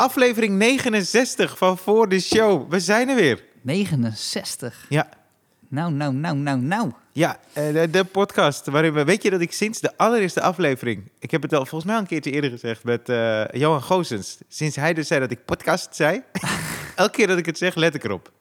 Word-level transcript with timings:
Aflevering 0.00 0.56
69 0.56 1.58
van 1.58 1.78
Voor 1.78 2.08
de 2.08 2.20
Show. 2.20 2.70
We 2.70 2.80
zijn 2.80 3.08
er 3.08 3.14
weer. 3.14 3.44
69. 3.62 4.86
Ja, 4.88 5.08
Nou, 5.68 5.92
nou, 5.92 6.14
nou, 6.14 6.36
nou, 6.36 6.60
nou. 6.60 6.92
ja 7.12 7.38
eh, 7.52 7.72
de, 7.72 7.90
de 7.90 8.04
podcast 8.04 8.66
waarin 8.66 8.92
we... 8.92 9.04
Weet 9.04 9.22
je 9.22 9.30
dat 9.30 9.40
ik 9.40 9.52
sinds 9.52 9.80
de 9.80 9.96
allereerste 9.96 10.40
aflevering... 10.40 11.10
Ik 11.18 11.30
heb 11.30 11.42
het 11.42 11.52
al 11.52 11.66
volgens 11.66 11.84
mij 11.84 11.94
al 11.94 12.00
een 12.00 12.06
keertje 12.06 12.30
eerder 12.30 12.50
gezegd 12.50 12.84
met 12.84 13.08
eh, 13.08 13.44
Johan 13.52 13.82
Goosens. 13.82 14.38
Sinds 14.48 14.76
hij 14.76 14.94
dus 14.94 15.06
zei 15.06 15.20
dat 15.20 15.30
ik 15.30 15.44
podcast 15.44 15.94
zei... 15.94 16.22
elke 16.96 17.16
keer 17.16 17.26
dat 17.26 17.38
ik 17.38 17.46
het 17.46 17.58
zeg, 17.58 17.74
let 17.74 17.94
ik 17.94 18.04
erop. 18.04 18.32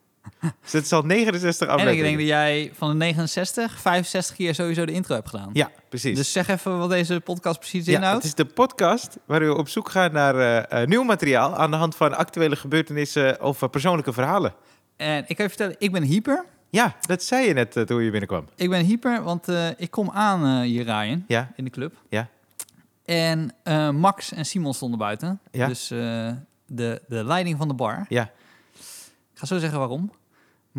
Dus 0.62 0.72
het 0.72 0.84
is 0.86 0.92
al 0.92 1.02
69 1.02 1.68
En 1.68 1.74
ik 1.74 1.80
afleveringen. 1.80 2.18
denk 2.18 2.18
dat 2.18 2.28
jij 2.28 2.72
van 2.76 2.90
de 2.90 2.96
69, 2.96 3.80
65 3.80 4.36
keer 4.36 4.56
sowieso 4.56 4.86
de 4.86 4.92
intro 4.92 5.16
hebt 5.16 5.30
gedaan. 5.30 5.50
Ja, 5.54 5.72
precies. 5.90 6.18
Dus 6.18 6.32
zeg 6.32 6.48
even 6.48 6.78
wat 6.78 6.90
deze 6.90 7.20
podcast 7.20 7.60
precies 7.60 7.86
ja, 7.86 7.96
inhoudt. 7.98 8.16
het 8.16 8.26
is 8.26 8.34
de 8.34 8.46
podcast 8.46 9.18
waarin 9.26 9.48
we 9.50 9.56
op 9.58 9.70
zoek 9.70 9.90
gaan 9.90 10.12
naar 10.12 10.36
eh, 10.36 10.82
eh, 10.82 10.88
nieuw 10.88 11.04
materiaal... 11.04 11.56
aan 11.56 11.72
de 11.72 11.78
hand 11.78 11.96
van 11.96 12.18
actuele 12.18 12.56
gebeurtenissen 12.56 13.42
of 13.42 13.62
eh, 13.62 13.70
persoonlijke 13.70 14.14
verhalen. 14.14 14.54
En 14.98 15.24
ik 15.28 15.36
kan 15.36 15.46
je 15.46 15.52
vertellen, 15.52 15.76
ik 15.80 15.92
ben 15.92 16.04
hyper. 16.04 16.46
Ja, 16.70 16.96
dat 17.02 17.24
zei 17.24 17.48
je 17.48 17.54
net 17.54 17.72
toen 17.88 18.04
je 18.04 18.10
binnenkwam. 18.12 18.46
Ik 18.56 18.70
ben 18.70 18.86
hyper, 18.86 19.24
want 19.24 19.48
ik 19.78 19.92
kom 19.92 20.10
aan 20.10 20.62
hier 20.62 20.84
rijden 20.84 21.24
Ja, 21.28 21.52
in 21.56 21.64
de 21.64 21.70
club. 21.70 21.94
ja. 22.10 22.28
En 23.06 23.54
Max 23.96 24.32
en 24.32 24.46
Simon 24.46 24.74
stonden 24.74 25.00
buiten. 25.00 25.40
Ja. 25.52 25.68
Dus 25.68 25.88
de, 25.88 27.02
de 27.08 27.24
leiding 27.24 27.58
van 27.58 27.68
de 27.68 27.74
bar. 27.74 28.06
Ja, 28.10 28.24
Ik 29.34 29.40
ga 29.40 29.46
zo 29.46 29.58
zeggen 29.58 29.80
waarom. 29.80 30.12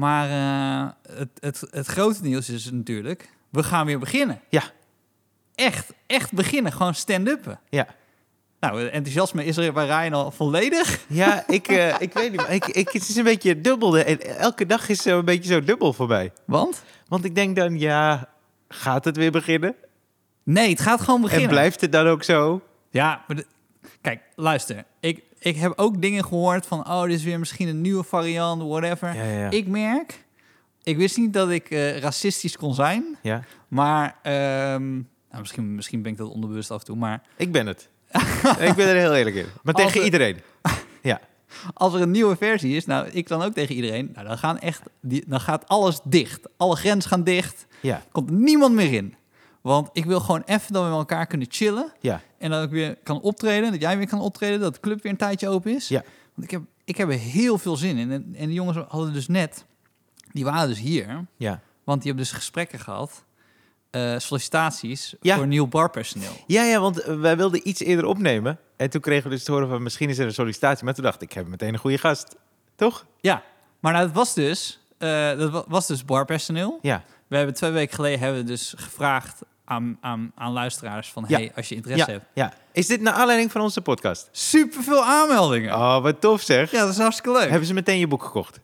Maar 0.01 0.29
eh, 0.31 1.17
het, 1.19 1.29
het, 1.41 1.63
het 1.71 1.87
grote 1.87 2.23
nieuws 2.23 2.49
is 2.49 2.71
natuurlijk, 2.71 3.29
we 3.51 3.63
gaan 3.63 3.87
weer 3.87 3.99
beginnen. 3.99 4.41
Ja. 4.49 4.63
Echt, 5.55 5.93
echt 6.07 6.33
beginnen. 6.33 6.73
Gewoon 6.73 6.95
stand-uppen. 6.95 7.61
ja. 7.69 7.87
Nou, 8.61 8.89
enthousiasme 8.89 9.45
is 9.45 9.57
er 9.57 9.73
bij 9.73 9.87
Ryan 9.87 10.13
al 10.13 10.31
volledig. 10.31 11.01
Ja, 11.09 11.45
ik, 11.47 11.69
eh, 11.69 12.01
ik 12.01 12.13
weet 12.13 12.31
niet. 12.31 12.47
Ik, 12.49 12.67
ik, 12.67 12.89
het 12.89 13.09
is 13.09 13.17
een 13.17 13.25
beetje 13.25 13.61
dubbel. 13.61 13.99
Elke 13.99 14.67
dag 14.67 14.89
is 14.89 15.03
zo 15.03 15.19
een 15.19 15.25
beetje 15.25 15.53
zo 15.53 15.65
dubbel 15.65 15.93
voor 15.93 16.09
mij. 16.09 16.33
Want? 16.45 16.83
Want 17.09 17.25
ik 17.25 17.35
denk 17.35 17.57
dan, 17.57 17.79
ja, 17.79 18.29
gaat 18.69 19.05
het 19.05 19.17
weer 19.17 19.31
beginnen? 19.31 19.75
Nee, 20.43 20.71
het 20.71 20.81
gaat 20.81 21.01
gewoon 21.01 21.21
beginnen. 21.21 21.49
En 21.49 21.55
blijft 21.55 21.81
het 21.81 21.93
dan 21.93 22.07
ook 22.07 22.23
zo? 22.23 22.63
Ja, 22.91 23.25
maar 23.27 23.43
kijk, 24.01 24.21
luister. 24.35 24.85
Ik, 25.01 25.23
ik 25.39 25.57
heb 25.57 25.73
ook 25.77 26.03
dingen 26.03 26.25
gehoord 26.25 26.67
van, 26.67 26.79
oh, 26.89 27.03
dit 27.03 27.13
is 27.13 27.25
weer 27.25 27.39
misschien 27.39 27.69
een 27.69 27.81
nieuwe 27.81 28.05
variant, 28.05 28.63
whatever. 28.63 29.15
Ja, 29.15 29.25
ja. 29.25 29.51
Ik 29.51 29.67
merk, 29.67 30.25
ik 30.83 30.97
wist 30.97 31.17
niet 31.17 31.33
dat 31.33 31.51
ik 31.51 31.71
eh, 31.71 31.99
racistisch 31.99 32.57
kon 32.57 32.75
zijn, 32.75 33.17
Ja, 33.23 33.43
maar 33.69 34.17
ehm, 34.23 34.93
nou, 35.31 35.41
misschien, 35.41 35.75
misschien 35.75 36.03
ben 36.03 36.13
ik 36.13 36.19
dat 36.19 36.29
onderbewust 36.31 36.71
af 36.71 36.79
en 36.81 36.85
toe, 36.87 36.97
maar 36.97 37.23
ik 37.37 37.53
ben 37.53 37.67
het. 37.67 37.89
ik 38.69 38.75
ben 38.75 38.89
er 38.89 38.97
heel 38.97 39.15
eerlijk 39.15 39.37
in. 39.37 39.47
Maar 39.63 39.75
Als 39.75 39.83
tegen 39.85 40.05
iedereen. 40.05 40.37
Ja, 41.03 41.21
als 41.75 41.95
er 41.95 42.01
een 42.01 42.11
nieuwe 42.11 42.37
versie 42.37 42.77
is, 42.77 42.87
nou, 42.87 43.09
ik 43.09 43.29
dan 43.29 43.43
ook 43.43 43.53
tegen 43.53 43.75
iedereen, 43.75 44.11
nou, 44.15 44.27
dan, 44.27 44.39
gaan 44.39 44.59
echt, 44.59 44.83
die, 45.01 45.25
dan 45.27 45.41
gaat 45.41 45.69
alles 45.69 46.01
dicht. 46.05 46.49
Alle 46.57 46.77
grenzen 46.77 47.11
gaan 47.11 47.25
dicht, 47.25 47.67
ja, 47.81 48.03
komt 48.13 48.31
niemand 48.31 48.75
meer 48.75 48.93
in. 48.93 49.15
Want 49.61 49.89
ik 49.93 50.05
wil 50.05 50.21
gewoon 50.21 50.43
even 50.47 50.73
dat 50.73 50.83
we 50.83 50.89
met 50.89 50.99
elkaar 50.99 51.27
kunnen 51.27 51.47
chillen. 51.51 51.93
ja. 52.01 52.21
En 52.41 52.51
dat 52.51 52.65
ik 52.65 52.71
weer 52.71 52.97
kan 53.03 53.21
optreden, 53.21 53.71
dat 53.73 53.81
jij 53.81 53.97
weer 53.99 54.09
kan 54.09 54.21
optreden, 54.21 54.61
dat 54.61 54.75
de 54.75 54.81
club 54.81 55.03
weer 55.03 55.13
een 55.13 55.19
tijdje 55.19 55.49
open 55.49 55.75
is. 55.75 55.89
Ja. 55.89 56.03
Want 56.35 56.45
ik 56.47 56.51
heb, 56.51 56.63
ik 56.85 56.97
heb 56.97 57.09
er 57.11 57.19
heel 57.19 57.59
veel 57.59 57.77
zin 57.77 57.97
in. 57.97 58.11
En, 58.13 58.35
en 58.37 58.47
de 58.49 58.53
jongens 58.55 58.79
hadden 58.89 59.13
dus 59.13 59.29
net, 59.29 59.65
die 60.33 60.45
waren 60.45 60.69
dus 60.69 60.79
hier, 60.79 61.25
Ja, 61.37 61.61
want 61.85 62.03
die 62.03 62.11
hebben 62.13 62.29
dus 62.29 62.33
gesprekken 62.37 62.79
gehad, 62.79 63.25
eh, 63.91 64.19
sollicitaties 64.19 65.15
Ja. 65.21 65.37
voor 65.37 65.47
nieuw 65.47 65.67
barpersoneel. 65.67 66.33
ja, 66.47 66.63
ja 66.65 66.81
want 66.81 66.99
eh, 67.01 67.21
wij 67.21 67.37
wilden 67.37 67.69
iets 67.69 67.81
eerder 67.81 68.05
opnemen. 68.05 68.59
En 68.77 68.91
toen 68.91 69.01
kregen 69.01 69.25
we 69.31 69.35
dus 69.35 69.45
te 69.45 69.53
horen 69.53 69.69
van 69.69 69.83
misschien 69.83 70.09
is 70.09 70.19
er 70.19 70.27
een 70.27 70.33
sollicitatie. 70.35 70.85
Maar 70.85 70.95
toen 70.95 71.05
dacht 71.05 71.23
ik, 71.23 71.29
ik 71.29 71.35
heb 71.35 71.47
meteen 71.47 71.73
een 71.73 71.79
goede 71.79 71.99
gast. 71.99 72.37
Toch? 72.77 73.07
Ja, 73.21 73.43
maar 73.81 73.93
nou, 73.93 74.07
dat 74.07 74.15
was 74.15 74.35
dus, 74.35 74.81
eh, 74.99 75.39
dat 75.39 75.51
wa- 75.51 75.65
was 75.69 75.87
dus 75.87 76.05
barpersoneel. 76.05 76.79
Ja, 76.83 77.05
We 77.29 77.37
hebben 77.37 77.55
twee 77.55 77.71
weken 77.71 77.95
geleden 77.95 78.19
hebben 78.19 78.41
we 78.41 78.47
dus 78.47 78.75
gevraagd 78.77 79.41
aan, 79.71 79.99
aan, 80.01 80.33
aan 80.35 80.53
luisteraars 80.53 81.09
van, 81.13 81.25
Ja. 81.29 81.37
hey, 81.37 81.53
als 81.57 81.69
je 81.69 81.75
interesse 81.75 82.07
ja, 82.07 82.13
hebt. 82.13 82.25
ja. 82.35 82.53
Is 82.73 82.87
dit 82.87 83.01
naar 83.01 83.13
aanleiding 83.13 83.53
van 83.53 83.61
onze 83.61 83.81
podcast? 83.81 84.29
Super 84.33 84.83
veel 84.83 85.05
aanmeldingen. 85.05 85.75
Oh, 85.75 86.03
wat 86.03 86.21
tof 86.21 86.41
zeg. 86.43 86.71
Ja, 86.71 86.81
dat 86.81 86.89
is 86.91 86.99
hartstikke 86.99 87.33
leuk. 87.39 87.49
Hebben 87.49 87.67
ze 87.67 87.75
meteen 87.75 87.99
je 87.99 88.07
boek 88.07 88.23
gekocht? 88.23 88.61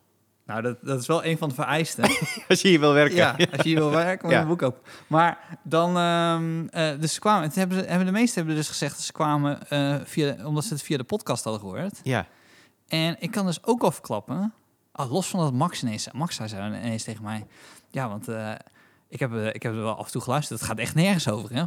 Nou, 0.46 0.62
dat, 0.62 0.76
dat 0.82 1.00
is 1.00 1.06
wel 1.06 1.24
een 1.24 1.38
van 1.38 1.48
de 1.48 1.54
vereisten. 1.54 2.04
Als 2.48 2.60
je 2.62 2.68
hier 2.68 2.80
wil 2.80 2.92
werken. 2.92 3.16
Ja, 3.16 3.30
als 3.30 3.62
je 3.62 3.62
hier 3.68 3.78
wil 3.78 3.90
werken, 3.90 4.26
moet 4.26 4.34
je 4.34 4.40
een 4.40 4.48
boek 4.48 4.62
op. 4.62 4.88
Maar 5.06 5.58
dan, 5.62 5.96
ehm, 5.96 6.66
eh, 6.68 7.00
dus 7.00 7.14
ze 7.14 7.20
kwamen, 7.20 7.42
het 7.42 7.54
hebben, 7.54 7.78
ze, 7.78 7.84
hebben 7.84 8.06
de 8.06 8.12
meesten 8.12 8.36
hebben 8.38 8.54
dus 8.56 8.68
gezegd 8.68 8.94
dat 8.96 9.04
ze 9.04 9.12
kwamen 9.12 9.68
eh, 9.68 9.94
via, 10.04 10.36
omdat 10.44 10.64
ze 10.64 10.72
het 10.72 10.82
via 10.82 10.96
de 10.96 11.04
podcast 11.04 11.44
hadden 11.44 11.62
gehoord. 11.62 12.00
ja. 12.02 12.26
En 12.88 13.16
ik 13.18 13.30
kan 13.30 13.46
dus 13.46 13.64
ook 13.64 13.82
al 13.82 13.90
verklappen, 13.90 14.52
ah, 14.92 15.12
los 15.12 15.26
van 15.28 15.40
dat 15.40 15.52
Max 15.52 15.82
ineens, 15.82 16.08
Max 16.12 16.36
zei 16.36 16.66
ineens 16.66 17.02
tegen 17.02 17.22
mij, 17.22 17.46
ja, 17.90 18.08
want 18.08 18.28
eh, 18.28 18.52
ik, 19.08 19.20
heb, 19.20 19.34
eh, 19.34 19.46
ik 19.46 19.62
heb 19.62 19.72
er 19.72 19.82
wel 19.82 19.96
af 19.96 20.06
en 20.06 20.12
toe 20.12 20.22
geluisterd, 20.22 20.60
het 20.60 20.68
gaat 20.68 20.78
echt 20.78 20.94
nergens 20.94 21.28
over, 21.28 21.54
hè. 21.54 21.64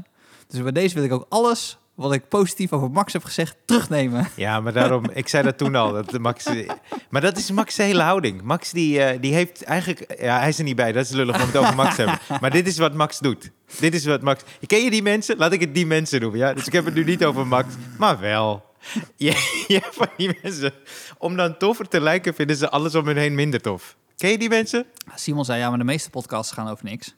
Dus 0.47 0.61
bij 0.61 0.71
deze 0.71 0.95
wil 0.95 1.03
ik 1.03 1.11
ook 1.11 1.25
alles 1.29 1.77
wat 1.99 2.13
ik 2.13 2.27
positief 2.27 2.73
over 2.73 2.91
Max 2.91 3.13
heb 3.13 3.23
gezegd, 3.23 3.55
terugnemen. 3.65 4.27
Ja, 4.35 4.59
maar 4.59 4.73
daarom, 4.73 5.03
ik 5.13 5.27
zei 5.27 5.43
dat 5.43 5.57
toen 5.57 5.75
al. 5.75 5.91
Dat 5.91 6.19
Max, 6.19 6.45
maar 7.09 7.21
dat 7.21 7.37
is 7.37 7.51
Max' 7.51 7.77
hele 7.77 8.01
houding. 8.01 8.41
Max 8.41 8.71
die, 8.71 9.03
eh, 9.03 9.21
die 9.21 9.33
heeft 9.33 9.63
eigenlijk, 9.63 10.21
ja, 10.21 10.39
hij 10.39 10.49
is 10.49 10.57
er 10.57 10.63
niet 10.63 10.75
bij, 10.75 10.91
dat 10.91 11.05
is 11.05 11.11
lullig 11.11 11.35
om 11.41 11.47
het 11.47 11.57
over 11.57 11.75
Max 11.75 11.95
te 11.95 12.01
hebben. 12.01 12.19
Maar 12.41 12.51
dit 12.51 12.67
is 12.67 12.77
wat 12.77 12.93
Max 12.93 13.19
doet. 13.19 13.51
Dit 13.79 13.93
is 13.93 14.05
wat 14.05 14.21
Max. 14.21 14.43
Ken 14.65 14.83
je 14.83 14.91
die 14.91 15.01
mensen? 15.01 15.37
Laat 15.37 15.51
ik 15.51 15.59
het 15.59 15.73
die 15.73 15.85
mensen 15.85 16.21
noemen. 16.21 16.39
Ja? 16.39 16.53
Dus 16.53 16.67
ik 16.67 16.73
heb 16.73 16.85
het 16.85 16.93
nu 16.93 17.03
niet 17.03 17.25
over 17.25 17.47
Max, 17.47 17.73
maar 17.97 18.19
wel. 18.19 18.65
Je, 19.15 19.63
je 19.67 19.73
hebt 19.73 19.95
van 19.95 20.07
die 20.17 20.39
mensen, 20.41 20.73
om 21.17 21.35
dan 21.35 21.57
toffer 21.57 21.87
te 21.87 22.01
lijken, 22.01 22.33
vinden 22.33 22.55
ze 22.55 22.69
alles 22.69 22.95
om 22.95 23.05
hun 23.05 23.17
heen 23.17 23.35
minder 23.35 23.61
tof. 23.61 23.95
Ken 24.17 24.29
je 24.29 24.37
die 24.37 24.49
mensen? 24.49 24.85
Simon 25.15 25.45
zei, 25.45 25.59
ja, 25.59 25.69
maar 25.69 25.77
de 25.77 25.83
meeste 25.83 26.09
podcasts 26.09 26.53
gaan 26.53 26.69
over 26.69 26.85
niks. 26.85 27.15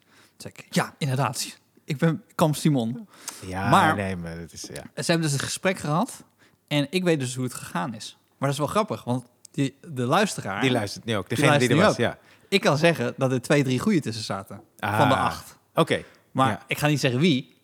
Ja, 0.69 0.93
inderdaad. 0.97 1.57
Ik 1.85 1.97
ben 1.97 2.23
Kamp 2.35 2.55
Simon. 2.55 3.07
Ja, 3.45 3.69
Maar- 3.69 3.95
nee, 3.95 4.15
maar 4.15 4.39
dat 4.39 4.51
is 4.53 4.61
ja. 4.73 4.83
Ze 5.03 5.11
hebben 5.11 5.21
dus 5.21 5.33
een 5.33 5.45
gesprek 5.45 5.77
gehad 5.77 6.23
en 6.67 6.87
ik 6.89 7.03
weet 7.03 7.19
dus 7.19 7.35
hoe 7.35 7.43
het 7.43 7.53
gegaan 7.53 7.93
is. 7.93 8.17
Maar 8.27 8.37
dat 8.39 8.49
is 8.49 8.57
wel 8.57 8.67
grappig, 8.67 9.03
want 9.03 9.25
die, 9.51 9.77
de 9.93 10.03
luisteraar... 10.05 10.61
Die 10.61 10.71
luistert 10.71 11.05
nu 11.05 11.15
ook. 11.17 11.29
Degene 11.29 11.57
die, 11.57 11.69
er 11.69 11.75
was. 11.75 11.95
Ja. 11.95 12.17
Ik 12.49 12.61
kan 12.61 12.77
zeggen 12.77 13.13
dat 13.17 13.31
er 13.31 13.41
twee, 13.41 13.63
drie 13.63 13.79
goede 13.79 13.99
tussen 13.99 14.23
zaten. 14.23 14.55
Van 14.77 15.07
de 15.09 15.15
Ah, 15.15 15.25
acht. 15.25 15.57
Oké. 15.73 16.03
Maar 16.31 16.49
Ja. 16.49 16.63
ik 16.67 16.77
ga 16.77 16.87
niet 16.87 16.99
zeggen 16.99 17.19
wie. 17.19 17.57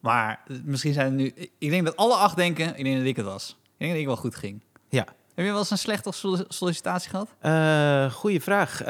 Maar 0.00 0.42
misschien 0.64 0.92
zijn 0.92 1.06
er 1.06 1.12
nu... 1.12 1.32
Ik 1.58 1.70
denk 1.70 1.84
dat 1.84 1.96
alle 1.96 2.14
acht 2.14 2.36
denken, 2.36 2.76
ik 2.76 2.84
denk 2.84 2.96
dat 2.96 3.06
ik 3.06 3.16
het 3.16 3.24
was. 3.24 3.50
Ik 3.64 3.74
denk 3.78 3.90
dat 3.90 4.00
ik 4.00 4.06
wel 4.06 4.16
goed 4.16 4.34
ging. 4.36 4.62
Ja. 4.88 5.06
Heb 5.34 5.44
je 5.44 5.50
wel 5.50 5.60
eens 5.60 5.70
een 5.70 5.78
slechte 5.78 6.12
solli- 6.12 6.44
sollicitatie 6.48 7.10
gehad? 7.10 7.28
Eh 7.38 8.12
goeie 8.12 8.40
vraag. 8.40 8.82
Eh, 8.82 8.86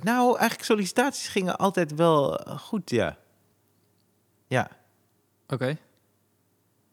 nou, 0.00 0.28
eigenlijk 0.38 0.62
sollicitaties 0.64 1.28
gingen 1.28 1.56
altijd 1.56 1.94
wel 1.94 2.40
goed, 2.58 2.90
ja. 2.90 3.16
Ja, 4.46 4.68
Oké. 5.48 5.76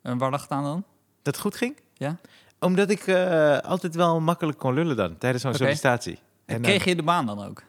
En 0.02 0.18
waar 0.18 0.32
lag 0.32 0.42
het 0.42 0.52
aan 0.52 0.64
dan? 0.64 0.84
dat 1.22 1.34
het 1.34 1.40
goed 1.44 1.56
ging? 1.56 1.76
Ja. 1.94 2.18
Omdat 2.60 2.90
ik 2.90 3.08
eh, 3.08 3.58
altijd 3.58 3.96
wel 3.96 4.20
makkelijk 4.20 4.58
kon 4.58 4.74
lullen 4.74 4.96
dan, 4.96 5.18
tijdens 5.18 5.44
zo'n 5.44 5.54
sollicitatie. 5.54 6.20
En 6.46 6.56
En, 6.56 6.62
kreeg 6.62 6.84
je 6.84 6.96
de 6.96 7.04
baan 7.04 7.26
dan 7.26 7.46
ook? 7.48 7.64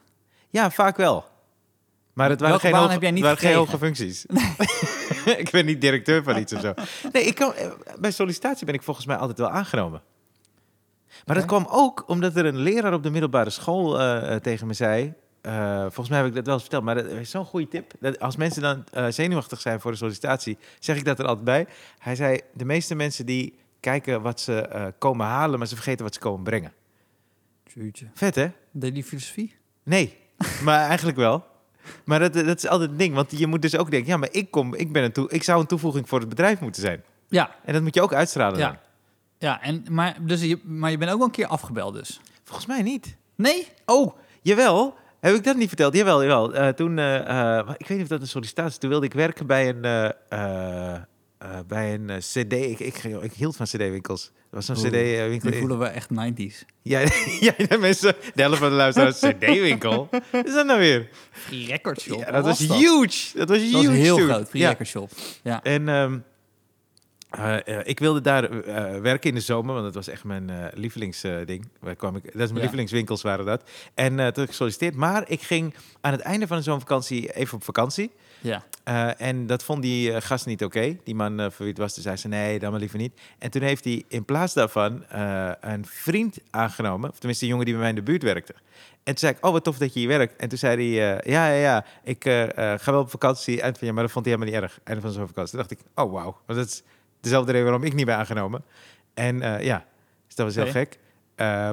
ja, 0.49 0.71
vaak 0.71 0.97
wel. 0.97 1.25
Maar 2.13 2.29
het 2.29 2.39
waren 2.39 2.59
Welke 2.61 2.77
geen, 2.77 2.89
heb 2.89 3.01
jij 3.01 3.11
niet 3.11 3.23
waren 3.23 3.37
geen 3.37 3.55
hoge 3.55 3.77
functies. 3.77 4.25
ik 5.43 5.49
ben 5.51 5.65
niet 5.65 5.81
directeur 5.81 6.23
van 6.23 6.37
iets 6.37 6.53
of 6.53 6.61
zo. 6.61 6.73
Nee, 7.11 7.23
ik 7.23 7.35
kan, 7.35 7.53
eh, 7.53 7.71
bij 7.99 8.11
sollicitatie 8.11 8.65
ben 8.65 8.75
ik 8.75 8.81
volgens 8.81 9.05
mij 9.05 9.15
altijd 9.15 9.37
wel 9.37 9.49
aangenomen. 9.49 10.01
Maar 11.25 11.35
dat 11.35 11.45
kwam 11.45 11.67
ook 11.69 12.03
omdat 12.07 12.35
er 12.35 12.45
een 12.45 12.57
leraar 12.57 12.93
op 12.93 13.03
de 13.03 13.09
middelbare 13.09 13.49
school 13.49 13.99
eh, 13.99 14.33
eh, 14.33 14.41
tegen 14.41 14.67
me 14.67 14.73
zei... 14.73 15.13
volgens 15.81 16.09
mij 16.09 16.17
heb 16.17 16.27
ik 16.27 16.35
dat 16.35 16.45
wel 16.45 16.53
eens 16.53 16.63
verteld, 16.63 16.83
maar 16.83 16.95
dat 16.95 17.05
is 17.05 17.29
zo'n 17.29 17.45
goede 17.45 17.67
tip. 17.67 17.91
Dat 17.99 18.19
als 18.19 18.35
mensen 18.35 18.61
dan 18.61 18.83
zenuwachtig 19.13 19.61
zijn 19.61 19.81
voor 19.81 19.91
de 19.91 19.97
sollicitatie, 19.97 20.57
zeg 20.79 20.97
ik 20.97 21.05
dat 21.05 21.19
er 21.19 21.25
altijd 21.25 21.45
bij. 21.45 21.67
Hij 21.97 22.15
zei, 22.15 22.39
de 22.53 22.65
meeste 22.65 22.95
mensen 22.95 23.25
die 23.25 23.59
kijken 23.79 24.21
wat 24.21 24.39
ze 24.39 24.93
komen 24.97 25.25
halen, 25.25 25.59
maar 25.59 25.67
ze 25.67 25.75
vergeten 25.75 26.03
wat 26.03 26.13
ze 26.13 26.19
komen 26.19 26.43
brengen. 26.43 26.73
Jeetje. 27.73 28.07
Vet, 28.13 28.35
hè? 28.35 28.47
Deed 28.71 28.93
die 28.93 29.03
filosofie? 29.03 29.55
Nee, 29.83 30.17
maar 30.65 30.87
eigenlijk 30.87 31.17
wel. 31.17 31.45
Maar 32.03 32.19
dat, 32.19 32.33
dat 32.33 32.57
is 32.57 32.67
altijd 32.67 32.89
het 32.89 32.99
ding, 32.99 33.15
want 33.15 33.39
je 33.39 33.47
moet 33.47 33.61
dus 33.61 33.77
ook 33.77 33.91
denken... 33.91 34.09
ja, 34.09 34.17
maar 34.17 34.29
ik, 34.31 34.51
kom, 34.51 34.75
ik, 34.75 34.91
ben 34.91 35.03
een 35.03 35.11
toe, 35.11 35.29
ik 35.29 35.43
zou 35.43 35.59
een 35.59 35.67
toevoeging 35.67 36.09
voor 36.09 36.19
het 36.19 36.29
bedrijf 36.29 36.59
moeten 36.59 36.81
zijn. 36.81 37.03
Ja. 37.27 37.55
En 37.65 37.73
dat 37.73 37.81
moet 37.81 37.93
je 37.93 38.01
ook 38.01 38.13
uitstralen 38.13 38.59
dan. 38.59 38.69
Ja. 38.69 38.79
Ja, 39.41 39.61
en, 39.61 39.85
maar, 39.89 40.17
dus 40.21 40.41
je, 40.41 40.59
maar 40.63 40.91
je 40.91 40.97
bent 40.97 41.11
ook 41.11 41.17
wel 41.17 41.27
een 41.27 41.33
keer 41.33 41.47
afgebeld 41.47 41.93
dus? 41.93 42.21
Volgens 42.43 42.67
mij 42.67 42.81
niet. 42.81 43.15
Nee? 43.35 43.67
Oh, 43.85 44.17
jawel. 44.41 44.97
Heb 45.19 45.35
ik 45.35 45.43
dat 45.43 45.55
niet 45.55 45.67
verteld? 45.67 45.95
Jawel, 45.95 46.21
jawel. 46.21 46.53
Eh, 46.53 46.67
toen, 46.67 46.97
eh, 46.97 47.59
eh, 47.59 47.69
ik 47.77 47.87
weet 47.87 47.97
niet 47.97 48.01
of 48.01 48.07
dat 48.07 48.21
een 48.21 48.27
sollicitatie 48.27 48.71
is. 48.71 48.77
Toen 48.77 48.89
wilde 48.89 49.05
ik 49.05 49.13
werken 49.13 49.47
bij 49.47 49.69
een, 49.69 50.13
eh, 51.41 51.59
bij 51.67 51.93
een 51.93 52.09
eh, 52.09 52.17
cd. 52.17 52.53
Ik, 52.53 52.79
ik, 52.79 53.03
ik 53.03 53.33
hield 53.33 53.55
van 53.55 53.65
cd-winkels. 53.65 54.31
Er 54.49 54.55
was 54.57 54.65
zo'n 54.65 54.75
cd-winkel. 54.75 55.49
Nu 55.49 55.57
voelen 55.59 55.79
we 55.79 55.85
echt 55.85 56.09
90s. 56.09 56.65
Ja, 56.81 56.99
ja, 57.47 57.53
de 57.67 57.77
mensen, 57.79 58.15
de 58.35 58.41
helft 58.41 58.57
van 58.59 58.69
de 58.69 58.75
luisteraars, 58.75 59.19
cd-winkel. 59.39 60.07
Wat 60.31 60.45
is 60.45 60.53
dat 60.53 60.65
nou 60.65 60.79
weer? 60.79 61.09
Free 61.31 61.65
Record 61.65 62.01
Shop. 62.01 62.19
Ja, 62.19 62.31
dat 62.31 62.45
was 62.45 62.59
dat? 62.59 62.77
huge. 62.77 63.37
Dat 63.37 63.49
was 63.49 63.57
Dat 63.71 63.81
huge 63.81 63.87
was 63.87 63.95
heel 63.95 64.17
toen. 64.17 64.27
groot, 64.29 64.49
Free 64.49 64.61
Ja. 64.61 64.69
Record 64.69 64.87
Shop. 64.87 65.11
Ja. 65.43 65.63
En, 65.63 65.89
ehm, 65.89 66.17
Eh, 67.31 67.77
ik 67.83 67.99
wilde 67.99 68.21
daar 68.21 68.43
eh, 68.43 69.01
werken 69.01 69.29
in 69.29 69.35
de 69.35 69.41
zomer, 69.41 69.73
want 69.73 69.85
dat 69.85 69.95
was 69.95 70.07
echt 70.07 70.23
mijn 70.23 70.49
eh, 70.49 70.65
lievelingsding. 70.73 71.67
Waar 71.79 71.95
kwam 71.95 72.15
ik? 72.15 72.23
Dat 72.23 72.33
is 72.33 72.39
mijn 72.39 72.53
Ja. 72.53 72.59
lievelingswinkels 72.61 73.21
waren 73.21 73.45
dat. 73.45 73.69
En 73.93 74.05
eh 74.11 74.15
toen 74.15 74.25
heb 74.25 74.37
ik 74.37 74.47
gesolliciteerd. 74.49 74.95
Maar 74.95 75.23
ik 75.29 75.41
ging 75.41 75.73
aan 76.01 76.11
het 76.11 76.21
einde 76.21 76.47
van 76.47 76.57
de 76.57 76.63
zomervakantie 76.63 77.33
even 77.35 77.55
op 77.55 77.63
vakantie. 77.63 78.11
Ja. 78.41 78.63
Eh, 78.83 79.21
en 79.21 79.47
dat 79.47 79.63
vond 79.63 79.81
die 79.81 80.13
eh, 80.13 80.21
gast 80.21 80.45
niet 80.45 80.63
oké. 80.63 80.97
Die 81.03 81.15
man 81.15 81.39
eh, 81.39 81.45
voor 81.45 81.57
wie 81.57 81.67
het 81.67 81.77
was, 81.77 81.93
toen 81.93 82.03
zei 82.03 82.15
ze 82.15 82.27
nee, 82.27 82.59
dan 82.59 82.71
maar 82.71 82.79
liever 82.79 82.97
niet. 82.97 83.19
En 83.37 83.51
toen 83.51 83.61
heeft 83.61 83.83
hij 83.83 84.03
in 84.07 84.25
plaats 84.25 84.53
daarvan 84.53 85.03
een 85.59 85.85
vriend 85.85 86.37
aangenomen. 86.49 87.09
Of 87.09 87.17
tenminste, 87.17 87.45
een 87.45 87.51
jongen 87.51 87.65
die 87.65 87.73
bij 87.73 87.83
mij 87.83 87.91
in 87.91 87.97
de 88.03 88.11
buurt 88.11 88.23
werkte. 88.23 88.53
En 89.03 89.03
toen 89.03 89.17
zei 89.17 89.33
ik, 89.33 89.45
oh 89.45 89.51
wat 89.51 89.63
tof 89.63 89.77
dat 89.77 89.93
je 89.93 89.99
hier 89.99 90.07
werkt. 90.07 90.35
En 90.35 90.49
toen 90.49 90.57
zei 90.57 90.75
hij, 90.75 91.19
ja, 91.23 91.47
ja, 91.47 91.55
ja, 91.55 91.85
ik 92.03 92.23
ga 92.81 92.91
wel 92.91 92.99
op 92.99 93.09
vakantie. 93.09 93.61
Eind 93.61 93.77
van 93.77 93.87
ja, 93.87 93.93
maar 93.93 94.03
dat 94.03 94.11
vond 94.11 94.25
hij 94.25 94.33
helemaal 94.33 94.53
niet 94.53 94.63
erg. 94.63 94.79
Einde 94.83 95.01
van 95.01 95.11
zo'n 95.11 95.27
vakantie. 95.27 95.57
Toen 95.57 95.67
dacht 95.67 95.81
ik, 95.81 95.87
oh 95.95 96.11
wauw. 96.11 96.37
Want 96.45 96.59
dat 96.59 96.67
is 96.67 96.83
dezelfde 97.21 97.51
reden 97.51 97.67
waarom 97.67 97.85
ik 97.85 97.93
niet 97.93 98.05
ben 98.05 98.15
aangenomen. 98.15 98.63
En 99.13 99.39
ja, 99.63 99.85
dus 100.27 100.35
dat 100.35 100.45
was 100.45 100.55
heel 100.55 100.71
gek. 100.71 100.99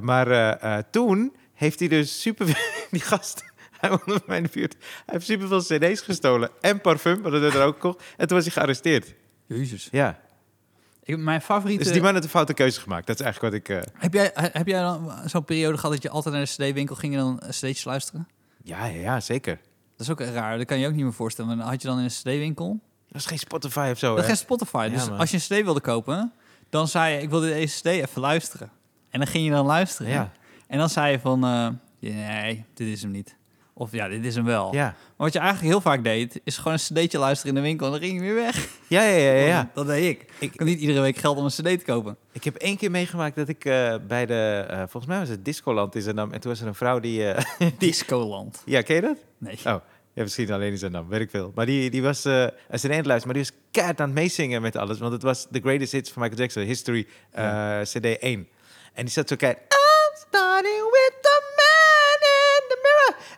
Maar 0.02 0.90
toen 0.90 1.36
heeft 1.54 1.78
hij 1.78 1.88
dus 1.88 2.20
super... 2.20 2.46
die 2.90 3.00
gast, 3.00 3.44
hij 3.80 3.90
woonde 3.90 4.04
bij 4.06 4.20
mij 4.26 4.36
in 4.36 4.42
de 4.42 4.48
buurt. 4.52 4.72
Hij 4.80 5.04
heeft 5.06 5.26
superveel 5.26 5.60
cd's 5.60 6.00
gestolen. 6.00 6.50
En 6.60 6.80
parfum, 6.80 7.22
dat 7.22 7.32
werd 7.40 7.54
er 7.54 7.64
ook 7.64 7.75
gekocht. 7.75 8.02
En 8.16 8.26
toen 8.26 8.36
was 8.36 8.44
hij 8.46 8.54
gearresteerd. 8.54 9.14
Jezus. 9.46 9.88
Ja. 9.90 10.19
Ik, 11.02 11.16
mijn 11.19 11.40
favoriete... 11.40 11.82
Dus 11.84 11.92
die 11.92 12.02
man 12.02 12.14
had 12.14 12.22
een 12.25 12.28
foute 12.30 12.54
keuze 12.54 12.80
gemaakt. 12.80 13.06
Dat 13.06 13.19
is 13.19 13.25
eigenlijk 13.25 13.54
wat 13.54 13.62
ik... 13.78 13.84
eh, 13.86 13.92
Heb 14.00 14.12
jij, 14.14 14.30
heb 14.34 14.66
jij 14.66 14.80
dan 14.80 15.12
zo'n 15.25 15.44
periode 15.44 15.76
gehad 15.76 15.92
dat 15.92 16.02
je 16.02 16.10
altijd 16.10 16.34
naar 16.34 16.44
de 16.44 16.50
cd-winkel 16.50 16.96
ging 16.96 17.12
en 17.14 17.19
dan 17.20 17.38
cd'tjes 17.48 17.84
luisteren? 17.84 18.28
Ja, 18.62 18.86
ja, 18.86 19.00
ja, 19.00 19.20
zeker. 19.20 19.60
Dat 19.96 20.06
is 20.06 20.10
ook 20.12 20.20
raar. 20.20 20.58
Dat 20.58 20.66
kan 20.66 20.78
je 20.78 20.86
ook 20.86 20.94
niet 20.94 21.02
meer 21.04 21.12
voorstellen. 21.12 21.50
Maar 21.50 21.58
dan 21.60 21.69
had 21.72 21.82
je 21.82 21.88
dan 21.88 21.98
in 21.98 22.04
een 22.04 22.10
cd-winkel... 22.10 22.80
Dat 23.08 23.20
is 23.20 23.26
geen 23.26 23.38
Spotify 23.38 23.88
of 23.92 23.98
zo, 23.98 24.08
Dat 24.10 24.19
is 24.19 24.26
geen 24.26 24.36
Spotify. 24.36 24.88
Ja, 24.90 24.96
dus 24.98 25.08
man. 25.08 25.19
als 25.19 25.30
je 25.30 25.36
een 25.36 25.42
cd 25.60 25.64
wilde 25.64 25.80
kopen, 25.80 26.32
dan 26.70 26.88
zei 26.88 27.14
je... 27.14 27.22
Ik 27.22 27.30
wil 27.30 27.40
deze 27.40 27.78
cd 27.80 27.84
even 27.86 28.20
luisteren. 28.20 28.70
En 29.10 29.19
dan 29.19 29.28
ging 29.28 29.44
je 29.44 29.50
dan 29.50 29.66
luisteren. 29.66 30.12
Ja, 30.12 30.32
En 30.66 30.78
dan 30.78 30.88
zei 30.88 31.12
je 31.12 31.19
van... 31.20 31.44
eh, 31.44 31.69
nee, 32.00 32.64
dit 32.75 32.88
is 32.88 33.02
hem 33.02 33.10
niet. 33.10 33.36
Of 33.80 33.92
ja, 33.92 34.08
dit 34.08 34.25
is 34.25 34.34
hem 34.34 34.44
wel. 34.44 34.75
ja. 34.75 34.84
Maar 34.84 34.94
wat 35.16 35.32
je 35.32 35.38
eigenlijk 35.38 35.70
heel 35.70 35.80
vaak 35.80 36.04
deed, 36.04 36.40
is 36.44 36.56
gewoon 36.56 36.72
een 36.72 36.78
cd'tje 36.78 37.19
luisteren 37.19 37.54
in 37.56 37.62
de 37.62 37.66
winkel 37.69 37.86
en 37.86 37.92
dan 37.92 38.00
ging 38.00 38.14
je 38.14 38.20
weer 38.20 38.34
weg. 38.34 38.69
Ja, 38.88 39.02
ja, 39.02 39.16
ja, 39.16 39.32
ja, 39.32 39.46
ja. 39.46 39.70
Dat 39.75 39.86
deed 39.86 40.04
ik. 40.20 40.32
Ik- 40.38 40.52
kan 40.56 40.66
niet 40.66 40.80
iedere 40.80 41.00
week 41.00 41.16
geld 41.16 41.36
om 41.38 41.44
een 41.44 41.50
cd 41.50 41.62
te 41.78 41.84
kopen. 41.84 42.16
Ik 42.32 42.44
heb 42.44 42.56
één 42.56 42.76
keer 42.76 42.90
meegemaakt 42.90 43.36
dat 43.36 43.48
ik 43.48 43.64
eh, 43.64 43.94
bij 44.08 44.26
de... 44.26 44.64
eh, 44.69 44.76
volgens 44.78 45.06
mij 45.06 45.19
was 45.19 45.28
het 45.28 45.44
Discoland 45.44 45.94
in 45.94 46.02
Zandam. 46.02 46.32
En 46.32 46.40
toen 46.40 46.50
was 46.50 46.60
er 46.60 46.66
een 46.66 46.75
vrouw 46.75 47.00
die... 47.00 47.34
die 47.58 47.75
Discoland. 47.78 48.62
ja, 48.64 48.82
ken 48.82 48.94
je 48.96 49.00
dat? 49.02 49.16
Nee. 49.38 49.54
Oh, 49.54 49.80
ja, 50.12 50.22
misschien 50.22 50.52
alleen 50.52 50.70
in 50.70 50.78
Zandam, 50.78 51.08
weet 51.08 51.20
ik 51.20 51.30
veel. 51.30 51.52
Maar 51.54 51.66
die, 51.66 51.90
die 51.90 52.02
was... 52.02 52.25
eh 52.25 52.46
als 52.70 52.82
een 52.82 52.90
luisteren, 52.90 53.25
maar 53.25 53.34
die 53.34 53.42
was 53.42 53.52
keihard 53.70 54.00
aan 54.00 54.06
het 54.06 54.14
meezingen 54.19 54.62
met 54.62 54.76
alles. 54.76 54.98
Want 54.98 55.12
het 55.12 55.22
was 55.22 55.46
The 55.50 55.60
Greatest 55.60 55.92
Hits 55.92 56.10
van 56.10 56.22
Michael 56.22 56.40
Jackson, 56.40 56.62
History, 56.62 57.06
CD 57.82 58.04
1. 58.19 58.48
En 58.94 59.04
die 59.04 59.08
zat 59.12 59.28
zo 59.28 59.36
keihard... 59.36 59.62
I'm 59.72 60.16
starting 60.28 60.82
with 60.90 61.12
the 61.22 61.40
man. 61.56 61.67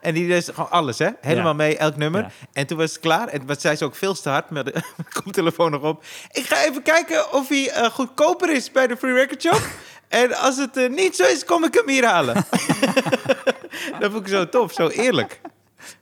En 0.01 0.15
die 0.15 0.29
deed 0.29 0.45
gewoon 0.55 0.71
alles, 0.71 0.99
hè? 0.99 1.09
Helemaal 1.21 1.55
mee, 1.55 1.77
elk 1.77 1.97
nummer. 1.97 2.33
En 2.53 2.67
toen 2.67 2.79
was 2.79 2.91
het 2.93 3.01
klaar. 3.01 3.29
En 3.29 3.47
wat 3.47 3.61
zei 3.61 3.77
ze 3.77 3.85
ook 3.85 3.95
veel 3.95 4.15
te 4.15 4.29
hard, 4.29 4.51
met 4.51 4.65
de 4.67 4.83
koptelefoon 5.23 5.71
nog 5.71 5.83
op. 5.83 6.05
Ik 6.33 6.45
ga 6.47 6.65
even 6.65 6.83
kijken 6.83 7.33
of 7.33 7.49
hij 7.49 7.71
eh, 7.71 7.91
goedkoper 7.91 8.51
is 8.51 8.71
bij 8.73 8.87
de 8.87 8.97
Free 8.97 9.13
Record 9.15 9.43
Shop. 9.43 9.63
en 10.09 10.35
als 10.37 10.57
het 10.57 10.77
eh, 10.77 10.89
niet 10.91 11.17
zo 11.17 11.23
is, 11.25 11.45
kom 11.45 11.65
ik 11.65 11.75
hem 11.75 11.89
hier 11.89 12.05
halen. 12.07 12.35
dat 14.01 14.11
vond 14.13 14.27
ik 14.27 14.29
zo 14.29 14.49
tof, 14.49 14.73
zo 14.73 14.89
eerlijk. 14.89 15.41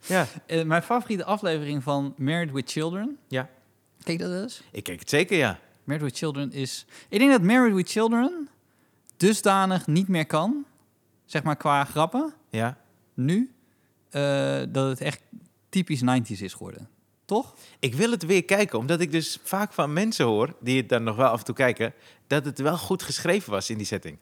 Ja, 0.05 0.27
Eh, 0.45 0.63
mijn 0.63 0.83
favoriete 0.83 1.23
aflevering 1.25 1.83
van 1.83 2.13
Married 2.17 2.51
with 2.51 2.71
Children. 2.71 3.17
ja. 3.27 3.49
Kijk 4.03 4.19
dat 4.19 4.31
eens. 4.41 4.61
Ik 4.71 4.83
kijk 4.83 4.99
het 4.99 5.09
zeker, 5.09 5.37
ja. 5.37 5.59
Married 5.83 6.05
with 6.05 6.17
Children 6.17 6.51
is... 6.51 6.85
Ik 7.09 7.19
denk 7.19 7.31
dat 7.31 7.41
Married 7.41 7.73
with 7.73 7.89
Children 7.91 8.49
dusdanig 9.17 9.87
niet 9.87 10.07
meer 10.07 10.25
kan. 10.25 10.65
Zeg 11.25 11.43
maar 11.43 11.55
qua 11.55 11.83
grappen. 11.85 12.33
Ja, 12.49 12.77
Nu. 13.13 13.51
Eh, 14.09 14.61
dat 14.69 14.89
het 14.89 15.01
echt 15.01 15.21
typisch 15.69 16.01
90s 16.01 16.41
is 16.41 16.53
geworden. 16.53 16.89
Toch? 17.25 17.55
ik 17.79 17.95
wil 17.95 18.11
het 18.11 18.25
weer 18.25 18.45
kijken, 18.45 18.79
omdat 18.79 18.99
ik 18.99 19.11
dus 19.11 19.39
vaak 19.43 19.73
van 19.73 19.93
mensen 19.93 20.25
hoor, 20.25 20.55
die 20.61 20.77
het 20.77 20.89
dan 20.89 21.03
nog 21.03 21.15
wel 21.15 21.27
af 21.27 21.39
en 21.39 21.45
toe 21.45 21.55
kijken, 21.55 21.93
dat 22.27 22.45
het 22.45 22.59
wel 22.59 22.77
goed 22.77 23.03
geschreven 23.03 23.51
was 23.51 23.69
in 23.69 23.77
die 23.77 23.85
setting. 23.85 24.17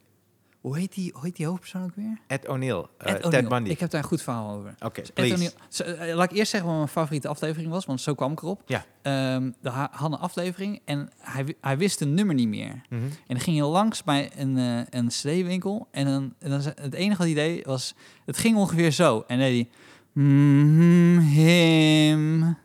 Hoe 0.62 0.78
heet 0.78 0.94
die, 0.94 1.12
hoe 1.14 1.24
heet 1.26 1.36
die 1.36 1.46
hoofdpersoon 1.46 1.84
ook 1.84 1.96
weer? 1.96 2.18
Ed 2.28 2.48
O'Neill, 2.48 2.86
Ed 2.98 3.22
Ted. 3.32 3.48
Bundy. 3.48 3.70
Ik 3.70 3.80
heb 3.80 3.90
daar 3.90 4.02
een 4.02 4.08
goed 4.08 4.22
verhaal 4.22 4.56
over. 4.58 4.76
Oké, 4.80 5.02
please. 5.14 5.54
Eh, 5.84 6.16
laat 6.16 6.32
ik 6.32 6.38
eerst 6.38 6.52
zeggen 6.52 6.70
wat 6.70 6.78
mijn 6.78 6.90
favoriete 6.90 7.28
aflevering 7.28 7.72
was, 7.72 7.86
want 7.86 8.02
zo 8.02 8.14
kwam 8.14 8.32
ik 8.32 8.42
erop. 8.42 8.62
Ja. 8.66 8.86
Ehm 9.02 9.52
de 9.62 9.70
ha- 9.70 9.92
aflevering 10.20 10.82
en 10.86 11.10
hij, 11.20 11.56
hij 11.62 11.78
wist 11.78 12.02
een 12.02 12.14
nummer 12.14 12.36
niet 12.36 12.48
meer. 12.48 12.82
Mhm. 12.90 13.02
En 13.04 13.12
dan 13.28 13.40
ging 13.40 13.56
je 13.58 13.64
langs 13.64 14.04
bij 14.04 14.32
een, 14.36 14.58
eh 14.58 14.80
een 15.00 15.08
CD-winkel. 15.08 15.88
En, 15.92 16.06
dan, 16.06 16.34
en 16.40 16.50
dan, 16.50 16.62
het 16.82 16.94
enige 16.94 17.18
wat 17.18 17.28
hij 17.28 17.36
deed 17.36 17.66
was... 17.66 17.96
Het 18.26 18.38
ging 18.38 18.58
ongeveer 18.58 18.92
zo. 18.92 19.24
En 19.28 19.40
hij... 19.40 19.70
"Mhm, 20.12 21.20
him. 21.20 22.44
En 22.44 22.58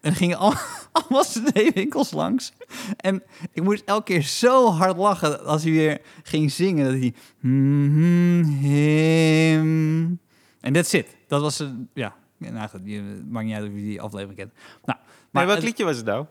dan 0.00 0.14
gingen 0.14 0.38
al, 0.38 0.52
allemaal 0.98 1.22
CD-winkels 1.24 2.10
langs. 2.12 2.52
En 2.96 3.22
ik 3.52 3.62
moest 3.62 3.82
elke 3.84 4.02
keer 4.12 4.22
zo 4.22 4.70
hard 4.70 4.96
lachen 4.96 5.44
als 5.44 5.62
hij 5.62 5.72
weer 5.72 6.00
ging 6.22 6.52
zingen. 6.52 6.84
Dat 6.84 7.00
hij... 7.00 7.14
"Mhm, 7.40 8.42
him. 8.44 10.18
En 10.60 10.72
that's 10.72 10.92
it. 10.92 11.16
Dat 11.28 11.40
was... 11.40 11.58
een 11.58 11.88
ja, 11.94 12.14
nou 12.38 12.68
goed, 12.68 12.80
je, 12.84 13.22
maakt 13.30 13.46
niet 13.46 13.54
uit 13.54 13.64
of 13.68 13.74
je 13.74 13.82
die 13.82 14.00
aflevering 14.00 14.36
kent. 14.38 14.52
Nou, 14.84 14.98
Maar 15.30 15.46
welk 15.46 15.62
liedje 15.62 15.84
was 15.84 15.96
het 15.96 16.06
nou? 16.06 16.26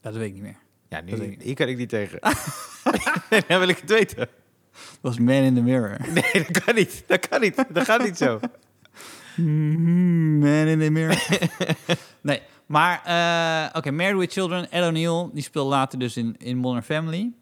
dat 0.00 0.14
weet 0.16 0.26
ik 0.28 0.32
niet 0.34 0.42
meer. 0.42 0.56
Ja, 0.88 1.02
Dat 1.02 1.18
nu, 1.18 1.24
ik 1.24 1.42
hier 1.42 1.54
kan 1.54 1.68
ik 1.68 1.76
niet 1.76 1.88
tegen. 1.88 2.18
dan 3.48 3.58
wil 3.58 3.68
ik 3.68 3.78
het 3.78 3.90
weten. 3.90 4.16
Dat 4.16 4.28
was 5.00 5.18
Man 5.18 5.34
in 5.34 5.54
the 5.54 5.60
Mirror. 5.62 5.96
Nee, 6.12 6.44
dat 6.46 6.64
kan 6.64 6.74
niet. 6.74 7.04
Dat 7.06 7.28
kan 7.28 7.40
niet. 7.40 7.64
Dat 7.68 7.84
gaat 7.84 8.02
niet 8.04 8.16
zo. 8.16 8.40
Mhm, 9.36 10.38
Man 10.38 10.66
in 10.66 10.78
the 10.80 10.90
Mirror. 10.90 11.26
nee, 12.20 12.42
maar 12.66 13.02
uh, 13.06 13.76
oké, 13.76 13.90
Married 13.90 14.18
with 14.18 14.32
Children, 14.32 14.70
Ed 14.70 14.84
O'Neill, 14.84 15.30
die 15.32 15.42
speelt 15.42 15.68
later 15.68 15.98
dus 15.98 16.16
in, 16.16 16.36
in 16.38 16.56
Modern 16.56 16.82
Family. 16.82 17.32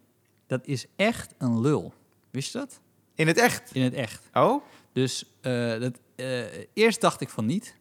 Dat 0.47 0.67
is 0.67 0.85
echt 0.95 1.33
een 1.37 1.61
lul. 1.61 1.93
Wist 2.31 2.53
je 2.53 2.57
dat? 2.59 2.81
In 3.15 3.27
het 3.27 3.37
echt. 3.37 3.69
In 3.73 3.81
het 3.81 3.93
echt. 3.93 4.29
Oh? 4.33 4.63
Dus 4.91 5.25
eh, 5.41 5.79
dat, 5.79 5.99
eh, 6.15 6.41
eerst 6.73 7.01
dacht 7.01 7.21
ik 7.21 7.29
van 7.29 7.45
niet. 7.45 7.75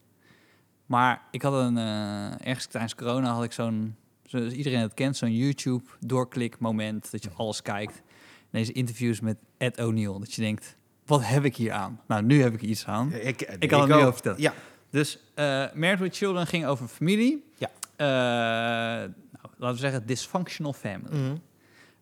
Maar 0.87 1.23
ik 1.31 1.43
had 1.43 1.53
een, 1.53 1.79
eh, 1.79 2.47
ergens 2.47 2.67
tijdens 2.67 2.95
corona 2.95 3.33
had 3.33 3.45
ik 3.45 3.53
zo'n, 3.53 3.97
zoals 4.27 4.53
iedereen 4.53 4.81
het 4.81 4.95
kent, 4.95 5.17
zo'n 5.17 5.37
YouTube 5.37 5.85
doorklik 6.01 6.59
moment 6.59 7.11
dat 7.11 7.23
je 7.23 7.31
alles 7.37 7.63
kijkt. 7.63 7.95
En 8.41 8.59
deze 8.59 8.73
interviews 8.73 9.21
met 9.21 9.39
Ed 9.59 9.81
O'Neill, 9.81 10.19
dat 10.19 10.35
je 10.35 10.43
denkt, 10.43 10.77
wat 11.07 11.25
heb 11.25 11.45
ik 11.45 11.57
hier 11.57 11.73
aan? 11.73 12.01
Nou, 12.07 12.23
nu 12.23 12.43
heb 12.43 12.55
ik 12.55 12.63
iets 12.63 12.87
aan. 12.87 13.13
Ik, 13.13 13.43
Ik 13.43 13.69
kan 13.69 13.81
het 13.81 13.89
nu 13.89 13.95
over 13.95 14.13
vertellen. 14.13 14.41
Ja. 14.41 14.55
Dus 14.93 15.19
eh 15.35 15.65
Married 15.75 15.99
with 15.99 16.17
Children 16.17 16.47
ging 16.47 16.67
over 16.67 16.87
familie. 16.89 17.45
Ja. 17.57 17.71
Eh, 17.97 18.07
nou, 19.11 19.55
laten 19.57 19.75
we 19.75 19.81
zeggen 19.81 20.07
dysfunctional 20.07 20.73
family. 20.73 21.17
Mhm. 21.19 21.37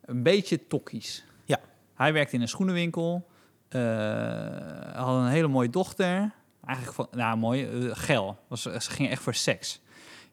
Een 0.04 0.23
beetje 0.23 0.66
tokkies. 0.66 1.25
Ja. 1.44 1.61
Hij 1.94 2.12
werkte 2.12 2.35
in 2.35 2.40
een 2.42 2.49
schoenenwinkel. 2.49 3.28
eh, 3.68 3.80
had 4.94 5.16
een 5.16 5.26
hele 5.28 5.49
mooie 5.49 5.70
dochter. 5.70 6.32
Eigenlijk 6.64 6.97
van, 6.97 7.09
nou 7.11 7.37
mooi, 7.37 7.90
geil. 7.94 8.38
Was, 8.49 8.62
ze 8.62 8.90
ging 8.90 9.11
echt 9.11 9.23
voor 9.23 9.35
seks. 9.35 9.80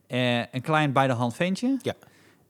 Een 0.07 0.61
klein 0.61 0.91
bij 0.91 1.07
de 1.07 1.13
hand 1.13 1.35
ventje. 1.35 1.77
Ja. 1.81 1.93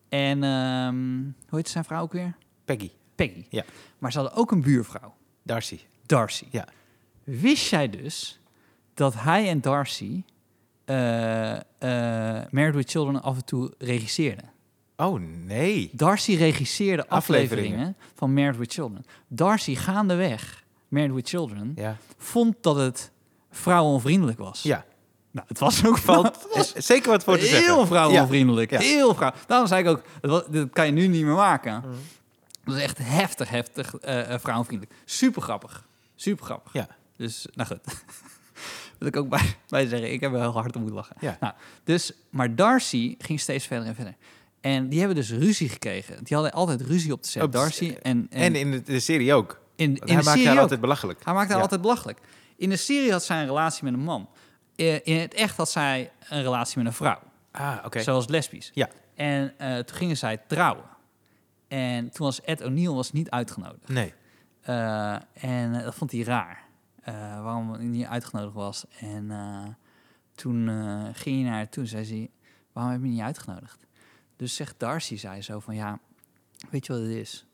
En 0.09 0.43
ehm, 0.43 1.21
hoe 1.49 1.57
heet 1.57 1.69
zijn 1.69 1.83
vrouw 1.83 2.01
ook 2.01 2.11
weer? 2.11 2.35
Peggy. 2.65 2.91
Peggy. 3.15 3.45
Ja. 3.49 3.63
Maar 3.97 4.11
ze 4.11 4.19
hadden 4.19 4.37
ook 4.37 4.51
een 4.51 4.61
buurvrouw. 4.61 5.15
Darcy. 5.43 5.79
Darcy. 6.05 6.45
Ja. 6.49 6.67
Wist 7.23 7.69
jij 7.69 7.89
dus 7.89 8.39
dat 8.97 9.13
hij 9.17 9.49
en 9.49 9.61
Darcy 9.61 10.23
eh, 10.85 11.53
eh, 11.55 11.61
Married 12.49 12.75
with 12.75 12.89
Children 12.89 13.21
af 13.21 13.35
en 13.35 13.45
toe 13.45 13.73
regisseerden? 13.77 14.49
Oh, 14.95 15.19
nee. 15.45 15.89
Darcy 15.93 16.35
regisseerde 16.35 17.07
Afleveringen. 17.07 17.51
afleveringen 17.51 17.95
van 18.15 18.33
Married 18.33 18.57
with 18.57 18.73
Children. 18.73 19.05
Darcy 19.27 19.75
gaandeweg, 19.75 20.63
Married 20.87 21.13
with 21.13 21.29
Children, 21.29 21.71
Ja. 21.75 21.97
vond 22.17 22.55
dat 22.61 22.75
het 22.75 23.11
vrouwenvriendelijk 23.51 24.37
was. 24.37 24.63
Ja. 24.63 24.85
Nou, 25.31 25.47
het 25.47 25.59
was 25.59 25.85
ook 25.85 25.97
Valt 25.97 26.47
was 26.53 26.73
eh, 26.73 26.81
zeker 26.81 27.09
wat 27.09 27.23
voor 27.23 27.37
te 27.37 27.45
zeggen. 27.45 27.63
heel 27.63 27.85
vrouwenvriendelijk. 27.85 28.71
Ja. 28.71 28.79
Heel 28.79 29.15
vrouw. 29.15 29.31
Daarom 29.47 29.67
zei 29.67 29.83
ik 29.83 29.89
ook, 29.89 30.01
dat, 30.21 30.69
kan 30.71 30.85
je 30.85 30.91
nu 30.91 31.07
niet 31.07 31.25
meer 31.25 31.35
maken. 31.35 31.79
Mhm. 31.79 31.89
Dat 32.63 32.75
is 32.75 32.81
echt 32.81 32.97
heftig, 32.97 33.49
heftig 33.49 33.95
eh, 33.95 34.37
vrouwenvriendelijk. 34.39 34.99
Super 35.05 35.41
grappig. 35.41 35.87
Super 36.15 36.45
grappig. 36.45 36.73
Ja. 36.73 36.87
Dus, 37.17 37.47
nou 37.53 37.69
goed. 37.69 37.79
Wil 38.99 39.07
ik 39.07 39.15
ook 39.15 39.29
bij, 39.29 39.55
bij 39.67 39.85
zeggen, 39.87 40.11
ik 40.11 40.19
heb 40.21 40.31
wel 40.31 40.41
heel 40.41 40.51
hard 40.51 40.75
om 40.75 40.81
moeten 40.81 40.97
lachen. 40.99 41.15
Ja. 41.19 41.37
Nou, 41.39 41.53
dus, 41.83 42.11
maar 42.29 42.55
Darcy 42.55 43.15
ging 43.17 43.39
steeds 43.39 43.65
verder 43.67 43.87
en 43.87 43.95
verder. 43.95 44.15
En 44.61 44.89
die 44.89 44.99
hebben 44.99 45.17
dus 45.17 45.31
ruzie 45.31 45.69
gekregen. 45.69 46.23
Die 46.23 46.35
hadden 46.35 46.53
altijd 46.53 46.81
ruzie 46.81 47.13
op 47.13 47.21
de 47.23 47.27
set. 47.29 47.43
Op 47.43 47.51
de 47.51 47.57
Darcy 47.57 47.97
en, 48.01 48.27
en, 48.29 48.41
En 48.41 48.55
in 48.55 48.81
de, 48.85 48.99
serie 48.99 49.33
ook. 49.33 49.59
in, 49.75 49.89
in 49.89 49.95
hij 49.95 50.05
de 50.07 50.13
maakt 50.13 50.27
serie 50.27 50.45
haar 50.45 50.55
ook. 50.55 50.61
altijd 50.61 50.81
belachelijk. 50.81 51.23
Hij 51.25 51.33
maakte 51.33 51.47
haar 51.47 51.57
Ja. 51.57 51.61
altijd 51.63 51.81
belachelijk. 51.81 52.19
In 52.57 52.69
de 52.69 52.75
serie 52.77 53.11
had 53.11 53.23
zij 53.23 53.39
een 53.39 53.45
relatie 53.47 53.83
met 53.83 53.93
een 53.93 53.99
man. 53.99 54.29
Eh, 54.75 54.93
In 55.03 55.17
het 55.19 55.33
echt 55.33 55.57
had 55.57 55.71
zij 55.71 56.11
een 56.29 56.41
relatie 56.43 56.77
met 56.77 56.85
een 56.87 56.93
vrouw. 56.93 57.19
Ah, 57.51 57.77
oké. 57.85 58.01
Zoals 58.01 58.27
lesbisch. 58.27 58.71
Ja. 58.73 58.89
En 59.15 59.53
eh, 59.57 59.77
toen 59.77 59.95
gingen 59.97 60.17
zij 60.17 60.37
trouwen. 60.47 60.83
En 61.67 62.09
toen 62.09 62.25
was 62.25 62.41
Ed 62.41 62.63
O'Neill 62.63 62.93
was 62.93 63.11
niet 63.11 63.29
uitgenodigd. 63.29 63.87
Nee. 63.89 64.13
Eh, 64.61 65.15
en 65.33 65.73
dat 65.83 65.95
vond 65.95 66.11
hij 66.11 66.21
raar. 66.21 66.63
Eh, 67.07 67.41
waarom 67.43 67.71
hij 67.73 67.83
niet 67.83 68.05
uitgenodigd 68.05 68.53
was. 68.53 68.85
En 68.99 69.31
eh, 69.31 69.67
toen 70.35 70.69
eh, 70.69 71.03
ging 71.13 71.35
hij 71.35 71.43
naar 71.43 71.53
haar 71.53 71.69
toe 71.69 71.83
en 71.83 71.89
zei 71.89 72.05
hij... 72.07 72.29
Waarom 72.73 72.91
heb 72.93 73.01
je 73.01 73.07
me 73.07 73.13
niet 73.13 73.23
uitgenodigd? 73.23 73.85
Dus 74.35 74.55
zegt 74.55 74.79
Darcy, 74.79 75.15
zei 75.17 75.41
zo 75.41 75.59
van... 75.59 75.75
Ja, 75.75 75.99
weet 76.69 76.85
je 76.85 76.93
wat 76.93 77.01
het 77.01 77.11
is? 77.11 77.45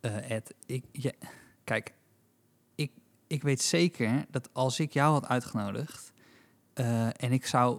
Ed, 0.00 0.54
ik, 0.66 0.84
ja, 0.92 1.12
kijk, 1.64 1.92
ik, 2.74 2.92
ik 3.26 3.42
weet 3.42 3.62
zeker 3.62 4.24
dat 4.30 4.48
als 4.52 4.80
ik 4.80 4.92
jou 4.92 5.12
had 5.12 5.26
uitgenodigd... 5.26 6.12
en 7.16 7.32
ik 7.32 7.46
zou 7.46 7.78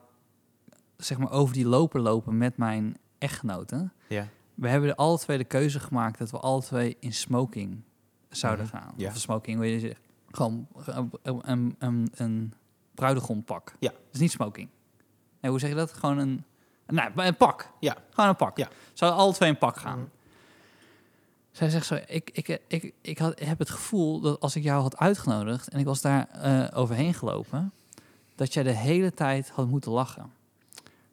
zeg 0.97 1.17
maar 1.17 1.31
over 1.31 1.53
die 1.53 1.65
loper 1.65 1.99
lopen 2.01 2.37
met 2.37 2.57
mijn 2.57 2.97
echtgenoten... 3.17 3.93
Ja. 4.07 4.27
We 4.55 4.69
hebben 4.69 4.95
alle 4.95 5.17
twee 5.17 5.37
de 5.37 5.43
keuze 5.43 5.79
gemaakt 5.79 6.17
dat 6.19 6.31
we 6.31 6.39
alle 6.39 6.61
twee 6.61 6.97
in 6.99 7.13
smoking 7.13 7.81
zouden 8.29 8.65
Mhm, 8.65 8.75
gaan. 8.77 8.93
ja. 8.97 9.09
Of 9.09 9.17
smoking, 9.17 9.57
hoe 9.57 9.65
je 9.71 9.79
zegt. 9.79 10.06
Gewoon 10.37 10.67
een, 11.23 11.75
een, 11.79 12.11
een, 12.15 12.53
bruidegompak. 12.95 13.75
Ja. 13.79 13.89
Dat 13.89 14.13
is 14.13 14.19
niet 14.19 14.31
smoking. 14.31 14.69
Nee, 15.39 15.51
hoe 15.51 15.59
zeg 15.59 15.69
je 15.69 15.75
dat? 15.75 15.93
Gewoon 15.93 16.17
een, 16.17 16.43
nou, 16.87 17.11
een 17.15 17.35
pak. 17.35 17.69
Ja. 17.79 17.97
Gewoon 18.09 18.29
een 18.29 18.35
pak. 18.35 18.57
Ja. 18.57 18.69
Zouden 18.93 19.19
alle 19.19 19.33
twee 19.33 19.49
een 19.49 19.57
pak 19.57 19.77
gaan. 19.77 19.99
Mhm. 19.99 20.07
Zij 21.51 21.69
zegt 21.69 21.85
zo, 21.85 21.97
ik, 22.07 22.29
ik, 22.33 22.59
ik, 22.67 22.93
ik 23.01 23.17
had, 23.17 23.39
heb 23.39 23.59
het 23.59 23.69
gevoel 23.69 24.19
dat 24.19 24.39
als 24.39 24.55
ik 24.55 24.63
jou 24.63 24.81
had 24.81 24.97
uitgenodigd 24.97 25.67
en 25.67 25.79
ik 25.79 25.85
was 25.85 26.01
daar 26.01 26.27
eh, 26.29 26.77
overheen 26.77 27.13
gelopen, 27.13 27.73
dat 28.35 28.53
jij 28.53 28.63
de 28.63 28.71
hele 28.71 29.13
tijd 29.13 29.49
had 29.49 29.67
moeten 29.67 29.91
lachen. 29.91 30.31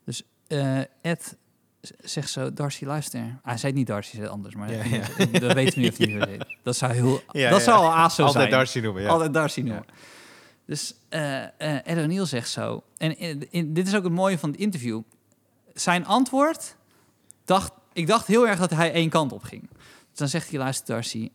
Dus 0.05 0.23
eh, 0.47 0.81
Ed 1.01 1.37
zegt 1.99 2.31
zo, 2.31 2.53
Darcy, 2.53 2.85
luister. 2.85 3.39
Hij 3.43 3.57
zei 3.57 3.73
niet 3.73 3.87
Darcy, 3.87 4.17
zei 4.17 4.29
anders, 4.29 4.55
maar 4.55 4.73
Ja, 4.73 4.85
ja. 5.33 5.39
dat, 5.39 5.77
niet 5.77 5.91
of 5.91 5.97
hij 5.99 6.19
weet. 6.27 6.45
Dat 6.63 6.77
zou 6.77 6.93
heel, 6.93 7.21
Ja, 7.31 7.51
dat 7.51 7.59
ja. 7.59 7.65
zou 7.65 7.79
al 7.85 7.95
ASO 7.95 8.23
Altijd 8.25 8.43
zijn. 8.45 8.51
Darcy 8.59 8.79
noemen, 8.81 9.03
ja. 9.03 9.09
Altijd 9.09 9.35
Darcy 9.35 9.61
noemen. 9.61 9.85
Dus 10.67 10.95
Ed 11.59 11.99
O'Neill 11.99 12.25
zegt 12.27 12.49
zo. 12.51 12.83
En 12.97 13.19
in, 13.19 13.47
in- 13.51 13.73
dit 13.75 13.87
is 13.87 13.95
ook 13.95 14.05
het 14.05 14.13
mooie 14.13 14.39
van 14.39 14.51
het 14.51 14.59
interview. 14.59 15.01
Zijn 15.75 16.07
antwoord, 16.07 16.77
dacht, 17.45 17.73
ik 17.93 18.07
dacht 18.07 18.27
heel 18.27 18.49
erg 18.49 18.59
dat 18.59 18.71
hij 18.71 18.93
één 18.93 19.09
kant 19.09 19.33
op 19.33 19.43
ging. 19.43 19.69
Dus 20.11 20.19
dan 20.19 20.29
zegt 20.29 20.51
hij, 20.51 20.59
luister 20.59 20.95
Darcy, 20.95 21.31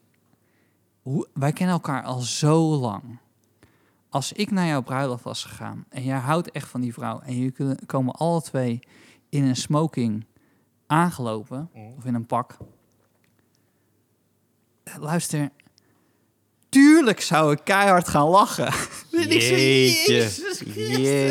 hoe, 1.02 1.28
wij 1.34 1.52
kennen 1.54 1.76
elkaar 1.76 2.04
al 2.04 2.20
zo 2.20 2.76
lang. 2.76 3.20
Als 4.10 4.32
ik 4.32 4.52
naar 4.52 4.66
jouw 4.68 4.82
bruiloft 4.82 5.24
was 5.24 5.44
gegaan 5.44 5.86
en 5.90 6.04
jij 6.04 6.18
houdt 6.18 6.52
echt 6.52 6.68
van 6.70 6.82
die 6.82 6.94
vrouw... 6.94 7.20
en 7.20 7.36
jullie 7.36 7.52
kunnen- 7.52 7.86
komen 7.86 8.14
alle 8.16 8.42
twee 8.42 8.80
in 9.30 9.44
een 9.44 9.56
smoking 9.56 10.26
aangelopen, 10.90 11.70
of 11.98 12.06
in 12.06 12.14
een 12.16 12.26
pak... 12.26 12.58
Luister, 15.00 15.50
tuurlijk 16.70 17.22
zou 17.22 17.52
ik 17.52 17.60
keihard 17.64 18.08
gaan 18.08 18.28
lachen. 18.28 18.74
Jeetje, 19.12 20.30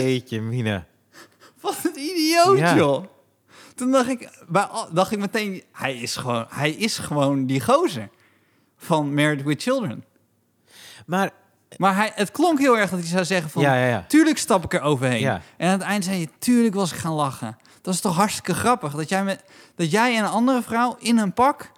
jeetje, 0.04 0.40
Mina. 0.40 0.86
Wat 1.60 1.78
een 1.84 1.98
idioot, 1.98 2.58
Ja. 2.58 2.76
joh. 2.76 3.04
Toen 3.74 3.90
dacht 3.90 4.08
ik, 4.08 4.44
bij, 4.48 4.68
dacht 4.92 5.12
ik 5.12 5.18
meteen, 5.18 5.62
hij 5.72 5.96
is, 5.96 6.16
gewoon, 6.16 6.46
hij 6.48 6.70
is 6.70 6.98
gewoon 6.98 7.46
die 7.46 7.60
gozer 7.60 8.08
van 8.76 9.14
Married 9.14 9.42
with 9.42 9.62
Children. 9.62 10.04
Maar, 11.06 11.30
Maar 11.76 11.96
hij, 11.96 12.12
het 12.14 12.30
klonk 12.30 12.58
heel 12.58 12.78
erg 12.78 12.90
dat 12.90 12.98
hij 12.98 13.08
zou 13.08 13.24
zeggen 13.24 13.50
van, 13.50 13.62
ja, 13.62 13.74
ja, 13.74 13.86
ja. 13.88 14.04
tuurlijk 14.08 14.38
stap 14.38 14.64
ik 14.64 14.74
er 14.74 14.80
overheen. 14.80 15.20
Ja. 15.20 15.42
En 15.56 15.66
aan 15.70 15.78
het 15.78 15.88
eind 15.88 16.04
zei 16.04 16.18
je, 16.18 16.28
tuurlijk 16.38 16.74
was 16.74 16.92
ik 16.92 16.98
gaan 16.98 17.12
lachen. 17.12 17.56
Dat 17.82 17.94
is 17.94 18.00
toch 18.00 18.16
hartstikke 18.16 18.54
grappig, 18.54 18.94
dat 18.94 19.08
jij, 19.08 19.24
met, 19.24 19.44
dat 19.74 19.90
jij 19.90 20.16
en 20.16 20.24
een 20.24 20.30
andere 20.30 20.62
vrouw 20.62 20.96
in 20.98 21.18
een 21.18 21.32
pak 21.32 21.72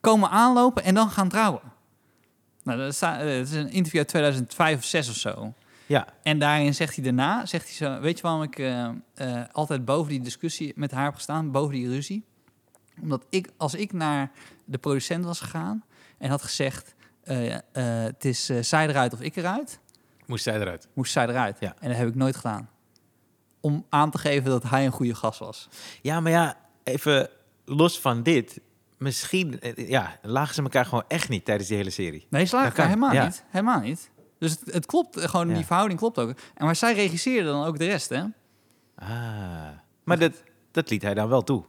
komen 0.00 0.30
aanlopen 0.30 0.84
en 0.84 0.94
dan 0.94 1.10
gaan 1.10 1.28
trouwen. 1.28 1.62
Nou, 2.62 2.78
dat 2.78 2.94
staat, 2.94 3.20
eh, 3.20 3.40
is 3.40 3.52
een 3.52 3.70
interview 3.70 3.98
uit 3.98 4.08
2005 4.08 4.78
of 4.78 4.84
6 4.84 5.08
of 5.08 5.14
zo. 5.14 5.54
Ja, 5.86 6.06
En 6.22 6.38
daarin 6.38 6.74
zegt 6.74 6.94
hij 6.94 7.04
daarna, 7.04 7.46
zegt 7.46 7.64
hij 7.64 7.74
zo, 7.74 8.00
weet 8.00 8.16
je 8.16 8.22
waarom 8.22 8.42
ik 8.42 8.58
eh, 8.58 8.88
eh, 9.14 9.44
altijd 9.52 9.84
boven 9.84 10.10
die 10.10 10.20
discussie 10.20 10.72
met 10.76 10.90
haar 10.90 11.04
heb 11.04 11.14
gestaan, 11.14 11.50
boven 11.50 11.74
die 11.74 11.88
ruzie? 11.88 12.24
Omdat 13.00 13.24
ik, 13.28 13.50
als 13.56 13.74
ik 13.74 13.92
naar 13.92 14.30
de 14.64 14.78
producent 14.78 15.24
was 15.24 15.40
gegaan 15.40 15.84
en 16.18 16.30
had 16.30 16.42
gezegd, 16.42 16.94
het 17.72 18.24
is 18.24 18.44
zij 18.46 18.88
eruit 18.88 19.12
of 19.12 19.20
ik 19.20 19.36
eruit, 19.36 19.80
moest 20.26 20.44
zij 20.44 20.60
eruit. 20.60 20.88
moest 20.92 21.12
zij 21.12 21.26
eruit. 21.26 21.56
Ja. 21.60 21.74
En 21.80 21.88
dat 21.88 21.98
heb 21.98 22.08
ik 22.08 22.14
nooit 22.14 22.36
gedaan. 22.36 22.68
Om 23.60 23.86
aan 23.88 24.10
te 24.10 24.18
geven 24.18 24.50
dat 24.50 24.62
hij 24.62 24.86
een 24.86 24.92
goede 24.92 25.14
gast 25.14 25.38
was. 25.38 25.68
Ja, 26.02 26.20
maar 26.20 26.32
ja, 26.32 26.56
even 26.84 27.28
los 27.64 28.00
van 28.00 28.22
dit. 28.22 28.60
Misschien, 28.98 29.60
eh, 29.60 29.88
ja, 29.88 30.18
lagen 30.22 30.54
ze 30.54 30.62
elkaar 30.62 30.84
gewoon 30.84 31.04
echt 31.08 31.28
niet 31.28 31.44
tijdens 31.44 31.68
die 31.68 31.76
hele 31.76 31.90
serie. 31.90 32.26
Nee, 32.30 32.44
ze 32.44 32.54
lagen 32.54 32.70
elkaar 32.70 32.86
helemaal 32.86 33.12
ja. 33.12 33.24
niet. 33.24 33.44
Helemaal 33.48 33.80
niet. 33.80 34.10
Dus 34.38 34.50
het, 34.50 34.74
het 34.74 34.86
klopt, 34.86 35.16
eh, 35.16 35.28
gewoon 35.28 35.48
Ja. 35.48 35.54
die 35.54 35.64
verhouding 35.66 35.98
klopt 35.98 36.18
ook. 36.18 36.28
En 36.54 36.64
maar 36.64 36.76
zij 36.76 36.94
regisseerde 36.94 37.48
dan 37.48 37.64
ook 37.64 37.78
de 37.78 37.84
rest, 37.86 38.08
hè? 38.08 38.22
Ah, 38.94 39.68
maar 40.04 40.18
dat, 40.18 40.42
dat 40.70 40.90
liet 40.90 41.02
hij 41.02 41.14
dan 41.14 41.28
wel 41.28 41.44
toe. 41.44 41.64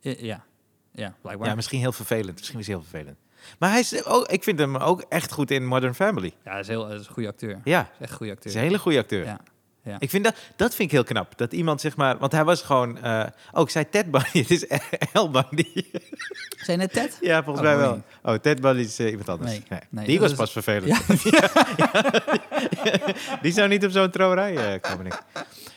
Ja, 0.00 0.44
ja, 0.92 1.14
blijkbaar. 1.20 1.48
Ja, 1.48 1.54
misschien 1.54 1.80
heel 1.80 1.92
vervelend. 1.92 2.38
Misschien 2.38 2.58
is 2.58 2.66
hij 2.66 2.74
heel 2.74 2.84
vervelend. 2.84 3.18
Maar 3.58 3.70
hij 3.70 3.80
is 3.80 4.04
ook, 4.04 4.26
ik 4.26 4.42
vind 4.42 4.58
hem 4.58 4.76
ook 4.76 5.00
echt 5.08 5.32
goed 5.32 5.50
in 5.50 5.66
Modern 5.66 5.94
Family. 5.94 6.32
Ja, 6.44 6.50
hij 6.50 6.60
is, 6.60 6.66
heel, 6.68 6.86
hij 6.86 6.96
is 6.96 7.06
een 7.06 7.12
goede 7.12 7.28
acteur. 7.28 7.60
Ja, 7.64 7.80
is 7.80 7.88
echt 8.00 8.10
een 8.10 8.16
goede 8.16 8.24
hij 8.24 8.32
acteur. 8.32 8.50
is 8.50 8.54
een 8.56 8.62
hele 8.62 8.78
goede 8.78 8.98
acteur. 8.98 9.24
Ja. 9.24 9.40
Ja. 9.84 9.96
Ik 9.98 10.10
vind 10.10 10.24
dat, 10.24 10.34
dat 10.56 10.74
vind 10.74 10.88
ik 10.88 10.94
heel 10.94 11.04
knap. 11.04 11.38
Dat 11.38 11.52
iemand 11.52 11.80
zeg 11.80 11.96
maar, 11.96 12.18
want 12.18 12.32
hij 12.32 12.44
was 12.44 12.62
gewoon, 12.62 12.98
eh 13.02 13.24
oh, 13.52 13.62
ik 13.62 13.68
zei 13.70 13.88
Ted 13.88 14.10
Bundy, 14.10 14.38
het 14.42 14.50
is 14.50 14.66
El 15.12 15.30
Bundy. 15.30 15.84
Zijn 16.64 16.78
net 16.78 16.92
Ted? 16.92 17.18
ja, 17.20 17.42
volgens 17.42 17.66
Oh, 17.66 17.72
mij 17.72 17.80
wel. 17.82 17.92
nee. 17.92 18.34
Oh, 18.34 18.40
Ted 18.40 18.60
Bundy 18.60 18.80
is 18.82 18.98
eh, 18.98 19.10
iemand 19.10 19.28
anders. 19.28 19.58
Nee, 19.90 20.06
die 20.06 20.20
was 20.20 20.30
is- 20.30 20.36
pas 20.36 20.52
vervelend. 20.52 20.98
Ja. 21.30 21.50
Die 23.42 23.52
zou 23.52 23.68
niet 23.68 23.84
op 23.84 23.90
zo'n 23.90 24.10
trouwerij 24.10 24.56
eh, 24.74 24.80
komen, 24.80 25.06
ik. 25.06 25.22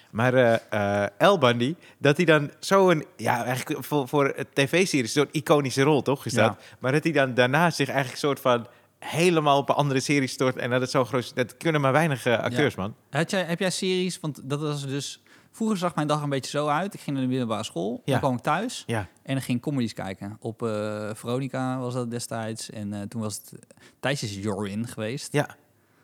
Maar 0.09 0.33
eh 0.33 0.57
eh 1.03 1.09
El 1.17 1.38
Bundy, 1.38 1.75
dat 1.97 2.17
hij 2.17 2.25
dan 2.25 2.51
zo'n, 2.59 3.05
ja, 3.17 3.43
eigenlijk 3.45 3.85
voor, 3.85 4.07
voor 4.07 4.33
het 4.35 4.47
tv-serie 4.53 5.07
zo'n 5.07 5.27
iconische 5.31 5.81
rol, 5.81 6.01
toch? 6.01 6.25
Is 6.25 6.33
Ja. 6.33 6.47
dat? 6.47 6.57
Maar 6.79 6.91
dat 6.91 7.03
hij 7.03 7.12
dan 7.12 7.33
daarna 7.33 7.69
zich 7.69 7.88
eigenlijk 7.88 8.17
soort 8.19 8.39
van 8.39 8.67
helemaal 9.05 9.57
op 9.57 9.69
een 9.69 9.75
andere 9.75 10.00
serie 10.00 10.27
stort 10.27 10.55
en 10.55 10.69
dat 10.69 10.81
het 10.81 10.89
zo 10.89 11.05
groot 11.05 11.24
is. 11.24 11.33
Dat 11.33 11.57
kunnen 11.57 11.81
maar 11.81 11.91
weinig 11.91 12.25
eh, 12.25 12.38
acteurs, 12.39 12.75
man. 12.75 12.95
Had 13.09 13.31
jij, 13.31 13.43
heb 13.43 13.59
jij 13.59 13.69
series, 13.71 14.19
want 14.19 14.50
dat 14.50 14.59
was 14.59 14.85
dus... 14.88 15.19
Vroeger 15.51 15.77
zag 15.77 15.95
mijn 15.95 16.07
dag 16.07 16.21
een 16.21 16.29
beetje 16.29 16.50
zo 16.50 16.67
uit. 16.67 16.93
Ik 16.93 17.00
ging 17.00 17.15
naar 17.15 17.25
de 17.25 17.31
middelbare 17.31 17.63
school, 17.63 18.01
Ja. 18.05 18.12
dan 18.12 18.19
kwam 18.21 18.35
ik 18.35 18.41
thuis 18.41 18.83
Ja, 18.88 19.07
en 19.24 19.33
dan 19.33 19.41
ging 19.43 19.62
comedies 19.62 19.93
kijken. 19.93 20.38
Op 20.39 20.63
eh, 20.63 21.09
Veronica 21.13 21.79
was 21.79 21.93
dat 21.93 22.12
destijds 22.12 22.69
en 22.69 22.93
eh, 22.93 23.01
toen 23.01 23.21
was 23.21 23.35
het 23.35 23.53
tijdens 24.00 24.35
Jorin 24.35 24.88
geweest. 24.88 25.33
ja. 25.33 25.55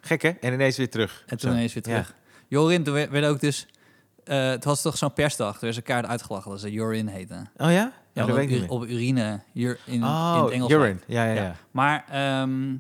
Gek, 0.02 0.22
hè? 0.22 0.30
En 0.30 0.54
ineens 0.54 0.78
weer 0.78 0.90
terug. 0.90 1.24
En 1.28 1.38
toen 1.38 1.50
Zo. 1.50 1.56
ineens 1.56 1.74
weer 1.74 1.84
terug. 1.84 2.16
Jorin, 2.48 2.84
toen 2.84 2.94
werd, 2.94 3.10
werd 3.10 3.26
ook 3.26 3.40
dus... 3.40 3.68
het 4.24 4.64
was 4.64 4.82
toch 4.82 4.98
zo'n 4.98 5.14
persdag. 5.14 5.62
Er 5.62 5.68
is 5.68 5.76
een 5.78 5.84
kaart 5.84 6.06
uitgelachen 6.06 6.52
dat 6.52 6.60
ze 6.60 6.72
Jorin 6.72 7.08
heette. 7.08 7.36
Oh 7.58 7.72
ja? 7.72 7.92
Ja, 8.14 8.26
dat 8.26 8.36
weet 8.36 8.50
ik 8.50 8.60
niet 8.62 8.70
op 8.70 8.84
urine 8.84 9.42
ur- 9.54 9.80
in, 9.86 9.94
in 9.94 10.04
Oh, 10.04 10.44
het 10.44 10.52
Engels. 10.54 10.72
urine. 10.72 11.00
Ja, 11.08 11.26
ja, 11.26 11.34
Ja. 11.34 11.42
ja. 11.44 11.56
Maar 11.72 12.06
ehm, 12.10 12.76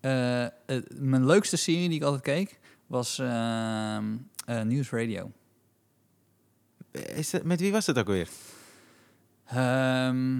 eh, 0.00 0.44
eh, 0.44 0.50
mijn 0.94 1.26
leukste 1.26 1.56
serie 1.56 1.88
die 1.88 1.98
ik 1.98 2.04
altijd 2.04 2.22
keek 2.22 2.58
was 2.86 3.18
ehm 3.18 4.04
eh, 4.46 4.60
News 4.60 4.90
Radio. 4.90 5.30
Is 6.90 7.30
dat, 7.30 7.42
met 7.42 7.60
wie 7.60 7.72
was 7.72 7.84
dat 7.84 7.98
ook 7.98 8.06
weer? 8.06 8.28
Ehm, 9.44 10.38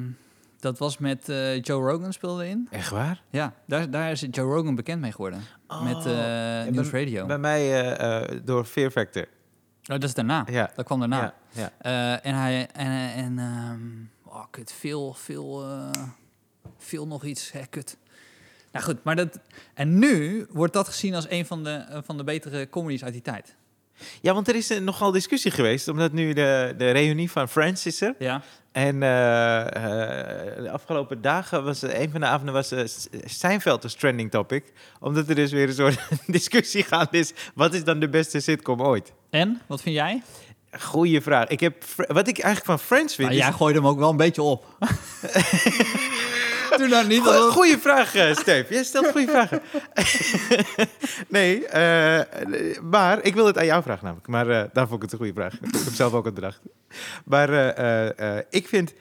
dat 0.58 0.78
was 0.78 0.98
met 0.98 1.26
Joe 1.60 1.90
Rogan 1.90 2.12
speelde 2.12 2.48
in. 2.48 2.68
Echt 2.70 2.90
waar? 2.90 3.22
Ja, 3.30 3.54
daar, 3.66 3.90
daar 3.90 4.10
is 4.10 4.20
Joe 4.30 4.54
Rogan 4.54 4.74
bekend 4.74 5.00
mee 5.00 5.12
geworden. 5.12 5.42
met 5.82 5.96
Oh, 5.96 6.04
News 6.70 6.90
bij- 6.90 7.04
Radio. 7.04 7.26
Bij 7.26 7.38
mij 7.38 8.40
door 8.44 8.64
Fear 8.64 8.90
Factor. 8.90 9.22
oh, 9.22 9.28
dat 9.82 10.04
is 10.04 10.14
daarna. 10.14 10.46
Ja. 10.50 10.70
Dat 10.74 10.84
kwam 10.84 10.98
daarna. 10.98 11.34
Ja, 11.52 11.72
ja. 11.82 12.20
En 12.22 12.34
hij 12.34 12.66
en, 12.66 13.12
en 13.14 13.38
ehm, 13.38 13.88
oh, 14.34 14.44
kut, 14.50 14.72
veel, 14.72 15.12
veel, 15.14 15.64
veel 16.78 17.06
nog 17.06 17.24
iets. 17.24 17.52
Hè, 17.52 17.66
kut. 17.66 17.96
Nou 18.72 18.84
goed, 18.84 19.04
maar 19.04 19.16
dat. 19.16 19.38
En 19.74 19.98
nu 19.98 20.46
wordt 20.50 20.72
dat 20.72 20.88
gezien 20.88 21.14
als 21.14 21.26
een 21.30 21.46
van 21.46 21.64
de, 21.64 21.70
eh, 21.70 21.98
van 22.04 22.16
de 22.16 22.24
betere 22.24 22.68
comedies 22.68 23.04
uit 23.04 23.12
die 23.12 23.22
tijd. 23.22 23.54
ja, 24.20 24.34
want 24.34 24.48
er 24.48 24.54
is 24.54 24.70
eh, 24.70 24.78
nogal 24.80 25.10
discussie 25.12 25.50
geweest, 25.50 25.88
omdat 25.88 26.12
nu 26.12 26.32
de, 26.32 26.74
de 26.78 26.90
reunie 26.90 27.30
van 27.30 27.48
Friends 27.48 27.86
is 27.86 28.00
er. 28.00 28.14
Ja. 28.18 28.42
En 28.72 28.94
eh, 28.94 29.02
de 30.62 30.70
afgelopen 30.72 31.20
dagen 31.22 31.64
was 31.64 31.82
een 31.82 32.10
van 32.10 32.20
de 32.20 32.26
avonden 32.26 32.54
was 32.54 32.68
S- 32.84 33.08
Seinfeld 33.24 33.82
als 33.84 33.94
trending 33.94 34.30
topic. 34.30 34.72
Omdat 35.00 35.28
er 35.28 35.34
dus 35.34 35.50
weer 35.52 35.68
een 35.68 35.74
soort 35.74 35.98
discussie 36.26 36.82
gaande 36.82 37.18
is. 37.18 37.32
Wat 37.54 37.74
is 37.74 37.84
dan 37.84 38.00
de 38.00 38.08
beste 38.08 38.40
sitcom 38.40 38.82
ooit? 38.82 39.12
En 39.30 39.60
wat 39.66 39.82
vind 39.82 39.94
jij? 39.94 40.22
Goeie 40.80 41.20
vraag. 41.20 41.48
Ik 41.48 41.60
heb, 41.60 41.84
wat 41.96 42.28
ik 42.28 42.38
eigenlijk 42.38 42.64
van 42.64 42.78
Friends 42.78 43.14
vind. 43.14 43.28
Nou, 43.28 43.40
is- 43.40 43.46
jij 43.46 43.56
gooide 43.56 43.78
hem 43.78 43.88
ook 43.88 43.98
wel 43.98 44.10
een 44.10 44.16
beetje 44.16 44.42
op. 44.42 44.66
Doe 46.78 46.88
nou 46.88 47.06
niet 47.06 47.20
Goe- 47.22 47.32
alsof- 47.32 47.54
Goeie 47.54 47.78
vraag, 47.78 48.14
eh 48.14 48.34
Steve. 48.34 48.66
Jij 48.74 48.84
stelt 48.84 49.06
goede 49.10 49.30
vragen. 49.30 49.60
nee, 51.28 51.66
eh, 51.66 52.20
maar 52.82 53.22
ik 53.24 53.34
wil 53.34 53.46
het 53.46 53.58
aan 53.58 53.64
jou 53.66 53.82
vragen 53.82 54.04
namelijk. 54.04 54.28
Maar 54.28 54.48
eh, 54.48 54.62
daar 54.72 54.88
vond 54.88 54.96
ik 54.96 55.02
het 55.02 55.12
een 55.12 55.18
goede 55.26 55.32
vraag. 55.40 55.52
Ik 55.80 55.84
heb 55.84 55.94
zelf 55.94 56.12
ook 56.12 56.24
het 56.24 56.34
bedacht. 56.34 56.60
Maar 57.24 57.48
ik 58.50 58.68
vind... 58.68 58.92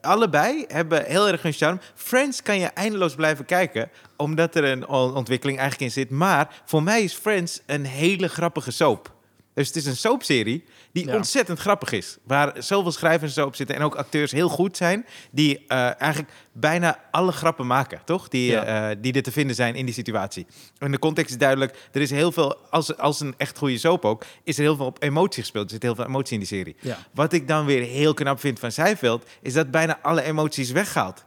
allebei 0.00 0.64
hebben 0.68 1.04
heel 1.04 1.28
erg 1.28 1.42
hun 1.42 1.52
charme. 1.52 1.80
Friends 1.94 2.42
kan 2.42 2.58
je 2.58 2.66
eindeloos 2.66 3.14
blijven 3.14 3.44
kijken, 3.44 3.90
omdat 4.16 4.54
er 4.54 4.64
een 4.64 4.88
on- 4.88 5.14
ontwikkeling 5.14 5.58
eigenlijk 5.58 5.90
in 5.90 6.00
zit. 6.02 6.10
Maar 6.10 6.62
voor 6.64 6.82
mij 6.82 7.02
is 7.02 7.14
Friends 7.14 7.60
een 7.66 7.84
hele 7.84 8.28
grappige 8.28 8.70
soap. 8.70 9.12
Dus 9.54 9.66
het 9.66 9.76
is 9.76 9.86
een 9.86 9.96
soapserie 9.96 10.64
die 10.94 11.06
Ja. 11.06 11.14
ontzettend 11.16 11.58
grappig 11.58 11.92
is. 11.92 12.16
Waar 12.26 12.52
zoveel 12.58 12.92
schrijvers 12.92 13.38
op 13.38 13.54
zitten 13.56 13.76
en 13.76 13.82
ook 13.82 13.94
acteurs 13.94 14.30
heel 14.32 14.48
goed 14.48 14.76
zijn. 14.76 15.06
Die 15.30 15.64
eh, 15.68 16.00
eigenlijk 16.00 16.32
bijna 16.52 16.98
alle 17.10 17.32
grappen 17.32 17.66
maken, 17.66 18.00
toch? 18.04 18.28
Die, 18.28 18.50
Ja. 18.50 18.90
eh, 18.90 18.96
die 19.00 19.12
er 19.12 19.22
te 19.22 19.32
vinden 19.32 19.56
zijn 19.56 19.74
in 19.74 19.84
die 19.84 19.94
situatie. 19.94 20.46
En 20.78 20.90
de 20.90 20.98
context 20.98 21.30
is 21.30 21.38
duidelijk. 21.38 21.88
Er 21.92 22.00
is 22.00 22.10
heel 22.10 22.32
veel, 22.32 22.56
als, 22.70 22.96
als 22.96 23.20
een 23.20 23.34
echt 23.36 23.58
goede 23.58 23.78
soap 23.78 24.04
ook, 24.04 24.24
is 24.44 24.56
er 24.56 24.62
heel 24.62 24.76
veel 24.76 24.86
op 24.86 25.02
emotie 25.02 25.42
gespeeld. 25.42 25.64
Er 25.64 25.70
zit 25.70 25.82
heel 25.82 25.94
veel 25.94 26.06
emotie 26.06 26.32
in 26.32 26.38
die 26.38 26.48
serie. 26.48 26.76
Ja. 26.80 26.96
Wat 27.14 27.32
ik 27.32 27.48
dan 27.48 27.64
weer 27.66 27.82
heel 27.82 28.14
knap 28.14 28.40
vind 28.40 28.58
van 28.58 28.72
Seinfeld, 28.72 29.26
is 29.42 29.52
dat 29.52 29.70
bijna 29.70 29.98
alle 30.02 30.22
emoties 30.22 30.70
weggaat. 30.70 31.24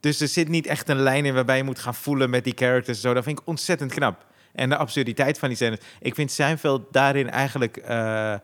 Dus 0.00 0.20
er 0.20 0.28
zit 0.28 0.48
niet 0.48 0.66
echt 0.66 0.88
een 0.88 1.00
lijn 1.00 1.24
in 1.24 1.34
waarbij 1.34 1.56
je 1.56 1.62
moet 1.64 1.78
gaan 1.78 1.94
voelen 1.94 2.30
met 2.30 2.44
die 2.44 2.52
characters. 2.56 3.00
Zo. 3.00 3.14
Dat 3.14 3.24
vind 3.24 3.38
ik 3.38 3.46
ontzettend 3.48 3.92
knap. 3.94 4.26
En 4.52 4.68
de 4.68 4.76
absurditeit 4.76 5.38
van 5.38 5.48
die 5.48 5.56
scènes. 5.56 5.78
Ik 6.00 6.14
vind 6.14 6.30
Seinfeld 6.32 6.82
daarin 6.92 7.30
eigenlijk 7.30 7.76
eh, 7.76 8.34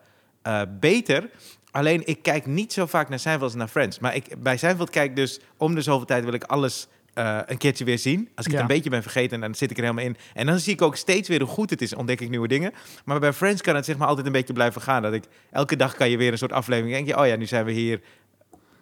eh, 0.42 0.60
beter. 0.80 1.30
Alleen 1.70 2.02
ik 2.06 2.22
kijk 2.22 2.46
niet 2.46 2.72
zo 2.72 2.86
vaak 2.86 3.08
naar 3.08 3.18
Seinfeld 3.18 3.44
als 3.50 3.54
naar 3.58 3.68
Friends. 3.68 3.98
Maar 3.98 4.14
ik, 4.14 4.42
bij 4.42 4.56
Seinfeld 4.56 4.90
kijk 4.90 5.10
ik 5.10 5.16
dus 5.16 5.40
om 5.56 5.74
de 5.74 5.82
zoveel 5.82 6.06
tijd 6.06 6.24
wil 6.24 6.32
ik 6.32 6.44
alles 6.44 6.88
eh, 7.14 7.38
een 7.46 7.58
keertje 7.58 7.84
weer 7.84 7.98
zien. 7.98 8.28
Als 8.34 8.46
ik 8.46 8.52
Ja. 8.52 8.58
het 8.60 8.68
een 8.70 8.74
beetje 8.76 8.90
ben 8.90 9.02
vergeten, 9.02 9.40
dan 9.40 9.54
zit 9.54 9.70
ik 9.70 9.76
er 9.76 9.82
helemaal 9.82 10.04
in. 10.04 10.16
En 10.34 10.46
dan 10.46 10.58
zie 10.58 10.72
ik 10.72 10.82
ook 10.82 10.96
steeds 10.96 11.28
weer 11.28 11.40
hoe 11.40 11.48
goed 11.48 11.70
het 11.70 11.82
is. 11.82 11.94
Ontdek 11.94 12.20
ik 12.20 12.30
nieuwe 12.30 12.48
dingen. 12.48 12.72
Maar 13.04 13.20
bij 13.20 13.32
Friends 13.32 13.62
kan 13.62 13.74
het 13.74 13.84
zeg 13.84 13.96
maar 13.96 14.08
altijd 14.08 14.26
een 14.26 14.32
beetje 14.32 14.52
blijven 14.52 14.82
gaan. 14.82 15.02
Dat 15.02 15.12
ik 15.12 15.24
elke 15.50 15.76
dag 15.76 15.94
kan 15.94 16.10
je 16.10 16.16
weer 16.16 16.32
een 16.32 16.38
soort 16.38 16.52
aflevering. 16.52 16.94
Denk 16.94 17.06
je, 17.06 17.18
oh 17.18 17.26
ja, 17.26 17.36
nu 17.36 17.46
zijn 17.46 17.64
we 17.64 17.72
hier. 17.72 18.00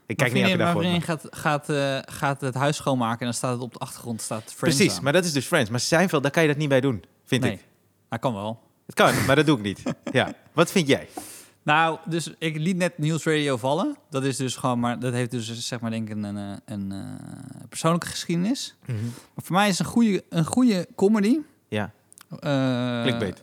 Ik 0.07 0.17
kijk 0.17 0.33
niet 0.33 0.45
elke 0.45 0.57
dag 0.57 0.73
voor. 0.73 0.81
vriendin 0.81 1.03
gaat, 1.03 1.27
gaat, 1.31 1.69
eh, 1.69 1.99
gaat 2.05 2.41
het 2.41 2.55
huis 2.55 2.77
schoonmaken 2.77 3.19
en 3.19 3.25
dan 3.25 3.35
staat 3.35 3.53
het 3.53 3.61
op 3.63 3.73
de 3.73 3.79
achtergrond 3.79 4.21
staat 4.21 4.43
Friends 4.57 4.77
Precies, 4.77 4.97
aan. 4.97 5.03
maar 5.05 5.13
dat 5.13 5.25
is 5.25 5.33
dus 5.33 5.47
Friends. 5.47 5.71
Maar 5.71 5.81
Seinfeld, 5.81 6.23
daar 6.23 6.33
kan 6.33 6.43
je 6.43 6.49
dat 6.49 6.57
niet 6.57 6.69
bij 6.69 6.81
doen, 6.81 7.05
vind 7.25 7.43
nee, 7.43 7.53
ik. 7.53 7.61
dat 8.09 8.19
kan 8.21 8.35
wel. 8.35 8.61
Het 8.87 8.95
kan, 8.95 9.25
maar 9.27 9.37
dat 9.37 9.47
doe 9.47 9.57
ik 9.57 9.63
niet. 9.63 9.83
Ja. 10.13 10.33
Wat 10.53 10.71
vind 10.71 10.89
jij? 10.89 11.09
Nou, 11.69 11.99
dus 12.05 12.35
ik 12.39 12.57
liet 12.57 12.77
net 12.77 12.99
Nieuws 12.99 13.25
Radio 13.25 13.57
vallen. 13.57 13.97
Dat 14.11 14.25
is 14.25 14.37
dus 14.37 14.57
gewoon, 14.57 14.81
maar 14.81 14.99
dat 14.99 15.13
heeft 15.13 15.31
dus 15.31 15.67
zeg 15.67 15.81
maar 15.81 15.91
denk 15.91 16.09
ik 16.09 16.15
een, 16.17 16.25
een, 16.25 16.61
een 16.65 16.93
eh, 16.93 17.61
persoonlijke 17.69 18.07
geschiedenis. 18.07 18.77
Maar 18.87 19.45
voor 19.45 19.57
mij 19.57 19.69
is 19.69 19.79
een 19.79 19.85
goede, 19.85 20.25
een 20.29 20.45
goede 20.45 20.87
comedy. 20.95 21.39
Ja, 21.69 21.93
Eh, 22.41 23.03
clickbait. 23.03 23.43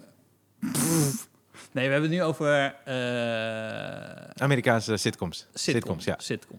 Nee, 1.72 1.86
we 1.86 1.92
hebben 1.92 2.02
het 2.02 2.10
nu 2.10 2.24
over 2.24 2.76
eh, 2.86 4.30
Amerikaanse 4.44 4.98
sitcoms. 4.98 5.48
sitcom. 5.54 5.98
ja. 6.00 6.16
Sitcom. 6.18 6.58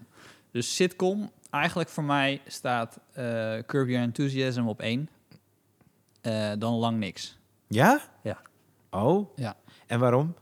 Dus 0.51 0.75
sitcom, 0.77 1.31
eigenlijk 1.51 1.89
voor 1.89 2.05
mij 2.05 2.41
staat 2.47 2.99
eh 3.13 3.25
Curb 3.67 3.89
Your 3.89 4.03
Enthusiasm 4.03 4.67
op 4.67 4.81
één. 4.81 5.09
Eh, 6.21 6.53
dan 6.59 6.75
lang 6.75 6.99
niks. 6.99 7.39
Ja? 7.69 8.01
Ja. 8.23 8.41
Oh? 8.91 9.37
Ja. 9.37 9.57
En 9.87 9.99
waarom? 10.01 10.35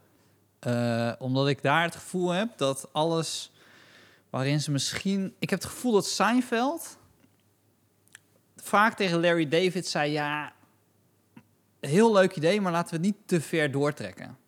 Eh, 0.64 1.12
omdat 1.18 1.48
ik 1.48 1.62
daar 1.62 1.82
het 1.82 1.94
gevoel 1.94 2.30
heb 2.30 2.58
dat 2.58 2.88
alles 2.92 3.52
waarin 4.30 4.60
ze 4.60 4.70
misschien... 4.70 5.34
Ik 5.38 5.50
heb 5.50 5.62
het 5.62 5.68
gevoel 5.68 5.92
dat 5.92 6.06
Seinfeld 6.06 6.98
vaak 8.56 8.96
tegen 8.96 9.20
Larry 9.20 9.48
David 9.48 9.86
zei... 9.86 10.12
Ja, 10.12 10.52
heel 11.80 12.12
leuk 12.12 12.36
idee, 12.36 12.60
maar 12.60 12.72
laten 12.72 12.90
we 12.90 12.96
het 12.96 13.14
niet 13.14 13.26
te 13.26 13.40
ver 13.40 13.70
doortrekken. 13.70 14.38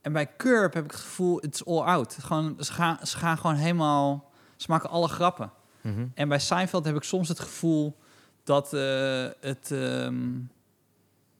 En 0.00 0.12
bij 0.12 0.36
Curb 0.36 0.74
heb 0.74 0.84
ik 0.84 0.90
het 0.90 1.00
gevoel, 1.00 1.44
it's 1.44 1.64
all 1.64 1.80
out. 1.80 2.16
Gewoon, 2.20 2.56
ze, 2.58 2.72
gaan, 2.72 3.06
ze 3.06 3.16
gaan 3.16 3.38
gewoon 3.38 3.56
helemaal... 3.56 4.30
Ze 4.56 4.66
maken 4.70 4.90
alle 4.90 5.08
grappen. 5.08 5.52
Mhm. 5.80 6.06
En 6.14 6.28
bij 6.28 6.38
Seinfeld 6.38 6.84
heb 6.84 6.96
ik 6.96 7.02
soms 7.02 7.28
het 7.28 7.40
gevoel 7.40 7.96
dat 8.44 8.72
eh, 8.72 9.26
het... 9.40 9.70
ehm, 9.70 10.30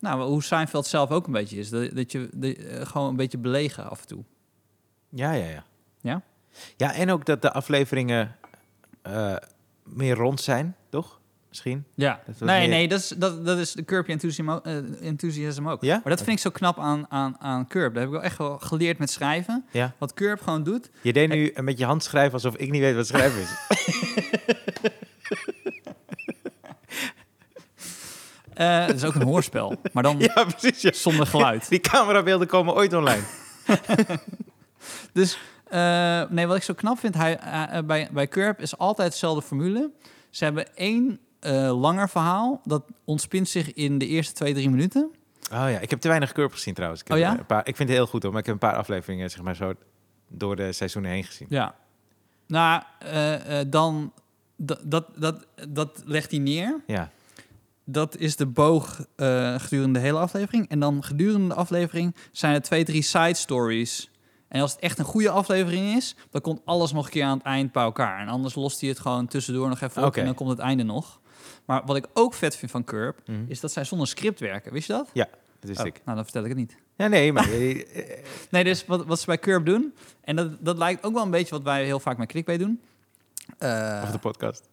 nou, 0.03 0.23
hoe 0.23 0.43
Seinfeld 0.43 0.87
zelf 0.87 1.11
ook 1.11 1.27
een 1.27 1.33
beetje 1.33 1.57
is. 1.59 1.71
Dat, 1.71 1.91
dat 1.97 2.13
je 2.13 2.29
de, 2.33 2.57
eh, 2.57 2.87
gewoon 2.87 3.09
een 3.09 3.17
beetje 3.17 3.39
belegen 3.39 3.91
af 3.91 4.01
en 4.01 4.07
toe. 4.07 4.25
Ja, 5.09 5.33
ja, 5.33 5.47
ja. 5.49 5.65
Ja? 6.01 6.23
Ja, 6.77 6.95
en 6.95 7.11
ook 7.11 7.25
dat 7.27 7.43
de 7.43 7.53
afleveringen 7.53 8.37
eh, 9.03 9.37
meer 9.85 10.15
rond 10.15 10.41
zijn, 10.41 10.77
toch? 10.91 11.21
Misschien? 11.49 11.85
Ja. 11.95 12.23
Nee, 12.39 12.59
meer- 12.61 12.69
nee, 12.69 12.89
dat 12.89 12.99
is, 12.99 13.09
dat, 13.09 13.45
dat 13.47 13.59
is 13.59 13.73
de 13.73 13.85
Curb 13.85 14.09
Enthusiasm, 14.09 14.51
ook- 14.51 14.65
eh, 14.67 14.77
Enthusiasm 15.07 15.69
ook. 15.69 15.83
Ja? 15.83 15.95
Maar 15.95 16.17
dat 16.17 16.23
vind 16.23 16.37
ik 16.37 16.39
zo 16.43 16.51
knap 16.51 16.79
aan, 16.79 17.07
aan, 17.09 17.37
aan 17.41 17.67
Curb. 17.67 17.95
Dat 17.95 18.03
heb 18.03 18.13
ik 18.13 18.15
wel 18.19 18.23
echt 18.25 18.39
wel 18.39 18.59
geleerd 18.59 18.99
met 18.99 19.11
schrijven. 19.11 19.65
Ja. 19.71 19.95
Wat 19.99 20.15
Curb 20.15 20.41
gewoon 20.41 20.63
doet. 20.63 20.91
Je 21.03 21.13
deed 21.13 21.29
nu 21.29 21.51
een 21.55 21.65
met 21.65 21.79
je 21.79 21.85
hand 21.85 22.03
schrijven 22.05 22.33
alsof 22.33 22.57
ik 22.57 22.71
niet 22.71 22.81
weet 22.81 22.95
wat 22.95 23.07
schrijven 23.07 23.41
is. 23.41 23.51
eh 28.55 28.87
het 28.87 28.97
is 28.97 29.05
ook 29.05 29.15
een 29.15 29.23
hoorspel, 29.23 29.75
maar 29.93 30.03
dan 30.03 30.19
ja, 30.35 30.45
precies. 30.45 30.83
Ja. 30.83 30.93
zonder 30.93 31.27
geluid. 31.27 31.69
Die 31.71 31.81
camerabeelden 31.81 32.47
komen 32.47 32.75
ooit 32.75 32.93
online. 32.93 33.23
Dus 35.13 35.39
eh, 35.65 36.23
nee, 36.31 36.47
wat 36.47 36.57
ik 36.57 36.63
zo 36.63 36.75
knap 36.75 36.99
vind 36.99 37.15
hij, 37.15 37.39
eh, 37.39 37.83
bij, 37.85 38.09
bij 38.13 38.29
Curb 38.29 38.61
is 38.61 38.79
altijd 38.79 39.11
dezelfde 39.11 39.43
formule. 39.43 39.91
Ze 40.31 40.45
hebben 40.45 40.77
één 40.77 41.21
langer 41.71 42.09
verhaal. 42.09 42.61
Dat 42.65 42.85
ontspint 43.05 43.49
zich 43.49 43.73
in 43.73 43.99
de 43.99 44.07
eerste 44.07 44.33
twee, 44.33 44.55
drie 44.55 44.71
minuten. 44.71 45.11
Oh 45.53 45.71
ja, 45.71 45.79
ik 45.79 45.91
heb 45.91 46.01
te 46.01 46.09
weinig 46.09 46.33
Curb 46.33 46.53
gezien 46.53 46.75
trouwens. 46.75 47.01
Ik, 47.01 47.09
heb 47.09 47.17
Oh 47.17 47.23
ja? 47.23 47.39
Een 47.39 47.47
paar, 47.47 47.69
ik 47.69 47.77
vind 47.77 47.89
het 47.89 47.99
heel 47.99 48.07
goed 48.07 48.23
hoor, 48.23 48.33
maar 48.33 48.41
ik 48.41 48.47
heb 48.47 48.55
een 48.55 48.69
paar 48.69 48.77
afleveringen 48.77 49.31
zeg 49.31 49.43
maar 49.43 49.57
zo 49.57 49.75
door 50.29 50.57
de 50.57 50.73
seizoenen 50.73 51.11
heen 51.11 51.25
gezien. 51.25 51.47
Ja. 51.51 51.75
Nou, 52.47 52.83
dan... 53.69 54.13
Dat, 54.57 54.81
dat, 54.85 55.07
dat, 55.17 55.47
dat 55.69 56.03
legt 56.05 56.31
hij 56.31 56.41
neer. 56.41 56.81
Ja, 56.87 57.11
Dat 57.85 58.17
is 58.17 58.37
de 58.37 58.47
boog 58.47 59.07
eh, 59.17 59.55
gedurende 59.59 59.99
de 59.99 60.05
hele 60.05 60.19
aflevering. 60.19 60.69
En 60.69 60.81
dan 60.81 61.05
gedurende 61.05 61.49
de 61.49 61.55
aflevering 61.55 62.15
zijn 62.33 62.55
er 62.55 62.63
twee, 62.63 62.85
drie 62.85 63.03
side 63.03 63.35
stories. 63.35 64.11
En 64.49 64.61
als 64.61 64.73
het 64.73 64.81
echt 64.81 64.99
een 64.99 65.05
goede 65.05 65.31
aflevering 65.31 65.97
is, 65.97 66.17
dan 66.31 66.41
komt 66.41 66.61
alles 66.65 66.93
nog 66.93 67.05
een 67.05 67.11
keer 67.11 67.25
aan 67.25 67.37
het 67.37 67.47
eind 67.47 67.73
bij 67.73 67.83
elkaar. 67.83 68.21
En 68.21 68.29
anders 68.29 68.55
lost 68.55 68.81
hij 68.81 68.89
het 68.89 68.99
gewoon 68.99 69.27
tussendoor 69.27 69.69
nog 69.69 69.81
even 69.81 70.05
op 70.05 70.17
en 70.17 70.25
dan 70.25 70.35
komt 70.35 70.51
het 70.51 70.59
einde 70.59 70.83
nog. 70.83 71.21
Maar 71.65 71.83
wat 71.87 71.97
ik 71.97 72.07
ook 72.13 72.35
vet 72.35 72.57
vind 72.57 72.71
van 72.71 72.85
Curb, 72.85 73.19
Mhm. 73.27 73.45
is 73.49 73.61
dat 73.61 73.73
zij 73.73 73.85
zonder 73.85 74.07
script 74.07 74.41
werken. 74.41 74.73
Wist 74.73 74.87
je 74.87 74.93
dat? 74.93 75.11
dat 75.15 75.69
wist 75.69 75.81
Oh, 75.81 75.87
ik. 75.87 76.01
nou, 76.05 76.17
dan 76.17 76.25
vertel 76.25 76.43
ik 76.43 76.49
het 76.49 76.59
niet. 76.59 76.77
Ja, 76.97 77.07
nee, 77.07 77.33
maar... 77.33 77.51
eh, 77.53 77.85
Nee, 78.51 78.65
dus 78.65 78.87
wat, 78.87 79.05
wat 79.07 79.21
ze 79.21 79.27
bij 79.27 79.39
Curb 79.39 79.67
doen, 79.67 79.95
en 80.21 80.37
dat, 80.37 80.65
dat 80.65 80.79
lijkt 80.79 81.05
ook 81.05 81.13
wel 81.15 81.23
een 81.23 81.31
beetje 81.31 81.55
wat 81.55 81.63
wij 81.63 81.85
heel 81.85 82.01
vaak 82.01 82.19
met 82.19 82.29
Clickbait 82.29 82.59
doen. 82.59 82.81
Eh, 83.59 84.01
of 84.05 84.11
de 84.11 84.19
podcast. 84.19 84.69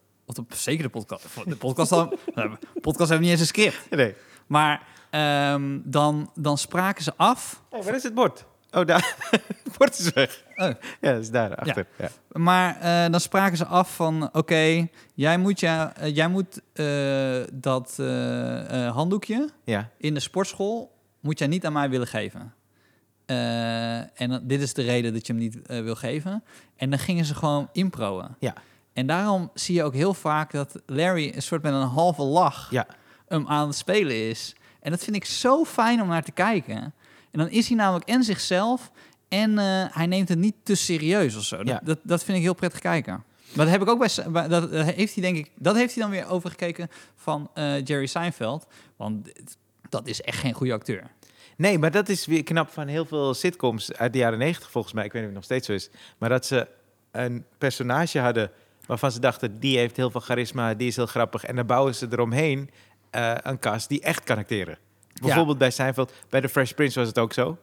Zeker 0.48 0.82
de 0.82 0.88
podcast. 0.88 1.26
De 1.44 1.56
podcast, 1.56 1.90
dan, 1.90 2.58
podcast 2.80 3.08
hebben 3.08 3.20
niet 3.20 3.30
eens 3.30 3.40
een 3.40 3.46
script. 3.46 3.90
Nee. 3.90 4.14
Maar 4.46 4.86
ehm, 5.10 5.78
dan, 5.84 6.30
dan 6.34 6.58
spraken 6.58 7.04
ze 7.04 7.12
af. 7.16 7.62
Hey, 7.70 7.82
waar 7.82 7.94
is 7.94 8.02
het 8.02 8.14
bord? 8.14 8.44
Oh, 8.70 8.86
daar. 8.86 9.16
het 9.64 9.76
bord 9.78 9.98
is 9.98 10.12
weg. 10.12 10.44
Oh. 10.54 10.70
Ja, 11.00 11.12
dat 11.12 11.20
is 11.20 11.30
daar, 11.30 11.54
achter. 11.54 11.86
Ja. 11.98 12.10
Maar 12.32 12.80
eh, 12.80 13.10
dan 13.10 13.20
spraken 13.20 13.56
ze 13.56 13.64
af 13.64 13.94
van... 13.94 14.28
Oké, 14.32 14.88
jij 15.14 15.38
moet, 15.38 15.60
ja, 15.60 15.96
eh, 15.96 16.14
jij 16.14 16.28
moet 16.28 16.60
eh, 16.72 17.40
dat 17.52 17.96
handdoekje 18.92 19.48
ja. 19.64 19.90
in 19.96 20.14
de 20.14 20.20
sportschool... 20.20 20.96
moet 21.20 21.38
jij 21.38 21.48
niet 21.48 21.66
aan 21.66 21.72
mij 21.72 21.90
willen 21.90 22.06
geven. 22.06 22.54
En 24.14 24.40
dit 24.42 24.60
is 24.60 24.74
de 24.74 24.82
reden 24.82 25.12
dat 25.12 25.26
je 25.26 25.32
hem 25.32 25.42
niet 25.42 25.58
wil 25.66 25.94
geven. 25.94 26.44
En 26.76 26.90
dan 26.90 26.98
gingen 26.98 27.24
ze 27.24 27.34
gewoon 27.34 27.68
improen. 27.72 28.24
Ja. 28.38 28.54
En 28.92 29.06
daarom 29.06 29.50
zie 29.54 29.74
je 29.74 29.82
ook 29.82 29.94
heel 29.94 30.14
vaak 30.14 30.52
dat 30.52 30.74
Larry... 30.86 31.32
een 31.34 31.42
soort 31.42 31.62
met 31.62 31.72
een 31.72 31.80
halve 31.80 32.22
lach 32.22 32.70
Ja. 32.70 32.86
hem 33.28 33.46
aan 33.48 33.66
het 33.66 33.76
spelen 33.76 34.28
is. 34.28 34.54
En 34.80 34.90
dat 34.90 35.04
vind 35.04 35.16
ik 35.16 35.24
zo 35.24 35.64
fijn 35.64 36.02
om 36.02 36.08
naar 36.08 36.22
te 36.24 36.32
kijken. 36.32 36.76
En 37.30 37.38
dan 37.38 37.48
is 37.48 37.68
hij 37.68 37.76
namelijk 37.76 38.08
en 38.08 38.22
zichzelf 38.24 38.90
en 39.28 39.58
eh, 39.58 39.84
hij 39.90 40.06
neemt 40.06 40.28
het 40.28 40.38
niet 40.38 40.54
te 40.62 40.74
serieus 40.74 41.36
of 41.36 41.42
zo. 41.44 41.56
Dat, 41.56 41.66
Ja. 41.66 41.80
dat, 41.84 41.98
dat 42.02 42.24
vind 42.24 42.36
ik 42.36 42.42
heel 42.42 42.54
prettig 42.54 42.80
kijken. 42.80 43.24
Maar 43.54 43.64
dat 43.64 43.68
heb 43.74 43.82
ik 43.82 43.88
ook 43.88 43.98
bij, 43.98 44.48
dat, 44.48 44.72
dat 44.72 44.86
heeft 44.86 45.14
hij 45.14 45.22
denk 45.22 45.36
ik, 45.36 45.50
dat 45.58 45.74
heeft 45.76 45.94
hij 45.94 46.02
dan 46.02 46.12
weer 46.12 46.26
overgekeken 46.28 46.88
van 47.16 47.50
eh, 47.54 47.84
Jerry 47.84 48.06
Seinfeld, 48.06 48.66
want 48.96 49.28
dat 49.88 50.06
is 50.06 50.20
echt 50.20 50.38
geen 50.38 50.52
goede 50.52 50.72
acteur. 50.72 51.10
Nee, 51.56 51.78
maar 51.78 51.90
dat 51.90 52.08
is 52.08 52.26
weer 52.26 52.42
knap 52.42 52.68
van 52.70 52.86
heel 52.86 53.04
veel 53.04 53.34
sitcoms 53.34 53.92
uit 53.92 54.12
de 54.12 54.18
jaren 54.18 54.38
negentig 54.38 54.70
volgens 54.70 54.94
mij. 54.94 55.04
Ik 55.04 55.12
weet 55.12 55.22
niet 55.22 55.30
of 55.36 55.38
het 55.40 55.48
nog 55.50 55.58
steeds 55.60 55.66
zo 55.90 55.90
is. 55.96 56.00
Maar 56.18 56.28
dat 56.28 56.46
ze 56.46 56.68
een 57.10 57.44
personage 57.58 58.18
hadden 58.18 58.50
waarvan 58.90 59.12
ze 59.12 59.20
dachten... 59.20 59.60
die 59.60 59.78
heeft 59.78 59.96
heel 59.96 60.10
veel 60.10 60.20
charisma, 60.20 60.74
die 60.74 60.88
is 60.88 60.96
heel 60.96 61.06
grappig. 61.06 61.44
En 61.44 61.56
dan 61.56 61.66
bouwen 61.66 61.94
ze 61.94 62.06
eromheen 62.10 62.70
eh, 63.10 63.34
een 63.42 63.58
cast 63.58 63.88
die 63.88 64.00
echt 64.00 64.24
kan 64.24 64.38
acteren. 64.38 64.78
Bijvoorbeeld 65.20 65.58
bij 65.58 65.70
Seinfeld, 65.70 66.12
bij 66.28 66.40
The 66.40 66.48
Fresh 66.48 66.72
Prince 66.72 66.98
was 66.98 67.08
het 67.08 67.18
ook 67.18 67.32
zo. 67.32 67.58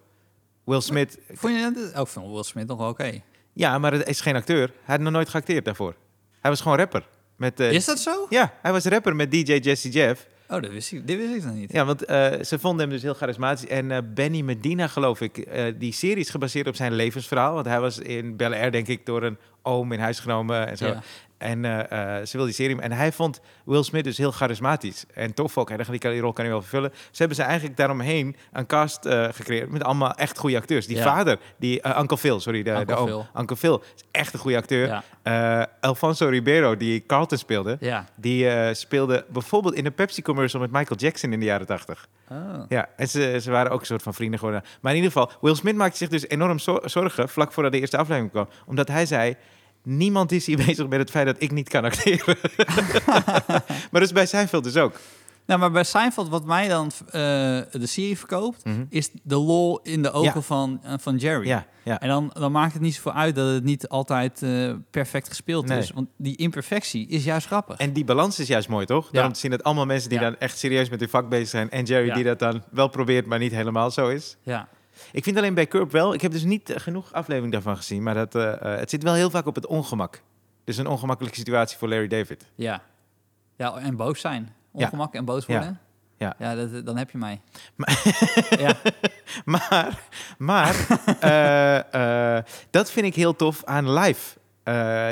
Will 0.64 0.82
Smith, 0.82 1.18
Vond 1.32 1.54
je 1.54 1.72
dat? 1.74 1.96
Ook 1.96 2.08
van 2.08 2.32
Will 2.32 2.44
Smith 2.44 2.68
nog 2.68 2.78
wel 2.78 2.90
oké. 2.90 3.22
ja, 3.54 3.78
maar 3.78 3.94
het 3.94 4.08
is 4.08 4.22
geen 4.22 4.36
acteur. 4.36 4.72
Hij 4.84 4.96
had 4.96 5.00
nog 5.00 5.14
nooit 5.14 5.30
geacteerd 5.30 5.66
daarvoor. 5.66 5.96
Hij 6.40 6.52
was 6.52 6.62
gewoon 6.62 6.78
rapper. 6.78 7.08
Met, 7.36 7.60
eh, 7.60 7.72
Is 7.72 7.86
dat 7.86 8.00
zo? 8.00 8.26
Ja, 8.30 8.54
hij 8.62 8.72
was 8.72 8.86
rapper 8.86 9.16
met 9.16 9.32
DJ 9.32 9.54
Jesse 9.54 9.90
Jeff. 9.90 10.28
Oh, 10.50 10.62
dat 10.62 10.72
wist 10.72 10.92
ik, 10.92 11.08
dit 11.08 11.18
wist 11.18 11.36
ik 11.36 11.44
nog 11.44 11.54
niet. 11.54 11.72
Ja, 11.72 11.86
want 11.86 12.06
eh, 12.06 12.42
ze 12.42 12.60
vonden 12.60 12.82
hem 12.82 12.90
dus 12.90 13.02
heel 13.02 13.14
charismatisch. 13.14 13.68
En 13.68 14.14
Benny 14.14 14.42
Medina, 14.42 14.88
geloof 14.88 15.22
ik, 15.22 15.48
die 15.80 15.94
serie 15.94 16.18
is 16.18 16.30
gebaseerd 16.30 16.68
op 16.68 16.76
zijn 16.76 16.94
levensverhaal. 16.94 17.54
Want 17.54 17.66
hij 17.66 17.80
was 17.80 18.00
in 18.00 18.36
Bel 18.36 18.54
Air, 18.54 18.72
denk 18.72 18.88
ik, 18.88 19.06
door 19.06 19.24
een 19.24 19.38
oom 19.68 19.92
in 19.92 20.00
huis 20.00 20.20
genomen 20.20 20.68
en 20.68 20.78
zo. 20.78 20.86
Ja. 20.88 21.02
En 21.38 21.66
eh, 21.66 22.18
eh, 22.20 22.26
ze 22.26 22.38
wil 22.38 22.46
die 22.46 22.54
serie. 22.56 22.82
En 22.82 22.92
hij 22.92 23.12
vond 23.12 23.40
Will 23.66 23.84
Smith 23.84 24.04
dus 24.04 24.18
heel 24.18 24.32
charismatisch. 24.32 25.06
En 25.14 25.34
tof 25.34 25.58
ook. 25.58 25.68
Hij 25.68 25.78
dacht, 25.78 25.90
die, 25.90 26.00
kan- 26.00 26.12
die 26.12 26.22
rol 26.22 26.34
kan 26.34 26.44
hij 26.44 26.54
wel 26.54 26.62
vervullen. 26.62 26.92
Ze 26.94 27.18
hebben 27.18 27.36
ze 27.38 27.44
eigenlijk 27.44 27.78
daaromheen 27.78 28.36
een 28.52 28.66
cast 28.66 29.06
eh, 29.06 29.28
gecreëerd 29.32 29.70
met 29.70 29.84
allemaal 29.84 30.14
echt 30.14 30.38
goede 30.38 30.58
acteurs. 30.58 30.88
Die 30.88 30.98
Ja. 30.98 31.04
vader, 31.04 31.38
die 31.58 31.82
Uncle 32.00 32.18
Phil, 32.18 32.40
sorry, 32.40 32.64
de, 32.64 32.70
Uncle 32.70 32.86
de 32.86 32.96
oom. 32.96 33.08
Phil. 33.08 33.28
Uncle 33.38 33.56
Phil 33.56 33.84
is 33.96 34.04
echt 34.12 34.34
een 34.34 34.40
goede 34.40 34.58
acteur. 34.58 35.02
Ja. 35.24 35.68
Alfonso 35.82 36.28
Ribeiro, 36.28 36.78
die 36.78 37.04
Carlton 37.08 37.38
speelde, 37.38 37.78
Ja. 37.80 38.06
die 38.16 38.74
speelde 38.74 39.26
bijvoorbeeld 39.30 39.74
in 39.74 39.86
een 39.86 39.94
Pepsi-commercial 39.94 40.62
met 40.62 40.72
Michael 40.72 41.00
Jackson 41.00 41.34
in 41.34 41.40
de 41.40 41.46
jaren 41.46 41.66
80. 41.68 42.08
Oh. 42.32 42.38
Ja, 42.70 42.90
en 42.96 43.08
ze, 43.10 43.40
ze 43.42 43.52
waren 43.52 43.72
ook 43.72 43.80
een 43.80 43.86
soort 43.86 44.04
van 44.04 44.14
vrienden 44.14 44.40
geworden. 44.40 44.64
Maar 44.82 44.92
in 44.92 44.98
ieder 45.04 45.12
geval, 45.14 45.32
Will 45.42 45.56
Smith 45.56 45.76
maakte 45.76 45.98
zich 45.98 46.10
dus 46.10 46.28
enorm 46.28 46.60
zo- 46.60 46.80
zorgen 46.86 47.30
vlak 47.30 47.52
voordat 47.52 47.72
de 47.72 47.80
eerste 47.80 47.98
aflevering 47.98 48.32
kwam. 48.32 48.48
Omdat 48.66 48.88
hij 48.88 49.06
zei, 49.06 49.36
niemand 49.84 50.32
is 50.32 50.46
hier 50.46 50.58
bezig 50.66 50.88
met 50.88 51.00
het 51.00 51.10
feit 51.10 51.26
dat 51.26 51.36
ik 51.40 51.52
niet 51.52 51.70
kan 51.70 51.84
acteren. 51.84 52.38
maar 53.46 53.90
dat 53.92 54.02
is 54.02 54.12
bij 54.12 54.26
Seinfeld 54.26 54.64
dus 54.64 54.78
ook. 54.78 55.00
Nou, 55.46 55.60
maar 55.60 55.72
bij 55.72 55.84
Seinfeld, 55.84 56.30
wat 56.30 56.46
mij 56.46 56.68
dan 56.68 56.92
eh, 57.06 57.12
de 57.72 57.86
serie 57.86 58.18
verkoopt, 58.18 58.66
Mhm. 58.66 58.84
is 58.90 59.10
de 59.24 59.36
lol 59.36 59.80
in 59.84 60.02
de 60.02 60.12
ogen 60.12 60.32
Ja. 60.34 60.42
van, 60.42 60.80
eh, 60.84 60.94
van 61.00 61.16
Jerry. 61.18 61.48
Ja, 61.48 61.66
ja. 61.84 62.00
En 62.00 62.08
dan, 62.08 62.30
dan 62.34 62.52
maakt 62.52 62.74
het 62.74 62.82
niet 62.82 62.96
zoveel 62.96 63.14
uit 63.14 63.36
dat 63.36 63.54
het 63.54 63.64
niet 63.64 63.88
altijd 63.88 64.42
eh, 64.44 64.74
perfect 64.92 65.28
gespeeld 65.28 65.66
Nee. 65.68 65.78
is. 65.78 65.92
Want 65.92 66.08
die 66.18 66.36
imperfectie 66.36 67.08
is 67.08 67.24
juist 67.24 67.48
grappig. 67.48 67.78
En 67.78 67.94
die 67.94 68.06
balans 68.06 68.40
is 68.40 68.48
juist 68.48 68.68
mooi, 68.70 68.86
toch? 68.86 69.10
Daarom 69.12 69.34
zien 69.34 69.52
het 69.52 69.64
allemaal 69.64 69.86
mensen 69.86 70.10
die 70.10 70.20
dan 70.20 70.36
echt 70.38 70.58
serieus 70.58 70.90
met 70.90 71.00
hun 71.00 71.10
vak 71.10 71.30
bezig 71.30 71.48
zijn. 71.48 71.70
En 71.70 71.84
Jerry 71.84 72.12
die 72.14 72.24
dat 72.24 72.40
dan 72.40 72.64
wel 72.72 72.88
probeert, 72.88 73.26
maar 73.26 73.40
niet 73.40 73.52
helemaal 73.52 73.92
zo 73.92 74.10
is. 74.10 74.38
ja. 74.44 74.68
Ik 75.12 75.24
vind 75.24 75.38
alleen 75.38 75.54
bij 75.54 75.68
Curb 75.68 75.92
wel, 75.92 76.14
ik 76.14 76.22
heb 76.22 76.32
dus 76.32 76.44
niet 76.44 76.70
eh, 76.70 76.80
genoeg 76.80 77.14
aflevering 77.14 77.52
daarvan 77.54 77.78
gezien. 77.78 78.04
Maar 78.04 78.14
dat, 78.14 78.36
eh, 78.36 78.54
eh, 78.54 78.80
het 78.80 78.90
zit 78.90 79.04
wel 79.04 79.14
heel 79.14 79.30
vaak 79.30 79.46
op 79.46 79.56
het 79.56 79.66
ongemak. 79.66 80.22
Dus 80.64 80.78
een 80.78 80.88
ongemakkelijke 80.88 81.38
situatie 81.38 81.78
voor 81.78 81.90
Larry 81.90 82.08
David. 82.08 82.46
Ja. 82.56 82.82
ja, 83.58 83.78
en 83.78 83.96
boos 83.96 84.22
zijn. 84.22 84.54
Ongemak 84.72 85.14
en 85.14 85.26
boos 85.26 85.46
worden. 85.46 85.80
Ja. 86.18 86.36
ja 86.40 86.56
dat, 86.56 86.86
dan 86.86 86.98
heb 86.98 87.12
je 87.12 87.18
mij. 87.18 87.42
Maar- 87.76 88.02
ja. 88.60 88.76
Maar, 89.46 90.02
maar 90.38 90.76
dat 92.70 92.92
vind 92.92 93.06
ik 93.06 93.16
heel 93.16 93.36
tof 93.36 93.64
aan 93.64 93.94
Live. 93.94 94.38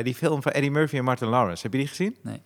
Die 0.04 0.16
film 0.16 0.42
van 0.42 0.52
Eddie 0.52 0.72
Murphy 0.72 0.98
en 0.98 1.04
Martin 1.04 1.28
Lawrence. 1.28 1.64
Heb 1.64 1.72
je 1.72 1.78
die 1.78 1.88
gezien? 1.88 2.18
Nee. 2.22 2.42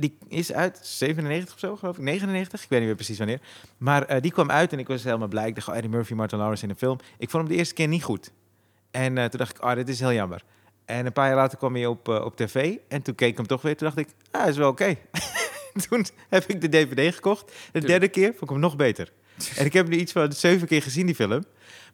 Die 0.00 0.18
is 0.28 0.52
uit 0.52 0.80
97 0.82 1.54
of 1.54 1.60
zo, 1.60 1.76
geloof 1.76 1.96
ik. 1.96 2.02
99, 2.02 2.62
ik 2.62 2.68
weet 2.68 2.78
niet 2.78 2.88
meer 2.88 2.96
precies 2.96 3.18
wanneer. 3.18 3.40
Maar 3.78 4.02
eh, 4.02 4.20
die 4.20 4.32
kwam 4.32 4.50
uit 4.50 4.72
en 4.72 4.78
ik 4.78 4.86
was 4.86 5.04
helemaal 5.04 5.28
blij. 5.28 5.46
Ik 5.46 5.54
dacht, 5.54 5.68
oh, 5.68 5.74
Eddie 5.74 5.90
Murphy 5.90 6.14
Martin 6.14 6.38
Lawrence 6.38 6.64
in 6.64 6.70
een 6.70 6.76
film. 6.76 6.98
Ik 7.18 7.30
vond 7.30 7.42
hem 7.42 7.52
de 7.52 7.58
eerste 7.58 7.74
keer 7.74 7.88
niet 7.88 8.02
goed. 8.02 8.32
En 8.90 9.18
eh, 9.18 9.24
toen 9.24 9.38
dacht 9.38 9.56
ik, 9.56 9.64
oh, 9.64 9.74
dit 9.74 9.88
is 9.88 10.00
heel 10.00 10.12
jammer. 10.12 10.42
En 10.84 11.06
een 11.06 11.12
paar 11.12 11.26
jaar 11.26 11.36
later 11.36 11.58
kwam 11.58 11.74
hij 11.74 11.86
op, 11.86 12.08
eh, 12.08 12.24
op 12.24 12.36
tv. 12.36 12.76
En 12.88 13.02
toen 13.02 13.14
keek 13.14 13.30
ik 13.30 13.36
hem 13.36 13.46
toch 13.46 13.62
weer. 13.62 13.76
Toen 13.76 13.86
dacht 13.86 13.98
ik, 13.98 14.08
ah, 14.30 14.48
is 14.48 14.56
wel 14.56 14.68
oké. 14.68 14.96
toen 15.88 16.06
heb 16.28 16.44
ik 16.44 16.60
de 16.60 16.68
DVD 16.68 17.14
gekocht. 17.14 17.52
De 17.72 17.80
derde 17.80 18.08
keer 18.08 18.28
vond 18.28 18.42
ik 18.42 18.48
hem 18.48 18.60
nog 18.60 18.76
beter. 18.76 19.12
En 19.56 19.64
ik 19.64 19.72
heb 19.72 19.88
nu 19.88 19.96
iets 19.96 20.12
van 20.12 20.32
zeven 20.32 20.66
keer 20.68 20.82
gezien, 20.82 21.06
die 21.06 21.14
film. 21.14 21.44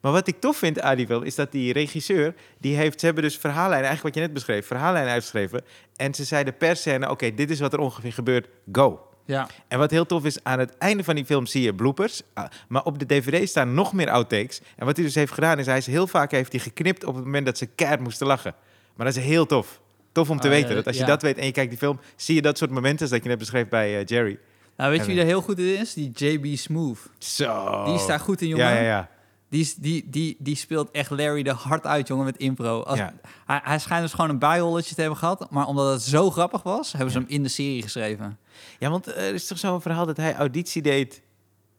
Maar 0.01 0.13
wat 0.13 0.29
ik 0.29 0.41
tof 0.41 0.57
vind 0.57 0.81
aan 0.81 0.97
die 0.97 1.07
film, 1.07 1.23
is 1.23 1.35
dat 1.35 1.53
die 1.53 1.73
regisseur, 1.73 2.35
die 2.59 2.77
heeft, 2.77 3.01
ze 3.01 3.07
hebben 3.07 3.25
dus 3.25 3.37
verhaallijnen, 3.37 3.87
eigenlijk 3.87 4.03
wat 4.03 4.15
je 4.15 4.21
net 4.21 4.33
beschreef, 4.33 4.67
verhaallijnen 4.67 5.11
uitgeschreven. 5.13 5.63
En 5.97 6.15
ze 6.15 6.25
zeiden 6.25 6.57
per 6.57 6.77
scène, 6.77 7.11
oké, 7.11 7.35
dit 7.35 7.51
is 7.51 7.61
wat 7.61 7.73
er 7.73 7.79
ongeveer 7.79 8.13
gebeurt, 8.13 8.49
go. 8.73 9.09
Ja. 9.27 9.49
En 9.69 9.79
wat 9.79 9.91
heel 9.91 10.07
tof 10.07 10.25
is, 10.25 10.39
aan 10.45 10.59
het 10.59 10.79
einde 10.79 11.05
van 11.05 11.15
die 11.15 11.25
film 11.25 11.47
zie 11.47 11.63
je 11.63 11.75
bloopers. 11.75 12.23
ah, 12.35 12.45
Maar 12.69 12.83
op 12.85 12.99
de 12.99 13.07
DVD 13.07 13.49
staan 13.49 13.75
nog 13.75 13.93
meer 13.93 14.11
outtakes. 14.11 14.61
En 14.77 14.87
wat 14.87 14.97
hij 14.97 15.05
dus 15.05 15.15
heeft 15.15 15.33
gedaan, 15.33 15.59
is 15.59 15.67
hij 15.67 15.77
is 15.77 15.87
heel 15.87 16.07
vaak 16.07 16.31
heeft 16.31 16.53
hij 16.53 16.61
geknipt 16.61 17.05
op 17.05 17.15
het 17.15 17.25
moment 17.25 17.47
dat 17.47 17.59
ze 17.59 17.67
keihard 17.67 18.01
moesten 18.03 18.27
lachen. 18.27 18.55
Maar 18.97 19.07
dat 19.07 19.17
is 19.17 19.23
heel 19.25 19.47
tof. 19.47 19.81
Tof 20.13 20.31
om 20.31 20.41
te 20.41 20.47
Ah, 20.49 20.53
weten. 20.53 20.75
dat 20.75 20.87
als 20.87 20.97
je 20.97 21.03
ja. 21.03 21.09
dat 21.09 21.23
weet 21.23 21.39
en 21.39 21.47
je 21.47 21.53
kijkt 21.53 21.71
die 21.71 21.79
film, 21.79 22.01
zie 22.17 22.35
je 22.35 22.43
dat 22.43 22.59
soort 22.59 22.71
momenten 22.71 23.11
dat 23.11 23.23
je 23.23 23.29
net 23.29 23.39
beschreef 23.39 23.69
bij 23.69 23.99
eh, 23.99 24.05
Jerry. 24.07 24.39
Nou, 24.77 24.91
weet 24.91 25.01
je 25.01 25.07
wie 25.07 25.21
er 25.21 25.27
heel 25.27 25.43
goed 25.43 25.59
in 25.59 25.79
is? 25.79 25.95
Die 25.95 26.11
JB 26.15 26.57
Smooth. 26.57 26.99
Zo. 27.19 27.85
Die 27.85 27.95
is 27.95 28.07
daar 28.07 28.21
goed 28.21 28.41
in, 28.41 28.49
jongen. 28.49 28.67
Ja, 28.67 28.75
ja, 28.75 28.81
ja. 28.83 29.09
Die, 29.49 29.75
die, 29.79 30.11
die, 30.11 30.37
die 30.39 30.57
speelt 30.57 30.91
echt 30.91 31.11
Larry 31.11 31.43
de 31.43 31.53
hard 31.53 31.87
uit, 31.87 32.09
jongen, 32.09 32.25
met 32.25 32.37
impro. 32.37 32.81
Als, 32.83 32.99
Ja. 32.99 33.15
hij, 33.47 33.61
hij 33.65 33.79
schijnt 33.79 34.03
dus 34.03 34.13
gewoon 34.13 34.31
een 34.31 34.39
bijrolletje 34.39 34.95
te 34.95 35.01
hebben 35.01 35.19
gehad. 35.19 35.51
Maar 35.51 35.67
omdat 35.67 35.93
het 35.93 36.03
zo 36.03 36.31
grappig 36.31 36.63
was, 36.63 36.93
hebben 36.93 37.11
ze 37.13 37.19
hem 37.19 37.29
in 37.29 37.43
de 37.43 37.49
serie 37.49 37.83
geschreven. 37.83 38.39
Ja, 38.79 38.91
want 38.91 39.07
eh, 39.07 39.29
er 39.29 39.35
is 39.35 39.47
toch 39.47 39.59
zo'n 39.59 39.81
verhaal 39.83 40.07
dat 40.07 40.17
hij 40.17 40.35
auditie 40.35 40.83
deed 40.83 41.23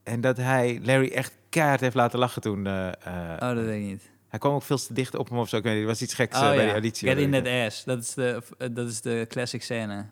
en 0.03 0.21
dat 0.21 0.37
hij 0.37 0.79
Larry 0.83 1.09
echt 1.11 1.33
keihard 1.49 1.79
heeft 1.81 1.95
laten 1.95 2.19
lachen 2.19 2.41
toen. 2.41 2.65
eh, 2.67 2.87
eh, 2.87 2.93
Oh, 3.33 3.39
dat 3.55 3.65
weet 3.65 3.81
ik 3.81 3.87
niet. 3.87 4.09
Hij 4.27 4.39
kwam 4.39 4.53
ook 4.53 4.63
veel 4.63 4.77
te 4.77 4.93
dicht 4.93 5.15
op 5.15 5.29
hem 5.29 5.37
of 5.39 5.49
zo. 5.49 5.57
Ik 5.57 5.63
weet 5.63 5.73
niet, 5.73 5.81
er 5.81 5.87
was 5.87 6.01
iets 6.01 6.13
geks 6.13 6.35
Oh, 6.37 6.41
bij 6.41 6.55
ja. 6.55 6.61
die 6.61 6.71
auditie. 6.71 7.07
Get 7.09 7.17
in 7.17 7.31
that 7.31 7.47
ass. 7.47 7.83
Dat 7.83 7.99
is 8.01 8.13
de, 8.13 8.41
dat 8.71 8.87
is 8.89 9.01
de 9.01 9.25
classic 9.29 9.63
scène. 9.63 10.05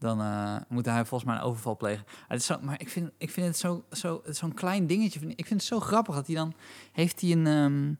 Dan 0.00 0.20
eh, 0.20 0.56
moet 0.68 0.84
hij 0.86 1.04
volgens 1.04 1.30
mij 1.30 1.38
een 1.38 1.46
overval 1.46 1.76
plegen. 1.76 2.04
Ah, 2.06 2.28
het 2.28 2.40
is 2.40 2.46
zo, 2.46 2.56
maar 2.62 2.80
ik 2.80 2.88
vind, 2.88 3.10
ik 3.18 3.30
vind 3.30 3.46
het 3.46 3.56
zo- 3.56 3.84
zo- 3.92 4.22
zo'n 4.28 4.54
klein 4.54 4.86
dingetje. 4.86 5.18
Vind 5.18 5.32
ik 5.36 5.46
vind 5.46 5.60
het 5.60 5.68
zo 5.68 5.80
grappig 5.80 6.14
dat 6.14 6.26
hij 6.26 6.36
dan... 6.36 6.54
Heeft 6.92 7.20
hij 7.20 7.30
een... 7.32 7.46
ehm, 7.46 7.92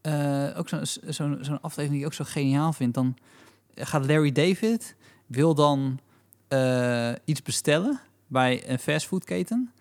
eh, 0.00 0.58
ook 0.58 0.68
zo'n 0.68 0.80
zo'n 0.84 1.38
zo'n 1.40 1.60
aflevering 1.60 1.90
die 1.90 2.00
ik 2.00 2.06
ook 2.06 2.12
zo 2.12 2.24
geniaal 2.24 2.72
vind. 2.72 2.94
Dan 2.94 3.16
gaat 3.74 4.06
Larry 4.06 4.32
David... 4.32 4.96
Wil 5.26 5.54
dan 5.54 5.98
eh, 6.48 7.12
iets 7.24 7.42
bestellen 7.42 8.00
bij 8.26 8.68
een 8.70 8.78
fastfoodketen. 8.78 9.72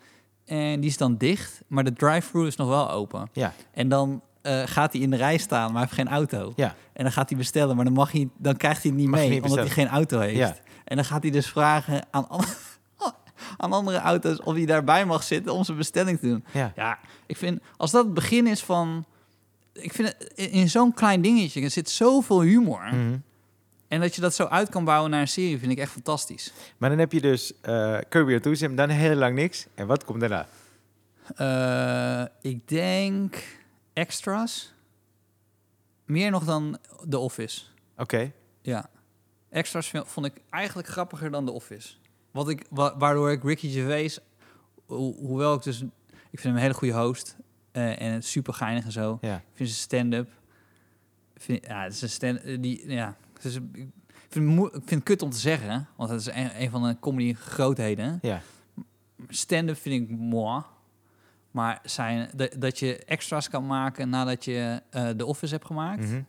En 0.45 0.79
die 0.79 0.89
is 0.89 0.97
dan 0.97 1.17
dicht. 1.17 1.61
Maar 1.67 1.83
de 1.83 1.93
drive-thru 1.93 2.47
is 2.47 2.55
nog 2.55 2.67
wel 2.67 2.91
open. 2.91 3.29
Ja. 3.33 3.53
En 3.73 3.89
dan 3.89 4.21
gaat 4.65 4.93
hij 4.93 5.01
in 5.01 5.09
de 5.09 5.15
rij 5.17 5.37
staan, 5.37 5.63
maar 5.71 5.71
hij 5.71 5.81
heeft 5.81 5.93
geen 5.93 6.07
auto. 6.07 6.53
Ja. 6.55 6.75
En 6.93 7.03
dan 7.03 7.11
gaat 7.11 7.29
hij 7.29 7.37
bestellen, 7.37 7.75
maar 7.75 7.85
dan, 7.85 7.93
mag 7.93 8.11
hij, 8.11 8.29
dan 8.37 8.57
krijgt 8.57 8.81
hij 8.83 8.91
het 8.91 8.99
niet 8.99 9.09
Mag 9.09 9.19
mee, 9.19 9.29
niet 9.29 9.41
omdat 9.43 9.57
hij 9.57 9.69
geen 9.69 9.87
auto 9.87 10.19
heeft. 10.19 10.37
Ja. 10.37 10.55
En 10.83 10.95
dan 10.95 11.05
gaat 11.05 11.21
hij 11.21 11.31
dus 11.31 11.47
vragen 11.49 12.05
aan, 12.11 12.27
an- 12.29 12.45
aan 13.57 13.73
andere 13.73 13.97
auto's 13.99 14.39
of 14.41 14.53
hij 14.55 14.65
daarbij 14.65 15.05
mag 15.05 15.23
zitten 15.23 15.53
om 15.53 15.63
zijn 15.63 15.77
bestelling 15.77 16.19
te 16.19 16.27
doen. 16.27 16.45
Ja. 16.53 16.71
Ja, 16.75 16.99
ik 17.25 17.37
vind, 17.37 17.61
als 17.77 17.91
dat 17.91 18.05
het 18.05 18.13
begin 18.13 18.47
is 18.47 18.63
van... 18.63 19.05
Ik 19.73 19.93
vind 19.93 20.07
het, 20.07 20.33
in 20.35 20.69
zo'n 20.69 20.93
klein 20.93 21.21
dingetje, 21.21 21.61
er 21.61 21.69
zit 21.69 21.89
zoveel 21.89 22.41
humor. 22.41 22.83
Mhm. 22.83 23.17
En 23.87 23.99
dat 23.99 24.15
je 24.15 24.21
dat 24.21 24.35
zo 24.35 24.45
uit 24.45 24.69
kan 24.69 24.83
bouwen 24.85 25.11
naar 25.11 25.21
een 25.21 25.27
serie, 25.27 25.59
vind 25.59 25.71
ik 25.71 25.77
echt 25.77 25.91
fantastisch. 25.91 26.53
Maar 26.77 26.89
dan 26.89 26.99
heb 26.99 27.11
je 27.11 27.21
dus 27.21 27.53
eh 27.61 27.97
Kirby 28.09 28.33
Enthusiasm, 28.33 28.75
dan 28.75 28.89
heel 28.89 29.15
lang 29.15 29.35
niks. 29.35 29.67
En 29.75 29.87
wat 29.87 30.05
komt 30.05 30.19
daarna? 30.19 30.47
Eh, 31.35 32.51
ik 32.51 32.67
denk 32.67 33.43
extras. 33.93 34.73
Meer 36.05 36.31
nog 36.31 36.43
dan 36.43 36.77
The 37.09 37.17
Office. 37.17 37.61
Oké. 37.97 38.31
Ja. 38.61 38.89
Extras 39.51 39.91
vond 40.05 40.25
ik 40.25 40.41
eigenlijk 40.49 40.87
grappiger 40.87 41.31
dan 41.31 41.45
The 41.45 41.51
Office. 41.51 41.93
Wat 42.31 42.49
ik, 42.49 42.65
wa- 42.69 42.97
waardoor 42.97 43.31
ik 43.31 43.43
Ricky 43.43 43.69
Gervais, 43.69 44.19
ho- 44.85 45.13
hoewel 45.13 45.53
ik 45.53 45.63
dus... 45.63 45.81
Ik 46.11 46.39
vind 46.39 46.43
hem 46.43 46.53
een 46.55 46.61
hele 46.61 46.73
goede 46.73 46.93
host. 46.93 47.35
eh, 47.71 48.01
en 48.01 48.23
super 48.23 48.53
geinig 48.53 48.85
en 48.85 48.91
zo. 48.91 49.17
Ja. 49.21 49.35
Ik 49.35 49.43
vind 49.53 49.69
zijn 49.69 49.81
stand-up... 49.81 50.29
Vind, 51.35 51.65
ja, 51.65 51.83
het 51.83 51.93
is 51.93 52.01
een 52.01 52.09
stand... 52.09 52.41
eh, 52.41 52.61
Die, 52.61 52.89
ja, 52.91 53.17
het 53.33 53.43
is, 53.45 53.55
ik, 53.55 53.61
vind 54.29 54.33
het 54.33 54.43
moe- 54.43 54.67
ik 54.67 54.73
vind 54.73 54.89
het 54.89 55.03
kut 55.03 55.21
om 55.21 55.29
te 55.29 55.37
zeggen, 55.37 55.87
want 55.95 56.09
het 56.09 56.19
is 56.19 56.25
een, 56.27 56.61
een 56.61 56.69
van 56.69 56.83
de 56.83 56.99
comedy 56.99 57.33
grootheden. 57.33 58.19
Ja. 58.21 58.41
Stand-up 59.27 59.77
vind 59.77 60.09
ik 60.09 60.17
moi. 60.17 60.61
Maar 61.51 61.79
zijn, 61.83 62.29
dat, 62.57 62.79
je 62.79 62.97
extra's 63.05 63.49
kan 63.49 63.65
maken 63.65 64.09
nadat 64.09 64.45
je 64.45 64.81
eh 64.89 65.09
The 65.09 65.25
Office 65.25 65.53
hebt 65.53 65.65
gemaakt... 65.65 66.01
Mhm. 66.07 66.21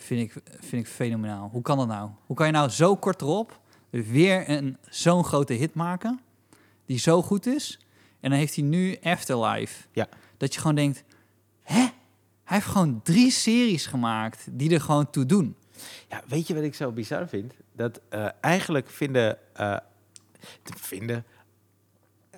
Vind 0.00 0.20
ik, 0.20 0.42
vind 0.60 0.86
ik 0.86 0.92
fenomenaal. 0.92 1.48
Hoe 1.52 1.62
kan 1.62 1.78
dat 1.78 1.86
nou? 1.86 2.10
Hoe 2.26 2.36
kan 2.36 2.46
je 2.46 2.52
nou 2.52 2.68
zo 2.68 2.96
kort 2.96 3.22
erop 3.22 3.60
weer 3.90 4.50
een 4.50 4.76
zo'n 4.88 5.24
grote 5.24 5.52
hit 5.52 5.74
maken, 5.74 6.20
die 6.86 6.98
zo 6.98 7.22
goed 7.22 7.46
is, 7.46 7.78
en 8.20 8.30
dan 8.30 8.38
heeft 8.38 8.54
hij 8.54 8.64
nu 8.64 8.96
Afterlife. 9.02 9.84
Ja. 9.92 10.08
Dat 10.36 10.54
je 10.54 10.60
gewoon 10.60 10.76
denkt, 10.76 11.04
hè? 11.62 11.80
Hij 12.44 12.56
heeft 12.56 12.66
gewoon 12.66 13.00
drie 13.02 13.30
series 13.30 13.86
gemaakt 13.86 14.46
die 14.50 14.74
er 14.74 14.80
gewoon 14.80 15.10
toe 15.10 15.26
doen. 15.26 15.56
Ja, 16.08 16.22
weet 16.26 16.46
je 16.46 16.54
wat 16.54 16.62
ik 16.62 16.74
zo 16.74 16.92
bizar 16.92 17.28
vind? 17.28 17.54
Dat 17.72 18.00
eh, 18.08 18.28
eigenlijk 18.40 18.90
vinden, 18.90 19.38
eh, 19.54 19.76
te 20.62 20.72
vinden... 20.76 21.24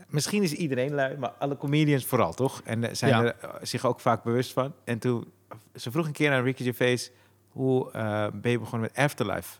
Misschien 0.08 0.42
is 0.42 0.52
iedereen 0.52 0.94
lui, 0.94 1.16
maar 1.16 1.30
alle 1.30 1.56
comedians 1.56 2.04
vooral, 2.04 2.34
toch? 2.34 2.60
En 2.64 2.84
eh, 2.84 2.94
zijn 2.94 3.24
Ja. 3.24 3.24
er 3.24 3.66
zich 3.66 3.84
ook 3.86 4.00
vaak 4.00 4.22
bewust 4.22 4.52
van. 4.52 4.74
En 4.84 4.98
toen, 4.98 5.32
ze 5.74 5.90
vroeg 5.90 6.06
een 6.06 6.12
keer 6.12 6.32
aan 6.32 6.42
Ricky 6.42 6.62
Gervais... 6.62 7.10
hoe 7.50 7.90
eh, 7.92 8.26
ben 8.34 8.50
je 8.50 8.58
begonnen 8.58 8.90
met 8.94 9.04
Afterlife? 9.04 9.56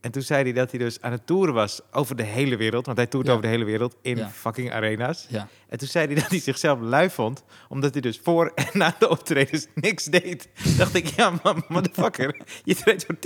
En 0.00 0.10
toen 0.10 0.22
zei 0.22 0.42
hij 0.42 0.52
dat 0.52 0.70
hij 0.70 0.80
dus 0.80 1.00
aan 1.00 1.12
het 1.12 1.26
toeren 1.26 1.54
was 1.54 1.80
over 1.92 2.16
de 2.16 2.22
hele 2.22 2.56
wereld. 2.56 2.86
Want 2.86 2.98
hij 2.98 3.06
toert 3.06 3.26
Ja. 3.26 3.30
over 3.32 3.44
de 3.44 3.50
hele 3.50 3.64
wereld 3.64 3.96
in 4.02 4.16
Ja. 4.16 4.28
fucking 4.30 4.72
arena's. 4.72 5.26
Ja. 5.28 5.48
En 5.68 5.78
toen 5.78 5.88
zei 5.88 6.06
hij 6.06 6.14
dat 6.14 6.28
hij 6.30 6.38
zichzelf 6.40 6.80
lui 6.80 7.10
vond, 7.10 7.44
omdat 7.68 7.92
hij 7.92 8.00
dus 8.02 8.20
voor 8.22 8.52
en 8.54 8.66
na 8.72 8.94
de 8.98 9.08
optredens 9.08 9.66
niks 9.74 10.04
deed. 10.04 10.48
Dacht 10.76 10.94
ik, 10.94 11.06
ja, 11.06 11.32
man, 11.42 11.64
motherfucker, 11.68 12.40
je 12.64 12.74
treedt 12.74 13.04
voor 13.04 13.16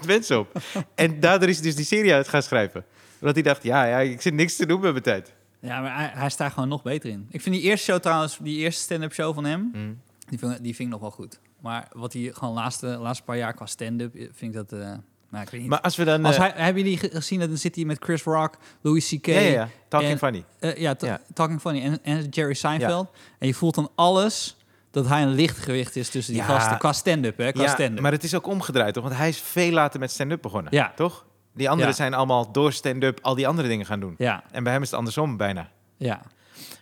10.000 0.00 0.06
mensen 0.06 0.38
op. 0.38 0.60
En 0.94 1.20
daardoor 1.20 1.48
is 1.48 1.54
hij 1.56 1.64
dus 1.64 1.76
die 1.76 1.84
serie 1.84 2.12
uit 2.14 2.28
gaan 2.28 2.42
schrijven. 2.42 2.84
Omdat 3.20 3.34
hij 3.34 3.44
dacht, 3.44 3.62
ja, 3.62 3.84
ja, 3.84 3.98
ik 3.98 4.20
zit 4.20 4.34
niks 4.34 4.56
te 4.56 4.66
doen 4.66 4.80
met 4.80 4.90
mijn 4.90 5.02
tijd. 5.04 5.34
Ja, 5.60 5.80
maar 5.80 5.96
hij, 5.96 6.10
hij 6.14 6.30
staat 6.30 6.52
gewoon 6.52 6.68
nog 6.68 6.82
beter 6.82 7.10
in. 7.10 7.26
Ik 7.30 7.40
vind 7.40 7.54
die 7.54 7.64
eerste 7.64 7.84
show 7.92 8.00
trouwens, 8.00 8.38
die 8.42 8.58
eerste 8.58 8.82
stand-up 8.82 9.12
show 9.12 9.34
van 9.34 9.44
hem, 9.44 9.70
Hm. 9.72 9.92
die 10.28 10.38
vind, 10.38 10.62
die 10.62 10.74
vind 10.74 10.78
ik 10.88 10.88
nog 10.88 11.00
wel 11.00 11.10
goed. 11.10 11.40
Maar 11.60 11.88
wat 11.92 12.12
hij 12.12 12.30
gewoon 12.34 12.54
laatste, 12.54 12.86
laatste 12.86 13.24
paar 13.24 13.36
jaar 13.36 13.54
qua 13.54 13.66
stand-up, 13.66 14.14
eh, 14.14 14.28
vind 14.32 14.54
ik 14.54 14.68
dat... 14.68 14.80
eh 14.80 14.92
nou, 15.30 15.44
ik 15.44 15.50
weet 15.50 15.60
niet. 15.60 15.70
Maar 15.70 15.80
als 15.80 15.96
we 15.96 16.04
dan... 16.04 16.24
Als 16.24 16.34
eh, 16.36 16.40
hij, 16.40 16.52
hebben 16.54 16.82
jullie 16.82 16.98
ge- 16.98 17.10
gezien 17.12 17.38
dat 17.40 17.48
dan 17.48 17.58
zit 17.58 17.74
hij 17.74 17.84
met 17.84 17.96
Chris 18.04 18.22
Rock, 18.22 18.56
Louis 18.80 19.08
C.K. 19.08 19.26
ja, 19.26 19.40
ja, 19.40 19.48
ja, 19.50 19.68
Talking 19.88 20.10
en- 20.12 20.18
Funny. 20.18 20.44
ja, 20.76 20.94
ta- 20.94 21.06
Ja. 21.06 21.20
Talking 21.34 21.60
Funny 21.60 21.82
en, 21.82 21.98
en 22.02 22.28
Jerry 22.28 22.54
Seinfeld. 22.54 23.08
En 23.38 23.46
je 23.46 23.54
voelt 23.54 23.74
dan 23.74 23.90
alles 23.94 24.56
dat 24.90 25.06
hij 25.08 25.22
een 25.22 25.32
lichtgewicht 25.34 25.96
is 25.96 26.08
tussen 26.10 26.32
die 26.34 26.42
Ja. 26.42 26.48
gasten. 26.48 26.78
Qua 26.78 26.92
stand-up, 26.92 27.36
hè? 27.38 27.52
Qua 27.52 27.62
Ja, 27.62 27.68
stand-up. 27.68 28.00
maar 28.00 28.12
het 28.12 28.24
is 28.24 28.34
ook 28.34 28.46
omgedraaid, 28.46 28.94
toch? 28.94 29.02
Want 29.04 29.16
hij 29.16 29.28
is 29.28 29.40
veel 29.40 29.70
later 29.72 30.00
met 30.00 30.10
stand-up 30.10 30.42
begonnen, 30.42 30.72
Ja. 30.74 30.92
toch? 30.96 31.24
Die 31.54 31.68
anderen 31.70 31.90
Ja. 31.90 31.96
zijn 31.96 32.14
allemaal 32.14 32.52
door 32.52 32.72
stand-up 32.72 33.18
al 33.22 33.34
die 33.34 33.48
andere 33.48 33.68
dingen 33.68 33.86
gaan 33.86 34.00
doen. 34.00 34.14
Ja, 34.18 34.42
En 34.50 34.62
bij 34.64 34.72
hem 34.72 34.82
is 34.82 34.88
het 34.90 34.98
andersom 34.98 35.36
bijna. 35.36 35.68
ja. 35.96 36.20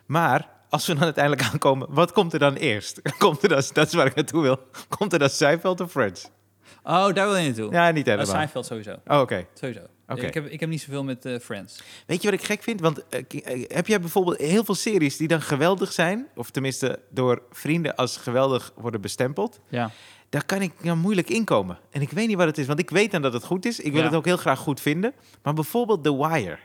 Maar 0.06 0.48
als 0.74 0.87
we 0.87 0.94
dan 0.94 1.02
uiteindelijk 1.02 1.48
aankomen, 1.52 1.87
wat 1.90 2.12
komt 2.12 2.32
er 2.32 2.38
dan 2.38 2.54
eerst? 2.54 3.00
Komt 3.18 3.42
er 3.42 3.48
dan, 3.48 3.62
dat 3.72 3.87
is 3.87 3.92
waar 3.94 4.06
ik 4.06 4.14
naartoe 4.14 4.42
wil. 4.42 4.58
Komt 4.88 5.12
er 5.12 5.18
dan 5.18 5.28
Seinfeld 5.30 5.80
of 5.80 5.90
Friends? 5.90 6.30
Oh, 6.82 7.12
daar 7.12 7.26
wil 7.26 7.37
je 7.37 7.44
naartoe. 7.46 7.72
Ja, 7.72 7.90
niet 7.90 8.06
Uh, 8.06 8.12
helemaal. 8.12 8.34
Seinfeld 8.34 8.66
sowieso. 8.66 8.96
Oh, 9.06 9.20
oké. 9.20 9.46
Sowieso. 9.54 9.80
Oké. 10.08 10.26
Ik, 10.26 10.34
heb, 10.34 10.46
ik 10.46 10.60
heb 10.60 10.68
niet 10.68 10.80
zoveel 10.80 11.04
met 11.04 11.24
eh, 11.24 11.38
Friends. 11.38 11.82
Weet 12.06 12.22
je 12.22 12.30
wat 12.30 12.40
ik 12.40 12.46
gek 12.46 12.62
vind? 12.62 12.80
Want 12.80 13.08
eh, 13.08 13.20
eh, 13.44 13.64
heb 13.68 13.87
jij 13.87 14.00
bijvoorbeeld 14.00 14.37
heel 14.37 14.64
veel 14.64 14.74
series 14.74 15.16
die 15.16 15.28
dan 15.28 15.42
geweldig 15.42 15.92
zijn, 15.92 16.26
of 16.34 16.50
tenminste 16.50 16.98
door 17.10 17.42
vrienden 17.50 17.94
als 17.96 18.16
geweldig 18.16 18.72
worden 18.76 19.00
bestempeld? 19.00 19.60
Ja. 19.68 19.90
Daar 20.28 20.44
kan 20.44 20.62
ik 20.62 20.72
dan 20.82 20.98
moeilijk 20.98 21.30
inkomen. 21.30 21.78
En 21.90 22.00
ik 22.00 22.10
weet 22.10 22.28
niet 22.28 22.37
wat 22.37 22.46
het 22.46 22.58
is, 22.58 22.66
want 22.66 22.78
ik 22.78 22.90
weet 22.90 23.10
dan 23.10 23.22
dat 23.22 23.32
het 23.32 23.44
goed 23.44 23.66
is. 23.66 23.80
Ik 23.80 23.92
wil 23.92 24.00
Ja. 24.00 24.06
het 24.06 24.16
ook 24.16 24.24
heel 24.24 24.37
graag 24.37 24.58
goed 24.58 24.80
vinden. 24.80 25.14
Maar 25.42 25.54
bijvoorbeeld 25.54 26.02
The 26.04 26.16
Wire. 26.16 26.58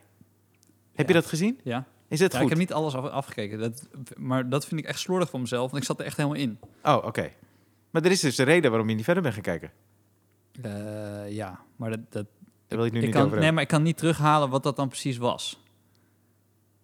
Heb 0.96 1.08
je 1.08 1.14
dat 1.14 1.26
gezien? 1.26 1.60
Ja. 1.64 1.86
Is 2.10 2.20
het 2.20 2.32
ja 2.32 2.38
goed? 2.38 2.52
ik 2.52 2.58
heb 2.58 2.68
niet 2.68 2.74
alles 2.74 2.94
af- 2.96 3.06
afgekeken. 3.10 3.60
Dat, 3.60 3.88
maar 4.18 4.50
dat 4.50 4.66
vind 4.66 4.80
ik 4.82 4.88
echt 4.88 5.00
slordig 5.00 5.30
van 5.30 5.42
mezelf. 5.42 5.72
Want 5.72 5.82
ik 5.82 5.88
zat 5.88 6.00
er 6.00 6.06
echt 6.06 6.18
helemaal 6.18 6.38
in. 6.38 6.60
Oh, 6.84 7.06
oké. 7.06 7.30
Maar 7.90 8.04
er 8.04 8.12
is 8.12 8.20
dus 8.20 8.38
een 8.38 8.46
reden 8.46 8.70
waarom 8.72 8.90
je 8.90 8.96
niet 8.96 9.04
verder 9.04 9.24
bent 9.24 9.34
gaan 9.34 9.44
kijken. 9.44 9.72
Eh, 10.62 11.32
ja, 11.32 11.60
maar 11.76 11.90
dat, 11.90 12.00
dat, 12.10 12.26
wil 12.68 12.86
ik 12.86 12.92
nu 12.92 12.98
ik 13.00 13.06
niet 13.06 13.14
kan, 13.14 13.30
nee, 13.40 13.52
maar 13.52 13.62
ik 13.64 13.68
kan 13.70 13.84
niet 13.84 13.98
terughalen 13.98 14.50
wat 14.50 14.64
dat 14.64 14.76
dan 14.76 14.88
precies 14.88 15.18
was. 15.18 15.64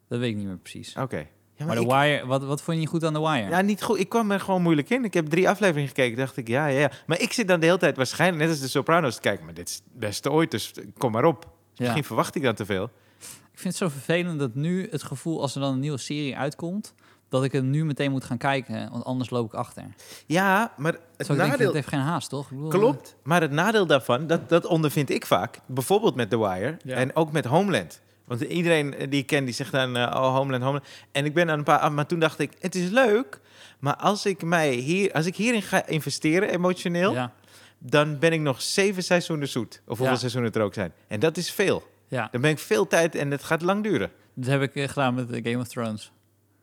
Dat 0.08 0.20
weet 0.20 0.30
ik 0.30 0.36
niet 0.38 0.46
meer 0.46 0.58
precies. 0.58 0.96
Oké. 0.98 1.28
Ja, 1.58 1.66
maar 1.66 1.78
ik- 1.78 1.88
Wire, 1.88 2.26
wat, 2.26 2.44
wat 2.44 2.62
vond 2.62 2.76
je 2.78 2.82
niet 2.82 2.92
goed 2.92 3.04
aan 3.04 3.14
The 3.14 3.20
Wire? 3.22 3.50
Ja, 3.50 3.62
niet 3.62 3.84
goed. 3.84 4.00
Ik 4.00 4.10
kwam 4.10 4.32
er 4.32 4.40
gewoon 4.40 4.62
moeilijk 4.62 4.90
in. 4.90 5.04
Ik 5.06 5.14
heb 5.14 5.26
drie 5.28 5.50
afleveringen 5.50 5.88
gekeken. 5.88 6.18
dacht 6.18 6.38
ik, 6.38 6.48
ja, 6.48 6.68
ja, 6.68 6.80
ja. 6.80 6.92
Maar 7.08 7.20
ik 7.22 7.34
zit 7.34 7.48
dan 7.48 7.60
de 7.60 7.66
hele 7.66 7.78
tijd 7.78 7.98
waarschijnlijk 7.98 8.42
net 8.42 8.50
als 8.52 8.60
de 8.60 8.68
Sopranos 8.68 9.16
te 9.16 9.22
kijken. 9.22 9.46
Maar 9.46 9.54
dit 9.54 9.70
is 9.70 9.76
het 9.76 9.84
beste 10.00 10.32
ooit, 10.32 10.52
dus 10.52 10.74
kom 10.98 11.12
maar 11.12 11.24
op. 11.26 11.44
Ja. 11.44 11.50
Misschien 11.84 12.04
verwacht 12.04 12.36
ik 12.36 12.42
dan 12.44 12.54
te 12.56 12.66
veel. 12.66 12.90
Ik 13.56 13.62
vind 13.62 13.80
het 13.80 13.84
zo 13.92 13.98
vervelend 14.00 14.40
dat 14.40 14.56
nu 14.56 14.88
het 14.92 15.04
gevoel 15.04 15.42
als 15.42 15.56
er 15.56 15.62
dan 15.62 15.74
een 15.74 15.80
nieuwe 15.80 15.98
serie 15.98 16.38
uitkomt, 16.38 16.94
dat 17.30 17.44
ik 17.44 17.52
hem 17.52 17.70
nu 17.70 17.86
meteen 17.86 18.12
moet 18.12 18.24
gaan 18.24 18.38
kijken, 18.38 18.90
want 18.92 19.04
anders 19.04 19.30
loop 19.30 19.46
ik 19.46 19.54
achter. 19.54 19.84
Ja, 20.26 20.74
maar 20.78 20.94
het 21.18 21.26
Zo 21.26 21.34
ik 21.34 21.40
denk, 21.40 21.52
nadeel... 21.52 21.66
het 21.66 21.76
heeft 21.76 21.88
geen 21.88 22.00
haast, 22.00 22.30
toch? 22.30 22.44
Ik 22.52 22.56
bedoel, 22.56 22.70
Klopt. 22.70 23.16
Maar 23.24 23.42
het 23.42 23.52
nadeel 23.52 23.86
daarvan, 23.86 24.28
dat, 24.28 24.50
dat 24.50 24.66
ondervind 24.66 25.10
ik 25.10 25.26
vaak. 25.26 25.60
Bijvoorbeeld 25.66 26.16
met 26.16 26.30
The 26.30 26.38
Wire 26.40 26.78
Ja. 26.84 26.96
en 26.96 27.16
ook 27.16 27.32
met 27.32 27.46
Homeland. 27.46 28.02
Want 28.26 28.42
iedereen 28.42 28.96
die 29.10 29.20
ik 29.22 29.28
ken, 29.28 29.46
die 29.46 29.54
zegt 29.54 29.72
dan, 29.72 29.96
oh, 29.98 30.36
Homeland, 30.36 30.64
Homeland. 30.64 30.86
En 31.12 31.26
ik 31.26 31.34
ben 31.34 31.50
aan 31.50 31.58
een 31.58 31.64
paar... 31.64 31.92
Maar 31.92 32.06
toen 32.06 32.20
dacht 32.20 32.40
ik, 32.40 32.52
het 32.60 32.76
is 32.76 32.90
leuk. 32.90 33.40
Maar 33.80 33.96
als 33.96 34.26
ik, 34.26 34.44
mij 34.44 34.72
hier, 34.74 35.12
als 35.14 35.26
ik 35.26 35.36
hierin 35.36 35.62
ga 35.62 35.86
investeren, 35.88 36.50
emotioneel... 36.50 37.14
Ja, 37.14 37.34
dan 37.78 38.20
ben 38.20 38.34
ik 38.34 38.40
nog 38.40 38.62
zeven 38.62 39.04
seizoenen 39.04 39.48
zoet. 39.48 39.82
Of 39.82 39.98
hoeveel 39.98 40.06
Ja. 40.14 40.16
seizoenen 40.16 40.52
er 40.52 40.62
ook 40.62 40.74
zijn. 40.74 40.94
En 41.08 41.20
dat 41.20 41.38
is 41.38 41.52
veel. 41.52 41.94
Ja. 42.16 42.28
Dan 42.32 42.42
ben 42.42 42.52
ik 42.52 42.60
veel 42.60 42.88
tijd 42.88 43.16
en 43.16 43.32
het 43.32 43.44
gaat 43.44 43.62
lang 43.62 43.84
duren. 43.84 44.12
dat 44.34 44.50
heb 44.50 44.62
ik 44.62 44.76
eh, 44.76 44.88
gedaan 44.88 45.14
met 45.14 45.32
eh, 45.32 45.44
Game 45.44 45.60
of 45.60 45.68
Thrones. 45.68 46.12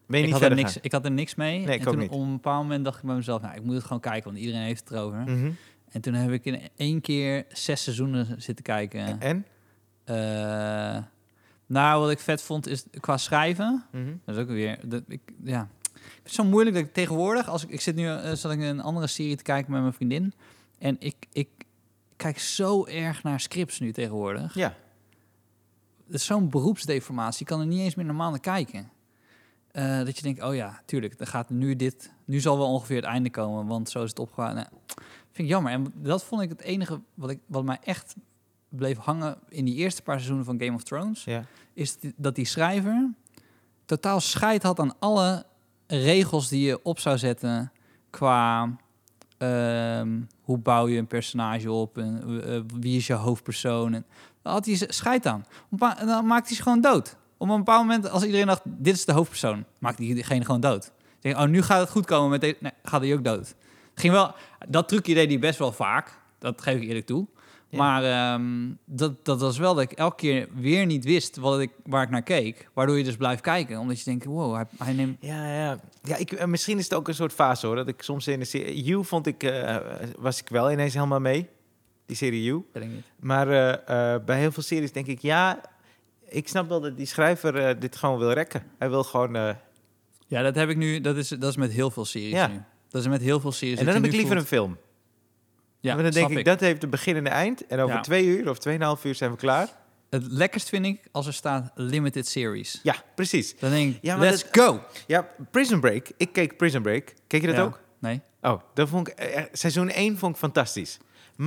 Ben 0.06 0.20
je 0.20 0.26
Ik 0.26 0.32
niet 0.32 0.42
had, 0.42 0.50
er 0.50 0.56
niks, 0.56 0.76
ik 0.76 0.92
had 0.92 1.04
er 1.04 1.10
niks 1.10 1.34
mee. 1.34 1.64
Nee, 1.64 1.78
en 1.78 1.84
toen 1.84 1.98
niet. 1.98 2.10
op 2.10 2.20
een 2.20 2.32
bepaald 2.32 2.62
moment 2.62 2.84
dacht 2.84 2.98
ik 2.98 3.04
bij 3.04 3.14
mezelf, 3.14 3.42
nou, 3.42 3.54
ik 3.54 3.62
moet 3.62 3.74
het 3.74 3.84
gewoon 3.84 4.00
kijken, 4.00 4.24
want 4.24 4.38
iedereen 4.38 4.62
heeft 4.62 4.80
het 4.80 4.90
erover. 4.98 5.18
Mhm. 5.18 5.50
En 5.88 6.00
toen 6.00 6.14
heb 6.14 6.30
ik 6.30 6.44
in 6.44 6.60
één 6.76 7.00
keer 7.00 7.44
zes 7.48 7.82
seizoenen 7.82 8.42
zitten 8.42 8.64
kijken. 8.64 9.20
En? 9.20 9.46
Eh, 10.04 11.02
nou, 11.66 12.00
wat 12.00 12.10
ik 12.10 12.18
vet 12.18 12.42
vond 12.42 12.68
is 12.68 12.84
qua 13.00 13.16
schrijven. 13.16 13.84
Mhm. 13.90 14.12
Dat 14.24 14.36
is 14.36 14.42
ook 14.42 14.48
weer. 14.48 14.78
Dat, 14.84 15.02
ik, 15.08 15.20
ja. 15.44 15.68
Ik 15.82 16.00
vind 16.00 16.22
het 16.22 16.32
zo 16.32 16.44
moeilijk 16.44 16.76
dat 16.76 16.84
ik 16.84 16.92
tegenwoordig, 16.92 17.48
als 17.48 17.62
ik, 17.62 17.70
ik 17.70 17.80
zit 17.80 17.94
nu 17.94 18.04
uh, 18.04 18.32
zat 18.32 18.52
ik 18.52 18.60
een 18.60 18.80
andere 18.80 19.06
serie 19.06 19.36
te 19.36 19.42
kijken 19.42 19.72
met 19.72 19.80
mijn 19.80 19.92
vriendin. 19.92 20.32
En 20.78 20.96
ik, 20.98 21.14
ik 21.32 21.48
kijk 22.16 22.38
zo 22.38 22.86
erg 22.86 23.22
naar 23.22 23.40
scripts 23.40 23.80
nu 23.80 23.92
tegenwoordig. 23.92 24.54
Ja. 24.54 24.74
Is 26.08 26.24
zo'n 26.24 26.48
beroepsdeformatie. 26.48 27.46
Kan 27.46 27.60
er 27.60 27.66
niet 27.66 27.80
eens 27.80 27.94
meer 27.94 28.06
normaal 28.06 28.30
naar 28.30 28.40
kijken. 28.40 28.90
Eh, 29.72 30.04
dat 30.04 30.16
je 30.16 30.22
denkt, 30.22 30.42
oh 30.42 30.54
ja, 30.54 30.82
tuurlijk, 30.86 31.18
dan 31.18 31.26
gaat 31.26 31.50
nu 31.50 31.76
dit. 31.76 32.12
Nu 32.24 32.40
zal 32.40 32.58
wel 32.58 32.72
ongeveer 32.72 32.96
het 32.96 33.04
einde 33.04 33.30
komen, 33.30 33.66
want 33.66 33.90
zo 33.90 34.02
is 34.02 34.08
het 34.08 34.18
opgegaan. 34.18 34.54
Nou, 34.54 34.66
vind 35.32 35.48
ik 35.48 35.54
jammer. 35.54 35.72
En 35.72 35.92
dat 35.94 36.24
vond 36.24 36.42
ik 36.42 36.48
het 36.48 36.60
enige 36.60 37.00
wat, 37.14 37.30
ik, 37.30 37.38
wat 37.46 37.64
mij 37.64 37.78
echt 37.84 38.14
bleef 38.68 38.98
hangen 38.98 39.38
in 39.48 39.64
die 39.64 39.74
eerste 39.74 40.02
paar 40.02 40.14
seizoenen 40.14 40.44
van 40.44 40.60
Game 40.60 40.74
of 40.74 40.82
Thrones 40.82 41.24
ja. 41.24 41.44
is 41.72 41.98
dat 42.16 42.34
die 42.34 42.44
schrijver 42.44 43.10
totaal 43.84 44.20
scheid 44.20 44.62
had 44.62 44.78
aan 44.78 44.98
alle 44.98 45.44
regels 45.86 46.48
die 46.48 46.66
je 46.66 46.82
op 46.82 46.98
zou 46.98 47.18
zetten 47.18 47.72
qua 48.10 48.76
ehm, 49.38 50.20
hoe 50.40 50.58
bouw 50.58 50.88
je 50.88 50.98
een 50.98 51.06
personage 51.06 51.70
op 51.72 51.98
en 51.98 52.42
eh, 52.44 52.60
wie 52.80 52.96
is 52.96 53.06
je 53.06 53.12
hoofdpersoon. 53.12 53.94
En 53.94 54.04
had 54.42 54.66
hij 54.66 54.80
scheid 54.88 55.26
aan. 55.26 55.46
Dan 56.04 56.26
maakt 56.26 56.46
hij 56.46 56.56
ze 56.56 56.62
gewoon 56.62 56.80
dood. 56.80 57.16
Op 57.36 57.48
een 57.48 57.56
bepaald 57.56 57.86
moment, 57.86 58.10
als 58.10 58.24
iedereen 58.24 58.46
dacht, 58.46 58.62
dit 58.64 58.94
is 58.94 59.04
de 59.04 59.12
hoofdpersoon, 59.12 59.64
maakt 59.78 59.96
diegene 59.96 60.44
gewoon 60.44 60.60
dood. 60.60 60.92
Denk, 61.20 61.36
oh, 61.36 61.46
nu 61.46 61.62
gaat 61.62 61.80
het 61.80 61.90
goed 61.90 62.06
komen 62.06 62.30
met 62.30 62.40
deze. 62.40 62.56
Nee, 62.60 62.72
gaat 62.82 63.00
hij 63.00 63.14
ook 63.14 63.24
dood. 63.24 63.54
Ging 63.94 64.12
wel, 64.12 64.34
dat 64.68 64.88
trucje 64.88 65.14
deed 65.14 65.28
hij 65.28 65.38
best 65.38 65.58
wel 65.58 65.72
vaak. 65.72 66.20
Dat 66.38 66.62
geef 66.62 66.80
ik 66.80 66.88
eerlijk 66.88 67.06
toe. 67.06 67.26
Ja. 67.68 67.78
Maar 67.78 68.04
ehm, 68.04 68.70
dat, 68.84 69.24
dat 69.24 69.40
was 69.40 69.58
wel 69.58 69.74
dat 69.74 69.82
ik 69.82 69.92
elke 69.92 70.16
keer 70.16 70.48
weer 70.54 70.86
niet 70.86 71.04
wist 71.04 71.36
wat 71.36 71.60
ik, 71.60 71.70
waar 71.84 72.02
ik 72.02 72.10
naar 72.10 72.22
keek. 72.22 72.68
Waardoor 72.72 72.98
je 72.98 73.04
dus 73.04 73.16
blijft 73.16 73.40
kijken. 73.40 73.78
Omdat 73.78 73.98
je 73.98 74.04
denkt, 74.04 74.24
wow, 74.24 74.54
hij, 74.54 74.64
hij 74.78 74.92
neemt... 74.92 75.16
Ja, 75.20 75.54
ja. 75.54 75.78
ja 76.02 76.16
ik, 76.16 76.32
eh, 76.32 76.46
misschien 76.46 76.78
is 76.78 76.84
het 76.84 76.94
ook 76.94 77.08
een 77.08 77.14
soort 77.14 77.32
fase 77.32 77.66
hoor. 77.66 77.76
Dat 77.76 77.88
ik 77.88 78.02
soms 78.02 78.26
in 78.28 78.38
de 78.38 78.44
serie. 78.44 78.82
You 78.82 79.04
vond 79.04 79.26
ik. 79.26 79.42
eh, 79.42 79.76
was 80.18 80.40
ik 80.40 80.48
wel 80.48 80.70
ineens 80.72 80.94
helemaal 80.94 81.20
mee. 81.20 81.48
Die 82.06 82.16
serie 82.16 82.42
You. 82.42 82.64
Weet 82.72 82.82
ik 82.82 82.88
niet. 82.90 83.04
Maar 83.20 83.48
eh, 83.48 84.14
eh, 84.14 84.24
bij 84.24 84.38
heel 84.38 84.52
veel 84.52 84.62
series 84.62 84.92
denk 84.92 85.06
ik, 85.06 85.18
ja. 85.20 85.60
Ik 86.28 86.48
snap 86.48 86.68
wel 86.68 86.80
dat 86.80 86.96
die 86.96 87.06
schrijver 87.06 87.56
eh, 87.68 87.80
dit 87.80 87.96
gewoon 87.96 88.18
wil 88.18 88.32
rekken. 88.32 88.62
Hij 88.78 88.90
wil 88.90 89.04
gewoon. 89.04 89.36
eh, 89.36 89.54
Ja, 90.26 90.42
dat 90.42 90.54
heb 90.54 90.68
ik 90.68 90.76
nu. 90.76 91.00
Dat 91.00 91.16
is, 91.16 91.28
dat 91.28 91.50
is 91.50 91.56
met 91.56 91.72
heel 91.72 91.90
veel 91.90 92.04
series 92.04 92.30
Ja. 92.32 92.46
nu. 92.46 92.62
Dat 92.88 93.00
is 93.02 93.08
met 93.08 93.20
heel 93.20 93.40
veel 93.40 93.52
series. 93.52 93.78
en 93.78 93.84
dan 93.84 93.94
heb 93.94 94.04
ik 94.04 94.12
liever 94.12 94.36
een 94.36 94.44
film. 94.46 94.78
Ja, 95.80 95.94
maar 95.94 96.02
dan 96.02 96.12
denk 96.12 96.30
ik, 96.30 96.44
dat 96.44 96.60
heeft 96.60 96.82
een 96.82 96.90
begin 96.90 97.16
en 97.16 97.26
een 97.26 97.32
eind. 97.32 97.66
En 97.66 97.80
over 97.80 97.94
Ja. 97.96 98.00
twee 98.00 98.24
uur 98.26 98.50
of 98.50 98.58
tweeënhalf 98.58 99.04
uur 99.04 99.14
zijn 99.14 99.30
we 99.30 99.36
klaar. 99.36 99.68
Het 100.10 100.26
lekkerst 100.32 100.68
vind 100.68 100.86
ik 100.86 101.00
als 101.12 101.26
er 101.26 101.32
staat 101.34 101.70
limited 101.74 102.26
series. 102.28 102.80
Ja, 102.82 102.94
precies. 103.14 103.58
Dan 103.58 103.70
denk 103.70 103.94
ik, 103.94 103.98
Ja, 104.02 104.16
maar 104.16 104.26
let's 104.30 104.50
dat- 104.50 104.62
go! 104.64 104.80
Ja, 105.06 105.28
Prison 105.50 105.80
Break. 105.80 106.08
Ik 106.16 106.32
keek 106.32 106.56
Prison 106.56 106.82
Break. 106.82 107.14
Keek 107.26 107.40
je 107.40 107.46
dat 107.46 107.56
Ja. 107.56 107.62
ook? 107.62 107.80
Nee? 107.98 108.20
Oh, 108.40 108.60
dat 108.74 108.88
vond 108.88 109.08
ik, 109.08 109.14
eh, 109.14 109.42
seizoen 109.52 109.90
1 109.94 110.18
vond 110.18 110.32
ik 110.32 110.38
fantastisch. 110.40 110.98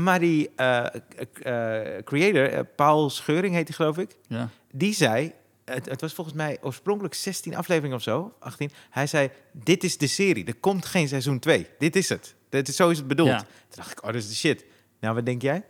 Maar 0.04 0.20
die 0.20 0.50
eh, 0.56 0.86
eh, 0.86 2.04
creator, 2.04 2.50
eh, 2.50 2.60
Paul 2.76 3.10
Scheuring 3.10 3.56
heet 3.56 3.68
hij 3.68 3.76
geloof 3.76 3.98
ik, 3.98 4.16
Ja. 4.28 4.50
die 4.72 4.94
zei, 4.94 5.32
het, 5.66 5.86
het 5.86 6.02
was 6.02 6.14
volgens 6.14 6.36
mij 6.36 6.58
oorspronkelijk 6.62 7.14
16 7.14 7.56
afleveringen 7.56 7.98
of 7.98 8.04
zo, 8.04 8.34
18. 8.40 8.72
Hij 8.90 9.08
zei, 9.08 9.30
dit 9.52 9.84
is 9.84 9.98
de 9.98 10.08
serie, 10.08 10.46
er 10.46 10.56
komt 10.56 10.86
geen 10.86 11.08
seizoen 11.08 11.40
2. 11.40 11.68
Dit 11.78 11.96
is 11.96 12.10
het. 12.10 12.36
Dit 12.50 12.68
is, 12.68 12.76
zo 12.76 12.90
is 12.90 12.98
het 12.98 13.08
bedoeld. 13.08 13.30
Ja. 13.30 13.38
Toen 13.38 13.48
dacht 13.70 13.92
ik, 13.92 13.98
oh, 14.04 14.06
dat 14.06 14.16
is 14.16 14.28
de 14.28 14.36
shit. 14.36 14.66
Nou, 15.00 15.16
wat 15.16 15.26
denk 15.26 15.42
jij? 15.42 15.64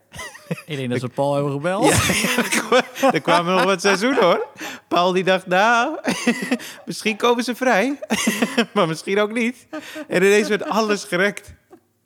Ik 0.65 0.77
denk 0.77 0.89
dat 0.89 0.99
ze 0.99 1.07
Paul 1.09 1.33
hebben 1.33 1.51
gebeld. 1.51 1.85
Ja, 1.85 3.11
er 3.13 3.21
kwamen 3.21 3.55
nog 3.55 3.63
wat 3.63 3.81
seizoenen 3.81 4.23
hoor. 4.23 4.47
Paul 4.87 5.11
die 5.11 5.23
dacht, 5.23 5.47
nou, 5.47 5.99
misschien 6.85 7.15
komen 7.17 7.43
ze 7.43 7.55
vrij. 7.55 7.99
maar 8.73 8.87
misschien 8.87 9.19
ook 9.19 9.31
niet. 9.31 9.67
En 10.07 10.23
ineens 10.23 10.47
werd 10.47 10.63
alles 10.63 11.03
gerekt. 11.03 11.53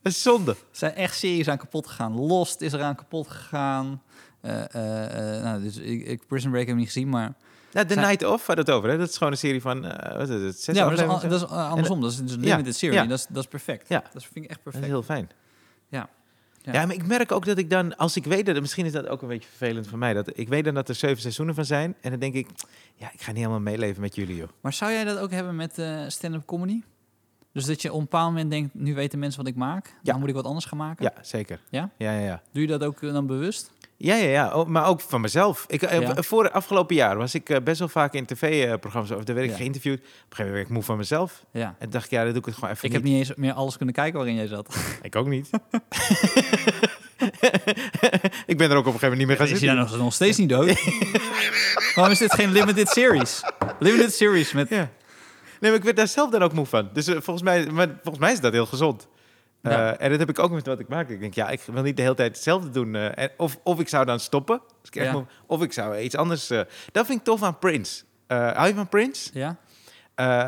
Dat 0.01 0.11
is 0.11 0.21
zonde. 0.21 0.51
Er 0.51 0.57
zijn 0.71 0.93
echt 0.95 1.17
series 1.17 1.47
aan 1.47 1.57
kapot 1.57 1.87
gegaan. 1.87 2.15
Lost 2.15 2.61
is 2.61 2.73
eraan 2.73 2.95
kapot 2.95 3.27
gegaan. 3.27 4.01
Eh, 4.41 4.73
eh, 4.75 5.35
eh, 5.37 5.43
nou, 5.43 5.61
dus 5.61 5.77
ik, 5.77 6.05
ik 6.07 6.27
Prison 6.27 6.51
Break 6.51 6.65
heb 6.65 6.73
ik 6.75 6.79
niet 6.79 6.91
gezien, 6.91 7.09
maar... 7.09 7.33
Nou, 7.73 7.87
The 7.87 7.93
Zijn- 7.93 8.05
Night 8.05 8.23
Off 8.25 8.47
had 8.47 8.57
het 8.57 8.69
over. 8.71 8.89
Hè? 8.89 8.97
Dat 8.97 9.09
is 9.09 9.17
gewoon 9.17 9.31
een 9.33 9.39
serie 9.39 9.61
van, 9.61 9.81
wat 10.17 10.29
is 10.29 10.41
het, 10.43 10.61
zes 10.61 10.75
ja, 10.75 10.85
maar 10.85 10.95
dat 10.95 11.05
is, 11.05 11.11
afleveringen? 11.11 11.21
al- 11.21 11.29
dat 11.29 11.41
is 11.41 11.71
andersom. 11.71 12.01
Dat 12.01 12.11
is 12.11 12.17
dus 12.17 12.31
een 12.31 12.41
Ja, 12.41 12.49
limited 12.55 12.75
serie. 12.75 12.95
ja. 12.95 13.05
Dat, 13.05 13.17
is, 13.19 13.25
dat 13.29 13.43
is 13.43 13.49
perfect. 13.49 13.89
Ja. 13.89 14.03
Dat 14.13 14.23
vind 14.23 14.45
ik 14.45 14.51
echt 14.51 14.59
Dat 14.63 14.73
is 14.73 14.79
perfect. 14.79 14.85
heel 14.85 15.03
fijn. 15.03 15.29
Ja. 15.89 16.09
Ja. 16.61 16.73
Ja. 16.73 16.85
maar 16.85 16.95
ik 16.95 17.07
merk 17.07 17.31
ook 17.31 17.45
dat 17.45 17.57
ik 17.57 17.69
dan, 17.69 17.97
als 17.97 18.15
ik 18.15 18.23
weet 18.25 18.45
dat, 18.45 18.59
misschien 18.59 18.85
is 18.85 18.91
dat 18.91 19.07
ook 19.07 19.21
een 19.21 19.27
beetje 19.27 19.49
vervelend 19.49 19.87
voor 19.87 19.97
mij, 19.97 20.13
dat 20.13 20.37
ik 20.37 20.47
weet 20.47 20.63
dan 20.65 20.73
dat 20.73 20.89
er 20.89 20.95
zeven 20.95 21.21
seizoenen 21.21 21.55
van 21.55 21.65
zijn. 21.65 21.95
En 22.01 22.09
dan 22.11 22.19
denk 22.19 22.33
ik, 22.33 22.47
ja, 22.95 23.11
ik 23.13 23.21
ga 23.21 23.27
niet 23.27 23.37
helemaal 23.37 23.59
meeleven 23.59 24.01
met 24.01 24.15
jullie, 24.15 24.35
joh. 24.35 24.49
Maar 24.61 24.73
zou 24.73 24.91
jij 24.91 25.03
dat 25.03 25.17
ook 25.17 25.31
hebben 25.31 25.55
met 25.55 25.81
stand-up 26.07 26.45
comedy? 26.45 26.81
Dus 27.53 27.65
dat 27.65 27.81
je 27.81 27.89
op 27.89 27.95
een 27.97 28.03
bepaald 28.03 28.31
moment 28.31 28.51
denkt, 28.51 28.73
nu 28.73 28.95
weten 28.95 29.19
mensen 29.19 29.41
wat 29.43 29.49
ik 29.51 29.55
maak. 29.57 29.85
Ja. 29.87 29.93
Dan 30.11 30.19
moet 30.19 30.29
ik 30.29 30.35
wat 30.35 30.45
anders 30.45 30.65
gaan 30.65 30.77
maken. 30.77 31.03
Ja, 31.03 31.13
zeker. 31.21 31.59
Ja? 31.69 31.89
Ja, 31.97 32.11
ja, 32.11 32.19
ja. 32.25 32.41
Doe 32.51 32.61
je 32.61 32.67
dat 32.67 32.83
ook 32.83 33.01
eh, 33.03 33.13
dan 33.13 33.27
bewust? 33.27 33.71
Ja, 33.97 34.15
ja, 34.15 34.27
ja. 34.29 34.53
Oh, 34.53 34.67
maar 34.67 34.85
ook 34.87 35.01
van 35.01 35.21
mezelf. 35.21 35.65
Ik, 35.67 35.81
eh, 35.81 36.01
Ja. 36.01 36.15
Voor 36.23 36.51
afgelopen 36.51 36.95
jaar 36.95 37.17
was 37.17 37.35
ik 37.35 37.49
eh, 37.49 37.57
best 37.63 37.79
wel 37.79 37.87
vaak 37.87 38.13
in 38.13 38.25
tv-programma's 38.25 39.11
of 39.11 39.23
daar 39.23 39.35
werd 39.35 39.47
ik 39.47 39.53
Ja. 39.53 39.59
geïnterviewd. 39.59 39.99
Op 39.99 40.03
een 40.05 40.11
gegeven 40.11 40.35
moment 40.45 40.53
werd 40.55 40.67
ik 40.67 40.73
moe 40.73 40.83
van 40.83 40.97
mezelf. 40.97 41.45
Ja. 41.51 41.75
En 41.79 41.89
dacht 41.89 42.05
ik, 42.05 42.11
ja, 42.11 42.23
dan 42.23 42.29
doe 42.29 42.39
ik 42.39 42.45
het 42.45 42.55
gewoon 42.55 42.69
even 42.69 42.85
Ik 42.87 42.91
heb 42.93 43.03
niet 43.03 43.17
eens 43.17 43.35
meer 43.35 43.53
alles 43.53 43.77
kunnen 43.77 43.95
kijken 43.95 44.17
waarin 44.17 44.35
jij 44.35 44.47
zat. 44.47 44.75
Ik 45.01 45.15
ook 45.15 45.27
niet. 45.27 45.49
ik 48.45 48.57
ben 48.57 48.69
er 48.71 48.75
ook 48.75 48.85
op 48.87 48.93
een 48.93 48.99
gegeven 48.99 49.09
moment 49.09 49.17
niet 49.17 49.27
meer 49.27 49.35
gaan 49.37 49.45
Is 49.45 49.51
hij 49.51 49.59
zitten. 49.59 49.75
nou 49.77 49.89
nog, 49.89 49.97
nog 49.97 50.13
steeds 50.13 50.37
niet 50.37 50.49
dood? 50.49 50.81
Waarom 51.95 52.13
is 52.13 52.19
dit 52.19 52.33
geen 52.33 52.51
limited 52.51 52.87
series? 52.89 53.41
Limited 53.79 54.13
series 54.13 54.53
met... 54.53 54.69
Ja. 54.69 54.89
Nee, 55.59 55.71
maar 55.71 55.79
ik 55.79 55.85
werd 55.85 55.97
daar 55.97 56.07
zelf 56.07 56.29
dan 56.29 56.41
ook 56.43 56.53
moe 56.53 56.65
van. 56.65 56.89
Dus 56.93 57.07
eh, 57.07 57.13
volgens, 57.13 57.41
mij, 57.41 57.65
maar 57.65 57.87
volgens 57.87 58.17
mij 58.17 58.31
is 58.31 58.39
dat 58.39 58.53
heel 58.53 58.65
gezond. 58.65 59.07
Eh, 59.61 59.71
Ja. 59.71 59.97
en 59.97 60.09
dat 60.09 60.19
heb 60.19 60.29
ik 60.29 60.39
ook 60.39 60.51
met 60.51 60.65
wat 60.65 60.79
ik 60.79 60.87
maak. 60.87 61.09
Ik 61.09 61.19
denk, 61.19 61.33
ja, 61.33 61.49
ik 61.49 61.61
wil 61.61 61.83
niet 61.83 61.95
de 61.97 62.01
hele 62.01 62.15
tijd 62.15 62.35
hetzelfde 62.35 62.69
doen. 62.69 62.95
eh, 62.95 63.23
en 63.23 63.31
of, 63.37 63.59
of 63.63 63.79
ik 63.79 63.87
zou 63.89 64.05
dan 64.05 64.19
stoppen. 64.19 64.59
als 64.59 64.89
ik 64.89 64.95
echt 64.95 65.05
Ja. 65.05 65.11
moe- 65.11 65.25
of 65.45 65.61
ik 65.61 65.73
zou 65.73 65.97
iets 65.99 66.15
anders... 66.15 66.47
dat 66.91 67.05
vind 67.05 67.19
ik 67.19 67.23
tof 67.23 67.43
aan 67.43 67.59
Prince. 67.59 68.03
Hou 68.27 68.67
je 68.67 68.73
van 68.73 68.89
Prince? 68.89 69.29
Ja? 69.33 69.55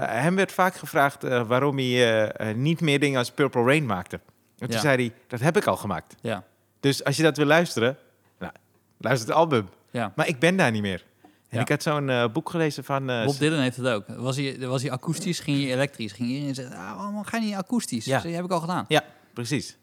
Hem 0.08 0.36
werd 0.36 0.52
vaak 0.52 0.76
gevraagd 0.76 1.24
waarom 1.47 1.78
hij 1.78 2.54
niet 2.56 2.82
meer 2.82 3.00
dingen 3.00 3.17
als 3.19 3.32
Purple 3.32 3.63
Rain 3.63 3.86
maakte. 3.86 4.15
En 4.58 4.67
toen 4.67 4.76
Ja. 4.76 4.80
zei 4.82 4.95
hij, 4.95 5.13
dat 5.28 5.39
heb 5.39 5.58
ik 5.58 5.65
al 5.67 5.78
gemaakt. 5.78 6.15
Ja. 6.21 6.43
Dus 6.80 7.04
als 7.04 7.17
je 7.17 7.24
dat 7.24 7.38
wil 7.38 7.45
luisteren, 7.45 7.97
nou, 8.39 8.52
luister 8.97 9.28
het 9.30 9.38
album. 9.38 9.69
Ja. 9.91 10.12
Maar 10.15 10.28
ik 10.28 10.39
ben 10.39 10.56
daar 10.58 10.71
niet 10.71 10.82
meer. 10.82 11.06
En 11.52 11.60
ik 11.60 11.70
had 11.70 11.84
zo'n 11.84 12.10
eh, 12.10 12.26
boek 12.32 12.50
gelezen 12.50 12.84
van... 12.84 13.10
eh, 13.10 13.26
Bob 13.26 13.38
Dylan 13.40 13.60
heeft 13.60 13.78
het 13.78 13.88
ook. 13.88 14.04
Was 14.08 14.36
hij, 14.36 14.60
was 14.60 14.82
hij 14.82 14.92
akoestisch, 14.92 15.40
ging 15.40 15.62
hij 15.64 15.72
elektrisch. 15.74 16.12
Ging 16.12 16.30
iedereen 16.30 16.56
zeggen, 16.56 16.76
ah, 16.76 16.96
waarom 16.96 17.24
ga 17.24 17.38
je 17.38 17.46
niet 17.46 17.56
akoestisch? 17.56 18.06
Ja. 18.06 18.20
Dat 18.22 18.32
heb 18.34 18.44
ik 18.46 18.52
al 18.52 18.60
gedaan. 18.60 18.86
Ja, 18.88 19.04
precies. 19.34 19.78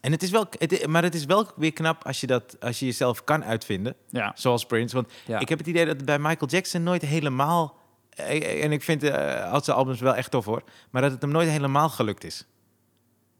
En 0.00 0.12
het 0.12 0.22
is 0.22 0.30
wel, 0.30 0.46
het, 0.58 0.86
maar 0.86 1.02
het 1.02 1.14
is 1.14 1.24
wel 1.24 1.46
weer 1.56 1.72
knap 1.72 2.06
als 2.06 2.20
je, 2.20 2.26
dat, 2.26 2.56
als 2.60 2.78
je 2.78 2.86
jezelf 2.86 3.24
kan 3.24 3.44
uitvinden, 3.44 3.94
Ja. 4.08 4.32
zoals 4.34 4.66
Prince. 4.66 4.94
Want 4.94 5.12
Ja. 5.26 5.38
ik 5.38 5.48
heb 5.48 5.58
het 5.58 5.66
idee 5.66 5.86
dat 5.86 6.04
bij 6.04 6.18
Michael 6.18 6.50
Jackson 6.50 6.82
nooit 6.82 7.02
helemaal... 7.02 7.76
eh, 8.10 8.64
En 8.64 8.72
ik 8.72 8.82
vind 8.82 9.02
eh, 9.02 9.52
al 9.52 9.60
zijn 9.64 9.76
albums 9.76 10.00
wel 10.00 10.14
echt 10.14 10.30
tof 10.30 10.44
hoor. 10.44 10.62
Maar 10.90 11.02
dat 11.02 11.10
het 11.10 11.22
hem 11.22 11.30
nooit 11.30 11.48
helemaal 11.48 11.88
gelukt 11.88 12.24
is. 12.24 12.44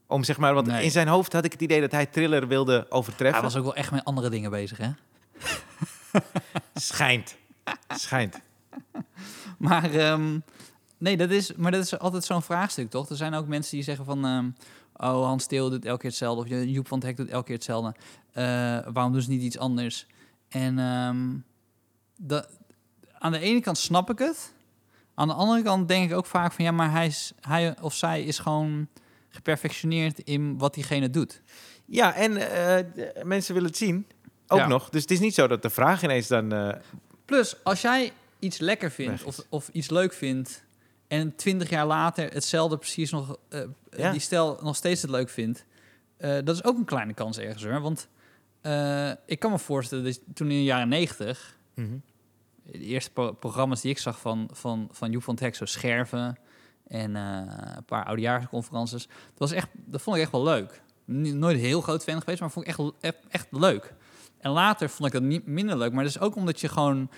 Om 0.07 0.25
zeg 0.25 0.39
maar, 0.39 0.55
want 0.55 0.67
Nee. 0.67 0.85
in 0.85 0.91
zijn 0.91 1.09
hoofd 1.09 1.33
had 1.33 1.45
ik 1.45 1.53
het 1.53 1.61
idee 1.63 1.81
dat 1.81 1.93
hij 1.93 2.07
Thriller 2.07 2.49
wilde 2.49 2.73
Hij 2.73 2.87
overtreffen. 2.91 3.43
was 3.43 3.57
ook 3.57 3.65
wel 3.65 3.75
echt 3.75 3.91
met 3.91 4.05
andere 4.05 4.31
dingen 4.31 4.51
bezig, 4.51 4.79
hè? 4.79 4.91
Schijnt. 6.75 7.37
Schijnt. 8.07 8.41
Maar, 9.59 9.91
ehm, 9.95 10.39
nee, 10.99 11.17
dat 11.17 11.31
is, 11.31 11.55
maar 11.55 11.71
dat 11.71 11.85
is 11.85 11.99
altijd 11.99 12.25
zo'n 12.25 12.43
vraagstuk, 12.43 12.91
toch? 12.91 13.09
Er 13.09 13.17
zijn 13.17 13.35
ook 13.35 13.47
mensen 13.47 13.75
die 13.77 13.85
zeggen 13.85 14.05
van... 14.05 14.25
ehm, 14.25 14.51
oh, 14.97 15.25
Hans 15.25 15.47
Theo 15.47 15.71
doet 15.71 15.85
elke 15.85 16.01
keer 16.01 16.11
hetzelfde. 16.11 16.43
Of 16.43 16.65
Joep 16.69 16.89
van 16.89 16.99
het 16.99 17.07
Hek 17.07 17.17
doet 17.17 17.29
elke 17.29 17.45
keer 17.47 17.55
hetzelfde. 17.55 17.95
Eh, 18.33 18.45
waarom 18.93 19.13
doen 19.13 19.23
ze 19.23 19.29
niet 19.31 19.43
iets 19.43 19.59
anders? 19.59 20.07
En 20.49 20.79
ehm, 20.79 21.29
dat, 22.17 22.49
aan 23.19 23.33
de 23.33 23.39
ene 23.39 23.61
kant 23.61 23.79
snap 23.79 24.11
ik 24.11 24.19
het. 24.19 24.53
Aan 25.15 25.29
de 25.29 25.35
andere 25.35 25.63
kant 25.63 25.89
denk 25.89 26.11
ik 26.11 26.17
ook 26.17 26.27
vaak 26.27 26.53
van... 26.53 26.65
ja, 26.65 26.71
maar 26.71 26.91
hij, 26.91 27.07
is, 27.07 27.33
hij 27.41 27.81
of 27.81 27.95
zij 27.95 28.23
is 28.23 28.39
gewoon 28.39 28.89
geperfectioneerd 29.29 30.19
in 30.19 30.59
wat 30.59 30.75
diegene 30.75 31.11
doet. 31.11 31.43
Ja, 31.85 32.15
en 32.15 32.37
eh, 32.37 33.25
mensen 33.25 33.55
willen 33.55 33.69
het 33.69 33.79
zien. 33.79 34.07
Ook 34.47 34.59
Ja. 34.59 34.67
nog. 34.67 34.89
Dus 34.89 35.03
het 35.03 35.11
is 35.11 35.21
niet 35.21 35.35
zo 35.35 35.47
dat 35.47 35.63
de 35.63 35.71
vraag 35.71 36.03
ineens 36.03 36.27
dan... 36.27 36.53
eh, 36.53 36.75
Plus, 37.31 37.55
als 37.65 37.81
jij 37.81 38.13
iets 38.39 38.59
lekker 38.59 38.91
vindt 38.91 39.25
of, 39.25 39.39
of 39.49 39.69
iets 39.69 39.91
leuk 39.91 40.13
vindt... 40.13 40.65
en 41.09 41.37
twintig 41.37 41.71
jaar 41.71 41.87
later 41.87 42.33
hetzelfde 42.33 42.77
precies 42.79 43.11
nog... 43.11 43.37
eh, 43.49 43.61
Ja. 43.97 44.11
die 44.11 44.21
stijl 44.21 44.59
nog 44.63 44.77
steeds 44.77 45.03
het 45.03 45.11
leuk 45.11 45.29
vindt... 45.29 45.65
eh, 46.17 46.39
dat 46.45 46.55
is 46.55 46.65
ook 46.65 46.77
een 46.77 46.85
kleine 46.85 47.15
kans 47.15 47.39
ergens, 47.39 47.65
hoor. 47.65 47.81
Want 47.81 48.09
eh, 48.61 49.11
ik 49.27 49.39
kan 49.39 49.51
me 49.51 49.59
voorstellen 49.59 50.05
dat 50.05 50.21
toen 50.35 50.51
in 50.51 50.57
de 50.57 50.65
jaren 50.65 50.89
negentig... 50.89 51.57
mhm. 51.75 51.97
de 52.63 52.79
eerste 52.79 53.11
pro- 53.11 53.33
programma's 53.33 53.81
die 53.81 53.91
ik 53.91 53.99
zag 53.99 54.21
van, 54.21 54.49
van, 54.53 54.89
van 54.93 55.11
Joep 55.11 55.23
van 55.23 55.35
het 55.35 55.43
Hek... 55.43 55.55
zo 55.55 55.65
Scherven 55.65 56.39
en 56.87 57.17
eh, 57.17 57.43
een 57.77 57.85
paar 57.85 58.05
oudejaarsconferences... 58.05 59.07
Dat, 59.07 59.39
was 59.39 59.53
echt, 59.53 59.69
dat 59.73 60.03
vond 60.03 60.17
ik 60.17 60.23
echt 60.23 60.33
wel 60.33 60.43
leuk. 60.43 60.83
Nooit 61.05 61.59
heel 61.61 61.81
groot 61.81 62.03
fan 62.05 62.21
geweest, 62.21 62.41
maar 62.41 62.51
vond 62.51 62.67
ik 62.69 62.77
echt, 62.79 62.93
echt, 63.01 63.17
echt 63.29 63.47
leuk. 63.51 63.95
En 64.41 64.51
later 64.51 64.89
vond 64.91 65.07
ik 65.07 65.21
dat 65.21 65.29
niet 65.29 65.47
minder 65.47 65.77
leuk. 65.79 65.93
Maar 65.93 66.05
dat 66.05 66.15
is 66.15 66.21
ook 66.21 66.37
omdat 66.37 66.61
je 66.61 66.69
gewoon 66.69 67.11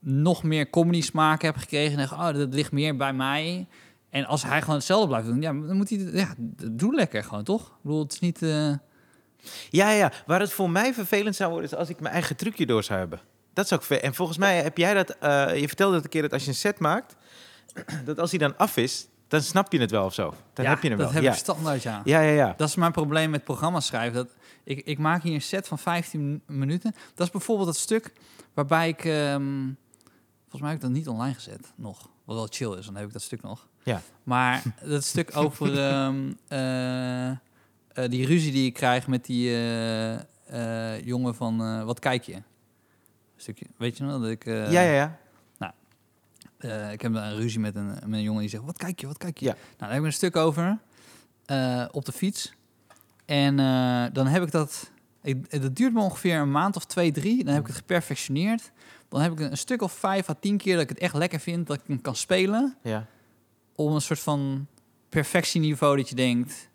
nog 0.00 0.42
meer 0.42 0.70
comedy 0.70 1.00
smaak 1.02 1.42
hebt 1.42 1.58
gekregen. 1.58 1.98
En 1.98 2.08
dacht, 2.08 2.12
oh, 2.34 2.38
dat 2.40 2.54
ligt 2.54 2.72
meer 2.72 2.96
bij 2.96 3.12
mij. 3.12 3.66
En 4.10 4.24
als 4.24 4.42
hij 4.42 4.60
gewoon 4.60 4.74
hetzelfde 4.76 5.08
blijft 5.08 5.26
doen, 5.26 5.40
ja, 5.40 5.52
dan 5.52 5.76
moet 5.76 5.88
hij, 5.90 5.98
ja, 5.98 6.34
doe 6.70 6.94
lekker 6.94 7.24
gewoon, 7.24 7.44
toch? 7.44 7.66
Ik 7.66 7.72
bedoel, 7.82 8.02
het 8.02 8.12
is 8.12 8.20
niet... 8.20 8.42
eh, 8.42 8.72
Ja, 9.70 9.90
ja. 9.90 10.12
Waar 10.26 10.40
het 10.40 10.52
voor 10.52 10.70
mij 10.70 10.94
vervelend 10.94 11.36
zou 11.36 11.50
worden, 11.50 11.70
is 11.70 11.76
als 11.76 11.88
ik 11.88 12.00
mijn 12.00 12.12
eigen 12.14 12.36
trucje 12.36 12.66
door 12.66 12.82
zou 12.82 12.98
hebben. 12.98 13.20
Dat 13.52 13.64
is 13.64 13.72
ook 13.72 13.82
ver. 13.82 14.02
En 14.02 14.14
volgens 14.14 14.38
mij 14.38 14.62
heb 14.62 14.76
jij 14.78 14.94
dat... 14.94 15.10
eh, 15.10 15.60
je 15.60 15.66
vertelde 15.66 15.94
dat 15.94 16.04
een 16.04 16.10
keer 16.10 16.22
dat 16.22 16.32
als 16.32 16.42
je 16.42 16.48
een 16.48 16.54
set 16.54 16.78
maakt... 16.78 17.16
dat 18.04 18.18
als 18.18 18.30
hij 18.30 18.38
dan 18.38 18.56
af 18.56 18.76
is, 18.76 19.08
dan 19.28 19.40
snap 19.42 19.72
je 19.72 19.80
het 19.80 19.90
wel 19.90 20.04
of 20.04 20.14
zo. 20.14 20.34
Dan 20.52 20.64
ja, 20.64 20.70
heb 20.70 20.82
je 20.82 20.88
hem 20.88 20.96
dat 20.98 21.06
wel. 21.06 21.14
heb 21.14 21.24
ja. 21.24 21.30
ik 21.30 21.36
standaard, 21.36 21.82
ja. 21.82 22.00
ja, 22.04 22.20
ja, 22.20 22.30
ja. 22.32 22.54
Dat 22.56 22.68
is 22.68 22.74
mijn 22.74 22.92
probleem 22.92 23.30
met 23.30 23.44
programma's 23.44 23.86
schrijven. 23.86 24.14
Dat 24.14 24.28
ik, 24.64 24.84
ik 24.84 24.98
maak 24.98 25.22
hier 25.22 25.34
een 25.34 25.42
set 25.42 25.68
van 25.68 25.78
15 25.78 26.20
min- 26.26 26.42
minuten. 26.46 26.94
Dat 27.14 27.26
is 27.26 27.32
bijvoorbeeld 27.32 27.68
het 27.68 27.76
stuk 27.76 28.12
waarbij 28.54 28.88
ik... 28.88 29.04
ehm, 29.04 29.62
volgens 30.40 30.60
mij 30.60 30.70
heb 30.70 30.74
ik 30.74 30.80
dat 30.80 30.90
niet 30.90 31.08
online 31.08 31.34
gezet 31.34 31.72
nog. 31.76 32.08
Wat 32.24 32.36
wel 32.36 32.46
chill 32.50 32.78
is, 32.78 32.86
dan 32.86 32.96
heb 32.96 33.06
ik 33.06 33.12
dat 33.12 33.22
stuk 33.22 33.42
nog. 33.42 33.68
Ja. 33.82 34.02
Maar 34.22 34.62
dat 34.84 35.04
stuk 35.04 35.36
over 35.36 35.78
ehm, 35.78 36.32
eh, 36.48 37.30
eh, 37.30 37.36
die 38.08 38.26
ruzie 38.26 38.52
die 38.52 38.66
ik 38.66 38.74
krijg 38.74 39.06
met 39.06 39.24
die 39.24 39.56
eh, 40.46 41.00
jongen 41.04 41.34
van... 41.34 41.84
wat 41.84 41.98
kijk 41.98 42.22
je? 42.22 42.42
Stukje, 43.36 43.66
weet 43.76 43.96
je 43.96 44.04
nog? 44.04 44.20
Dat 44.20 44.30
ik, 44.30 44.44
ja, 44.44 44.70
ja, 44.70 44.80
ja. 44.80 45.18
eh, 46.58 46.92
ik 46.92 47.00
heb 47.00 47.14
een 47.14 47.36
ruzie 47.36 47.60
met 47.60 47.76
een, 47.76 47.86
met 47.86 48.12
een 48.12 48.22
jongen 48.22 48.40
die 48.40 48.50
zegt: 48.50 48.64
Wat 48.64 48.78
kijk 48.78 49.00
je, 49.00 49.06
wat 49.06 49.16
kijk 49.18 49.38
je? 49.38 49.46
Ja. 49.46 49.52
Nou, 49.52 49.76
daar 49.78 49.90
heb 49.90 49.98
ik 49.98 50.04
een 50.04 50.12
stuk 50.12 50.36
over 50.36 50.78
op 51.92 52.04
de 52.04 52.12
fiets. 52.12 52.52
En 53.24 53.58
eh, 53.58 54.04
dan 54.12 54.26
heb 54.26 54.42
ik 54.42 54.50
dat. 54.50 54.90
Ik, 55.22 55.60
dat 55.62 55.76
duurt 55.76 55.92
me 55.92 56.00
ongeveer 56.00 56.38
een 56.38 56.50
maand 56.50 56.76
of 56.76 56.84
twee, 56.84 57.12
drie. 57.12 57.44
Dan 57.44 57.52
heb 57.52 57.62
ik 57.62 57.68
het 57.68 57.76
geperfectioneerd. 57.76 58.72
Dan 59.08 59.20
heb 59.20 59.32
ik 59.32 59.40
een, 59.40 59.56
stuk 59.56 59.82
of 59.82 59.92
vijf 59.92 60.28
à 60.28 60.34
tien 60.40 60.56
keer 60.56 60.72
dat 60.72 60.82
ik 60.82 60.88
het 60.88 60.98
echt 60.98 61.14
lekker 61.14 61.40
vind, 61.40 61.66
dat 61.66 61.76
ik 61.76 61.82
hem 61.86 62.00
kan 62.00 62.16
spelen. 62.16 62.76
ja. 62.82 63.06
Om 63.76 63.94
een 63.94 64.00
soort 64.00 64.20
van 64.20 64.66
perfectieniveau 65.08 65.96
dat 65.96 66.08
je 66.08 66.14
denkt: 66.14 66.68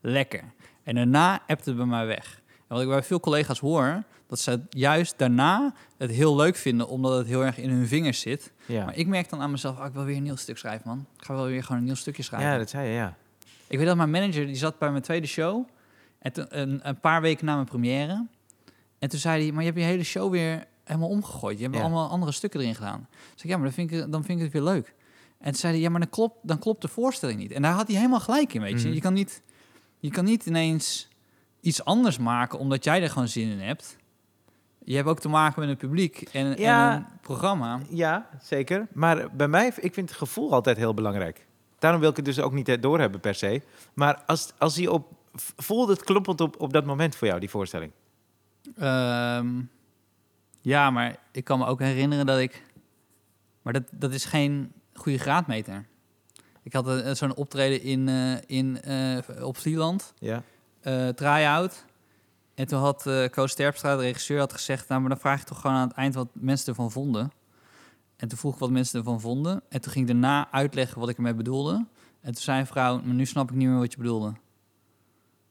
lekker. 0.00 0.44
En 0.82 0.94
daarna 0.94 1.42
hebt 1.46 1.64
het 1.64 1.76
bij 1.76 1.86
mij 1.86 2.06
weg. 2.06 2.42
En 2.46 2.74
wat 2.74 2.80
ik 2.80 2.88
bij 2.88 3.02
veel 3.02 3.20
collega's 3.20 3.58
hoor, 3.58 4.02
dat 4.26 4.38
ze 4.38 4.60
juist 4.70 5.14
daarna 5.16 5.74
het 5.96 6.10
heel 6.10 6.36
leuk 6.36 6.56
vinden, 6.56 6.88
omdat 6.88 7.18
het 7.18 7.26
heel 7.26 7.44
erg 7.44 7.58
in 7.58 7.70
hun 7.70 7.86
vingers 7.86 8.20
zit. 8.20 8.52
Ja. 8.66 8.84
Maar 8.84 8.96
ik 8.96 9.06
merk 9.06 9.28
dan 9.28 9.40
aan 9.40 9.50
mezelf, 9.50 9.78
ah, 9.78 9.86
ik 9.86 9.92
wil 9.92 10.04
weer 10.04 10.16
een 10.16 10.22
nieuw 10.22 10.36
stuk 10.36 10.58
schrijven, 10.58 10.88
man. 10.88 11.06
Ik 11.18 11.24
ga 11.24 11.34
wel 11.34 11.46
weer 11.46 11.62
gewoon 11.62 11.78
een 11.78 11.86
nieuw 11.86 11.94
stukje 11.94 12.22
schrijven. 12.22 12.50
ja, 12.50 12.58
dat 12.58 12.70
zei 12.70 12.88
je, 12.88 12.94
ja. 12.94 13.16
Ik 13.66 13.78
weet 13.78 13.86
dat 13.86 13.96
mijn 13.96 14.10
manager, 14.10 14.46
die 14.46 14.56
zat 14.56 14.78
bij 14.78 14.90
mijn 14.90 15.02
tweede 15.02 15.26
show. 15.26 15.68
En 16.34 16.60
een, 16.60 16.88
een 16.88 17.00
paar 17.00 17.20
weken 17.20 17.44
na 17.46 17.54
mijn 17.54 17.66
première. 17.66 18.26
En 18.98 19.08
toen 19.08 19.18
zei 19.18 19.42
hij, 19.42 19.52
maar 19.52 19.62
je 19.62 19.68
hebt 19.70 19.80
je 19.80 19.86
hele 19.86 20.04
show 20.04 20.30
weer 20.30 20.64
helemaal 20.84 21.08
omgegooid. 21.08 21.56
Je 21.58 21.62
hebt 21.64 21.76
Ja. 21.76 21.82
allemaal 21.82 22.08
andere 22.08 22.32
stukken 22.32 22.60
erin 22.60 22.74
gedaan. 22.74 23.06
Ik 23.10 23.18
zei, 23.34 23.52
ja, 23.52 23.58
maar 23.58 23.64
dan 23.66 23.74
vind 23.74 23.90
ik, 23.92 24.12
dan 24.12 24.24
vind 24.24 24.38
ik 24.38 24.44
het 24.44 24.52
weer 24.52 24.62
leuk. 24.62 24.94
En 25.38 25.44
toen 25.50 25.54
zei 25.60 25.72
hij, 25.72 25.82
ja, 25.82 25.90
maar 25.90 26.00
dan 26.00 26.08
klopt, 26.10 26.36
dan 26.42 26.58
klopt 26.58 26.82
de 26.82 26.88
voorstelling 26.88 27.38
niet. 27.38 27.50
En 27.52 27.62
daar 27.62 27.72
had 27.72 27.86
hij 27.86 27.96
helemaal 27.96 28.20
gelijk 28.20 28.54
in, 28.54 28.60
weet 28.60 28.80
je. 28.80 28.86
Mhm. 28.86 28.94
Je, 28.94 29.00
kan 29.00 29.12
niet, 29.12 29.42
je 29.98 30.10
kan 30.10 30.24
niet 30.24 30.46
ineens 30.46 31.08
iets 31.60 31.84
anders 31.84 32.18
maken, 32.18 32.58
omdat 32.58 32.84
jij 32.84 33.02
er 33.02 33.10
gewoon 33.10 33.28
zin 33.28 33.50
in 33.50 33.60
hebt. 33.60 33.96
Je 34.84 34.94
hebt 34.96 35.08
ook 35.08 35.20
te 35.20 35.28
maken 35.28 35.60
met 35.60 35.68
een 35.68 35.76
publiek 35.76 36.20
en, 36.32 36.56
Ja. 36.58 36.90
en 36.92 36.96
een 36.96 37.06
programma. 37.20 37.80
Ja, 37.88 38.28
zeker. 38.42 38.86
Maar 38.92 39.36
bij 39.36 39.48
mij, 39.48 39.66
ik 39.80 39.94
vind 39.94 40.08
het 40.08 40.18
gevoel 40.18 40.52
altijd 40.52 40.76
heel 40.76 40.94
belangrijk. 40.94 41.46
Daarom 41.78 42.00
wil 42.00 42.10
ik 42.10 42.16
het 42.16 42.24
dus 42.24 42.40
ook 42.40 42.52
niet 42.52 42.68
eh, 42.68 42.80
doorhebben 42.80 43.20
per 43.20 43.34
se. 43.34 43.62
Maar 43.94 44.22
als, 44.26 44.52
als 44.58 44.74
die 44.74 44.92
op... 44.92 45.15
Voelde 45.56 45.92
het 45.92 46.04
kloppend 46.04 46.40
op, 46.40 46.60
op 46.60 46.72
dat 46.72 46.84
moment 46.84 47.16
voor 47.16 47.26
jou, 47.28 47.40
die 47.40 47.50
voorstelling? 47.50 47.92
Ehm, 48.76 49.62
ja, 50.60 50.90
maar 50.90 51.16
ik 51.32 51.44
kan 51.44 51.58
me 51.58 51.66
ook 51.66 51.80
herinneren 51.80 52.26
dat 52.26 52.38
ik... 52.38 52.64
Maar 53.62 53.72
dat, 53.72 53.82
dat 53.90 54.12
is 54.12 54.24
geen 54.24 54.72
goede 54.94 55.18
graadmeter. 55.18 55.86
Ik 56.62 56.72
had 56.72 56.88
eh, 56.88 57.14
zo'n 57.14 57.34
optreden 57.36 57.82
in, 57.82 58.08
eh, 58.08 58.36
in, 58.58 58.82
eh, 58.82 59.44
op 59.46 59.56
Vlieland, 59.56 60.12
Ja. 60.18 60.42
eh 60.80 61.08
try-out. 61.08 61.84
En 62.54 62.66
toen 62.66 62.78
had 62.80 63.06
eh 63.06 63.28
Koos 63.28 63.54
Terpstra, 63.54 63.96
de 63.96 64.02
regisseur, 64.02 64.38
had 64.38 64.52
gezegd... 64.52 64.88
nou, 64.88 65.00
maar 65.00 65.10
dan 65.10 65.18
vraag 65.18 65.38
je 65.38 65.44
toch 65.44 65.60
gewoon 65.60 65.76
aan 65.76 65.88
het 65.88 65.96
eind 65.96 66.14
wat 66.14 66.28
mensen 66.32 66.68
ervan 66.68 66.90
vonden. 66.90 67.32
En 68.16 68.28
toen 68.28 68.38
vroeg 68.38 68.52
ik 68.54 68.58
wat 68.60 68.70
mensen 68.70 68.98
ervan 68.98 69.20
vonden. 69.20 69.62
En 69.68 69.80
toen 69.80 69.92
ging 69.92 70.08
ik 70.08 70.12
daarna 70.12 70.48
uitleggen 70.52 71.00
wat 71.00 71.08
ik 71.08 71.16
ermee 71.16 71.34
bedoelde. 71.34 71.86
En 72.20 72.32
toen 72.32 72.42
zei 72.42 72.60
een 72.60 72.66
vrouw, 72.66 73.00
maar 73.00 73.14
nu 73.14 73.26
snap 73.26 73.50
ik 73.50 73.56
niet 73.56 73.68
meer 73.68 73.78
wat 73.78 73.92
je 73.92 73.98
bedoelde. 73.98 74.32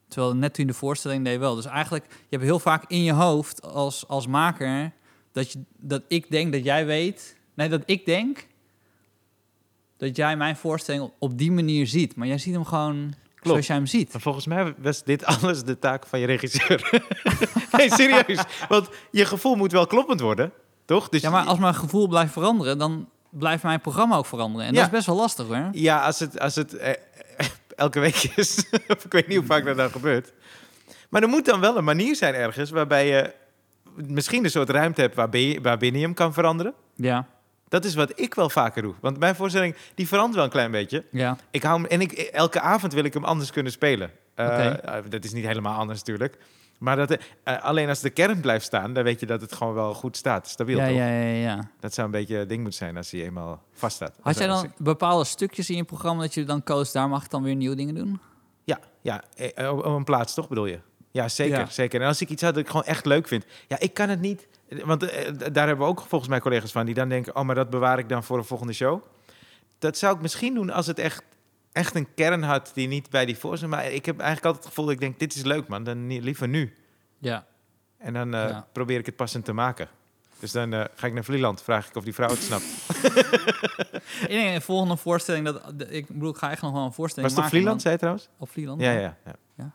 Terwijl 0.08 0.36
net 0.36 0.53
toen 0.53 0.68
de 0.68 0.74
voorstelling 0.74 1.24
deed 1.26 1.39
wel. 1.39 1.56
Dus 1.56 1.66
eigenlijk, 1.66 2.06
je 2.10 2.16
hebt 2.30 2.43
heel 2.43 2.60
vaak 2.60 2.84
in 2.88 3.03
je 3.03 3.14
hoofd 3.14 3.62
als, 3.62 4.08
als 4.08 4.28
maker... 4.28 4.91
Dat, 5.32 5.51
je, 5.51 5.60
dat 5.78 6.01
ik 6.08 6.32
denk 6.32 6.53
dat 6.53 6.64
jij 6.64 6.86
weet... 6.86 7.38
Nee, 7.53 7.70
dat 7.70 7.82
ik 7.86 8.06
denk 8.06 8.47
dat 9.97 10.16
jij 10.16 10.38
mijn 10.38 10.56
voorstelling 10.56 11.03
op, 11.03 11.14
op 11.20 11.38
die 11.38 11.51
manier 11.51 11.88
ziet. 11.88 12.16
Maar 12.16 12.28
jij 12.28 12.38
ziet 12.38 12.53
hem 12.53 12.66
gewoon... 12.66 13.14
zoals 13.41 13.68
jij 13.68 13.76
hem 13.76 13.86
ziet. 13.86 14.12
Maar 14.14 14.22
volgens 14.22 14.45
mij 14.45 14.74
was 14.78 15.03
dit 15.03 15.26
alles 15.36 15.64
de 15.64 15.80
taak 15.80 16.06
van 16.08 16.20
je 16.20 16.26
regisseur. 16.26 17.03
nee, 17.78 17.91
serieus. 17.91 18.43
Want 18.68 18.89
je 19.12 19.26
gevoel 19.26 19.56
moet 19.56 19.72
wel 19.72 19.88
kloppend 19.88 20.20
worden, 20.20 20.51
toch? 20.86 21.10
Dus 21.10 21.22
Ja, 21.22 21.30
maar 21.30 21.45
als 21.45 21.60
mijn 21.60 21.76
gevoel 21.76 22.08
blijft 22.08 22.34
veranderen, 22.34 22.78
dan 22.78 23.10
blijft 23.30 23.64
mijn 23.64 23.82
programma 23.82 24.16
ook 24.16 24.26
veranderen. 24.26 24.68
En 24.68 24.74
Ja. 24.74 24.80
dat 24.80 24.88
is 24.88 24.95
best 24.95 25.06
wel 25.08 25.16
lastig 25.16 25.47
hoor. 25.47 25.70
Ja, 25.72 26.06
als 26.06 26.20
het, 26.20 26.39
als 26.39 26.56
het 26.56 26.74
eh, 26.74 26.93
elke 27.76 27.99
week 27.99 28.32
is. 28.36 28.63
of 28.95 29.05
ik 29.05 29.11
weet 29.11 29.28
niet 29.28 29.38
hoe 29.38 29.45
vaak 29.45 29.65
dat 29.65 29.78
dan 29.78 29.89
gebeurt. 29.89 30.34
Maar 31.09 31.21
er 31.21 31.28
moet 31.30 31.45
dan 31.45 31.59
wel 31.59 31.78
een 31.78 31.84
manier 31.84 32.15
zijn 32.15 32.34
ergens 32.34 32.69
waarbij 32.69 33.07
je 33.07 33.34
misschien 33.95 34.43
een 34.43 34.49
soort 34.49 34.69
ruimte 34.69 35.01
hebt 35.01 35.15
waarbinnen 35.15 35.99
je, 35.99 36.05
hem 36.05 36.13
kan 36.13 36.34
veranderen. 36.34 36.73
Ja, 36.95 37.28
Dat 37.67 37.86
is 37.86 37.95
wat 37.95 38.19
ik 38.19 38.34
wel 38.34 38.49
vaker 38.49 38.82
doe. 38.82 38.93
Want 39.01 39.19
mijn 39.19 39.36
voorstelling 39.36 39.76
die 39.95 40.07
verandert 40.07 40.36
wel 40.36 40.43
een 40.43 40.49
klein 40.49 40.71
beetje. 40.71 41.03
ja. 41.11 41.38
Ik 41.51 41.63
hou 41.63 41.82
hem, 41.82 41.89
en 41.89 42.01
ik, 42.01 42.11
elke 42.11 42.59
avond 42.59 42.93
wil 42.93 43.03
ik 43.03 43.13
hem 43.13 43.23
anders 43.23 43.51
kunnen 43.51 43.71
spelen. 43.71 44.11
Eh, 44.36 44.65
eh, 44.65 45.03
dat 45.09 45.23
is 45.23 45.34
niet 45.34 45.45
helemaal 45.45 45.78
anders 45.78 45.99
natuurlijk. 45.99 46.38
Maar 46.78 46.95
dat, 46.95 47.17
eh, 47.43 47.63
alleen 47.63 47.89
als 47.89 47.99
de 47.99 48.09
kern 48.09 48.39
blijft 48.41 48.65
staan, 48.65 48.93
dan 48.93 49.03
weet 49.03 49.19
je 49.19 49.26
dat 49.26 49.41
het 49.41 49.53
gewoon 49.53 49.73
wel 49.73 49.93
goed 49.93 50.17
staat. 50.17 50.47
Stabiel 50.47 50.78
Ja, 50.78 50.88
toch? 50.88 50.95
ja, 50.95 51.07
ja, 51.07 51.34
ja. 51.34 51.69
Dat 51.80 51.93
zou 51.93 52.05
een 52.07 52.11
beetje 52.13 52.38
het 52.38 52.49
ding 52.49 52.61
moeten 52.61 52.80
zijn 52.80 52.97
als 52.97 53.11
hij 53.11 53.21
eenmaal 53.23 53.63
vast 53.73 53.95
staat. 53.95 54.15
Had 54.21 54.38
jij 54.38 54.47
dan 54.47 54.73
bepaalde 54.78 55.23
stukjes 55.26 55.69
in 55.69 55.76
je 55.76 55.84
programma 55.84 56.21
dat 56.21 56.34
je 56.34 56.43
dan 56.43 56.63
koos, 56.63 56.91
daar 56.91 57.09
mag 57.09 57.23
ik 57.23 57.30
dan 57.30 57.43
weer 57.43 57.55
nieuwe 57.55 57.76
dingen 57.76 57.95
doen? 57.95 58.19
Ja, 58.63 58.80
ja 59.01 59.23
eh, 59.36 59.78
op 59.78 59.86
een 59.86 60.03
plaats 60.03 60.34
toch 60.34 60.47
bedoel 60.47 60.65
je? 60.65 60.80
Ja, 61.11 61.28
zeker, 61.30 61.57
Ja. 61.59 61.65
zeker. 61.65 62.01
En 62.01 62.07
als 62.07 62.21
ik 62.21 62.30
iets 62.30 62.41
had 62.41 62.53
dat 62.53 62.63
ik 62.63 62.69
gewoon 62.69 62.86
echt 62.86 63.05
leuk 63.05 63.28
vind. 63.28 63.45
Ja, 63.67 63.80
ik 63.80 63.93
kan 63.93 64.09
het 64.09 64.21
niet... 64.21 64.47
Want 64.84 65.03
eh, 65.03 65.32
daar 65.51 65.67
hebben 65.67 65.86
we 65.86 65.91
ook 65.91 66.01
volgens 66.07 66.30
mij 66.30 66.39
collega's 66.39 66.71
van... 66.71 66.86
die 66.86 66.95
dan 66.95 67.09
denken, 67.09 67.36
oh, 67.36 67.43
maar 67.43 67.55
dat 67.55 67.69
bewaar 67.69 67.99
ik 67.99 68.09
dan 68.09 68.23
voor 68.23 68.38
een 68.38 68.43
volgende 68.43 68.73
show. 68.73 69.01
Dat 69.80 69.97
zou 69.97 70.15
ik 70.15 70.21
misschien 70.21 70.53
doen 70.53 70.69
als 70.69 70.88
het 70.88 70.99
echt, 70.99 71.23
echt 71.76 71.95
een 71.95 72.07
kern 72.13 72.43
had... 72.43 72.71
die 72.73 72.88
niet 72.88 73.09
bij 73.09 73.26
die 73.26 73.38
voorstelling... 73.38 73.76
Maar 73.78 73.91
ik 73.91 74.05
heb 74.05 74.15
eigenlijk 74.19 74.45
altijd 74.45 74.63
het 74.63 74.73
gevoel 74.73 74.86
dat 74.86 74.93
ik 74.93 74.99
denk, 74.99 75.19
dit 75.19 75.36
is 75.36 75.43
leuk 75.43 75.67
man. 75.67 75.84
Dan 75.84 76.07
liever 76.21 76.47
nu. 76.47 76.73
Ja. 77.19 77.45
En 77.97 78.13
dan 78.13 78.34
eh, 78.34 78.49
Ja. 78.49 78.67
probeer 78.71 78.99
ik 78.99 79.05
het 79.05 79.15
passend 79.15 79.45
te 79.45 79.53
maken. 79.53 79.88
Dus 80.39 80.51
dan 80.51 80.73
eh, 80.73 80.84
ga 80.95 81.07
ik 81.07 81.13
naar 81.13 81.23
Vlieland, 81.23 81.61
vraag 81.63 81.88
ik 81.89 81.95
of 81.95 82.03
die 82.03 82.13
vrouw 82.13 82.30
het 82.30 82.41
snapt. 82.41 82.63
Ik 84.21 84.28
denk, 84.30 84.55
een 84.55 84.61
volgende 84.61 84.97
voorstelling, 84.97 85.45
dat, 85.45 85.61
ik 85.89 86.07
bedoel, 86.07 86.30
ik 86.30 86.38
ga 86.38 86.51
echt 86.51 86.61
nog 86.61 86.71
wel 86.73 86.86
een 86.86 86.93
voorstelling 86.93 87.34
Was 87.34 87.43
het 87.43 87.51
op. 87.51 87.57
Vlieland, 87.57 87.82
zei 87.82 87.93
je 87.93 87.99
trouwens? 87.99 88.30
Op 88.38 88.49
Vlieland? 88.49 88.82
Ja, 88.82 88.91
ja, 88.91 89.17
ja. 89.26 89.71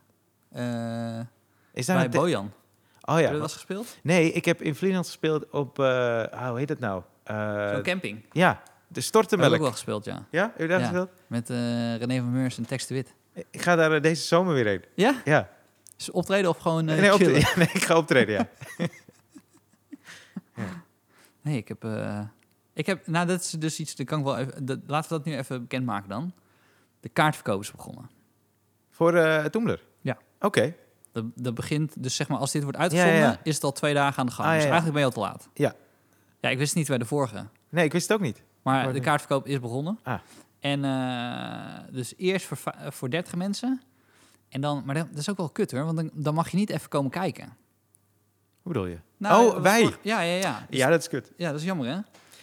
Eh, 0.51 1.27
Is 1.73 1.87
daar 1.87 1.97
bij 1.97 2.05
een 2.05 2.11
Bojan. 2.11 2.53
Oh 3.01 3.15
Heb 3.15 3.17
je 3.17 3.23
ja. 3.23 3.31
dat 3.31 3.41
was 3.41 3.53
gespeeld? 3.53 3.99
Nee, 4.03 4.33
ik 4.33 4.45
heb 4.45 4.63
in 4.63 4.75
Vlieland 4.75 5.07
gespeeld 5.07 5.51
op... 5.51 5.79
eh, 5.79 6.49
hoe 6.49 6.59
heet 6.59 6.69
dat 6.69 6.79
nou? 6.79 7.03
Eh, 7.25 7.73
Zo'n 7.73 7.83
camping. 7.83 8.25
ja, 8.33 8.63
de 8.93 9.01
Heb 9.01 9.05
ik 9.11 9.17
ook 9.17 9.25
Stortenmelk. 9.25 9.61
wel 9.61 9.71
gespeeld, 9.71 10.05
ja. 10.05 10.27
Ja, 10.31 10.43
heb 10.43 10.59
je 10.61 10.67
daar 10.67 10.79
Ja. 10.79 10.85
gespeeld? 10.85 11.11
Met 11.27 11.51
eh, 11.51 11.57
René 11.97 12.19
van 12.21 12.33
Meurs 12.33 12.59
en 12.59 12.67
Tex 12.67 12.87
de 12.87 12.95
Wit. 12.95 13.15
Ik 13.51 13.63
ga 13.63 13.77
daar 13.77 13.93
eh, 13.93 14.03
deze 14.03 14.23
zomer 14.27 14.55
weer 14.55 14.67
heen. 14.67 14.85
Ja? 14.95 15.21
Ja. 15.25 15.51
Is 15.97 16.11
optreden 16.11 16.51
of 16.51 16.59
gewoon 16.59 16.89
eh, 16.89 16.99
nee, 17.01 17.13
op- 17.13 17.19
chillen? 17.21 17.41
ja, 17.41 17.53
nee, 17.57 17.69
ik 17.73 17.83
ga 17.83 17.97
optreden, 17.97 18.35
ja. 18.35 18.49
Nee, 21.43 21.57
ik 21.57 21.69
heb... 21.69 21.85
ik 22.75 22.87
heb... 22.87 23.07
Nou, 23.07 23.27
dat 23.27 23.41
is 23.41 23.51
dus 23.51 23.81
iets... 23.81 23.97
Dat 23.97 24.07
kan 24.07 24.19
ik 24.19 24.25
wel 24.25 24.39
even, 24.39 24.65
dat, 24.67 24.79
laten 24.87 25.11
we 25.11 25.17
dat 25.17 25.25
nu 25.27 25.37
even 25.37 25.61
bekendmaken 25.61 26.09
dan. 26.09 26.33
De 27.01 27.09
kaartverkoop 27.09 27.61
is 27.61 27.71
begonnen. 27.71 28.11
Voor 28.91 29.15
eh 29.15 29.45
Toemler? 29.45 29.83
Ja. 30.01 30.19
Oké. 30.41 30.75
Dat, 31.13 31.25
dat 31.35 31.55
begint... 31.55 32.03
Dus 32.03 32.15
zeg 32.17 32.29
maar, 32.29 32.39
als 32.39 32.53
dit 32.53 32.63
wordt 32.63 32.77
Ja, 32.77 32.83
uitgezonden... 32.83 33.17
ja, 33.19 33.31
ja. 33.31 33.41
is 33.43 33.55
het 33.55 33.65
al 33.65 33.73
twee 33.73 33.95
dagen 33.95 34.19
aan 34.19 34.27
de 34.27 34.33
gang. 34.33 34.49
Ah, 34.49 34.55
dus 34.55 34.63
ja, 34.63 34.69
ja. 34.69 34.73
eigenlijk 34.75 34.93
ben 34.93 35.01
je 35.01 35.17
al 35.17 35.25
te 35.25 35.33
laat. 35.33 35.49
Ja. 35.55 35.75
Ja, 36.41 36.49
ik 36.49 36.59
wist 36.59 36.69
het 36.69 36.79
niet 36.79 36.89
bij 36.89 36.99
de 36.99 37.05
vorige. 37.05 37.47
Nee, 37.69 37.85
ik 37.85 37.93
wist 37.93 38.09
het 38.09 38.17
ook 38.17 38.23
niet. 38.25 38.43
Maar 38.63 38.93
de 38.93 39.01
kaartverkoop 39.01 39.47
is 39.47 39.61
begonnen. 39.61 39.99
Ah. 40.03 40.19
En 40.61 40.85
eh, 40.85 41.95
dus 41.95 42.15
eerst 42.17 42.47
voor, 42.47 42.59
voor 42.89 43.11
30 43.11 43.35
mensen. 43.35 43.81
En 44.49 44.61
dan, 44.61 44.83
maar 44.87 44.95
dat, 44.95 45.07
dat 45.11 45.19
is 45.19 45.31
ook 45.31 45.37
wel 45.37 45.49
kut 45.49 45.71
hoor, 45.73 45.85
want 45.85 45.97
dan, 45.97 46.11
dan 46.13 46.35
mag 46.35 46.49
je 46.49 46.57
niet 46.57 46.71
even 46.71 46.89
komen 46.89 47.11
kijken. 47.11 47.45
Hoe 48.63 48.73
bedoel 48.73 48.87
je? 48.87 48.99
Nou, 49.17 49.47
oh, 49.57 49.63
wij? 49.63 49.95
Ja, 50.03 50.21
ja, 50.21 50.35
ja. 50.35 50.67
Dus- 50.69 50.79
Ja, 50.79 50.89
dat 50.89 51.01
is 51.01 51.09
kut. 51.09 51.33
ja, 51.37 51.51
dat 51.51 51.61
is 51.61 51.67
jammer 51.67 51.87
hè? 51.87 51.93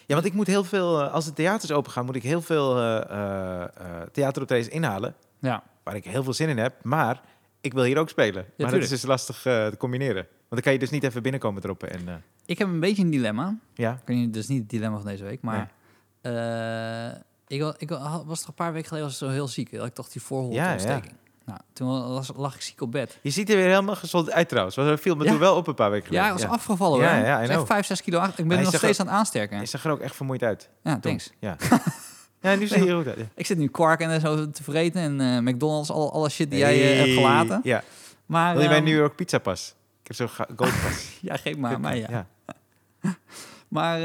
Ja, 0.05 0.13
want 0.13 0.25
ik 0.25 0.33
moet 0.33 0.47
heel 0.47 0.63
veel... 0.63 1.01
eh, 1.01 1.13
als 1.13 1.25
de 1.25 1.33
theaters 1.33 1.71
open 1.71 1.91
gaan, 1.91 2.05
moet 2.05 2.15
ik 2.15 2.23
heel 2.23 2.41
veel 2.41 2.79
eh, 2.81 3.63
theateroptredens 4.11 4.67
inhalen. 4.73 5.15
Ja. 5.39 5.63
Waar 5.83 5.95
ik 5.95 6.05
heel 6.05 6.23
veel 6.23 6.33
zin 6.33 6.49
in 6.49 6.57
heb. 6.57 6.83
Maar 6.83 7.21
ik 7.61 7.73
wil 7.73 7.83
hier 7.83 7.97
ook 7.97 8.09
spelen. 8.09 8.45
maar 8.57 8.71
dat 8.71 8.81
is 8.81 8.89
dus 8.89 9.03
lastig 9.03 9.41
te 9.41 9.75
combineren. 9.77 10.15
Want 10.23 10.49
dan 10.49 10.61
kan 10.61 10.73
je 10.73 10.79
dus 10.79 10.89
niet 10.89 11.03
even 11.03 11.21
binnenkomen 11.21 11.61
droppen. 11.61 11.91
En, 11.91 12.23
Ik 12.45 12.57
heb 12.57 12.67
een 12.67 12.79
beetje 12.79 13.03
een 13.03 13.09
dilemma. 13.09 13.55
ja, 13.73 13.99
weet 14.05 14.17
niet, 14.17 14.33
dus 14.33 14.47
niet 14.47 14.59
het 14.59 14.69
dilemma 14.69 14.97
van 14.97 15.05
deze 15.07 15.23
week, 15.23 15.41
maar... 15.41 15.71
eh, 16.27 17.57
ik, 17.57 17.73
ik 17.77 17.89
wa- 17.89 18.23
was 18.25 18.39
toch 18.39 18.47
een 18.47 18.53
paar 18.53 18.71
weken 18.73 18.87
geleden 18.87 19.07
was 19.09 19.17
zo 19.17 19.29
heel 19.29 19.47
ziek. 19.47 19.71
Dat 19.71 19.85
ik 19.85 19.93
toch 19.93 20.09
die 20.09 20.21
voorholteontsteking. 20.21 21.13
Nou, 21.45 21.59
toen 21.73 21.87
was, 22.13 22.31
lag 22.35 22.55
ik 22.55 22.61
ziek 22.61 22.81
op 22.81 22.91
bed. 22.91 23.17
je 23.21 23.29
ziet 23.29 23.49
er 23.49 23.55
weer 23.55 23.67
helemaal 23.67 23.95
gezond 23.95 24.31
uit 24.31 24.49
trouwens. 24.49 24.75
Want 24.75 24.87
dat 24.89 24.99
viel 24.99 25.15
me 25.15 25.23
Ja. 25.23 25.29
toen 25.29 25.39
wel 25.39 25.55
op 25.55 25.67
een 25.67 25.73
paar 25.75 25.89
weken 25.91 26.07
geleden. 26.07 26.27
Ja, 26.27 26.33
ik 26.35 26.39
was 26.41 26.49
afgevallen 26.51 26.99
Ja, 26.99 27.15
ja, 27.17 27.23
Ik 27.33 27.37
was 27.37 27.47
know. 27.47 27.59
echt 27.59 27.67
5, 27.67 27.85
6 27.85 28.01
kilo 28.01 28.19
achter. 28.19 28.39
Ik 28.39 28.47
ben 28.47 28.57
er 28.57 28.63
nog 28.63 28.75
steeds 28.75 28.97
er- 28.99 29.05
aan 29.05 29.11
het 29.11 29.19
aansterken. 29.19 29.59
Je 29.59 29.65
zag 29.65 29.85
er 29.85 29.91
ook 29.91 29.99
echt 29.99 30.15
vermoeid 30.15 30.43
uit. 30.43 30.69
Ja, 30.83 30.91
toen. 30.91 31.01
thanks. 31.01 31.31
Ja. 31.39 31.55
ja, 32.41 32.55
nu 32.55 32.67
zie 32.67 32.83
je 32.83 32.91
er 32.91 33.19
ja. 33.19 33.25
Ik 33.35 33.45
zit 33.45 33.57
nu 33.57 33.67
kwark 33.67 33.99
en 33.99 34.21
zo 34.21 34.49
te 34.49 34.63
vreten 34.63 35.01
en 35.19 35.21
eh, 35.47 35.53
McDonald's, 35.53 35.89
al, 35.89 36.13
alle 36.13 36.29
shit 36.29 36.49
die 36.49 36.59
jij 36.59 36.91
eh, 36.91 36.97
hebt 36.99 37.13
gelaten. 37.13 37.59
Ja. 37.63 37.83
Maar, 38.25 38.53
Wil 38.55 38.63
je 38.63 38.69
ehm, 38.69 38.83
New 38.83 38.95
York 38.95 39.15
pizza 39.15 39.37
pas? 39.37 39.75
Ik 40.01 40.07
heb 40.07 40.15
zo'n 40.15 40.29
ga- 40.29 40.47
gold 40.55 40.81
pas. 40.81 41.17
Ja, 41.21 41.37
geef 41.37 41.57
maar 41.57 41.79
mij, 41.79 41.97
ja. 41.99 42.07
ja. 42.09 42.27
Maar 43.67 43.99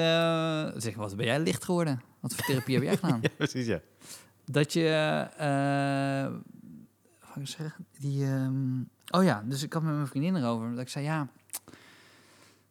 zeg, 0.77 0.95
wat 0.95 1.17
ben 1.17 1.27
jij 1.27 1.39
licht 1.41 1.65
geworden? 1.65 2.03
Wat 2.23 2.35
voor 2.35 2.45
therapie 2.45 2.75
heb 2.75 2.85
jij 2.85 2.97
gedaan? 3.03 3.19
Ja, 3.23 3.29
precies, 3.37 3.67
ja. 3.67 3.81
Dat 4.45 4.73
je, 4.73 4.89
eh 5.37 6.33
wat 7.21 7.31
ga 7.35 7.41
ik 7.41 7.49
zeggen? 7.49 7.87
Die, 7.99 8.25
ehm, 8.25 8.81
oh 9.11 9.25
ja, 9.25 9.43
dus 9.47 9.63
ik 9.63 9.73
had 9.73 9.83
met 9.83 9.95
mijn 9.95 10.07
vriendin 10.07 10.37
erover. 10.37 10.71
Dat 10.71 10.81
ik 10.81 10.89
zei, 10.89 11.05
ja, 11.05 11.29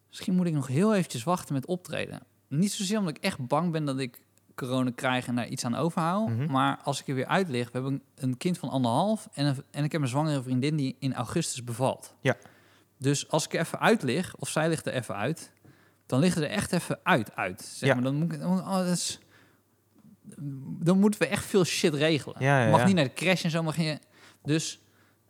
misschien 0.07 0.35
moet 0.35 0.45
ik 0.47 0.53
nog 0.53 0.67
heel 0.67 0.95
eventjes 0.95 1.23
wachten 1.23 1.53
met 1.53 1.65
optreden. 1.65 2.19
Niet 2.47 2.71
zozeer 2.71 2.99
omdat 2.99 3.15
ik 3.17 3.23
echt 3.23 3.47
bang 3.47 3.71
ben 3.71 3.85
dat 3.85 3.99
ik 3.99 4.21
corona 4.55 4.91
krijg 4.95 5.27
en 5.27 5.35
daar 5.35 5.47
iets 5.47 5.65
aan 5.65 5.75
overhoud. 5.75 6.29
Mhm. 6.29 6.51
Maar 6.51 6.79
als 6.83 7.01
ik 7.01 7.07
er 7.07 7.15
weer 7.15 7.25
uit 7.25 7.49
lig, 7.49 7.65
we 7.65 7.71
hebben 7.73 8.01
een, 8.15 8.37
kind 8.37 8.57
van 8.57 8.69
anderhalf 8.69 9.29
en, 9.33 9.45
een, 9.45 9.63
en 9.71 9.83
ik 9.83 9.91
heb 9.91 10.01
een 10.01 10.07
zwangere 10.07 10.43
vriendin 10.43 10.75
die 10.75 10.95
in 10.99 11.13
augustus 11.13 11.63
bevalt. 11.63 12.13
Ja. 12.21 12.35
Dus 12.97 13.29
als 13.29 13.45
ik 13.45 13.53
er 13.53 13.59
even 13.59 13.79
uit 13.79 14.03
lig, 14.03 14.35
of 14.35 14.49
zij 14.49 14.69
ligt 14.69 14.85
er 14.85 14.93
even 14.93 15.15
uit, 15.15 15.51
dan 16.05 16.19
ligt 16.19 16.37
er 16.37 16.43
echt 16.43 16.71
even 16.71 16.99
uit, 17.03 17.35
uit. 17.35 17.61
Zeg 17.61 17.89
Ja. 17.89 17.93
maar, 17.95 18.03
dan, 18.03 18.15
moet 18.15 18.33
ik, 18.33 18.41
oh, 18.43 18.75
dat 18.75 18.87
is, 18.87 19.19
dan 20.79 20.99
moeten 20.99 21.19
we 21.19 21.27
echt 21.27 21.45
veel 21.45 21.63
shit 21.63 21.93
regelen. 21.93 22.35
Ja, 22.39 22.59
ja, 22.59 22.65
Je 22.65 22.71
mag 22.71 22.85
niet 22.85 22.95
naar 22.95 23.03
de 23.03 23.13
crash 23.13 23.43
en 23.43 23.49
zo. 23.49 23.63
Mag 23.63 23.77
je, 23.77 23.99
dus 24.43 24.81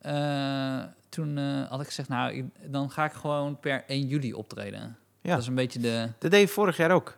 eh, 0.02 0.84
toen 1.10 1.38
eh, 1.38 1.70
had 1.70 1.80
ik 1.82 1.86
gezegd, 1.88 2.10
nou, 2.10 2.34
ik- 2.34 2.72
dan 2.72 2.92
ga 2.92 3.06
ik 3.06 3.12
gewoon 3.14 3.60
per 3.60 3.84
1 3.88 4.08
juli 4.08 4.34
optreden. 4.34 4.98
Ja. 5.22 5.32
Dat 5.32 5.42
is 5.42 5.48
een 5.48 5.56
beetje 5.56 5.80
de... 5.80 6.10
Dat 6.20 6.32
deed 6.32 6.42
je 6.42 6.48
vorig 6.48 6.78
jaar 6.78 6.92
ook. 6.92 7.18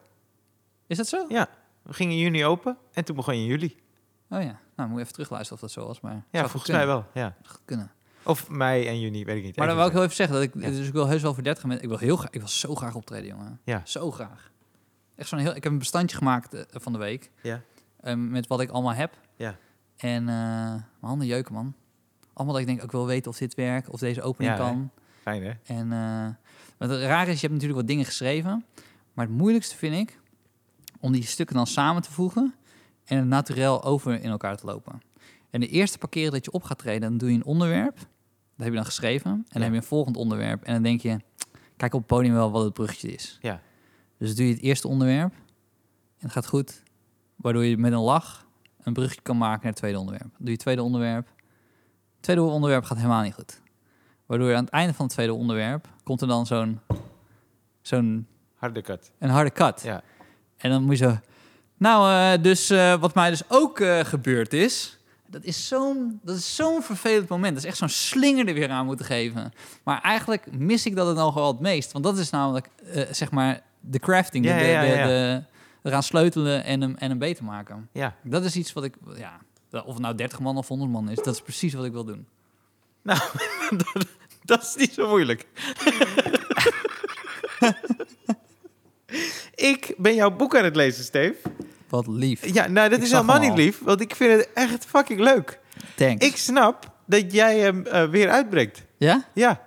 Is 0.88 0.98
dat 0.98 1.08
zo? 1.08 1.26
Ja. 1.30 1.48
We 1.82 1.94
gingen 1.94 2.14
in 2.14 2.20
juni 2.20 2.46
open 2.46 2.78
en 2.94 3.04
toen 3.06 3.16
begon 3.16 3.36
je 3.36 3.42
in 3.42 3.48
juli. 3.48 3.76
Oh 4.30 4.42
ja. 4.42 4.60
Nou, 4.76 4.88
moet 4.90 4.98
je 4.98 5.02
even 5.02 5.14
terugluisteren 5.14 5.64
of 5.64 5.70
dat 5.70 5.72
zo 5.82 5.88
was. 5.88 6.02
Maar 6.02 6.24
Ja, 6.32 6.48
volgens 6.48 6.72
mij 6.72 6.86
wel. 6.86 7.06
Ja. 7.14 7.36
Kunnen. 7.66 7.92
Of 8.24 8.50
mei 8.50 8.88
en 8.88 9.00
juni, 9.00 9.26
weet 9.26 9.38
ik 9.38 9.44
niet. 9.44 9.56
Maar 9.58 9.68
dan 9.68 9.76
wil 9.76 9.86
ik 9.86 9.92
heel 9.92 10.04
even 10.04 10.16
zeggen 10.16 10.36
dat 10.36 10.44
ik, 10.44 10.54
Ja. 10.64 10.70
dus 10.70 10.88
ik 10.88 10.94
wil 10.94 11.08
heus 11.08 11.22
wel 11.22 11.34
voor 11.34 11.44
30 11.44 11.64
mensen. 11.64 11.84
Ik 11.84 11.90
wil 11.90 11.98
heel 12.00 12.16
graag, 12.18 12.30
ik 12.32 12.40
wil 12.40 12.50
zo 12.50 12.76
graag 12.76 12.96
optreden, 12.96 13.28
jongen. 13.30 13.60
Ja. 13.64 13.82
Zo 13.86 14.12
graag. 14.12 14.52
Echt 15.16 15.30
zo'n 15.30 15.40
heel. 15.40 15.56
Ik 15.56 15.64
heb 15.64 15.72
een 15.72 15.78
bestandje 15.80 16.18
gemaakt 16.18 16.54
eh, 16.54 16.62
van 16.70 16.92
de 16.92 16.98
week 17.00 17.32
Ja. 17.42 17.62
Eh, 18.04 18.16
met 18.16 18.48
wat 18.48 18.62
ik 18.62 18.70
allemaal 18.70 18.94
heb. 18.94 19.18
Ja. 19.36 19.56
En 19.98 20.20
eh, 20.20 20.26
mijn 20.74 20.84
handen 21.00 21.28
jeuken, 21.28 21.54
man. 21.54 21.74
Allemaal 22.34 22.54
dat 22.56 22.64
ik 22.68 22.70
denk, 22.70 22.84
ik 22.84 22.92
wil 22.92 23.06
weten 23.06 23.32
of 23.32 23.38
dit 23.38 23.56
werkt, 23.56 23.90
of 23.90 24.00
deze 24.00 24.22
opening 24.22 24.58
Ja, 24.58 24.64
hè? 24.64 24.70
kan. 24.72 24.90
Fijn, 25.22 25.44
hè? 25.44 25.52
En 25.64 25.92
eh, 25.92 26.28
wat 26.78 26.90
het 26.90 27.02
raar 27.02 27.28
is, 27.28 27.34
je 27.34 27.40
hebt 27.48 27.52
natuurlijk 27.54 27.80
wat 27.80 27.88
dingen 27.88 28.06
geschreven. 28.06 28.66
Maar 29.14 29.26
het 29.26 29.36
moeilijkste 29.36 29.76
vind 29.78 29.96
ik 29.96 30.20
om 31.00 31.12
die 31.12 31.24
stukken 31.24 31.56
dan 31.56 31.68
samen 31.68 32.02
te 32.02 32.12
voegen 32.12 32.54
en 33.06 33.18
het 33.18 33.28
naturel 33.28 33.84
over 33.84 34.22
in 34.22 34.30
elkaar 34.30 34.58
te 34.58 34.66
lopen. 34.66 35.02
En 35.50 35.60
de 35.60 35.68
eerste 35.68 35.98
paar 35.98 36.10
keren 36.10 36.32
dat 36.32 36.46
je 36.46 36.52
op 36.52 36.64
gaat 36.64 36.78
treden, 36.78 37.02
dan 37.10 37.18
doe 37.18 37.30
je 37.30 37.36
een 37.36 37.46
onderwerp. 37.46 37.96
Dat 37.96 38.06
heb 38.66 38.68
je 38.68 38.76
dan 38.76 38.86
geschreven. 38.86 39.32
En 39.32 39.46
dan 39.48 39.62
Ja. 39.62 39.62
heb 39.62 39.72
je 39.72 39.78
een 39.78 39.84
volgend 39.84 40.18
onderwerp. 40.18 40.64
En 40.64 40.74
dan 40.74 40.84
denk 40.84 41.02
je, 41.02 41.20
kijk 41.78 41.94
op 41.94 42.00
het 42.00 42.08
podium 42.08 42.34
wel 42.34 42.52
wat 42.52 42.64
het 42.64 42.74
bruggetje 42.74 43.12
is. 43.12 43.38
Ja. 43.42 43.62
Dus 44.18 44.36
doe 44.36 44.48
je 44.48 44.54
het 44.54 44.62
eerste 44.62 44.88
onderwerp 44.88 45.34
en 46.18 46.18
het 46.18 46.32
gaat 46.32 46.48
goed. 46.48 46.84
Waardoor 47.36 47.66
je 47.66 47.78
met 47.78 47.92
een 47.92 48.00
lach 48.00 48.46
een 48.84 48.94
bruggetje 48.94 49.22
kan 49.22 49.38
maken 49.38 49.60
naar 49.62 49.72
het 49.72 49.76
tweede 49.80 50.00
onderwerp. 50.00 50.30
Doe 50.38 50.52
je 50.52 50.58
tweede 50.58 50.84
onderwerp. 50.84 51.26
Het 52.16 52.22
tweede 52.32 52.42
onderwerp 52.42 52.84
gaat 52.84 52.98
helemaal 52.98 53.22
niet 53.24 53.34
goed. 53.34 53.62
Waardoor 54.26 54.50
je 54.50 54.56
aan 54.56 54.64
het 54.64 54.74
einde 54.74 54.94
van 54.94 55.06
het 55.06 55.14
tweede 55.14 55.34
onderwerp 55.34 55.88
komt 56.04 56.22
er 56.22 56.28
dan 56.28 56.46
zo'n 56.46 56.80
zo'n 57.82 58.28
Harde 58.56 58.82
cut. 58.82 59.12
een 59.20 59.30
harde 59.30 59.52
cut. 59.52 59.82
Ja. 59.84 60.02
En 60.58 60.70
dan 60.70 60.84
moet 60.84 60.98
je 60.98 61.06
zo. 61.06 61.18
Nou, 61.78 62.12
eh, 62.38 62.44
dus 62.44 62.70
eh, 62.70 62.96
wat 63.00 63.14
mij 63.14 63.30
dus 63.30 63.42
ook 63.48 63.80
eh, 63.80 64.00
gebeurd 64.00 64.54
is. 64.54 64.98
Dat 65.28 65.44
is 65.44 65.68
zo'n 65.68 66.20
dat 66.24 66.36
is 66.36 66.56
zo'n 66.56 66.82
vervelend 66.84 67.28
moment. 67.30 67.54
Dat 67.54 67.64
is 67.64 67.70
echt 67.70 67.78
zo'n 67.78 67.90
slinger 67.90 68.48
er 68.48 68.54
weer 68.54 68.70
aan 68.70 68.86
moeten 68.86 69.06
geven. 69.06 69.54
Maar 69.84 70.02
eigenlijk 70.02 70.52
mis 70.58 70.86
ik 70.86 70.96
dat 70.96 71.08
het 71.08 71.16
nog 71.16 71.34
wel 71.34 71.48
het 71.48 71.60
meest. 71.60 71.92
Want 71.92 72.04
dat 72.04 72.18
is 72.18 72.30
namelijk, 72.30 72.70
zeg 73.12 73.32
maar, 73.32 73.62
de 73.80 74.00
crafting. 74.00 74.46
Ja, 74.46 74.54
de, 74.58 74.60
de, 74.64 74.68
ja, 74.70 74.82
ja, 74.82 74.94
de, 74.94 74.98
ja. 74.98 75.08
de- 75.08 75.44
eraan 75.84 76.04
sleutelen 76.04 76.64
en 76.64 76.82
hem, 76.82 76.96
en 76.96 77.10
hem 77.10 77.18
beter 77.18 77.44
maken. 77.44 77.90
Ja. 77.92 78.16
Dat 78.24 78.44
is 78.44 78.56
iets 78.56 78.74
wat 78.74 78.84
ik, 78.84 78.96
ja, 79.16 79.40
Of 79.72 79.94
het 79.94 80.00
nou 80.00 80.16
30 80.16 80.40
man 80.40 80.58
of 80.58 80.68
100 80.68 80.92
man 80.92 81.10
is, 81.10 81.16
dat 81.16 81.34
is 81.34 81.42
precies 81.42 81.74
wat 81.74 81.86
ik 81.86 81.92
wil 81.92 82.06
doen. 82.06 82.28
Nou, 83.02 83.20
dat, 83.94 84.06
dat 84.44 84.62
is 84.62 84.76
niet 84.76 84.94
zo 84.94 85.10
moeilijk. 85.10 85.46
ik 89.72 89.94
ben 89.98 90.16
jouw 90.16 90.32
boek 90.32 90.56
aan 90.56 90.64
het 90.64 90.76
lezen, 90.76 91.04
Steve. 91.04 91.36
Wat 91.90 92.08
lief. 92.08 92.54
Ja, 92.54 92.68
nou, 92.68 92.90
dat 92.90 92.98
Ik 92.98 93.04
is 93.04 93.12
helemaal 93.12 93.40
niet 93.40 93.54
lief, 93.54 93.80
want 93.80 94.02
ik 94.02 94.16
vind 94.16 94.32
het 94.32 94.50
echt 94.54 94.86
fucking 94.86 95.20
leuk. 95.20 95.60
Thanks. 95.96 96.26
Ik 96.26 96.38
snap 96.38 96.92
dat 97.06 97.34
jij 97.34 97.60
hem 97.60 97.86
eh, 97.86 98.10
weer 98.10 98.30
uitbrengt. 98.30 98.84
Ja? 98.98 99.26
Ja. 99.34 99.62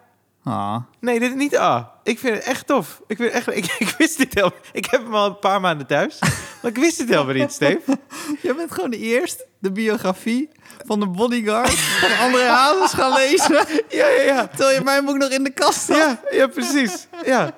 Ah. 0.49 0.77
Nee, 1.01 1.21
dit 1.21 1.31
is 1.31 1.37
niet 1.37 1.57
A. 1.59 1.93
Ik 2.03 2.19
vind 2.19 2.35
het 2.35 2.45
echt 2.45 2.67
tof. 2.67 3.01
Ik, 3.07 3.17
vind 3.17 3.33
echt, 3.33 3.49
ik, 3.61 3.77
ik 3.79 3.95
wist 3.99 4.19
dit 4.19 4.35
helemaal. 4.35 4.59
Ik 4.73 4.85
heb 4.85 5.03
hem 5.03 5.15
al 5.15 5.27
een 5.27 5.39
paar 5.39 5.61
maanden 5.61 5.87
thuis. 5.87 6.19
Maar 6.63 6.71
ik 6.71 6.77
wist 6.77 6.99
het 6.99 7.09
helemaal 7.09 7.35
niet, 7.35 7.53
Steve. 7.53 7.99
Je 8.43 8.55
bent 8.55 8.73
gewoon 8.73 8.91
eerst 8.91 9.45
de 9.59 9.73
biografie 9.73 10.49
van 10.85 11.01
de 11.01 11.07
bodyguard 11.07 11.71
van 11.79 12.19
André 12.19 12.45
Hazes 12.45 12.93
gaan 12.93 13.13
lezen. 13.13 13.65
Ja, 13.89 14.09
ja, 14.09 14.23
ja. 14.23 14.47
Terwijl 14.47 14.79
je 14.79 14.85
mijn 14.85 15.05
boek 15.05 15.17
nog 15.17 15.31
in 15.31 15.45
de 15.45 15.51
kast 15.51 15.89
had. 15.89 15.97
Ja, 15.97 16.21
ja 16.31 16.47
precies. 16.47 17.07
Ja. 17.25 17.55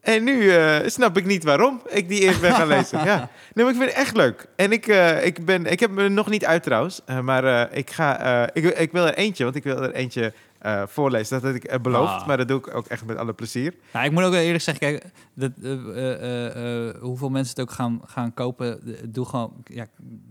En 0.00 0.24
nu 0.24 0.50
eh, 0.50 0.76
snap 0.86 1.16
ik 1.16 1.24
niet 1.24 1.44
waarom 1.44 1.82
ik 1.88 2.08
die 2.08 2.20
eerst 2.20 2.40
ben 2.40 2.54
gaan 2.54 2.66
lezen. 2.68 3.04
Ja. 3.04 3.16
Nee, 3.54 3.64
maar 3.64 3.74
ik 3.74 3.80
vind 3.80 3.90
het 3.90 4.00
echt 4.00 4.16
leuk. 4.16 4.46
En 4.56 4.72
ik, 4.72 4.86
eh, 4.86 5.26
ik, 5.26 5.44
ben, 5.44 5.66
ik 5.66 5.80
heb 5.80 5.90
me 5.90 6.08
nog 6.08 6.28
niet 6.28 6.44
uit 6.44 6.62
trouwens. 6.62 7.00
eh, 7.06 7.20
maar 7.20 7.72
ik, 7.72 7.90
ga, 7.90 8.50
ik, 8.52 8.64
ik 8.64 8.92
wil 8.92 9.06
er 9.06 9.14
eentje, 9.14 9.44
want 9.44 9.56
ik 9.56 9.62
wil 9.64 9.82
er 9.82 9.92
eentje 9.92 10.32
eh, 10.64 10.82
voorlezen. 10.86 11.40
Dat 11.40 11.42
had 11.50 11.54
ik 11.54 11.64
eh, 11.64 11.80
beloofd, 11.80 12.12
Ah. 12.12 12.26
maar 12.26 12.36
dat 12.36 12.48
doe 12.48 12.58
ik 12.58 12.74
ook 12.74 12.86
echt 12.86 13.04
met 13.04 13.16
alle 13.16 13.32
plezier. 13.32 13.74
Nou, 13.92 14.04
ik 14.06 14.12
moet 14.12 14.22
ook 14.22 14.32
wel 14.32 14.40
eerlijk 14.40 14.62
zeggen, 14.64 14.88
kijk, 14.88 15.04
dat, 15.34 15.50
eh, 15.62 17.00
hoeveel 17.00 17.28
mensen 17.28 17.54
het 17.56 17.60
ook 17.68 17.70
gaan, 17.74 18.00
gaan 18.06 18.34
kopen, 18.34 18.80
doe 19.12 19.24
gewoon, 19.26 19.52
ja, 19.64 19.86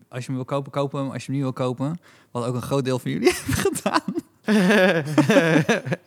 als 0.10 0.20
je 0.20 0.26
hem 0.26 0.36
wil 0.36 0.46
kopen, 0.46 0.72
koop 0.72 0.92
hem. 0.92 1.10
Als 1.12 1.26
je 1.26 1.32
hem 1.32 1.36
niet 1.36 1.44
wil 1.44 1.54
kopen, 1.66 2.00
wat 2.32 2.46
ook 2.46 2.56
een 2.56 2.62
groot 2.62 2.86
deel 2.86 3.00
van 3.00 3.12
jullie 3.12 3.34
hebben 3.46 3.56
gedaan. 3.56 4.14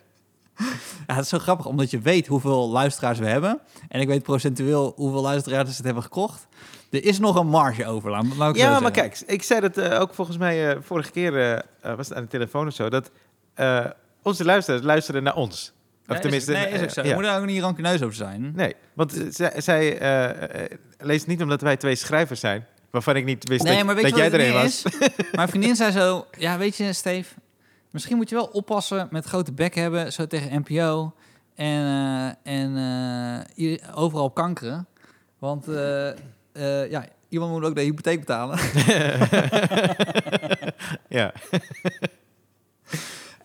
Ja, 1.07 1.13
het 1.15 1.23
is 1.23 1.29
zo 1.29 1.37
grappig, 1.39 1.65
omdat 1.65 1.91
je 1.91 1.99
weet 1.99 2.27
hoeveel 2.27 2.69
luisteraars 2.69 3.19
we 3.19 3.25
hebben. 3.27 3.59
En 3.87 4.01
ik 4.01 4.07
weet 4.07 4.23
procentueel 4.23 4.93
hoeveel 4.95 5.21
luisteraars 5.21 5.75
het 5.75 5.85
hebben 5.85 6.03
gekocht. 6.03 6.47
Er 6.89 7.03
is 7.05 7.19
nog 7.19 7.35
een 7.35 7.47
marge 7.47 7.85
over, 7.85 8.09
laat, 8.09 8.25
Ja, 8.25 8.31
maar 8.39 8.55
zeggen. 8.55 8.91
kijk, 8.91 9.19
ik 9.27 9.43
zei 9.43 9.59
dat 9.69 9.79
ook 9.81 10.13
volgens 10.13 10.37
mij 10.37 10.81
vorige 10.81 11.11
keer, 11.11 11.63
was 11.81 12.07
het 12.07 12.17
aan 12.17 12.23
de 12.23 12.29
telefoon 12.29 12.67
of 12.67 12.73
zo, 12.73 12.89
dat 12.89 13.11
onze 14.27 14.45
luisteraars 14.45 14.83
luisteren 14.83 15.23
naar 15.23 15.35
ons. 15.35 15.73
Of 16.07 16.15
is- 16.15 16.21
tenminste, 16.21 16.51
nee, 16.51 16.67
is 16.69 16.81
ook 16.81 16.89
zo. 16.89 16.99
eh, 16.99 17.05
Je 17.05 17.09
ja. 17.11 17.15
moet 17.15 17.25
daar 17.25 17.39
ook 17.39 17.45
niet 17.45 17.61
rancuneus 17.61 18.01
over 18.01 18.15
zijn. 18.15 18.51
Nee, 18.55 18.75
want 18.93 19.13
eh, 19.17 19.23
zij, 19.29 19.61
zij 19.61 19.97
eh, 19.99 20.77
leest 20.97 21.27
niet 21.27 21.41
omdat 21.41 21.61
wij 21.61 21.77
twee 21.77 21.95
schrijvers 21.95 22.39
zijn, 22.39 22.65
waarvan 22.91 23.15
ik 23.15 23.25
niet 23.25 23.47
wist 23.47 23.63
Nee, 23.63 23.83
dat, 23.83 24.15
jij 24.15 24.25
er 24.25 24.33
een 24.33 24.39
ding 24.39 24.53
was. 24.53 24.83
is? 24.83 24.97
Mijn 25.31 25.47
vriendin 25.47 25.75
zei 25.75 25.91
zo, 25.91 26.27
ja, 26.37 26.57
weet 26.57 26.75
je, 26.77 26.93
Steve, 26.93 27.33
misschien 27.91 28.17
moet 28.17 28.29
je 28.29 28.35
wel 28.35 28.45
oppassen 28.45 29.07
met 29.11 29.25
grote 29.25 29.51
bek 29.51 29.75
hebben, 29.75 30.13
zo 30.13 30.27
tegen 30.27 30.63
NPO 30.67 31.13
en, 31.55 32.37
en 32.43 32.77
overal 33.95 34.31
kankeren. 34.31 34.87
Want 35.39 35.65
ja, 36.89 37.05
iemand 37.29 37.51
moet 37.51 37.63
ook 37.63 37.75
de 37.75 37.81
hypotheek 37.81 38.19
betalen. 38.19 38.59
ja. 41.09 41.33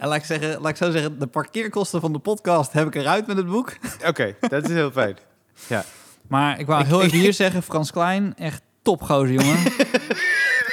en 0.03 0.09
laat 0.09 0.17
ik, 0.19 0.25
zeggen, 0.25 0.61
laat 0.61 0.71
ik 0.71 0.77
zo 0.77 0.91
zeggen, 0.91 1.19
de 1.19 1.27
parkeerkosten 1.27 2.01
van 2.01 2.13
de 2.13 2.19
podcast 2.19 2.73
heb 2.73 2.87
ik 2.87 2.95
eruit 2.95 3.27
met 3.27 3.37
het 3.37 3.47
boek. 3.47 3.73
Oké, 4.07 4.35
dat 4.49 4.65
is 4.65 4.71
heel 4.71 4.91
fijn. 4.91 5.17
Ja. 5.67 5.85
Maar 6.29 6.59
ik 6.61 6.67
wou 6.67 6.81
Ik- 6.81 6.87
heel 6.87 7.03
even 7.03 7.19
hier 7.25 7.33
zeggen, 7.33 7.63
Frans 7.63 7.91
Klein, 7.91 8.35
echt 8.37 8.63
topgozer, 8.83 9.33
jongen. 9.33 9.59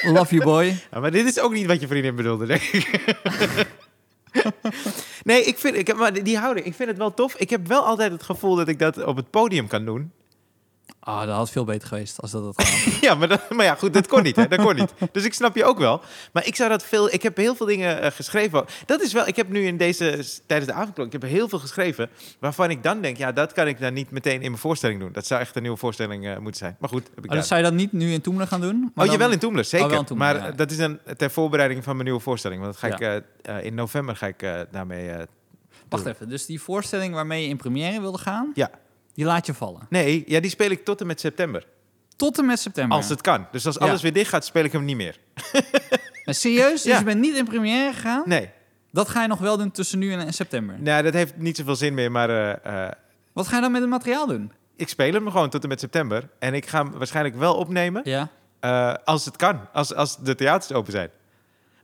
Love 0.17 0.35
you, 0.35 0.43
boy. 0.43 0.65
Ja, 0.91 0.99
maar 0.99 1.11
dit 1.11 1.25
is 1.25 1.39
ook 1.39 1.53
niet 1.53 1.65
wat 1.65 1.81
je 1.81 1.87
vriendin 1.87 2.15
bedoelde, 2.15 2.45
denk 2.45 2.61
ik. 2.61 3.01
nee, 5.23 5.43
ik 5.43 5.57
vind, 5.57 5.75
ik 5.75 5.87
heb, 5.87 5.97
maar 5.97 6.23
die 6.23 6.37
houding, 6.37 6.65
ik 6.65 6.73
vind 6.75 6.89
het 6.89 6.97
wel 6.97 7.13
tof. 7.13 7.35
Ik 7.35 7.49
heb 7.49 7.67
wel 7.67 7.85
altijd 7.85 8.11
het 8.11 8.23
gevoel 8.23 8.55
dat 8.55 8.67
ik 8.67 8.79
dat 8.79 9.03
op 9.03 9.15
het 9.15 9.29
podium 9.29 9.67
kan 9.67 9.85
doen. 9.85 10.11
Ah, 10.99 11.19
dat 11.25 11.35
had 11.35 11.49
veel 11.49 11.63
beter 11.63 11.87
geweest 11.87 12.21
als 12.21 12.31
dat 12.31 12.45
het 12.45 12.61
gaat. 12.67 13.01
Ja, 13.01 13.15
maar, 13.15 13.27
dat, 13.27 13.49
maar 13.49 13.65
ja, 13.65 13.75
goed, 13.75 13.93
dat 13.93 14.07
kon 14.07 14.23
niet, 14.23 14.35
hè? 14.35 14.47
Dat 14.47 14.61
kon 14.61 14.75
niet. 14.75 14.93
Dus 15.11 15.23
ik 15.25 15.33
snap 15.33 15.55
je 15.55 15.63
ook 15.65 15.77
wel. 15.77 16.01
Maar 16.33 16.45
ik 16.47 16.55
zou 16.55 16.69
dat 16.69 16.83
veel... 16.83 17.13
Ik 17.13 17.23
heb 17.23 17.37
heel 17.37 17.55
veel 17.55 17.65
dingen 17.65 18.01
eh, 18.01 18.11
geschreven. 18.11 18.65
Dat 18.85 19.01
is 19.01 19.13
wel... 19.13 19.27
Ik 19.27 19.35
heb 19.35 19.49
nu 19.49 19.65
in 19.65 19.77
deze... 19.77 20.25
Tijdens 20.45 20.71
de 20.71 20.77
avondklok... 20.77 21.05
Ik 21.05 21.11
heb 21.11 21.21
heel 21.21 21.49
veel 21.49 21.59
geschreven... 21.59 22.09
waarvan 22.39 22.69
ik 22.69 22.83
dan 22.83 23.01
denk... 23.01 23.17
Ja, 23.17 23.31
dat 23.31 23.53
kan 23.53 23.67
ik 23.67 23.79
dan 23.79 23.93
niet 23.93 24.11
meteen 24.11 24.33
in 24.41 24.49
mijn 24.49 24.57
voorstelling 24.57 24.99
doen. 24.99 25.11
Dat 25.11 25.25
zou 25.25 25.41
echt 25.41 25.55
een 25.55 25.61
nieuwe 25.61 25.77
voorstelling 25.77 26.27
eh, 26.27 26.37
moeten 26.37 26.59
zijn. 26.59 26.75
Maar 26.79 26.89
goed, 26.89 27.09
heb 27.15 27.23
ik 27.23 27.29
Oh, 27.29 27.35
dat 27.35 27.47
zou 27.47 27.61
je 27.61 27.65
dan 27.67 27.75
niet 27.75 27.91
nu 27.91 28.11
in 28.11 28.21
Toemelen 28.21 28.47
gaan 28.47 28.61
doen? 28.61 28.91
Maar 28.95 29.05
Oh, 29.05 29.11
je 29.11 29.17
wel 29.17 29.31
in 29.31 29.39
Toemler, 29.39 29.65
zeker. 29.65 29.85
Oh, 29.85 29.91
wel 29.91 29.99
in 29.99 30.05
Toemler, 30.05 30.33
maar 30.35 30.45
ja. 30.45 30.51
dat 30.51 30.71
is 30.71 30.77
dan 30.77 30.99
ter 31.17 31.31
voorbereiding 31.31 31.83
van 31.83 31.93
mijn 31.93 32.05
nieuwe 32.05 32.21
voorstelling. 32.23 32.61
Want 32.61 32.73
dat 32.81 32.91
ga 32.91 32.97
Ja. 32.99 33.13
ik... 33.15 33.23
eh, 33.41 33.63
in 33.65 33.73
november 33.75 34.15
ga 34.15 34.27
ik 34.27 34.45
daarmee... 34.71 35.11
Wacht 35.89 36.05
even, 36.05 36.29
dus 36.29 36.45
die 36.45 36.61
voorstelling 36.61 37.13
waarmee 37.13 37.43
je 37.43 37.49
in 37.49 37.57
première 37.57 38.01
wilde 38.01 38.17
gaan, 38.17 38.51
Ja. 38.53 38.69
Die 39.19 39.27
laat 39.27 39.45
je 39.45 39.53
vallen. 39.53 39.81
Nee, 39.89 40.23
ja, 40.27 40.39
die 40.39 40.49
speel 40.49 40.69
ik 40.69 40.85
tot 40.85 41.01
en 41.01 41.07
met 41.07 41.19
september. 41.19 41.65
Tot 42.15 42.37
en 42.37 42.45
met 42.45 42.59
september. 42.59 42.97
Als 42.97 43.09
het 43.09 43.21
kan. 43.21 43.47
Dus 43.51 43.65
als 43.65 43.75
Ja. 43.75 43.85
alles 43.87 44.01
weer 44.01 44.13
dicht 44.13 44.29
gaat, 44.29 44.45
speel 44.45 44.63
ik 44.63 44.71
hem 44.71 44.85
niet 44.85 44.95
meer. 44.95 45.17
Maar 46.25 46.33
serieus? 46.35 46.71
Dus 46.71 46.83
Ja. 46.83 46.97
je 46.97 47.03
bent 47.03 47.19
niet 47.19 47.35
in 47.35 47.45
première 47.45 47.93
gegaan? 47.93 48.23
Nee. 48.25 48.49
Dat 48.91 49.09
ga 49.09 49.21
je 49.21 49.27
nog 49.27 49.39
wel 49.39 49.57
doen 49.57 49.71
tussen 49.71 49.99
nu 49.99 50.11
en, 50.13 50.19
en 50.19 50.33
september. 50.33 50.75
Nou, 50.81 51.03
dat 51.03 51.13
heeft 51.13 51.37
niet 51.37 51.57
zoveel 51.57 51.75
zin 51.75 51.93
meer. 51.93 52.11
Maar 52.11 52.29
eh, 52.29 52.85
eh, 52.85 52.91
Wat 53.33 53.47
ga 53.47 53.55
je 53.55 53.61
dan 53.61 53.71
met 53.71 53.81
het 53.81 53.89
materiaal 53.89 54.27
doen? 54.27 54.51
ik 54.75 54.89
speel 54.89 55.13
hem 55.13 55.29
gewoon 55.31 55.49
tot 55.49 55.63
en 55.63 55.69
met 55.69 55.79
september. 55.79 56.29
En 56.39 56.53
ik 56.53 56.65
ga 56.67 56.83
hem 56.83 56.91
waarschijnlijk 56.97 57.35
wel 57.35 57.55
opnemen. 57.55 58.01
Ja. 58.03 58.29
eh, 58.59 58.93
als 59.05 59.25
het 59.25 59.35
kan. 59.35 59.59
Als, 59.73 59.93
als 59.93 60.17
de 60.17 60.35
theaters 60.35 60.71
open 60.71 60.91
zijn. 60.91 61.09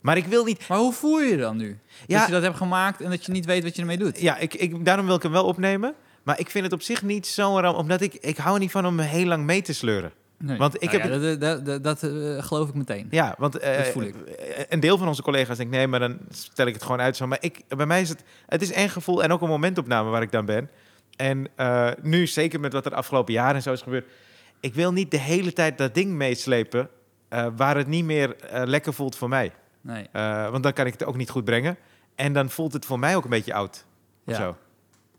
Maar 0.00 0.16
ik 0.16 0.26
wil 0.26 0.44
niet... 0.44 0.68
Maar 0.68 0.78
hoe 0.78 0.92
voel 0.92 1.20
je 1.20 1.28
je 1.30 1.36
dan 1.36 1.56
nu? 1.56 1.78
Ja. 2.06 2.18
Dat 2.18 2.26
je 2.26 2.32
dat 2.32 2.42
hebt 2.42 2.56
gemaakt 2.56 3.00
en 3.00 3.10
dat 3.10 3.24
je 3.26 3.32
niet 3.32 3.44
weet 3.44 3.62
wat 3.62 3.74
je 3.74 3.80
ermee 3.80 3.98
doet? 3.98 4.20
Ja, 4.20 4.36
ik, 4.36 4.54
ik, 4.54 4.84
daarom 4.84 5.06
wil 5.06 5.14
ik 5.16 5.22
hem 5.22 5.32
wel 5.32 5.44
opnemen. 5.44 5.94
Maar 6.26 6.38
ik 6.40 6.50
vind 6.50 6.64
het 6.64 6.72
op 6.72 6.82
zich 6.82 7.02
niet 7.02 7.26
zo'n 7.26 7.60
ramp. 7.60 7.76
Omdat 7.76 8.00
ik, 8.00 8.14
ik 8.14 8.36
hou 8.36 8.54
er 8.54 8.60
niet 8.60 8.70
van 8.70 8.86
om 8.86 8.98
heel 8.98 9.26
lang 9.26 9.44
mee 9.44 9.62
te 9.62 9.72
sleuren. 9.72 10.12
Nee. 10.38 10.58
Want 10.58 10.74
ik 10.74 10.90
Nou 10.90 11.02
heb 11.02 11.12
ja, 11.12 11.36
dat, 11.36 11.64
dat, 11.64 11.82
dat, 11.82 12.02
eh, 12.02 12.42
geloof 12.42 12.68
ik 12.68 12.74
meteen. 12.74 13.06
Ja, 13.10 13.34
want 13.38 13.58
eh, 13.58 13.76
Dat 13.76 13.86
voel 13.86 14.02
ik. 14.02 14.14
een 14.68 14.80
deel 14.80 14.98
van 14.98 15.08
onze 15.08 15.22
collega's 15.22 15.56
denkt 15.56 15.72
nee, 15.72 15.86
maar 15.86 16.00
dan 16.00 16.18
stel 16.30 16.66
ik 16.66 16.74
het 16.74 16.82
gewoon 16.82 17.00
uit 17.00 17.16
zo. 17.16 17.26
Maar 17.26 17.38
ik, 17.40 17.62
bij 17.68 17.86
mij 17.86 18.00
is 18.00 18.08
het, 18.08 18.22
het 18.46 18.62
is 18.62 18.72
één 18.72 18.88
gevoel 18.88 19.22
en 19.22 19.32
ook 19.32 19.40
een 19.40 19.48
momentopname 19.48 20.10
waar 20.10 20.22
ik 20.22 20.32
dan 20.32 20.44
ben. 20.44 20.70
En 21.16 21.48
eh, 21.54 21.90
nu, 22.02 22.26
zeker 22.26 22.60
met 22.60 22.72
wat 22.72 22.86
er 22.86 22.94
afgelopen 22.94 23.32
jaren 23.32 23.54
en 23.54 23.62
zo 23.62 23.72
is 23.72 23.82
gebeurd, 23.82 24.06
ik 24.60 24.74
wil 24.74 24.92
niet 24.92 25.10
de 25.10 25.18
hele 25.18 25.52
tijd 25.52 25.78
dat 25.78 25.94
ding 25.94 26.12
meeslepen 26.12 26.88
eh, 27.28 27.46
waar 27.56 27.76
het 27.76 27.86
niet 27.86 28.04
meer 28.04 28.36
eh, 28.36 28.62
lekker 28.64 28.94
voelt 28.94 29.16
voor 29.16 29.28
mij. 29.28 29.52
Nee. 29.80 30.08
Eh, 30.12 30.50
want 30.50 30.62
dan 30.62 30.72
kan 30.72 30.86
ik 30.86 30.92
het 30.92 31.04
ook 31.04 31.16
niet 31.16 31.30
goed 31.30 31.44
brengen. 31.44 31.76
En 32.14 32.32
dan 32.32 32.50
voelt 32.50 32.72
het 32.72 32.84
voor 32.84 32.98
mij 32.98 33.16
ook 33.16 33.24
een 33.24 33.30
beetje 33.30 33.54
oud. 33.54 33.84
Ja. 34.24 34.34
zo. 34.34 34.56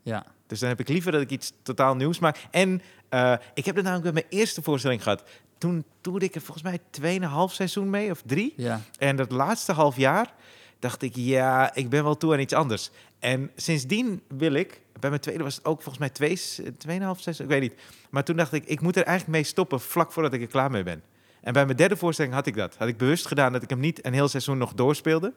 Ja. 0.02 0.26
Dus 0.48 0.60
dan 0.60 0.70
heb 0.70 0.80
ik 0.80 0.88
liever 0.88 1.12
dat 1.12 1.22
ik 1.22 1.32
iets 1.32 1.54
totaal 1.62 1.96
nieuws 1.96 2.20
maak. 2.20 2.48
En 2.52 2.82
eh, 3.10 3.34
ik 3.54 3.66
heb 3.66 3.76
dat 3.76 3.84
namelijk 3.84 4.14
bij 4.14 4.24
mijn 4.24 4.42
eerste 4.42 4.62
voorstelling 4.62 5.04
gehad. 5.04 5.24
Toen 5.58 5.86
doe 6.02 6.20
ik 6.20 6.36
er 6.36 6.42
volgens 6.42 6.66
mij 7.02 7.20
2,5 7.50 7.54
seizoen 7.54 7.90
mee 7.90 8.12
of 8.12 8.22
drie. 8.26 8.54
Ja. 8.58 8.82
En 8.98 9.16
dat 9.16 9.32
laatste 9.32 9.72
half 9.72 9.98
jaar 9.98 10.34
dacht 10.80 11.02
ik, 11.02 11.16
ja, 11.16 11.76
ik 11.76 11.90
ben 11.90 12.04
wel 12.04 12.18
toe 12.18 12.34
aan 12.34 12.40
iets 12.40 12.54
anders. 12.54 12.90
En 13.20 13.52
sindsdien 13.56 14.22
wil 14.28 14.54
ik, 14.54 14.82
bij 15.00 15.10
mijn 15.10 15.22
tweede 15.22 15.44
was 15.44 15.56
het 15.56 15.66
ook 15.66 15.82
volgens 15.82 15.98
mij 15.98 16.10
twee, 16.10 16.40
tweeënhalf 16.78 17.20
seizoen, 17.20 17.46
ik 17.46 17.52
weet 17.52 17.62
niet. 17.62 17.80
Maar 18.10 18.24
toen 18.24 18.36
dacht 18.36 18.54
ik, 18.54 18.66
ik 18.66 18.82
moet 18.82 18.96
er 18.96 19.04
eigenlijk 19.04 19.38
mee 19.38 19.46
stoppen 19.46 19.80
vlak 19.80 20.12
voordat 20.12 20.34
ik 20.34 20.42
er 20.42 20.48
klaar 20.48 20.72
mee 20.72 20.84
ben. 20.84 21.04
En 21.42 21.54
bij 21.54 21.66
mijn 21.66 21.78
derde 21.78 21.98
voorstelling 21.98 22.34
had 22.34 22.48
ik 22.48 22.56
dat. 22.56 22.76
Had 22.78 22.88
ik 22.88 22.98
bewust 22.98 23.26
gedaan 23.26 23.52
dat 23.52 23.64
ik 23.64 23.70
hem 23.70 23.80
niet 23.80 24.06
een 24.06 24.14
heel 24.14 24.28
seizoen 24.28 24.58
nog 24.58 24.74
doorspeelde. 24.74 25.34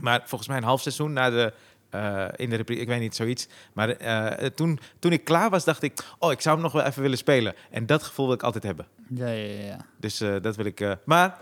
Maar 0.00 0.22
volgens 0.24 0.48
mij 0.48 0.58
een 0.58 0.64
half 0.64 0.80
seizoen 0.80 1.12
na 1.12 1.30
de, 1.30 1.52
eh, 1.90 2.24
in 2.36 2.50
de 2.50 2.56
reprise, 2.56 2.80
ik 2.80 2.88
weet 2.88 3.00
niet, 3.00 3.14
zoiets. 3.16 3.48
Maar 3.72 3.88
eh, 3.90 4.46
toen, 4.46 4.78
toen 4.98 5.12
ik 5.12 5.24
klaar 5.24 5.50
was, 5.50 5.64
dacht 5.64 5.82
ik, 5.82 5.98
oh, 6.18 6.32
ik 6.32 6.40
zou 6.40 6.54
hem 6.54 6.64
nog 6.64 6.72
wel 6.72 6.84
even 6.84 7.02
willen 7.02 7.18
spelen. 7.18 7.54
En 7.70 7.86
dat 7.86 8.02
gevoel 8.02 8.26
wil 8.26 8.34
ik 8.34 8.42
altijd 8.42 8.64
hebben. 8.64 8.86
Ja, 9.14 9.28
ja, 9.28 9.62
ja. 9.64 9.76
Dus 10.00 10.20
eh, 10.20 10.34
dat 10.42 10.56
wil 10.56 10.64
ik. 10.64 10.80
eh, 10.80 10.92
maar 11.04 11.38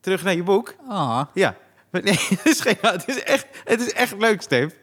terug 0.00 0.22
naar 0.22 0.34
je 0.34 0.42
boek. 0.42 0.74
Ah, 0.88 1.22
Ja. 1.34 1.56
Maar 1.90 2.02
nee, 2.10 2.18
het 2.28 2.46
is, 2.46 2.60
geen, 2.60 2.76
het, 2.80 3.08
is 3.08 3.22
echt, 3.22 3.46
het 3.64 3.80
is 3.80 3.92
echt 3.92 4.14
leuk, 4.18 4.42
Steve. 4.42 4.74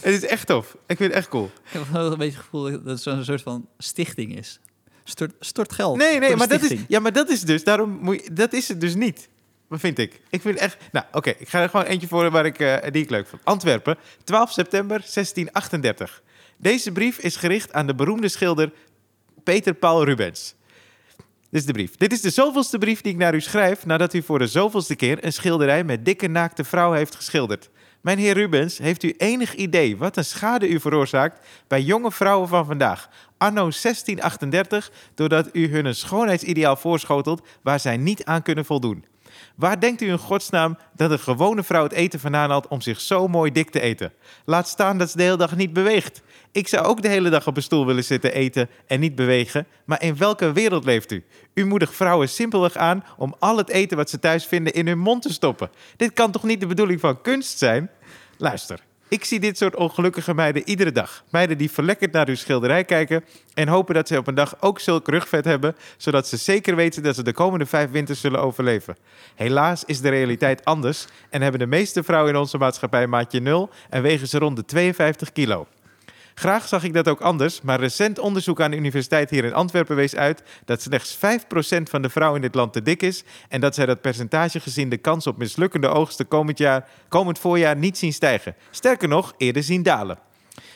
Het 0.00 0.14
is 0.14 0.26
echt 0.26 0.46
tof. 0.46 0.76
Ik 0.86 0.96
vind 0.96 0.98
het 1.10 1.12
echt 1.12 1.28
cool. 1.28 1.50
ik 1.64 1.70
heb 1.72 1.82
wel 1.92 2.12
een 2.12 2.18
beetje 2.18 2.32
het 2.36 2.42
gevoel 2.44 2.70
dat 2.70 2.84
het 2.84 3.00
zo'n 3.00 3.24
soort 3.24 3.42
van 3.42 3.68
stichting 3.78 4.36
is. 4.38 4.60
Stort, 5.04 5.32
stort 5.40 5.72
geld. 5.72 5.96
Nee, 5.96 6.18
nee, 6.18 6.36
maar 6.36 6.48
dat 6.48 6.62
is, 6.62 6.78
ja, 6.88 7.00
maar 7.00 7.12
dat 7.12 7.28
is 7.30 7.40
dus, 7.42 7.64
daarom 7.64 7.90
moet 8.00 8.24
je, 8.24 8.32
dat 8.32 8.52
is 8.52 8.68
het 8.68 8.80
dus 8.80 8.94
niet. 8.94 9.28
Wat 9.68 9.80
vind 9.80 9.98
ik? 9.98 10.20
Ik 10.30 10.40
vind 10.40 10.58
echt, 10.58 10.76
nou 10.92 11.06
oké, 11.12 11.30
ik 11.38 11.48
ga 11.48 11.60
er 11.62 11.68
gewoon 11.68 11.86
eentje 11.86 12.08
voor 12.08 12.30
waar 12.30 12.46
ik, 12.46 12.58
eh, 12.58 12.90
die 12.92 13.02
ik 13.02 13.10
leuk 13.10 13.26
vond. 13.26 13.44
Antwerpen, 13.44 13.96
12 14.24 14.52
september 14.52 15.02
1638. 15.02 16.22
Deze 16.56 16.92
brief 16.92 17.18
is 17.18 17.36
gericht 17.36 17.72
aan 17.72 17.86
de 17.86 17.94
beroemde 17.94 18.28
schilder 18.28 18.72
Peter 19.42 19.74
Paul 19.74 20.04
Rubens. 20.04 20.54
Dit 21.50 21.62
is 21.62 21.66
de 21.66 21.72
brief. 21.72 21.96
Dit 21.96 22.12
is 22.12 22.20
de 22.20 22.30
zoveelste 22.30 22.78
brief 22.78 23.00
die 23.00 23.12
ik 23.12 23.18
naar 23.18 23.34
u 23.34 23.40
schrijf 23.40 23.86
nadat 23.86 24.14
u 24.14 24.22
voor 24.22 24.38
de 24.38 24.46
zoveelste 24.46 24.94
keer 24.94 25.24
een 25.24 25.32
schilderij 25.32 25.84
met 25.84 26.04
dikke 26.04 26.28
naakte 26.28 26.64
vrouw 26.64 26.92
heeft 26.92 27.14
geschilderd. 27.14 27.70
Mijn 28.00 28.18
heer 28.18 28.34
Rubens, 28.34 28.78
heeft 28.78 29.02
u 29.02 29.14
enig 29.16 29.54
idee 29.54 29.96
wat 29.96 30.16
een 30.16 30.24
schade 30.24 30.68
u 30.68 30.80
veroorzaakt 30.80 31.46
bij 31.68 31.82
jonge 31.82 32.12
vrouwen 32.12 32.48
van 32.48 32.66
vandaag, 32.66 33.08
anno 33.38 33.60
1638, 33.60 34.90
doordat 35.14 35.48
u 35.52 35.68
hun 35.68 35.84
een 35.84 35.94
schoonheidsideaal 35.94 36.76
voorschotelt 36.76 37.46
waar 37.62 37.80
zij 37.80 37.96
niet 37.96 38.24
aan 38.24 38.42
kunnen 38.42 38.64
voldoen? 38.64 39.04
Waar 39.54 39.80
denkt 39.80 40.00
u 40.00 40.08
in 40.08 40.18
godsnaam 40.18 40.78
dat 40.96 41.10
een 41.10 41.18
gewone 41.18 41.62
vrouw 41.62 41.82
het 41.82 41.92
eten 41.92 42.20
vandaan 42.20 42.50
haalt 42.50 42.68
om 42.68 42.80
zich 42.80 43.00
zo 43.00 43.28
mooi 43.28 43.52
dik 43.52 43.70
te 43.70 43.80
eten? 43.80 44.12
Laat 44.44 44.68
staan 44.68 44.98
dat 44.98 45.10
ze 45.10 45.16
de 45.16 45.22
hele 45.22 45.36
dag 45.36 45.56
niet 45.56 45.72
beweegt. 45.72 46.22
Ik 46.52 46.68
zou 46.68 46.86
ook 46.86 47.02
de 47.02 47.08
hele 47.08 47.30
dag 47.30 47.46
op 47.46 47.56
een 47.56 47.62
stoel 47.62 47.86
willen 47.86 48.04
zitten 48.04 48.32
eten 48.32 48.68
en 48.86 49.00
niet 49.00 49.14
bewegen. 49.14 49.66
Maar 49.84 50.02
in 50.02 50.16
welke 50.16 50.52
wereld 50.52 50.84
leeft 50.84 51.12
u? 51.12 51.24
U 51.54 51.66
moedigt 51.66 51.94
vrouwen 51.94 52.28
simpelweg 52.28 52.76
aan 52.76 53.04
om 53.16 53.34
al 53.38 53.56
het 53.56 53.68
eten 53.68 53.96
wat 53.96 54.10
ze 54.10 54.18
thuis 54.18 54.46
vinden 54.46 54.72
in 54.72 54.86
hun 54.86 54.98
mond 54.98 55.22
te 55.22 55.32
stoppen. 55.32 55.70
Dit 55.96 56.12
kan 56.12 56.30
toch 56.30 56.42
niet 56.42 56.60
de 56.60 56.66
bedoeling 56.66 57.00
van 57.00 57.20
kunst 57.20 57.58
zijn? 57.58 57.90
Luister, 58.38 58.80
ik 59.08 59.24
zie 59.24 59.40
dit 59.40 59.58
soort 59.58 59.76
ongelukkige 59.76 60.34
meiden 60.34 60.68
iedere 60.68 60.92
dag. 60.92 61.24
Meiden 61.30 61.58
die 61.58 61.70
verlekkerd 61.70 62.12
naar 62.12 62.28
uw 62.28 62.34
schilderij 62.34 62.84
kijken 62.84 63.24
en 63.54 63.68
hopen 63.68 63.94
dat 63.94 64.08
ze 64.08 64.18
op 64.18 64.26
een 64.26 64.34
dag 64.34 64.56
ook 64.60 64.80
zulk 64.80 65.08
rugvet 65.08 65.44
hebben, 65.44 65.76
zodat 65.96 66.28
ze 66.28 66.36
zeker 66.36 66.76
weten 66.76 67.02
dat 67.02 67.14
ze 67.14 67.22
de 67.22 67.32
komende 67.32 67.66
vijf 67.66 67.90
winters 67.90 68.20
zullen 68.20 68.40
overleven. 68.40 68.96
Helaas 69.34 69.84
is 69.84 70.00
de 70.00 70.08
realiteit 70.08 70.64
anders 70.64 71.06
en 71.30 71.42
hebben 71.42 71.60
de 71.60 71.66
meeste 71.66 72.02
vrouwen 72.02 72.32
in 72.32 72.38
onze 72.38 72.58
maatschappij 72.58 73.06
maatje 73.06 73.40
0 73.40 73.70
en 73.90 74.02
wegen 74.02 74.28
ze 74.28 74.38
rond 74.38 74.56
de 74.56 74.64
52 74.64 75.32
kilo. 75.32 75.66
Graag 76.34 76.68
zag 76.68 76.84
ik 76.84 76.94
dat 76.94 77.08
ook 77.08 77.20
anders, 77.20 77.60
maar 77.60 77.80
recent 77.80 78.18
onderzoek 78.18 78.60
aan 78.60 78.70
de 78.70 78.76
universiteit 78.76 79.30
hier 79.30 79.44
in 79.44 79.54
Antwerpen 79.54 79.96
wees 79.96 80.16
uit 80.16 80.42
dat 80.64 80.82
slechts 80.82 81.16
5% 81.16 81.18
van 81.82 82.02
de 82.02 82.08
vrouwen 82.08 82.36
in 82.40 82.46
dit 82.46 82.54
land 82.54 82.72
te 82.72 82.82
dik 82.82 83.02
is 83.02 83.24
en 83.48 83.60
dat 83.60 83.74
zij 83.74 83.86
dat 83.86 84.00
percentage 84.00 84.60
gezien 84.60 84.88
de 84.88 84.96
kans 84.96 85.26
op 85.26 85.36
mislukkende 85.36 85.88
oogsten 85.88 86.28
komend, 86.28 86.58
jaar, 86.58 86.88
komend 87.08 87.38
voorjaar 87.38 87.76
niet 87.76 87.98
zien 87.98 88.12
stijgen. 88.12 88.54
Sterker 88.70 89.08
nog, 89.08 89.34
eerder 89.36 89.62
zien 89.62 89.82
dalen. 89.82 90.18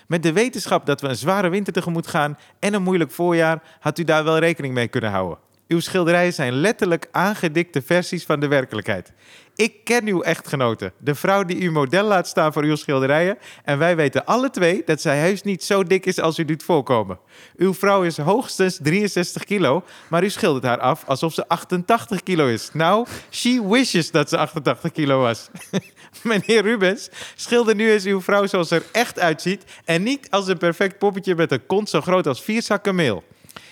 Met 0.07 0.23
de 0.23 0.33
wetenschap 0.33 0.87
dat 0.87 1.01
we 1.01 1.09
een 1.09 1.17
zware 1.17 1.49
winter 1.49 1.73
tegemoet 1.73 2.07
gaan 2.07 2.39
en 2.59 2.75
een 2.75 2.83
moeilijk 2.83 3.11
voorjaar, 3.11 3.63
had 3.81 3.99
u 3.99 4.05
daar 4.05 4.25
wel 4.25 4.39
rekening 4.39 4.75
mee 4.75 4.89
kunnen 4.89 5.11
houden. 5.11 5.39
Uw 5.69 5.81
schilderijen 5.81 6.33
zijn 6.33 6.53
letterlijk 6.53 7.09
aangedikte 7.11 7.83
versies 7.83 8.25
van 8.25 8.41
de 8.41 8.49
werkelijkheid. 8.49 9.13
Ik 9.59 9.85
ken 9.85 10.07
uw 10.07 10.23
echtgenote, 10.23 10.93
de 10.99 11.15
vrouw 11.15 11.45
die 11.45 11.61
u 11.61 11.71
model 11.71 12.05
laat 12.05 12.29
staan 12.29 12.53
voor 12.53 12.63
uw 12.63 12.77
schilderijen. 12.77 13.39
En 13.65 13.79
wij 13.79 13.97
weten 13.97 14.25
alle 14.25 14.51
twee 14.51 14.83
dat 14.85 15.01
zij 15.01 15.19
heus 15.19 15.43
niet 15.43 15.65
zo 15.65 15.83
dik 15.83 16.07
is 16.07 16.21
als 16.21 16.39
u 16.39 16.45
doet 16.45 16.63
voorkomen. 16.63 17.19
Uw 17.57 17.75
vrouw 17.75 18.03
is 18.03 18.19
hoogstens 18.19 18.79
63 18.83 19.45
kilo, 19.45 19.85
maar 20.09 20.25
u 20.25 20.31
schildert 20.31 20.65
haar 20.65 20.79
af 20.79 21.05
alsof 21.07 21.35
ze 21.35 21.49
88 21.49 22.23
kilo 22.23 22.47
is. 22.47 22.71
Nou, 22.73 23.07
she 23.31 23.69
wishes 23.69 24.11
dat 24.11 24.29
ze 24.29 24.39
88 24.39 24.93
kilo 24.93 25.21
was. 25.21 25.49
Meneer 26.23 26.63
Rubens, 26.63 27.09
schilder 27.35 27.75
nu 27.75 27.91
eens 27.91 28.05
uw 28.05 28.21
vrouw 28.21 28.47
zoals 28.47 28.69
ze 28.69 28.75
er 28.75 28.87
echt 28.93 29.21
uitziet... 29.21 29.65
en 29.85 30.03
niet 30.03 30.31
als 30.31 30.49
een 30.49 30.59
perfect 30.59 30.99
poppetje 30.99 31.35
met 31.35 31.53
een 31.53 31.67
kont 31.67 31.89
zo 31.89 32.01
groot 32.01 32.27
als 32.27 32.43
vier 32.43 32.63
zakken 32.63 32.95
meel. 32.95 33.25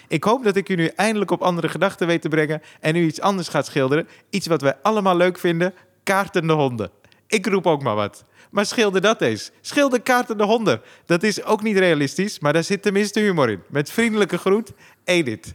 Ik 0.09 0.24
hoop 0.24 0.44
dat 0.44 0.57
ik 0.57 0.68
u 0.68 0.74
nu 0.74 0.86
eindelijk 0.86 1.30
op 1.30 1.42
andere 1.42 1.68
gedachten 1.68 2.07
weet 2.07 2.22
te 2.22 2.28
brengen 2.28 2.62
en 2.80 2.96
u 2.96 3.07
iets 3.07 3.20
anders 3.20 3.48
gaat 3.48 3.66
schilderen. 3.66 4.09
Iets 4.30 4.46
wat 4.46 4.61
wij 4.61 4.74
allemaal 4.82 5.16
leuk 5.16 5.38
vinden: 5.38 5.74
kaartende 6.02 6.52
honden. 6.52 6.90
Ik 7.26 7.46
roep 7.46 7.66
ook 7.66 7.82
maar 7.82 7.94
wat. 7.94 8.24
Maar 8.50 8.66
schilder 8.66 9.00
dat 9.00 9.20
eens. 9.20 9.50
Schilder 9.61 10.00
kaartende 10.02 10.44
honden. 10.44 10.80
Dat 11.07 11.22
is 11.22 11.44
ook 11.44 11.62
niet 11.62 11.78
realistisch, 11.78 12.38
maar 12.38 12.52
daar 12.52 12.64
zit 12.64 12.82
tenminste 12.82 13.20
humor 13.20 13.50
in. 13.50 13.62
Met 13.68 13.90
vriendelijke 13.90 14.38
groet, 14.38 14.72
Edith. 15.04 15.52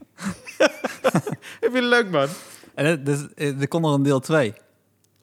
vind 1.62 1.74
het 1.74 1.84
leuk, 1.84 2.10
man. 2.10 2.28
En 2.76 2.86
er, 2.86 3.04
dus, 3.04 3.20
er 3.36 3.68
komt 3.68 3.84
nog 3.84 3.94
een 3.94 4.04
deel 4.04 4.20
2. 4.20 4.54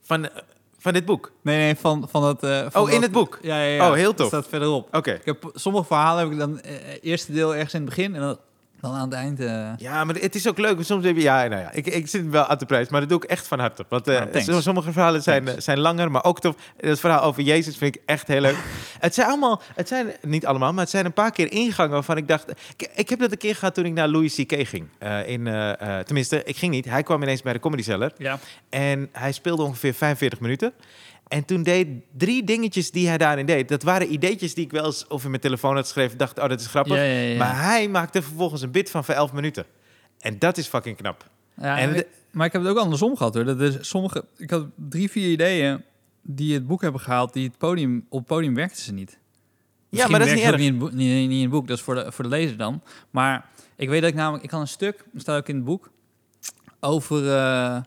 Van, 0.03 0.29
eh, 0.29 0.37
van 0.79 0.93
dit 0.93 1.05
boek? 1.05 1.33
Nee, 1.43 1.57
nee, 1.59 1.77
van, 1.77 2.09
van 2.11 2.25
het... 2.25 2.43
eh, 2.43 2.67
van 2.71 2.83
Oh, 2.83 2.89
in 2.89 2.95
dat- 2.95 3.03
het 3.03 3.13
boek? 3.13 3.39
Ja, 3.43 3.63
ja, 3.63 3.75
ja. 3.75 3.89
Oh, 3.89 3.95
heel 3.95 4.15
tof. 4.15 4.31
Dat 4.31 4.41
staat 4.41 4.49
verderop. 4.49 4.95
Oké. 4.97 5.19
Heb, 5.25 5.51
sommige 5.55 5.85
verhalen 5.85 6.23
heb 6.23 6.33
ik 6.33 6.39
dan 6.39 6.61
eh, 6.61 6.73
eerste 7.01 7.33
deel 7.33 7.55
ergens 7.55 7.75
in 7.75 7.81
het 7.81 7.89
begin 7.89 8.15
en 8.15 8.21
dan, 8.21 8.39
dan 8.81 8.93
aan 8.95 9.01
het 9.11 9.13
eind. 9.13 9.41
eh, 9.41 9.71
Ja, 9.77 10.05
maar 10.05 10.15
het 10.15 10.35
is 10.35 10.49
ook 10.49 10.59
leuk. 10.59 10.83
Soms 10.85 11.05
heb 11.05 11.17
je... 11.17 11.23
Ja, 11.23 11.47
nou 11.47 11.61
ja, 11.63 11.71
ik, 11.73 11.87
ik 11.87 12.09
zit 12.09 12.29
wel 12.29 12.45
aan 12.47 12.59
de 12.59 12.67
prijs, 12.67 12.89
maar 12.89 13.01
dat 13.01 13.09
doe 13.09 13.19
ik 13.23 13.25
echt 13.31 13.47
van 13.47 13.59
harte. 13.59 13.85
Want 13.89 14.07
Nou, 14.07 14.41
zo- 14.41 14.61
sommige 14.61 14.93
verhalen 14.93 15.23
zijn, 15.23 15.49
eh, 15.49 15.55
zijn 15.59 15.79
langer, 15.79 16.11
maar 16.11 16.25
ook 16.25 16.41
tof. 16.41 16.55
Het 16.77 17.01
verhaal 17.01 17.23
over 17.23 17.43
Jezus 17.43 17.77
vind 17.77 17.95
ik 17.97 18.03
echt 18.07 18.27
heel 18.29 18.41
leuk. 18.41 18.57
het 18.99 19.15
zijn 19.15 19.27
allemaal... 19.29 19.63
Het 19.75 19.89
zijn 19.89 20.13
niet 20.23 20.47
allemaal, 20.47 20.73
maar 20.73 20.81
het 20.83 20.91
zijn 20.91 21.05
een 21.05 21.13
paar 21.13 21.31
keer 21.33 21.53
ingangen 21.53 21.93
waarvan 21.93 22.17
ik 22.17 22.29
dacht... 22.29 22.51
Ik, 22.77 22.91
ik 22.95 23.09
heb 23.09 23.19
dat 23.19 23.33
een 23.33 23.39
keer 23.39 23.55
gehad 23.57 23.75
toen 23.75 23.85
ik 23.85 23.93
naar 23.93 24.09
Louis 24.09 24.35
C.K. 24.35 24.67
ging. 24.69 24.89
In, 25.27 25.45
tenminste, 26.05 26.43
ik 26.45 26.57
ging 26.57 26.73
niet. 26.73 26.85
Hij 26.85 27.03
kwam 27.03 27.23
ineens 27.23 27.43
bij 27.43 27.53
de 27.53 27.59
Comedy 27.61 27.83
Cellar. 27.83 28.13
ja. 28.19 28.39
En 28.71 29.09
hij 29.13 29.33
speelde 29.33 29.63
ongeveer 29.63 29.95
45 29.95 30.41
minuten. 30.41 30.73
En 31.29 31.45
toen 31.45 31.63
deed 31.63 31.89
drie 32.17 32.45
dingetjes 32.45 32.91
die 32.91 33.09
hij 33.09 33.19
daarin 33.19 33.47
deed. 33.47 33.69
Dat 33.69 33.83
waren 33.83 34.13
ideetjes 34.13 34.55
die 34.55 34.65
ik 34.65 34.71
wel 34.71 34.85
eens 34.85 35.07
of 35.07 35.25
in 35.25 35.31
mijn 35.31 35.43
telefoon 35.43 35.75
had 35.75 35.85
geschreven. 35.85 36.19
Dacht, 36.19 36.39
oh, 36.39 36.49
dat 36.49 36.61
is 36.61 36.67
grappig. 36.67 36.97
Ja, 36.97 37.03
ja, 37.03 37.21
ja. 37.21 37.39
Maar 37.39 37.63
hij 37.65 37.89
maakte 37.89 38.23
vervolgens 38.23 38.63
een 38.63 38.71
bit 38.71 38.91
van 38.91 39.05
voor 39.05 39.15
11 39.15 39.33
minuten. 39.33 39.65
En 40.19 40.39
dat 40.39 40.57
is 40.57 40.67
fucking 40.67 40.97
knap. 40.97 41.29
Ja, 41.57 41.79
En 41.79 42.05
maar 42.31 42.47
ik 42.47 42.53
heb 42.53 42.63
het 42.63 42.71
ook 42.71 42.79
andersom 42.79 43.17
gehad 43.17 43.35
hoor. 43.35 43.45
Dat 43.45 43.61
is 43.61 43.77
sommige, 43.81 44.25
ik 44.37 44.51
had 44.51 44.67
drie, 44.75 45.11
vier 45.11 45.31
ideeën 45.31 45.83
die 46.23 46.55
het 46.55 46.67
boek 46.67 46.83
hebben 46.83 47.01
gehaald. 47.01 47.33
Die 47.33 47.47
het 47.47 47.59
podium, 47.59 48.07
op 48.09 48.19
het 48.19 48.29
podium 48.29 48.55
werkten 48.55 48.83
ze 48.83 48.93
niet. 48.93 49.19
Misschien 49.89 50.11
maar 50.11 50.21
dat 50.21 50.29
is 50.29 50.35
niet 50.35 50.53
ook 50.53 50.57
Niet 50.57 50.67
in, 50.67 50.73
het 50.73 50.79
boek, 50.79 50.93
niet, 50.93 51.29
niet 51.29 51.31
in 51.31 51.41
het 51.41 51.51
boek, 51.51 51.69
dat 51.69 51.77
is 51.77 51.83
voor 51.83 51.95
de, 51.95 52.13
voor 52.13 52.25
de 52.25 52.31
lezer 52.31 52.57
dan. 52.57 52.83
Maar 53.11 53.49
ik 53.77 53.89
weet 53.89 54.01
dat 54.01 54.11
ik 54.11 54.17
namelijk, 54.17 54.45
ik 54.45 54.51
had 54.51 54.61
een 54.61 54.69
stuk, 54.69 55.05
dat 55.13 55.21
staat 55.21 55.39
ook 55.39 55.49
in 55.49 55.55
het 55.55 55.65
boek, 55.65 55.91
over 56.81 57.33
eh, 57.33 57.81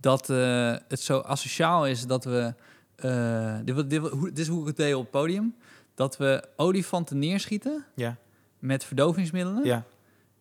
dat 0.00 0.30
eh, 0.30 0.74
het 0.88 1.00
zo 1.00 1.18
asociaal 1.18 1.86
is 1.86 2.06
dat 2.06 2.24
we, 2.24 2.54
eh, 2.98 3.56
dit, 3.64 3.90
dit, 3.90 4.00
wa- 4.00 4.08
hoe- 4.08 4.28
dit 4.28 4.38
is 4.38 4.48
hoe 4.48 4.60
ik 4.60 4.66
het 4.66 4.76
deed 4.76 4.94
op 4.94 5.00
het 5.02 5.10
podium, 5.10 5.54
dat 5.94 6.16
we 6.16 6.48
olifanten 6.56 7.18
neerschieten 7.18 7.84
Ja, 7.94 8.16
met 8.58 8.84
verdovingsmiddelen 8.84 9.64
ja, 9.64 9.84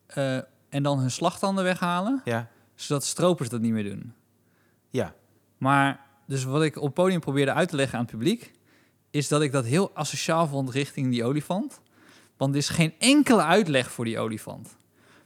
eh, 0.08 0.36
en 0.70 0.84
dan 0.84 1.00
hun 1.00 1.12
slagtanden 1.12 1.64
weghalen, 1.64 2.22
ja, 2.26 2.50
zodat 2.76 3.04
stropers 3.06 3.50
dat 3.50 3.62
niet 3.62 3.72
meer 3.72 3.84
doen. 3.84 4.14
ja. 4.90 5.14
Maar 5.58 6.06
dus 6.26 6.44
wat 6.44 6.64
ik 6.64 6.76
op 6.78 6.84
het 6.84 6.94
podium 6.94 7.20
probeerde 7.20 7.54
uit 7.54 7.70
te 7.70 7.76
leggen 7.76 7.98
aan 7.98 8.04
het 8.06 8.12
publiek, 8.14 8.52
is 9.10 9.28
dat 9.28 9.42
ik 9.42 9.52
dat 9.52 9.66
heel 9.66 9.92
asociaal 9.96 10.48
vond 10.48 10.70
richting 10.70 11.10
die 11.12 11.24
olifant. 11.26 11.80
Want 12.38 12.52
er 12.52 12.58
is 12.60 12.70
geen 12.70 12.94
enkele 13.00 13.42
uitleg 13.44 13.92
voor 13.92 14.06
die 14.06 14.20
olifant. 14.20 14.78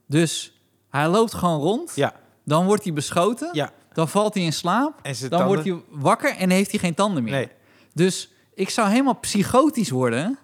Dus 0.05 0.61
hij 0.89 1.07
loopt 1.07 1.33
gewoon 1.33 1.59
rond, 1.59 1.95
Ja, 1.95 2.13
dan 2.45 2.65
wordt 2.65 2.83
hij 2.83 2.93
beschoten, 2.93 3.49
ja. 3.53 3.71
Dan 3.93 4.07
valt 4.07 4.33
hij 4.33 4.43
in 4.43 4.53
slaap, 4.53 4.99
En 5.01 5.15
dan 5.19 5.29
tanden? 5.29 5.47
wordt 5.47 5.63
hij 5.63 5.81
wakker 5.89 6.35
en 6.35 6.49
heeft 6.49 6.71
hij 6.71 6.79
geen 6.79 6.93
tanden 6.93 7.23
meer. 7.23 7.33
Nee, 7.33 7.49
Dus 7.93 8.31
ik 8.53 8.69
zou 8.69 8.89
helemaal 8.89 9.19
psychotisch 9.19 9.89
worden 9.89 10.37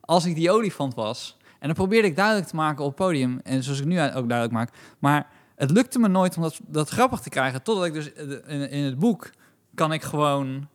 als 0.00 0.24
ik 0.24 0.34
die 0.34 0.50
olifant 0.50 0.94
was. 0.94 1.36
En 1.58 1.66
dan 1.68 1.76
probeerde 1.76 2.08
ik 2.08 2.16
duidelijk 2.16 2.46
te 2.46 2.56
maken 2.56 2.84
op 2.84 2.86
het 2.86 3.06
podium. 3.06 3.40
En 3.44 3.62
zoals 3.62 3.80
ik 3.80 3.86
nu 3.86 4.00
ook 4.00 4.28
duidelijk 4.28 4.52
maak. 4.52 4.70
Maar 4.98 5.26
het 5.56 5.70
lukte 5.70 5.98
me 5.98 6.08
nooit 6.08 6.36
om 6.36 6.42
dat, 6.42 6.60
dat 6.66 6.88
grappig 6.88 7.20
te 7.20 7.28
krijgen. 7.28 7.62
Totdat 7.62 7.84
ik 7.84 7.92
dus 7.92 8.12
eh, 8.12 8.30
in, 8.30 8.70
in 8.70 8.84
het 8.84 8.98
boek 8.98 9.30
kan 9.74 9.92
ik 9.92 10.02
gewoon 10.02 10.68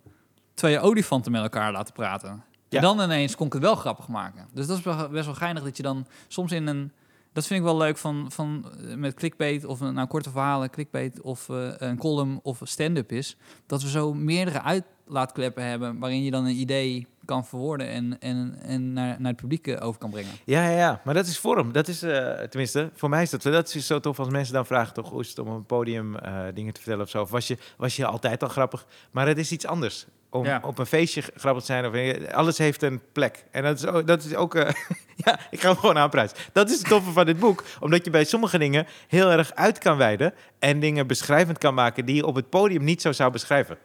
twee 0.54 0.80
olifanten 0.80 1.32
met 1.32 1.42
elkaar 1.42 1.72
laten 1.72 1.94
praten. 1.94 2.44
Ja. 2.70 2.78
En 2.78 2.82
dan 2.84 3.02
ineens 3.02 3.36
kon 3.36 3.48
ik 3.48 3.54
het 3.54 3.62
wel 3.62 3.76
grappig 3.76 4.08
maken. 4.08 4.48
Dus 4.54 4.68
dat 4.68 4.78
is 4.78 4.84
best 5.12 5.26
wel 5.26 5.36
geinig 5.36 5.64
dat 5.64 5.78
je 5.78 5.84
dan 5.84 6.08
soms 6.28 6.52
in 6.52 6.68
een... 6.68 6.92
Dat 7.38 7.48
vind 7.48 7.60
ik 7.60 7.66
wel 7.66 7.78
leuk 7.78 7.98
van, 7.98 8.32
van 8.32 8.72
eh, 8.88 8.96
met 8.96 9.14
clickbait 9.14 9.66
of 9.66 9.80
een, 9.80 9.94
nou, 9.94 10.08
korte 10.08 10.30
verhalen, 10.30 10.70
clickbait 10.70 11.22
of 11.22 11.50
eh, 11.50 11.70
een 11.78 11.98
column 11.98 12.40
of 12.44 12.60
stand-up 12.64 13.12
is. 13.12 13.38
Dat 13.66 13.82
we 13.82 13.90
zo 13.90 14.14
meerdere 14.14 14.62
uitlaatkleppen 14.62 15.64
hebben 15.64 16.00
waarin 16.00 16.24
je 16.24 16.32
dan 16.32 16.46
een 16.46 16.60
idee 16.60 17.08
kan 17.28 17.46
verwoorden 17.46 17.88
en, 17.88 18.20
en, 18.20 18.58
en 18.62 18.94
naar, 18.94 19.16
naar 19.20 19.32
het 19.32 19.42
publiek 19.42 19.68
eh, 19.68 19.86
over 19.86 20.00
kan 20.00 20.10
brengen. 20.10 20.32
ja, 20.46 20.70
ja, 20.70 20.78
ja. 20.78 21.02
Maar 21.04 21.14
dat 21.14 21.28
is 21.28 21.40
vorm. 21.40 21.72
Dat 21.72 21.88
is, 21.88 22.04
eh, 22.04 22.34
tenminste, 22.34 22.90
voor 22.94 23.10
mij 23.10 23.22
is 23.22 23.30
dat, 23.30 23.42
dat 23.42 23.76
is 23.76 23.88
zo 23.88 24.00
tof 24.00 24.20
als 24.20 24.30
mensen 24.30 24.54
dan 24.54 24.66
vragen, 24.66 24.94
toch, 24.94 25.20
is 25.20 25.30
het 25.30 25.40
om 25.40 25.48
op 25.48 25.56
een 25.56 25.66
podium 25.66 26.16
eh, 26.16 26.44
dingen 26.54 26.74
te 26.74 26.82
vertellen 26.82 27.06
of 27.06 27.10
zo. 27.10 27.22
Of 27.22 27.30
was 27.30 27.48
je, 27.48 27.58
was 27.78 27.96
je 27.96 28.06
altijd 28.06 28.44
al 28.44 28.50
grappig? 28.50 28.86
Maar 29.12 29.28
het 29.28 29.38
is 29.38 29.52
iets 29.52 29.66
anders. 29.66 30.06
Om 30.38 30.46
Ja. 30.46 30.62
op 30.64 30.78
een 30.78 30.86
feestje 30.86 31.22
grappig 31.36 31.64
te 31.64 31.72
zijn. 31.72 31.86
Of, 31.86 32.32
alles 32.32 32.58
heeft 32.58 32.82
een 32.82 33.02
plek. 33.12 33.46
En 33.52 33.64
dat 33.64 33.78
is 33.78 33.86
ook, 33.86 34.08
dat 34.08 34.24
is 34.24 34.36
ook 34.36 34.56
eh, 34.56 34.70
ja, 35.26 35.40
ik 35.52 35.60
ga 35.62 35.68
hem 35.70 35.78
gewoon 35.78 35.98
aanprijzen. 35.98 36.38
Dat 36.54 36.70
is 36.70 36.78
het 36.78 36.88
toffe 36.88 37.12
van 37.12 37.26
dit 37.26 37.40
boek. 37.40 37.64
Omdat 37.80 38.06
je 38.06 38.12
bij 38.12 38.24
sommige 38.24 38.58
dingen 38.58 38.86
heel 39.08 39.32
erg 39.32 39.54
uit 39.54 39.78
kan 39.78 39.98
wijden. 39.98 40.34
En 40.60 40.80
dingen 40.80 41.08
beschrijvend 41.08 41.58
kan 41.58 41.74
maken 41.74 42.06
die 42.06 42.16
je 42.16 42.26
op 42.26 42.36
het 42.36 42.50
podium 42.50 42.84
niet 42.84 43.02
zo 43.02 43.12
zou 43.12 43.32
beschrijven. 43.32 43.78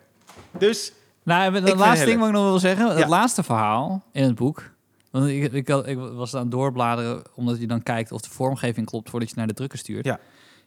Dus, 0.58 0.92
Nou, 1.22 1.54
het 1.54 1.74
laatste 1.78 2.06
ding 2.06 2.18
wat 2.18 2.28
ik 2.28 2.34
nog 2.34 2.44
wil 2.44 2.58
zeggen. 2.58 2.86
Ja. 2.86 2.94
Het 2.94 3.08
laatste 3.08 3.42
verhaal 3.42 4.04
in 4.12 4.22
het 4.24 4.34
boek. 4.34 4.70
Want 5.10 5.26
ik, 5.28 5.52
ik 5.52 5.98
was 5.98 6.34
aan 6.34 6.40
het 6.42 6.50
doorbladeren, 6.50 7.22
omdat 7.34 7.60
je 7.60 7.66
dan 7.66 7.82
kijkt 7.82 8.12
of 8.12 8.20
de 8.20 8.30
vormgeving 8.30 8.86
klopt 8.86 9.10
voordat 9.10 9.28
je 9.28 9.34
naar 9.36 9.46
de 9.46 9.54
drukker 9.54 9.78
stuurt. 9.78 10.04
Ja. 10.04 10.18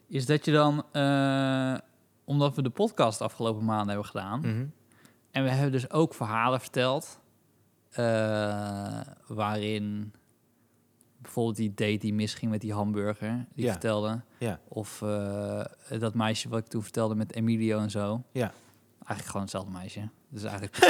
Is 0.08 0.26
dat 0.26 0.44
je 0.44 0.52
dan, 0.52 0.84
eh, 0.92 1.74
omdat 2.24 2.54
we 2.56 2.62
de 2.62 2.70
podcast 2.70 3.20
afgelopen 3.20 3.64
maanden 3.64 3.88
hebben 3.88 4.06
gedaan. 4.06 4.40
mhm. 4.40 4.64
En 5.36 5.42
we 5.44 5.50
hebben 5.50 5.72
dus 5.72 5.90
ook 5.90 6.14
verhalen 6.14 6.60
verteld. 6.60 7.20
eh, 7.90 9.00
waarin 9.26 10.12
bijvoorbeeld 11.22 11.56
die 11.56 11.74
date 11.74 11.96
die 11.98 12.14
misging 12.14 12.50
met 12.50 12.60
die 12.60 12.72
hamburger. 12.72 13.46
Die 13.54 13.64
Ja. 13.64 13.70
vertelde. 13.70 14.20
ja, 14.38 14.60
Of 14.68 15.02
eh, 15.02 15.64
dat 15.98 16.14
meisje 16.14 16.48
wat 16.48 16.58
ik 16.58 16.66
toen 16.66 16.82
vertelde 16.82 17.14
met 17.14 17.34
Emilio 17.34 17.78
en 17.78 17.90
zo. 17.90 18.22
ja. 18.32 18.52
Eigenlijk 18.98 19.26
gewoon 19.26 19.42
hetzelfde 19.42 19.70
meisje. 19.72 20.08
Dus 20.28 20.42
eigenlijk 20.44 20.76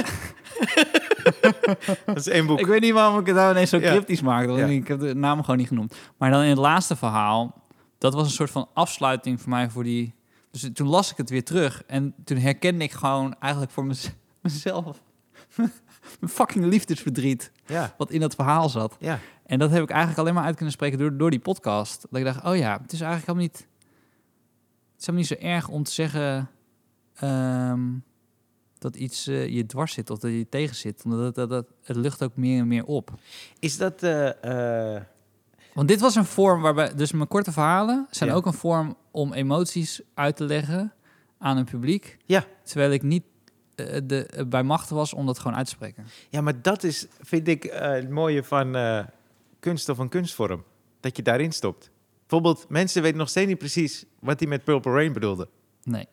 Dat 2.06 2.16
is 2.16 2.28
één 2.28 2.46
boek. 2.46 2.58
Ik 2.58 2.66
weet 2.66 2.80
niet 2.80 2.92
waarom 2.92 3.20
ik 3.20 3.26
het 3.26 3.34
nou 3.36 3.50
ineens 3.50 3.70
zo 3.70 3.78
cryptisch 3.78 4.22
maakte. 4.22 4.52
Ja. 4.52 4.66
Ik 4.66 4.88
heb 4.88 5.00
de 5.00 5.14
naam 5.14 5.40
gewoon 5.40 5.56
niet 5.56 5.68
genoemd. 5.68 5.96
Maar 6.16 6.30
dan 6.30 6.42
in 6.42 6.48
het 6.48 6.58
laatste 6.58 6.96
verhaal... 6.96 7.64
Dat 7.98 8.14
was 8.14 8.26
een 8.26 8.32
soort 8.32 8.50
van 8.50 8.68
afsluiting 8.74 9.40
voor 9.40 9.50
mij 9.50 9.70
voor 9.70 9.82
die... 9.84 10.14
Dus 10.50 10.70
toen 10.72 10.88
las 10.88 11.10
ik 11.10 11.16
het 11.16 11.30
weer 11.30 11.44
terug 11.44 11.82
en 11.86 12.14
toen 12.24 12.36
herkende 12.38 12.84
ik 12.84 12.92
gewoon 12.92 13.34
eigenlijk 13.40 13.72
voor 13.72 13.84
mez- 13.84 14.10
mezelf 14.52 15.02
mijn 16.20 16.32
fucking 16.32 16.64
liefdesverdriet 16.64 17.52
Ja, 17.66 17.94
wat 17.98 18.10
in 18.10 18.20
dat 18.20 18.34
verhaal 18.34 18.68
zat. 18.68 18.96
ja. 19.00 19.18
En 19.46 19.58
dat 19.58 19.70
heb 19.70 19.82
ik 19.82 19.90
eigenlijk 19.90 20.20
alleen 20.20 20.34
maar 20.34 20.44
uit 20.44 20.54
kunnen 20.56 20.72
spreken 20.74 20.98
door, 20.98 21.16
door 21.16 21.30
die 21.30 21.38
podcast. 21.40 22.06
Dat 22.10 22.18
ik 22.20 22.24
dacht, 22.26 22.44
oh 22.44 22.56
ja, 22.56 22.78
het 22.82 22.92
is 22.92 23.00
eigenlijk 23.00 23.26
helemaal 23.26 23.42
niet... 23.48 23.56
Het 24.92 25.00
is 25.00 25.06
helemaal 25.06 25.28
niet 25.28 25.40
zo 25.40 25.46
erg 25.46 25.68
om 25.68 25.82
te 25.82 25.92
zeggen 25.92 26.50
ehm, 27.14 27.80
dat 28.78 28.96
iets 28.96 29.26
eh, 29.26 29.48
je 29.48 29.66
dwars 29.66 29.92
zit 29.92 30.10
of 30.10 30.18
dat 30.18 30.30
je 30.30 30.46
tegen 30.48 30.76
zit. 30.76 31.02
Omdat 31.04 31.34
dat, 31.34 31.48
dat, 31.50 31.66
het 31.82 31.96
lucht 31.96 32.22
ook 32.22 32.36
meer 32.36 32.60
en 32.60 32.66
meer 32.66 32.84
op. 32.84 33.10
Is 33.58 33.76
dat... 33.76 34.02
eh, 34.02 35.00
Want 35.74 35.88
dit 35.88 36.00
was 36.00 36.14
een 36.14 36.24
vorm 36.24 36.62
waarbij... 36.62 36.94
Dus 36.94 37.12
mijn 37.12 37.28
korte 37.28 37.52
verhalen 37.52 38.06
zijn 38.10 38.30
Ja. 38.30 38.36
ook 38.36 38.46
een 38.46 38.52
vorm 38.52 38.96
om 39.10 39.32
emoties 39.32 40.00
uit 40.14 40.36
te 40.36 40.44
leggen 40.44 40.92
aan 41.38 41.56
een 41.56 41.64
publiek. 41.64 42.16
Ja. 42.24 42.44
Terwijl 42.62 42.90
ik 42.90 43.02
niet 43.02 43.24
de, 43.76 44.26
eh, 44.26 44.44
bij 44.44 44.62
machten 44.62 44.96
was 44.96 45.12
om 45.12 45.26
dat 45.26 45.38
gewoon 45.38 45.56
uit 45.56 45.66
te 45.66 45.72
spreken. 45.72 46.06
ja, 46.28 46.40
maar 46.40 46.62
dat 46.62 46.82
is, 46.82 47.06
vind 47.20 47.48
ik, 47.48 47.64
eh, 47.64 47.90
het 47.90 48.10
mooie 48.10 48.44
van 48.44 48.76
eh, 48.76 49.04
kunst 49.60 49.88
of 49.88 49.98
een 49.98 50.08
kunstvorm. 50.08 50.64
Dat 51.00 51.16
je 51.16 51.22
daarin 51.22 51.52
stopt. 51.52 51.90
Bijvoorbeeld, 52.20 52.68
mensen 52.68 53.02
weten 53.02 53.18
nog 53.18 53.28
steeds 53.28 53.48
niet 53.48 53.58
precies 53.58 54.04
wat 54.20 54.40
hij 54.40 54.48
met 54.48 54.64
Purple 54.64 54.92
Rain 54.92 55.12
bedoelde. 55.12 55.48
Nee. 55.82 56.06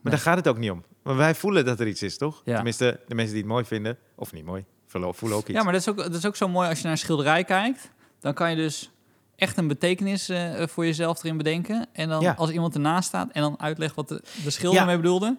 Maar 0.00 0.12
daar 0.12 0.20
gaat 0.20 0.36
het 0.36 0.48
ook 0.48 0.58
niet 0.58 0.70
om. 0.70 0.84
Maar 1.02 1.16
wij 1.16 1.34
voelen 1.34 1.64
dat 1.64 1.80
er 1.80 1.86
iets 1.86 2.02
is, 2.02 2.18
toch? 2.18 2.42
Ja. 2.44 2.54
Tenminste, 2.54 3.00
de 3.08 3.14
mensen 3.14 3.32
die 3.34 3.42
het 3.42 3.52
mooi 3.52 3.64
vinden, 3.64 3.98
of 4.14 4.32
niet 4.32 4.44
mooi, 4.44 4.64
voelen 4.86 5.08
ook 5.38 5.48
iets. 5.48 5.58
Ja, 5.58 5.62
maar 5.62 5.72
dat 5.72 5.80
is, 5.80 5.88
ook, 5.88 5.96
dat 5.96 6.14
is 6.14 6.26
ook 6.26 6.36
zo 6.36 6.48
mooi 6.48 6.68
als 6.68 6.76
je 6.78 6.82
naar 6.82 6.92
een 6.92 6.98
schilderij 6.98 7.44
kijkt. 7.44 7.90
Dan 8.20 8.34
kan 8.34 8.50
je 8.50 8.56
dus 8.56 8.90
echt 9.36 9.56
een 9.56 9.68
betekenis 9.68 10.28
eh, 10.28 10.66
voor 10.66 10.84
jezelf 10.84 11.22
erin 11.24 11.36
bedenken. 11.36 11.86
En 11.92 12.08
dan 12.08 12.20
Ja. 12.22 12.34
als 12.38 12.50
iemand 12.50 12.74
ernaast 12.74 13.08
staat 13.08 13.30
en 13.32 13.40
dan 13.42 13.60
uitlegt 13.60 13.94
wat 13.94 14.08
de, 14.08 14.22
de 14.44 14.50
schilder 14.50 14.80
Ja. 14.80 14.86
mee 14.86 14.96
bedoelde. 14.96 15.36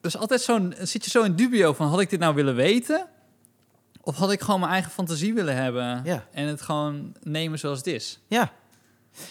Dus 0.00 0.16
altijd 0.16 0.40
zo'n, 0.40 0.74
zit 0.78 1.04
je 1.04 1.10
zo 1.10 1.22
in 1.22 1.34
dubio 1.34 1.72
van, 1.72 1.88
had 1.88 2.00
ik 2.00 2.10
dit 2.10 2.20
nou 2.20 2.34
willen 2.34 2.54
weten? 2.54 3.06
Of 4.00 4.16
had 4.16 4.32
ik 4.32 4.40
gewoon 4.40 4.60
mijn 4.60 4.72
eigen 4.72 4.90
fantasie 4.90 5.34
willen 5.34 5.56
hebben? 5.56 6.00
Ja. 6.04 6.26
En 6.32 6.46
het 6.46 6.62
gewoon 6.62 7.16
nemen 7.22 7.58
zoals 7.58 7.78
het 7.78 7.86
is? 7.86 8.20
Ja. 8.26 8.52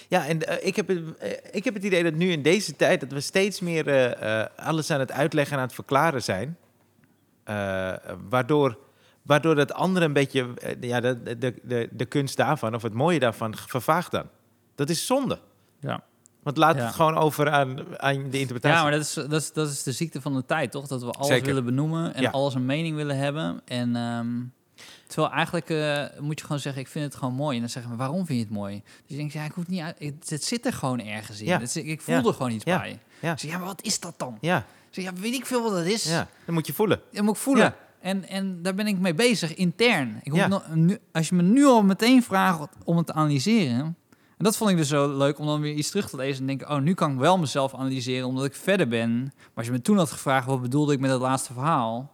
Ja, 0.07 0.27
en 0.27 0.47
eh, 0.47 0.67
ik, 0.67 0.75
heb 0.75 0.87
het, 0.87 1.17
eh, 1.17 1.31
ik 1.51 1.63
heb 1.63 1.73
het 1.73 1.83
idee 1.83 2.03
dat 2.03 2.13
nu 2.13 2.31
in 2.31 2.41
deze 2.41 2.75
tijd... 2.75 2.99
dat 2.99 3.11
we 3.11 3.19
steeds 3.19 3.59
meer 3.59 3.87
eh, 3.87 4.45
alles 4.65 4.91
aan 4.91 4.99
het 4.99 5.11
uitleggen 5.11 5.53
en 5.53 5.59
aan 5.59 5.67
het 5.67 5.75
verklaren 5.75 6.23
zijn. 6.23 6.57
Waardoor, 8.29 8.77
waardoor 9.21 9.55
dat 9.55 9.73
andere 9.73 10.05
een 10.05 10.13
beetje... 10.13 10.47
ja, 10.79 10.99
de, 10.99 11.37
de, 11.37 11.53
de, 11.63 11.89
de 11.91 12.05
kunst 12.05 12.37
daarvan, 12.37 12.75
of 12.75 12.81
het 12.81 12.93
mooie 12.93 13.19
daarvan, 13.19 13.55
vervaagt 13.55 14.11
dan. 14.11 14.29
Dat 14.75 14.89
is 14.89 15.05
zonde. 15.05 15.39
Ja. 15.79 16.03
Want 16.43 16.57
laat 16.57 16.75
Ja. 16.75 16.85
het 16.85 16.95
gewoon 16.95 17.15
over 17.17 17.49
aan, 17.49 17.99
aan 17.99 18.29
de 18.29 18.39
interpretatie. 18.39 18.77
Ja, 18.77 18.83
maar 18.83 18.91
dat 18.91 19.01
is, 19.01 19.13
dat, 19.13 19.31
is, 19.41 19.53
dat 19.53 19.69
is 19.69 19.83
de 19.83 19.91
ziekte 19.91 20.21
van 20.21 20.33
de 20.33 20.45
tijd, 20.45 20.71
toch? 20.71 20.87
Dat 20.87 21.01
we 21.03 21.11
alles 21.11 21.27
Zeker. 21.27 21.45
willen 21.45 21.65
benoemen 21.65 22.13
en 22.13 22.21
Ja. 22.21 22.29
alles 22.29 22.53
een 22.53 22.65
mening 22.65 22.95
willen 22.95 23.17
hebben. 23.17 23.61
En 23.65 23.95
ehm, 23.95 24.27
terwijl 25.07 25.33
eigenlijk 25.33 25.69
eh, 25.69 26.03
moet 26.21 26.39
je 26.39 26.45
gewoon 26.45 26.61
zeggen, 26.61 26.81
ik 26.81 26.87
vind 26.87 27.05
het 27.05 27.15
gewoon 27.15 27.33
mooi. 27.33 27.55
En 27.55 27.61
dan 27.61 27.69
zeggen 27.69 27.91
we, 27.91 27.97
waarom 27.97 28.25
vind 28.25 28.39
je 28.39 28.45
het 28.45 28.53
mooi? 28.53 28.81
Dus 28.83 28.93
je 29.05 29.15
denkt, 29.15 29.33
ja, 29.33 29.43
ik 29.43 29.51
hoef 29.51 29.67
niet 29.67 29.81
uit. 29.81 29.95
Het, 29.99 30.29
het 30.29 30.43
zit 30.43 30.65
er 30.65 30.73
gewoon 30.73 30.99
ergens 31.01 31.39
in. 31.39 31.45
Ja. 31.47 31.59
Het 31.59 31.71
zit- 31.71 31.85
ik 31.85 32.01
voel 32.01 32.15
er 32.27 32.33
gewoon 32.33 32.51
iets 32.51 32.63
bij. 32.63 32.99
Ja. 33.21 33.37
Zeg, 33.37 33.51
ja, 33.51 33.57
maar 33.57 33.67
wat 33.67 33.81
is 33.81 33.99
dat 33.99 34.13
dan? 34.17 34.37
Ja, 34.41 34.65
ja, 34.91 35.13
weet 35.13 35.33
ik 35.33 35.45
veel 35.45 35.63
wat 35.63 35.71
dat 35.71 35.85
is. 35.85 36.03
ja, 36.03 36.27
dat 36.45 36.55
moet 36.55 36.67
je 36.67 36.73
voelen. 36.73 37.01
Dat 37.11 37.23
moet 37.23 37.35
ik 37.35 37.41
voelen. 37.41 37.75
En, 38.01 38.27
en 38.29 38.61
daar 38.61 38.75
ben 38.75 38.87
ik 38.87 38.99
mee 38.99 39.13
bezig, 39.13 39.53
intern. 39.55 40.19
Ik 40.23 40.31
hoef 40.31 40.39
Ja. 40.39 40.47
nog- 40.47 40.75
nu, 40.75 40.97
als 41.11 41.29
je 41.29 41.35
me 41.35 41.41
nu 41.41 41.65
al 41.65 41.83
meteen 41.83 42.23
vraagt 42.23 42.67
om 42.83 42.97
het 42.97 43.05
te 43.05 43.13
analyseren... 43.13 43.95
En 44.39 44.45
dat 44.45 44.57
vond 44.57 44.69
ik 44.69 44.77
dus 44.77 44.87
zo 44.87 45.17
leuk, 45.17 45.39
om 45.39 45.45
dan 45.45 45.61
weer 45.61 45.73
iets 45.73 45.89
terug 45.89 46.09
te 46.09 46.15
lezen 46.15 46.41
en 46.41 46.47
denken... 46.47 46.69
oh, 46.69 46.77
nu 46.81 46.93
kan 46.93 47.11
ik 47.11 47.17
wel 47.17 47.37
mezelf 47.37 47.73
analyseren, 47.75 48.27
omdat 48.27 48.45
ik 48.45 48.55
verder 48.55 48.87
ben. 48.87 49.21
Maar 49.23 49.31
als 49.55 49.65
je 49.65 49.71
me 49.71 49.81
toen 49.81 49.97
had 49.97 50.11
gevraagd, 50.11 50.45
wat 50.47 50.61
bedoelde 50.61 50.93
ik 50.93 50.99
met 50.99 51.11
het 51.11 51.19
laatste 51.21 51.53
verhaal? 51.53 52.11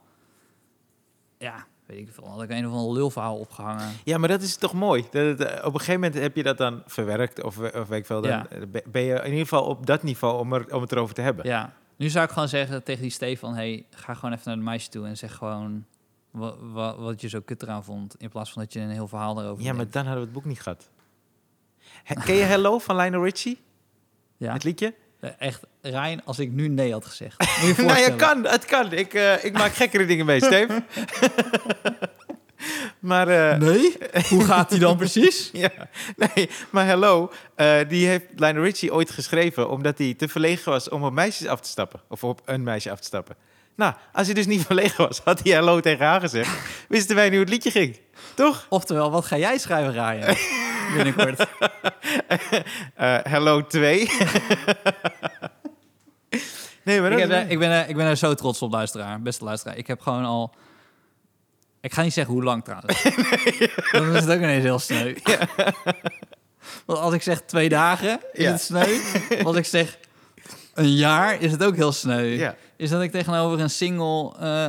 Ja, 1.38 1.66
weet 1.86 1.98
ik 2.00 2.14
veel. 2.14 2.28
Had 2.30 2.42
ik 2.42 2.50
een 2.50 2.68
of 2.68 2.74
ander 2.74 2.94
lulverhaal 2.94 3.38
opgehangen. 3.38 3.90
Ja, 4.04 4.18
maar 4.18 4.30
dat 4.30 4.42
is 4.42 4.56
toch 4.56 4.74
mooi. 4.74 5.06
Dat 5.12 5.40
eh, 5.40 5.66
op 5.66 5.74
een 5.74 5.80
gegeven 5.80 5.94
moment 6.02 6.14
heb 6.14 6.36
je 6.36 6.44
dat 6.44 6.58
dan 6.58 6.84
verwerkt, 6.86 7.44
of, 7.44 7.60
eh, 7.62 7.82
of 7.82 7.88
weet 7.88 8.00
ik 8.00 8.06
veel. 8.06 8.22
Dan 8.22 8.32
Ja. 8.32 8.48
be- 8.72 8.84
ben 8.92 9.02
je 9.02 9.14
in 9.16 9.24
ieder 9.26 9.40
geval 9.40 9.64
op 9.64 9.86
dat 9.86 10.04
niveau 10.04 10.40
om, 10.40 10.54
er, 10.54 10.76
om 10.76 10.82
het 10.82 10.92
erover 10.92 11.16
te 11.16 11.22
hebben. 11.22 11.46
Ja, 11.48 11.74
nu 11.96 12.10
zou 12.10 12.26
ik 12.26 12.32
gewoon 12.32 12.48
zeggen 12.50 12.84
tegen 12.84 13.02
die 13.02 13.12
Stefan... 13.12 13.54
hey, 13.56 13.86
ga 13.90 14.14
gewoon 14.14 14.32
even 14.32 14.44
naar 14.46 14.56
de 14.58 14.62
meisje 14.64 14.90
toe 14.90 15.06
en 15.06 15.18
zeg 15.18 15.36
gewoon... 15.36 15.86
Wat, 16.32 16.98
wat, 16.98 17.22
je 17.22 17.28
zo 17.30 17.40
kut 17.46 17.62
eraan 17.64 17.84
vond. 17.84 18.16
In 18.18 18.30
plaats 18.30 18.52
van 18.54 18.62
dat 18.62 18.74
je 18.74 18.80
een 18.80 18.90
heel 18.90 19.08
verhaal 19.08 19.42
erover 19.42 19.64
Ja, 19.64 19.74
maar 19.74 19.90
dan 19.90 20.02
hadden 20.06 20.20
we 20.22 20.26
het 20.30 20.34
boek 20.34 20.46
niet 20.46 20.62
gehad. 20.62 20.90
Ken 22.14 22.36
je 22.36 22.44
Hello 22.44 22.80
van 22.80 22.96
Lionel 22.96 23.24
Richie? 23.24 23.62
Ja. 24.38 24.54
Het 24.54 24.64
liedje? 24.64 24.94
Eh, 25.20 25.30
Echt, 25.38 25.62
Rijn, 25.82 26.22
als 26.26 26.40
ik 26.40 26.52
nu 26.52 26.68
nee 26.68 26.92
had 26.92 27.06
gezegd. 27.06 27.40
Moet 27.62 27.76
je 27.76 27.82
nou, 27.86 28.00
je 28.00 28.16
kan, 28.16 28.46
het 28.46 28.66
kan. 28.66 28.92
Ik, 28.92 29.14
eh, 29.14 29.44
ik 29.44 29.54
maak 29.54 29.74
gekkere 29.74 30.06
dingen 30.06 30.26
mee, 30.26 30.44
Steve. 30.44 30.84
maar, 33.00 33.28
eh, 33.28 33.58
Nee? 33.58 33.98
Hoe 34.30 34.44
gaat 34.44 34.70
die 34.70 34.80
dan 34.80 34.98
precies? 34.98 35.50
ja, 35.66 35.70
nee, 36.16 36.50
maar 36.70 36.86
Hello, 36.86 37.32
die 37.88 38.08
heeft 38.08 38.26
Lionel 38.36 38.64
Richie 38.64 38.94
ooit 38.94 39.12
geschreven 39.12 39.70
omdat 39.70 39.98
hij 39.98 40.14
te 40.14 40.28
verlegen 40.28 40.72
was 40.72 40.90
om 40.90 41.04
op 41.04 41.14
meisjes 41.14 41.48
af 41.48 41.60
te 41.62 41.70
stappen. 41.70 42.02
Of 42.10 42.24
op 42.24 42.42
een 42.46 42.64
meisje 42.64 42.92
af 42.92 43.00
te 43.00 43.06
stappen. 43.06 43.36
Nou, 43.76 43.94
als 44.14 44.26
hij 44.26 44.36
dus 44.36 44.46
niet 44.46 44.66
verlegen 44.66 45.06
was, 45.08 45.20
had 45.24 45.44
hij 45.44 45.54
Hello 45.54 45.80
tegen 45.80 46.06
haar 46.06 46.20
gezegd. 46.20 46.58
Wisten 46.88 47.16
wij 47.16 47.26
nu 47.30 47.36
hoe 47.36 47.44
het 47.44 47.54
liedje 47.54 47.72
ging. 47.72 48.00
Toch? 48.34 48.66
Oftewel, 48.70 49.12
wat 49.12 49.26
ga 49.26 49.38
jij 49.38 49.58
schrijven, 49.58 49.92
Ryan? 49.94 50.36
Binnenkort. 50.96 51.46
Eh, 52.96 53.18
hello 53.24 53.68
2. 53.68 54.10
nee, 56.84 57.02
maar 57.02 57.12
ik, 57.12 57.30
heb, 57.30 57.50
ik, 57.50 57.60
ben 57.60 57.70
er, 57.70 57.90
ik 57.90 57.96
ben 57.96 58.06
er 58.06 58.18
zo 58.18 58.34
trots 58.34 58.62
op, 58.62 58.72
luisteraar. 58.72 59.22
Beste 59.22 59.44
luisteraar. 59.44 59.78
Ik 59.78 59.88
heb 59.88 60.02
gewoon 60.02 60.26
al... 60.26 60.54
Ik 61.82 61.94
ga 61.94 62.02
niet 62.02 62.14
zeggen 62.14 62.34
hoe 62.34 62.44
lang 62.44 62.64
trouwens. 62.64 63.04
Dan 63.92 64.16
is 64.16 64.22
het 64.22 64.30
ook 64.30 64.38
ineens 64.42 64.64
heel 64.64 64.80
sneu. 64.80 65.16
Want 66.86 67.00
als 67.00 67.14
ik 67.14 67.22
zeg 67.22 67.42
twee 67.42 67.70
dagen, 67.70 68.20
is 68.32 68.44
Ja. 68.44 68.52
het 68.52 68.62
sneu. 68.62 68.98
Als 69.44 69.56
ik 69.56 69.66
zeg 69.66 69.98
een 70.74 70.94
jaar, 70.96 71.42
is 71.42 71.52
het 71.52 71.64
ook 71.64 71.76
heel 71.76 71.92
sneu. 71.92 72.24
Ja. 72.24 72.56
Is 72.78 72.90
dat 72.90 73.02
ik 73.02 73.12
tegenover 73.12 73.60
een 73.60 73.70
single 73.70 74.34
eh 74.40 74.66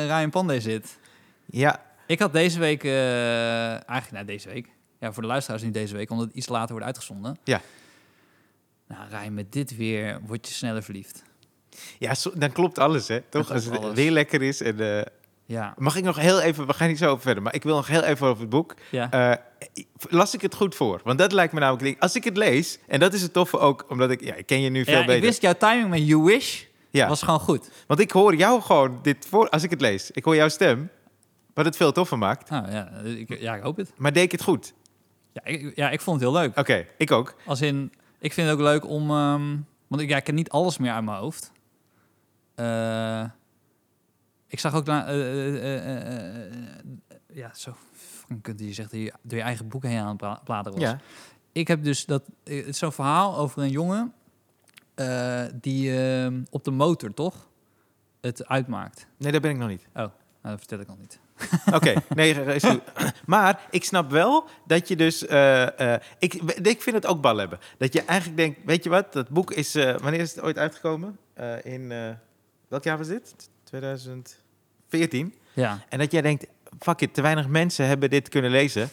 eh 0.00 0.06
Ryan 0.06 0.30
Pandey 0.30 0.60
zit. 0.60 0.98
ja, 1.46 1.80
Ik 2.06 2.18
had 2.18 2.32
deze 2.32 2.58
week, 2.58 2.84
eigenlijk 2.84 4.10
nou, 4.10 4.24
deze 4.24 4.48
week. 4.48 4.68
Ja, 5.06 5.12
voor 5.12 5.22
de 5.22 5.28
luisteraars 5.28 5.62
niet 5.62 5.74
deze 5.74 5.94
week, 5.96 6.10
omdat 6.10 6.26
het 6.26 6.36
iets 6.36 6.48
later 6.48 6.70
wordt 6.70 6.86
uitgezonden. 6.86 7.36
Ja. 7.44 7.60
Nou, 8.88 9.08
Rijn, 9.10 9.34
met 9.34 9.52
dit 9.52 9.76
weer 9.76 10.20
word 10.26 10.48
je 10.48 10.54
sneller 10.54 10.82
verliefd. 10.82 11.22
ja 11.98 12.14
zo- 12.14 12.32
dan 12.34 12.52
klopt 12.52 12.78
alles, 12.78 13.08
hè? 13.08 13.20
Toch? 13.20 13.50
Als 13.52 13.64
het 13.64 13.78
alles. 13.78 13.94
weer 13.94 14.10
lekker 14.10 14.42
is. 14.42 14.60
En, 14.60 14.80
eh, 14.98 15.02
Ja, 15.48 15.74
mag 15.78 15.96
ik 15.96 16.04
nog 16.04 16.16
heel 16.16 16.40
even, 16.40 16.66
we 16.66 16.72
gaan 16.72 16.88
niet 16.88 16.98
zo 16.98 17.10
over 17.10 17.22
verder, 17.22 17.42
maar 17.42 17.54
ik 17.54 17.62
wil 17.62 17.76
nog 17.76 17.86
heel 17.86 18.02
even 18.02 18.26
over 18.26 18.40
het 18.40 18.50
boek. 18.50 18.74
ja. 18.90 19.10
Eh, 19.10 19.36
las 20.08 20.34
ik 20.34 20.40
het 20.40 20.54
goed 20.54 20.74
voor? 20.74 21.00
Want 21.04 21.18
dat 21.18 21.32
lijkt 21.32 21.52
me 21.52 21.60
namelijk, 21.60 22.02
als 22.02 22.14
ik 22.14 22.24
het 22.24 22.36
lees, 22.36 22.78
en 22.86 23.00
dat 23.00 23.12
is 23.12 23.22
het 23.22 23.32
toffe 23.32 23.58
ook, 23.58 23.84
omdat 23.88 24.10
ik, 24.10 24.24
ja, 24.24 24.34
ik 24.34 24.46
ken 24.46 24.60
je 24.60 24.70
nu 24.70 24.84
veel 24.84 24.92
ja 24.94 25.00
beter. 25.00 25.14
ik 25.16 25.22
wist 25.22 25.42
jouw 25.42 25.52
timing 25.52 25.88
met 25.88 26.06
You 26.06 26.22
Wish 26.24 26.62
ja, 26.90 27.08
was 27.08 27.22
gewoon 27.22 27.40
goed. 27.40 27.70
want 27.86 28.00
ik 28.00 28.10
hoor 28.10 28.34
jou 28.34 28.60
gewoon 28.62 28.98
dit 29.02 29.26
voor, 29.28 29.48
als 29.48 29.62
ik 29.62 29.70
het 29.70 29.80
lees. 29.80 30.10
Ik 30.10 30.24
hoor 30.24 30.34
jouw 30.36 30.48
stem, 30.48 30.90
wat 31.54 31.64
het 31.64 31.76
veel 31.76 31.92
toffer 31.92 32.18
maakt. 32.18 32.50
Nou 32.50 32.70
ja, 32.70 32.88
ik, 33.04 33.40
ja, 33.40 33.54
ik 33.56 33.62
hoop 33.62 33.76
het. 33.76 33.92
Maar 33.96 34.12
deed 34.12 34.22
ik 34.24 34.32
het 34.32 34.42
goed? 34.42 34.72
Ja 35.36 35.44
ik, 35.44 35.76
ja, 35.76 35.90
ik 35.90 36.00
vond 36.00 36.20
het 36.20 36.30
heel 36.30 36.40
leuk. 36.40 36.58
Oké, 36.58 36.86
ik 36.98 37.10
ook. 37.10 37.34
Als 37.46 37.60
in, 37.60 37.92
ik 38.18 38.32
vind 38.32 38.48
het 38.48 38.56
ook 38.56 38.62
leuk 38.62 38.86
om... 38.88 39.10
ehm, 39.10 39.56
want 39.86 40.02
ik, 40.02 40.08
ja, 40.08 40.16
ik 40.16 40.24
ken 40.24 40.34
niet 40.34 40.50
alles 40.50 40.78
meer 40.78 40.92
uit 40.92 41.04
mijn 41.04 41.18
hoofd. 41.18 41.52
Eh, 42.54 43.24
ik 44.46 44.58
zag 44.58 44.74
ook... 44.74 44.84
na- 44.86 45.06
eh, 45.06 46.46
eh, 46.46 46.52
ja, 47.32 47.54
zo 47.54 47.76
kunt 48.42 48.60
je 48.60 48.72
zegt 48.72 48.90
dat 48.90 49.00
je 49.00 49.12
door 49.22 49.38
je 49.38 49.44
eigen 49.44 49.68
boek 49.68 49.82
heen 49.82 49.98
aan 49.98 50.08
het 50.08 50.16
bla- 50.16 50.40
bladeren 50.44 50.78
was. 50.78 50.88
Ja. 50.90 50.98
Ik 51.52 51.68
heb 51.68 51.84
dus 51.84 52.04
dat... 52.04 52.22
Het 52.44 52.66
is 52.66 52.78
zo'n 52.78 52.92
verhaal 52.92 53.36
over 53.36 53.62
een 53.62 53.70
jongen... 53.70 54.12
die 55.60 55.98
ehm, 55.98 56.42
op 56.50 56.64
de 56.64 56.70
motor, 56.70 57.14
toch? 57.14 57.48
Het 58.20 58.46
uitmaakt. 58.48 59.06
Nee, 59.18 59.32
dat 59.32 59.42
ben 59.42 59.50
ik 59.50 59.56
nog 59.56 59.68
niet. 59.68 59.86
Nou, 59.92 60.10
dat 60.42 60.58
vertel 60.58 60.80
ik 60.80 60.88
al 60.88 60.96
niet. 61.00 61.18
Oké, 61.72 61.94
nee, 62.14 62.34
is 62.54 62.64
goed. 62.64 62.80
Maar 63.26 63.60
ik 63.70 63.84
snap 63.84 64.10
wel 64.10 64.48
dat 64.66 64.88
je 64.88 64.96
dus... 64.96 65.26
eh, 65.26 65.94
eh, 65.94 66.00
ik, 66.18 66.34
ik 66.62 66.82
vind 66.82 66.96
het 66.96 67.06
ook 67.06 67.20
bal 67.20 67.36
hebben. 67.36 67.58
Dat 67.78 67.92
je 67.92 68.02
eigenlijk 68.02 68.38
denkt, 68.38 68.58
weet 68.64 68.84
je 68.84 68.90
wat, 68.90 69.12
dat 69.12 69.28
boek 69.28 69.50
is... 69.52 69.74
eh, 69.74 69.96
wanneer 69.98 70.20
is 70.20 70.34
het 70.34 70.44
ooit 70.44 70.58
uitgekomen? 70.58 71.18
In, 71.62 71.88
welk 72.68 72.84
jaar 72.84 72.98
was 72.98 73.08
dit? 73.08 73.34
2014. 73.64 75.34
Ja. 75.52 75.78
En 75.88 75.98
dat 75.98 76.12
jij 76.12 76.22
denkt, 76.22 76.46
fuck 76.78 77.00
it, 77.00 77.14
te 77.14 77.22
weinig 77.22 77.48
mensen 77.48 77.86
hebben 77.86 78.10
dit 78.10 78.28
kunnen 78.28 78.50
lezen. 78.50 78.90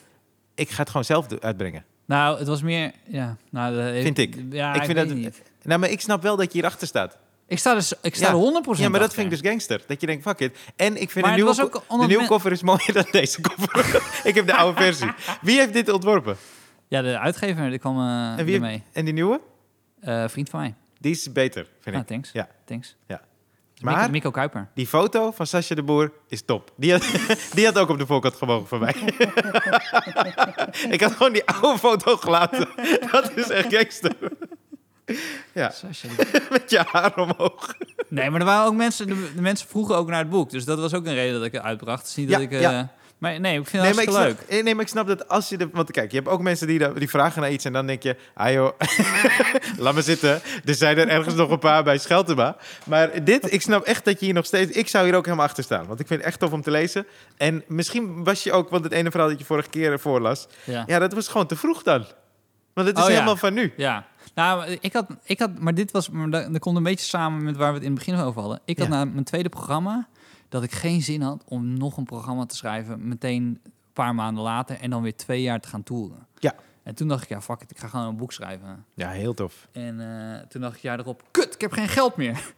Ik 0.55 0.69
ga 0.69 0.79
het 0.79 0.87
gewoon 0.89 1.05
zelf 1.05 1.27
uitbrengen. 1.39 1.85
Nou, 2.05 2.37
het 2.39 2.47
was 2.47 2.61
meer... 2.61 2.91
Ja, 3.07 3.37
nou, 3.49 4.01
Vind 4.01 4.17
ik. 4.17 4.35
Ja, 4.49 4.69
Ik 4.73 4.79
ik, 4.79 4.85
vind 4.85 4.97
dat- 4.97 5.17
niet. 5.17 5.41
Nou, 5.61 5.79
maar 5.79 5.89
ik 5.89 6.01
snap 6.01 6.21
wel 6.21 6.35
dat 6.35 6.45
je 6.45 6.51
hierachter 6.53 6.87
staat. 6.87 7.17
Ik 7.53 7.59
sta, 7.59 7.73
dus, 7.73 7.93
ik 8.01 8.15
sta 8.15 8.25
Ja. 8.27 8.31
er 8.33 8.37
100% 8.39 8.81
Ja, 8.83 8.89
maar 8.89 8.99
dat 8.99 9.13
vind 9.13 9.31
ik 9.31 9.39
dus 9.41 9.49
gangster. 9.51 9.81
Dat 9.87 10.01
je 10.01 10.07
denkt, 10.07 10.23
fuck 10.23 10.39
it. 10.39 10.57
En 10.75 11.01
ik 11.01 11.09
vind 11.11 11.25
de 11.25 11.31
nieuwe, 11.31 11.61
ook 11.61 11.83
de 12.01 12.05
nieuwe 12.07 12.25
cover 12.25 12.51
is 12.51 12.61
mooier 12.61 12.93
dan 12.93 13.05
deze 13.11 13.41
cover. 13.41 14.01
ik 14.29 14.35
heb 14.35 14.47
de 14.47 14.55
oude 14.55 14.81
versie. 14.81 15.11
Wie 15.41 15.57
heeft 15.59 15.73
dit 15.73 15.89
ontworpen? 15.89 16.37
Ja, 16.87 17.01
de 17.01 17.19
uitgever, 17.19 17.69
die 17.69 17.79
kwam 17.79 17.99
eh 17.99 18.39
En 18.39 18.45
wie 18.45 18.55
ermee. 18.55 18.71
heeft- 18.71 18.83
En 18.93 19.05
die 19.05 19.13
nieuwe? 19.13 19.41
Eh, 20.01 20.23
vriend 20.27 20.49
van 20.49 20.59
mij. 20.59 20.73
Die 20.99 21.11
is 21.11 21.31
beter, 21.31 21.67
vind 21.81 21.95
Ah, 21.95 22.01
ik. 22.01 22.07
thanks. 22.07 22.29
Ja. 22.31 22.47
Thanks. 22.65 22.95
Ja. 23.07 23.21
Maar- 23.81 24.09
Mikko 24.11 24.31
Kuiper. 24.31 24.67
Die 24.73 24.87
foto 24.87 25.31
van 25.31 25.47
Sascha 25.47 25.75
de 25.75 25.83
Boer 25.83 26.11
is 26.27 26.41
top. 26.45 26.71
Die 26.77 26.91
had, 26.91 27.05
die 27.55 27.65
had 27.65 27.77
ook 27.77 27.89
op 27.89 27.97
de 27.97 28.05
voorkant 28.05 28.35
gemogen 28.35 28.67
van 28.67 28.79
mij. 28.79 28.93
ik 30.95 31.01
had 31.01 31.11
gewoon 31.11 31.33
die 31.33 31.45
oude 31.45 31.77
foto 31.79 32.17
gelaten. 32.17 32.67
Dat 33.11 33.31
is 33.37 33.49
echt 33.49 33.73
gangster. 33.75 34.15
Ja, 35.53 35.73
met 36.49 36.69
je 36.69 36.83
haar 36.91 37.15
omhoog. 37.17 37.75
Nee, 38.07 38.29
maar 38.29 38.39
er 38.39 38.45
waren 38.45 38.65
ook 38.65 38.75
mensen, 38.75 39.07
de, 39.07 39.31
de 39.35 39.41
mensen 39.41 39.67
vroegen 39.67 39.95
ook 39.95 40.07
naar 40.07 40.19
het 40.19 40.29
boek. 40.29 40.49
Dus 40.49 40.65
dat 40.65 40.79
was 40.79 40.93
ook 40.93 41.05
een 41.05 41.13
reden 41.13 41.33
dat 41.33 41.45
ik 41.45 41.51
het 41.51 41.61
uitbracht. 41.61 41.99
Het 41.99 42.09
is 42.09 42.15
niet 42.15 42.29
Ja, 42.29 42.33
dat 42.37 42.43
ik... 42.45 42.51
eh, 42.51 42.61
ja. 42.61 42.91
Maar 43.17 43.39
nee, 43.39 43.59
ik 43.59 43.67
vind 43.67 43.83
het 43.83 43.95
Nee 43.95 44.09
snap, 44.09 44.23
leuk. 44.23 44.39
eh, 44.47 44.63
nee, 44.63 44.73
maar 44.75 44.83
ik 44.83 44.89
snap 44.89 45.07
dat 45.07 45.27
als 45.27 45.49
je... 45.49 45.57
De, 45.57 45.69
want 45.71 45.91
kijk, 45.91 46.11
je 46.11 46.17
hebt 46.17 46.29
ook 46.29 46.41
mensen 46.41 46.67
die, 46.67 46.93
die 46.93 47.09
vragen 47.09 47.41
naar 47.41 47.51
iets... 47.51 47.65
en 47.65 47.73
dan 47.73 47.85
denk 47.87 48.03
je, 48.03 48.15
ah 48.33 48.51
joh, 48.51 48.71
laat 49.77 49.93
me 49.93 50.01
zitten. 50.01 50.41
Er 50.65 50.75
zijn 50.75 50.97
er 50.97 51.07
ergens 51.07 51.35
nog 51.35 51.49
een 51.49 51.59
paar 51.59 51.83
bij 51.83 51.97
Scheltema. 51.97 52.55
Maar 52.85 53.23
dit, 53.23 53.53
ik 53.53 53.61
snap 53.61 53.83
echt 53.83 54.05
dat 54.05 54.19
je 54.19 54.25
hier 54.25 54.33
nog 54.33 54.45
steeds... 54.45 54.71
Ik 54.77 54.87
zou 54.87 55.05
hier 55.05 55.15
ook 55.15 55.25
helemaal 55.25 55.45
achter 55.45 55.63
staan. 55.63 55.85
Want 55.87 55.99
ik 55.99 56.07
vind 56.07 56.19
het 56.19 56.29
echt 56.29 56.39
tof 56.39 56.51
om 56.51 56.61
te 56.61 56.71
lezen. 56.71 57.07
En 57.37 57.63
misschien 57.67 58.23
was 58.23 58.43
je 58.43 58.51
ook... 58.51 58.69
Want 58.69 58.83
het 58.83 58.93
ene 58.93 59.11
verhaal 59.11 59.29
dat 59.29 59.39
je 59.39 59.45
vorige 59.45 59.69
keer 59.69 59.99
voorlas... 59.99 60.47
Ja. 60.63 60.83
Ja, 60.87 60.99
dat 60.99 61.13
was 61.13 61.27
gewoon 61.27 61.47
te 61.47 61.55
vroeg 61.55 61.83
dan. 61.83 62.05
Want 62.73 62.87
het 62.87 62.97
is 62.97 63.03
Oh, 63.03 63.09
ja. 63.09 63.15
helemaal 63.15 63.35
van 63.37 63.53
nu. 63.53 63.73
Ja, 63.77 64.05
nou, 64.35 64.77
ik 64.81 64.93
had, 64.93 65.05
ik 65.23 65.39
had, 65.39 65.59
maar 65.59 65.73
dit 65.73 65.91
was, 65.91 66.09
maar 66.09 66.29
dat, 66.29 66.51
dat 66.51 66.61
komt 66.61 66.77
een 66.77 66.83
beetje 66.83 67.05
samen 67.05 67.43
met 67.43 67.57
waar 67.57 67.67
we 67.67 67.73
het 67.73 67.83
in 67.83 67.95
het 67.95 68.05
begin 68.05 68.19
over 68.19 68.41
hadden. 68.41 68.59
Ik 68.65 68.79
had 68.79 68.87
na 68.87 69.05
mijn 69.05 69.23
tweede 69.23 69.49
programma 69.49 70.07
dat 70.49 70.63
ik 70.63 70.71
geen 70.71 71.01
zin 71.01 71.21
had 71.21 71.43
om 71.47 71.77
nog 71.77 71.97
een 71.97 72.05
programma 72.05 72.45
te 72.45 72.55
schrijven, 72.55 73.07
meteen 73.07 73.43
een 73.63 73.71
paar 73.93 74.15
maanden 74.15 74.43
later 74.43 74.79
en 74.79 74.89
dan 74.89 75.01
weer 75.01 75.15
twee 75.15 75.41
jaar 75.41 75.59
te 75.59 75.67
gaan 75.67 75.83
toeren. 75.83 76.27
Ja. 76.39 76.53
En 76.83 76.95
toen 76.95 77.07
dacht 77.07 77.23
ik, 77.23 77.29
ja, 77.29 77.41
fuck 77.41 77.61
it, 77.61 77.71
ik 77.71 77.77
ga 77.77 77.87
gewoon 77.87 78.07
een 78.07 78.17
boek 78.17 78.31
schrijven. 78.31 78.85
Ja, 78.93 79.09
heel 79.09 79.33
tof. 79.33 79.67
En 79.71 79.99
eh, 79.99 80.39
toen 80.47 80.61
dacht 80.61 80.75
ik, 80.75 80.81
ja, 80.81 80.97
erop, 80.97 81.23
kut, 81.31 81.53
ik 81.53 81.61
heb 81.61 81.71
geen 81.71 81.87
geld 81.87 82.15
meer. 82.15 82.53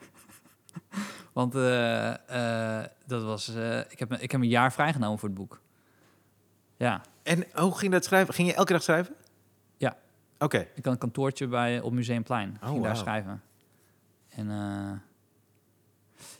Want 1.33 1.55
eh, 1.55 2.79
eh, 2.79 2.85
dat 3.05 3.23
was, 3.23 3.47
ik, 3.89 3.99
heb, 3.99 4.13
ik 4.13 4.31
heb 4.31 4.41
een 4.41 4.47
jaar 4.47 4.73
vrijgenomen 4.73 5.19
voor 5.19 5.29
het 5.29 5.37
boek. 5.37 5.59
Ja, 6.77 7.01
En 7.23 7.45
hoe 7.53 7.77
ging 7.77 7.91
dat 7.91 8.03
schrijven? 8.05 8.33
Ging 8.33 8.47
je 8.47 8.53
elke 8.53 8.73
dag 8.73 8.83
schrijven? 8.83 9.15
Oké. 10.39 10.57
Ik 10.75 10.85
had 10.85 10.93
een 10.93 10.99
kantoortje 10.99 11.47
bij, 11.47 11.81
op 11.81 11.93
Museumplein. 11.93 12.57
Oh, 12.63 12.69
ging 12.69 12.83
daar 12.83 12.97
schrijven. 12.97 13.41
En 14.29 14.51
eh, 14.51 14.91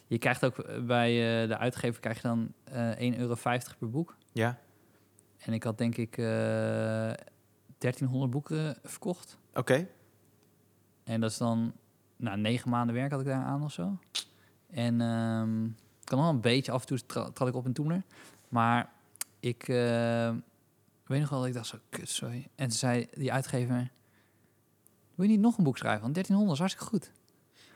je 0.08 0.18
krijgt 0.18 0.46
ook 0.46 0.86
bij 0.86 1.42
eh, 1.42 1.48
de 1.48 1.58
uitgever 1.58 2.02
krijg 2.02 2.22
je 2.22 2.28
dan 2.28 2.54
eh 2.64 3.14
1,50 3.14 3.18
euro 3.20 3.36
per 3.80 3.90
boek. 3.90 4.16
Ja. 4.32 4.60
En 5.38 5.54
ik 5.54 5.64
had 5.64 5.78
denk 5.78 5.98
ik 5.98 6.18
eh 6.18 6.26
1300 7.78 8.32
boeken 8.32 8.78
verkocht. 8.84 9.38
Oké. 9.54 9.88
En 11.04 11.22
dat 11.22 11.32
is 11.32 11.38
dan 11.38 11.74
nou, 12.16 12.38
negen 12.38 12.70
maanden 12.70 12.96
werk 12.96 13.12
had 13.12 13.20
ik 13.20 13.26
daar 13.26 13.44
aan 13.44 13.64
of 13.64 13.72
zo. 13.72 13.98
En 14.70 14.94
ik 16.00 16.06
kan 16.06 16.20
wel 16.20 16.30
een 16.30 16.42
beetje 16.42 16.72
af 16.72 16.82
en 16.82 16.88
toe 16.88 17.06
tra- 17.06 17.30
trad 17.30 17.48
ik 17.48 17.56
op 17.56 17.66
in 17.66 17.74
Toemler. 17.74 18.04
Maar 18.50 18.90
ik 19.40 19.68
eh, 21.06 21.10
weet 21.12 21.20
nog 21.20 21.30
wel 21.30 21.40
dat 21.40 21.48
ik 21.48 21.54
dacht 21.54 21.68
zo, 21.68 21.78
kut, 21.90 22.10
sorry. 22.10 22.48
En 22.56 22.68
toen 22.68 22.78
zei 22.78 23.08
die 23.14 23.34
uitgever, 23.34 23.92
wil 25.16 25.26
je 25.26 25.32
niet 25.32 25.40
nog 25.42 25.58
een 25.58 25.64
boek 25.64 25.78
schrijven? 25.78 26.02
Want 26.02 26.14
1300 26.14 26.62
is 26.62 26.66
hartstikke 26.72 26.96
goed. 26.98 27.12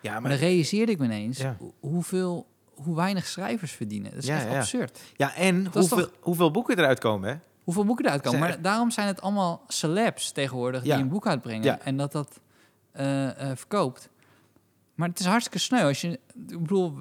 Ja, 0.02 0.12
Maar 0.12 0.22
maar... 0.22 0.32
dan 0.32 0.40
realiseerde 0.40 0.92
ik 0.92 1.00
me 1.00 1.06
ineens 1.06 1.38
Ja. 1.38 1.58
hoeveel, 1.80 2.48
hoe 2.74 2.96
weinig 2.96 3.28
schrijvers 3.28 3.72
verdienen. 3.72 4.12
Dat 4.12 4.20
is 4.20 4.28
Ja, 4.28 4.36
echt 4.38 4.52
ja. 4.52 4.58
absurd. 4.58 5.00
Ja, 5.18 5.36
en 5.36 5.64
Dat 5.64 5.74
hoeveel, 5.74 6.10
hoeveel 6.20 6.52
boeken 6.52 6.78
eruit 6.78 7.00
komen, 7.00 7.30
hè? 7.30 7.36
Hoeveel 7.64 7.86
boeken 7.86 8.06
eruit 8.06 8.22
komen. 8.22 8.40
Zijn 8.40 8.52
Maar 8.52 8.62
daarom 8.62 8.92
zijn 8.92 9.08
het 9.08 9.22
allemaal 9.22 9.64
celebs 9.68 10.32
tegenwoordig 10.32 10.84
die 10.84 10.94
een 10.94 11.10
boek 11.10 11.28
uitbrengen. 11.28 11.82
En 11.82 11.98
dat 11.98 12.12
dat 12.12 12.40
eh, 12.92 13.52
eh, 13.52 13.58
verkoopt. 13.58 14.10
Maar 14.96 15.10
het 15.10 15.20
is 15.20 15.26
hartstikke 15.26 15.60
sneu. 15.60 15.88
Als 15.88 16.02
je, 16.02 16.20
ik 16.48 16.62
bedoel, 16.62 16.98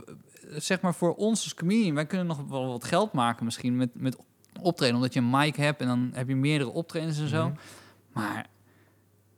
zeg 0.57 0.81
maar 0.81 0.95
voor 0.95 1.15
ons 1.15 1.43
als 1.45 1.55
comedian, 1.55 1.95
wij 1.95 2.07
kunnen 2.07 2.27
nog 2.27 2.45
wel 2.49 2.67
wat 2.67 2.85
geld 2.85 3.13
maken 3.13 3.45
misschien 3.45 3.77
met, 3.77 3.91
met 3.95 4.17
optreden. 4.63 4.95
Omdat 4.95 5.13
je 5.13 5.21
een 5.21 5.31
mic 5.31 5.57
hebt 5.57 5.81
en 5.81 5.87
dan 5.87 6.11
heb 6.15 6.29
je 6.29 6.37
meerdere 6.37 6.71
optredens 6.71 7.19
en 7.19 7.29
zo. 7.29 7.49
Mhm. 7.49 7.57
Maar, 8.13 8.47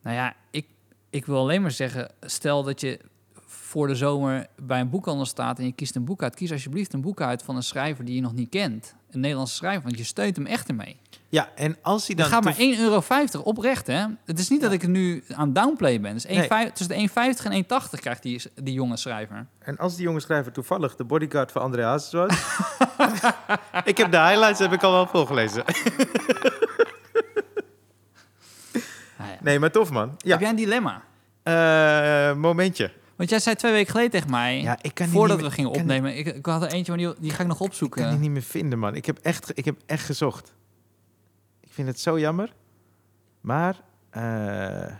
nou 0.02 0.16
ja, 0.16 0.34
ik, 0.50 0.66
ik 1.10 1.26
wil 1.26 1.38
alleen 1.38 1.62
maar 1.62 1.70
zeggen, 1.70 2.10
stel 2.20 2.62
dat 2.62 2.80
je 2.80 3.00
voor 3.46 3.86
de 3.86 3.94
zomer 3.94 4.46
bij 4.62 4.80
een 4.80 4.90
boekhandel 4.90 5.24
staat 5.24 5.58
en 5.58 5.64
je 5.64 5.72
kiest 5.72 5.96
een 5.96 6.04
boek 6.04 6.22
uit. 6.22 6.34
Kies 6.34 6.52
alsjeblieft 6.52 6.92
een 6.92 7.00
boek 7.00 7.20
uit 7.20 7.42
van 7.42 7.56
een 7.56 7.62
schrijver 7.62 8.04
die 8.04 8.14
je 8.14 8.20
nog 8.20 8.34
niet 8.34 8.48
kent. 8.48 8.94
Een 9.10 9.20
Nederlandse 9.20 9.54
schrijver, 9.54 9.82
want 9.82 9.98
je 9.98 10.04
steunt 10.04 10.36
hem 10.36 10.46
echt 10.46 10.68
ermee. 10.68 10.96
Ja, 11.28 11.48
en 11.54 11.76
als 11.82 12.06
hij 12.06 12.14
Dan 12.16 12.24
dan... 12.30 12.34
gaat 12.34 12.44
maar 12.44 12.54
toef- 12.54 12.76
1,50 13.28 13.34
euro 13.34 13.44
oprecht, 13.44 13.86
hè? 13.86 14.04
Het 14.24 14.38
is 14.38 14.48
niet 14.48 14.60
dat 14.60 14.72
ik 14.72 14.80
het 14.82 14.90
nu 14.90 15.24
aan 15.32 15.52
downplay 15.52 16.00
ben. 16.00 16.12
Dus 16.12 16.24
Nee. 16.26 16.42
1,50 16.42 16.48
tussen 16.72 16.98
de 16.98 17.08
1,50 17.08 17.44
en 17.50 17.64
1,80 17.64 18.00
krijgt 18.00 18.22
die, 18.22 18.42
die 18.54 18.74
jonge 18.74 18.96
schrijver. 18.96 19.46
En 19.58 19.76
als 19.78 19.94
die 19.96 20.04
jonge 20.04 20.20
schrijver 20.20 20.52
toevallig 20.52 20.96
de 20.96 21.04
bodyguard 21.04 21.52
van 21.52 21.62
André 21.62 21.84
Hazes 21.84 22.12
was... 22.12 22.30
ik 23.84 23.96
heb 23.96 24.10
de 24.10 24.18
highlights 24.20 24.58
heb 24.58 24.72
ik 24.72 24.82
al 24.82 24.92
wel 24.92 25.06
volgelezen. 25.06 25.64
Ja. 29.18 29.36
nee, 29.40 29.58
maar 29.58 29.70
tof, 29.70 29.90
man. 29.90 30.14
Ja, 30.18 30.30
Heb 30.30 30.40
jij 30.40 30.48
een 30.50 30.56
dilemma? 30.56 31.02
Eh, 31.42 32.34
momentje. 32.36 32.90
Want 33.20 33.32
jij 33.32 33.40
zei 33.40 33.56
twee 33.56 33.72
weken 33.72 33.90
geleden 33.90 34.10
tegen 34.10 34.30
mij, 34.30 34.60
Ja, 34.60 34.78
ik 34.82 34.94
kan 34.94 35.08
voordat 35.08 35.36
niet 35.36 35.46
we 35.46 35.52
gingen 35.52 35.70
meer- 35.70 35.80
opnemen... 35.80 36.16
Ik, 36.16 36.26
ik 36.26 36.46
had 36.46 36.62
er 36.62 36.72
eentje, 36.72 36.92
maar 36.96 37.00
die, 37.00 37.20
die 37.20 37.30
ga 37.30 37.40
ik 37.40 37.46
nog 37.46 37.52
Ik 37.52 37.58
kan 37.58 37.66
opzoeken. 37.66 38.10
die 38.10 38.18
niet 38.18 38.30
meer 38.30 38.42
vinden, 38.42 38.78
man. 38.78 38.94
Ik 38.94 39.06
heb 39.06 39.18
echt, 39.18 39.58
ik 39.58 39.64
heb 39.64 39.80
echt 39.86 40.04
gezocht. 40.04 40.54
Ik 41.60 41.72
vind 41.72 41.88
het 41.88 42.00
zo 42.00 42.18
jammer. 42.18 42.54
Maar, 43.40 43.82
eh, 44.10 44.94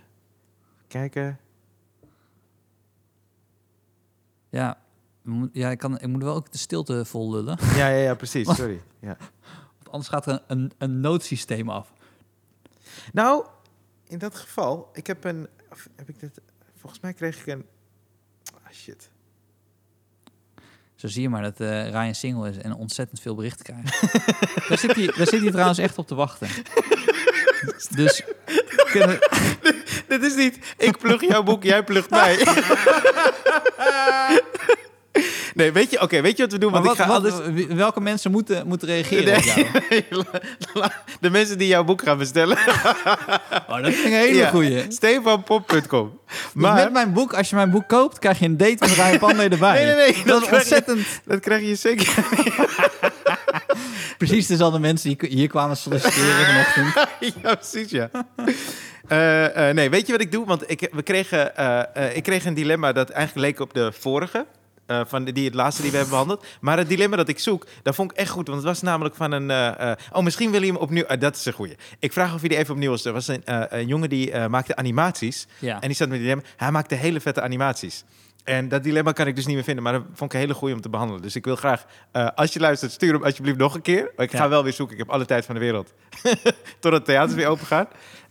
kijken. 0.88 1.38
Ja, 4.48 4.78
ja 5.52 5.70
ik, 5.70 5.78
kan, 5.78 5.98
ik 6.00 6.06
moet 6.08 6.22
wel 6.22 6.34
ook 6.34 6.52
de 6.52 6.58
stilte 6.58 7.04
vol 7.04 7.30
lullen. 7.30 7.58
Ja, 7.76 7.88
ja, 7.88 7.96
ja, 8.02 8.14
precies. 8.14 8.54
Sorry. 8.54 8.82
Ja. 9.00 9.16
Want 9.76 9.90
anders 9.90 10.08
gaat 10.08 10.26
er 10.26 10.32
een, 10.32 10.42
een, 10.46 10.72
een 10.78 11.00
noodsysteem 11.00 11.68
af. 11.70 11.92
Nou, 13.12 13.46
in 14.04 14.18
dat 14.18 14.34
geval, 14.34 14.90
ik 14.92 15.06
heb 15.06 15.24
een, 15.24 15.48
heb 15.96 16.08
ik 16.08 16.20
dit, 16.20 16.40
volgens 16.76 17.00
mij 17.00 17.12
kreeg 17.12 17.40
ik 17.40 17.46
een, 17.46 17.66
shit. 18.80 19.10
Zo 20.94 21.08
zie 21.08 21.22
je 21.22 21.28
maar 21.28 21.42
dat 21.42 21.60
eh, 21.60 21.88
Ryan 21.90 22.14
single 22.14 22.50
is 22.50 22.56
en 22.56 22.74
ontzettend 22.74 23.20
veel 23.20 23.34
berichten 23.34 23.64
krijgt. 23.64 24.00
daar, 24.68 24.78
zit 24.78 24.94
hij, 24.94 25.06
daar 25.06 25.26
zit 25.26 25.40
hij 25.40 25.50
trouwens 25.50 25.78
echt 25.78 25.98
op 25.98 26.06
te 26.06 26.14
wachten. 26.14 26.48
Dus 27.90 28.22
kunnen, 28.90 29.18
Dit 30.08 30.22
is 30.22 30.34
niet, 30.34 30.74
ik 30.76 30.98
plug 30.98 31.20
jouw 31.20 31.42
boek, 31.42 31.62
jij 31.62 31.84
plugt 31.84 32.10
mij. 32.10 32.36
Nee, 35.54 35.72
weet 35.72 35.90
je, 35.90 36.00
oké, 36.00 36.20
weet 36.20 36.36
je 36.36 36.42
wat 36.42 36.52
we 36.52 36.58
doen? 36.58 36.72
Want 36.72 36.84
wat, 36.84 36.94
ik 36.94 37.00
ga 37.00 37.06
wat- 37.08 37.16
anders... 37.16 37.34
wie- 37.54 37.66
welke 37.76 38.00
mensen 38.00 38.30
moeten, 38.30 38.66
moeten 38.66 38.88
reageren 38.88 39.36
op 39.36 39.42
jou? 39.42 39.66
De 41.20 41.30
mensen 41.30 41.58
die 41.58 41.68
jouw 41.68 41.84
boek 41.84 42.02
gaan 42.02 42.18
bestellen. 42.18 42.56
Oh, 43.68 43.76
dat 43.82 43.86
ik 43.86 44.04
een 44.04 44.12
hele 44.12 44.34
Ja. 44.38 44.48
goeie. 44.48 44.84
Stefanpop.com. 44.88 46.18
Dus 46.26 46.36
Maar, 46.54 46.74
met 46.74 46.92
mijn 46.92 47.12
boek, 47.12 47.34
als 47.34 47.50
je 47.50 47.56
mijn 47.56 47.70
boek 47.70 47.88
koopt, 47.88 48.18
krijg 48.18 48.38
je 48.38 48.44
een 48.44 48.56
date 48.56 48.76
met 48.80 48.90
Ryan 48.90 49.18
Pandey 49.18 49.48
erbij. 49.50 49.84
Nee, 49.84 49.94
nee, 49.94 50.12
nee, 50.14 50.24
dat 50.24 50.26
Dat 50.26 50.42
is 50.42 50.48
krijg 50.48 50.68
je- 50.68 50.74
ontzettend... 50.74 51.06
dat 51.24 51.40
krijg 51.40 51.62
je 51.62 51.74
zeker. 51.74 52.14
Precies 54.18 54.46
dezelfde 54.46 54.78
mensen 54.78 55.16
die 55.18 55.28
hier 55.30 55.48
kwamen 55.48 55.76
solliciteren 55.76 56.46
vanochtend. 56.46 57.08
ja, 57.42 57.54
precies, 57.54 57.90
ja. 57.90 58.10
Eh, 59.08 59.68
eh, 59.68 59.74
nee, 59.74 59.90
weet 59.90 60.06
je 60.06 60.12
wat 60.12 60.20
ik 60.20 60.32
doe? 60.32 60.46
Want 60.46 60.70
ik, 60.70 60.88
we 60.92 61.02
kregen, 61.02 61.56
eh, 61.56 62.16
ik 62.16 62.22
kreeg 62.22 62.44
een 62.44 62.54
dilemma 62.54 62.92
dat 62.92 63.10
eigenlijk 63.10 63.46
leek 63.46 63.60
op 63.60 63.74
de 63.74 63.92
vorige. 64.00 64.46
Eh, 64.90 65.00
van 65.06 65.24
die, 65.24 65.44
het 65.44 65.54
laatste 65.54 65.82
die 65.82 65.90
we 65.90 65.96
hebben 65.96 66.14
behandeld. 66.14 66.46
Maar 66.60 66.78
het 66.78 66.88
dilemma 66.88 67.16
dat 67.16 67.28
ik 67.28 67.38
zoek, 67.38 67.66
dat 67.82 67.94
vond 67.94 68.10
ik 68.10 68.16
echt 68.16 68.30
goed. 68.30 68.46
Want 68.48 68.58
het 68.58 68.66
was 68.68 68.82
namelijk 68.82 69.14
van 69.14 69.32
een... 69.32 69.50
eh, 69.50 69.90
eh, 69.90 69.96
oh, 70.12 70.22
misschien 70.22 70.50
wil 70.50 70.60
je 70.60 70.66
hem 70.66 70.76
opnieuw... 70.76 71.04
dat 71.18 71.36
is 71.36 71.44
een 71.44 71.52
goeie. 71.52 71.76
Ik 71.98 72.12
vraag 72.12 72.34
of 72.34 72.40
hij 72.40 72.48
die 72.48 72.58
even 72.58 72.74
opnieuw 72.74 72.92
is. 72.92 73.04
Er 73.04 73.12
was 73.12 73.28
een, 73.28 73.42
een 73.78 73.86
jongen 73.86 74.08
die 74.08 74.48
maakte 74.48 74.76
animaties. 74.76 75.46
Ja. 75.58 75.80
En 75.80 75.88
die 75.88 75.96
zat 75.96 76.08
met 76.08 76.16
het 76.18 76.26
dilemma. 76.26 76.42
Hij 76.56 76.70
maakte 76.70 76.94
hele 76.94 77.20
vette 77.20 77.40
animaties. 77.42 78.04
En 78.44 78.68
dat 78.68 78.82
dilemma 78.82 79.12
kan 79.12 79.26
ik 79.26 79.36
dus 79.36 79.46
niet 79.46 79.54
meer 79.54 79.64
vinden. 79.64 79.82
Maar 79.84 79.92
dat 79.92 80.02
vond 80.14 80.32
ik 80.32 80.32
een 80.32 80.44
hele 80.44 80.54
goeie 80.58 80.74
om 80.74 80.80
te 80.80 80.88
behandelen. 80.88 81.22
Dus 81.22 81.36
ik 81.36 81.44
wil 81.44 81.56
graag, 81.56 81.84
als 82.34 82.52
je 82.52 82.60
luistert, 82.60 82.92
stuur 82.92 83.12
hem 83.12 83.24
alsjeblieft 83.24 83.58
nog 83.58 83.74
een 83.74 83.82
keer. 83.82 84.12
Ik 84.16 84.30
ga 84.30 84.42
Ja. 84.42 84.48
wel 84.48 84.62
weer 84.62 84.72
zoeken. 84.72 84.94
Ik 84.96 85.02
heb 85.02 85.10
alle 85.10 85.24
tijd 85.24 85.44
van 85.44 85.54
de 85.54 85.60
wereld. 85.60 85.92
Tot 86.80 86.92
het 86.92 87.04
theater 87.04 87.36
weer 87.36 87.46
open 87.46 87.66
gaat. 87.66 87.90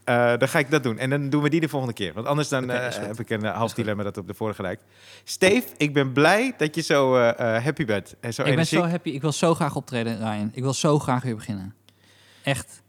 Eh, 0.10 0.38
dan 0.38 0.47
ga 0.47 0.60
ik 0.60 0.72
dat 0.72 0.84
doen. 0.84 0.97
En 0.97 1.10
dan 1.10 1.30
doen 1.30 1.41
we 1.41 1.49
die 1.49 1.60
de 1.60 1.70
volgende 1.70 1.93
keer. 1.93 2.14
Want 2.14 2.28
anders 2.28 2.49
dan 2.49 2.70
eh, 2.70 2.95
heb 2.95 3.20
ik 3.20 3.30
een 3.30 3.43
eh, 3.45 3.55
half 3.55 3.74
dilemma 3.74 4.03
dat 4.03 4.18
op 4.18 4.28
de 4.28 4.34
vorige 4.34 4.62
lijkt. 4.62 4.84
Steve, 5.24 5.68
ik 5.78 5.93
ben 5.93 6.14
blij 6.14 6.53
dat 6.57 6.76
je 6.76 6.82
zo 6.82 7.18
happy 7.39 7.86
bent. 7.86 8.16
En 8.20 8.34
zo 8.34 8.43
Ik 8.43 8.55
ben 8.55 8.66
zo 8.66 8.82
happy. 8.86 9.10
Ik 9.10 9.22
wil 9.22 9.32
zo 9.32 9.55
graag 9.55 9.76
optreden, 9.76 10.18
Ryan. 10.18 10.51
Ik 10.53 10.64
wil 10.64 10.74
zo 10.74 10.99
graag 10.99 11.24
weer 11.24 11.36
beginnen. 11.36 11.76
Echt. 12.43 12.82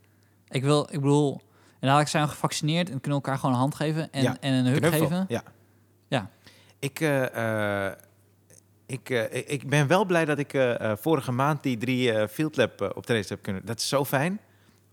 Ik 0.49 0.63
wil, 0.63 0.89
ik 0.91 1.01
bedoel... 1.01 1.41
En 1.71 1.87
dadelijk 1.87 2.09
zijn 2.09 2.25
we 2.25 2.31
gevaccineerd 2.31 2.91
en 2.91 3.01
kunnen 3.01 3.21
elkaar 3.21 3.39
gewoon 3.39 3.55
een 3.55 3.61
hand 3.61 3.75
geven 3.75 4.13
en, 4.13 4.23
Ja, 4.23 4.37
en 4.41 4.53
een 4.53 4.75
Knuffel. 4.75 5.01
geven. 5.01 5.25
Ja. 5.29 5.43
Ja. 6.09 6.31
Ik, 6.79 7.01
ik, 8.87 9.09
ik- 9.47 9.69
ben 9.69 9.87
wel 9.87 10.05
blij 10.05 10.25
dat 10.25 10.39
ik 10.39 10.77
vorige 11.01 11.33
maand 11.33 11.63
die 11.63 11.77
drie 11.77 12.13
eh 12.13 12.29
Field 12.29 12.57
Lab 12.57 12.93
optredens 12.97 13.29
heb 13.29 13.43
kunnen. 13.43 13.67
Dat 13.67 13.79
is 13.79 13.89
zo 13.89 14.05
fijn. 14.05 14.41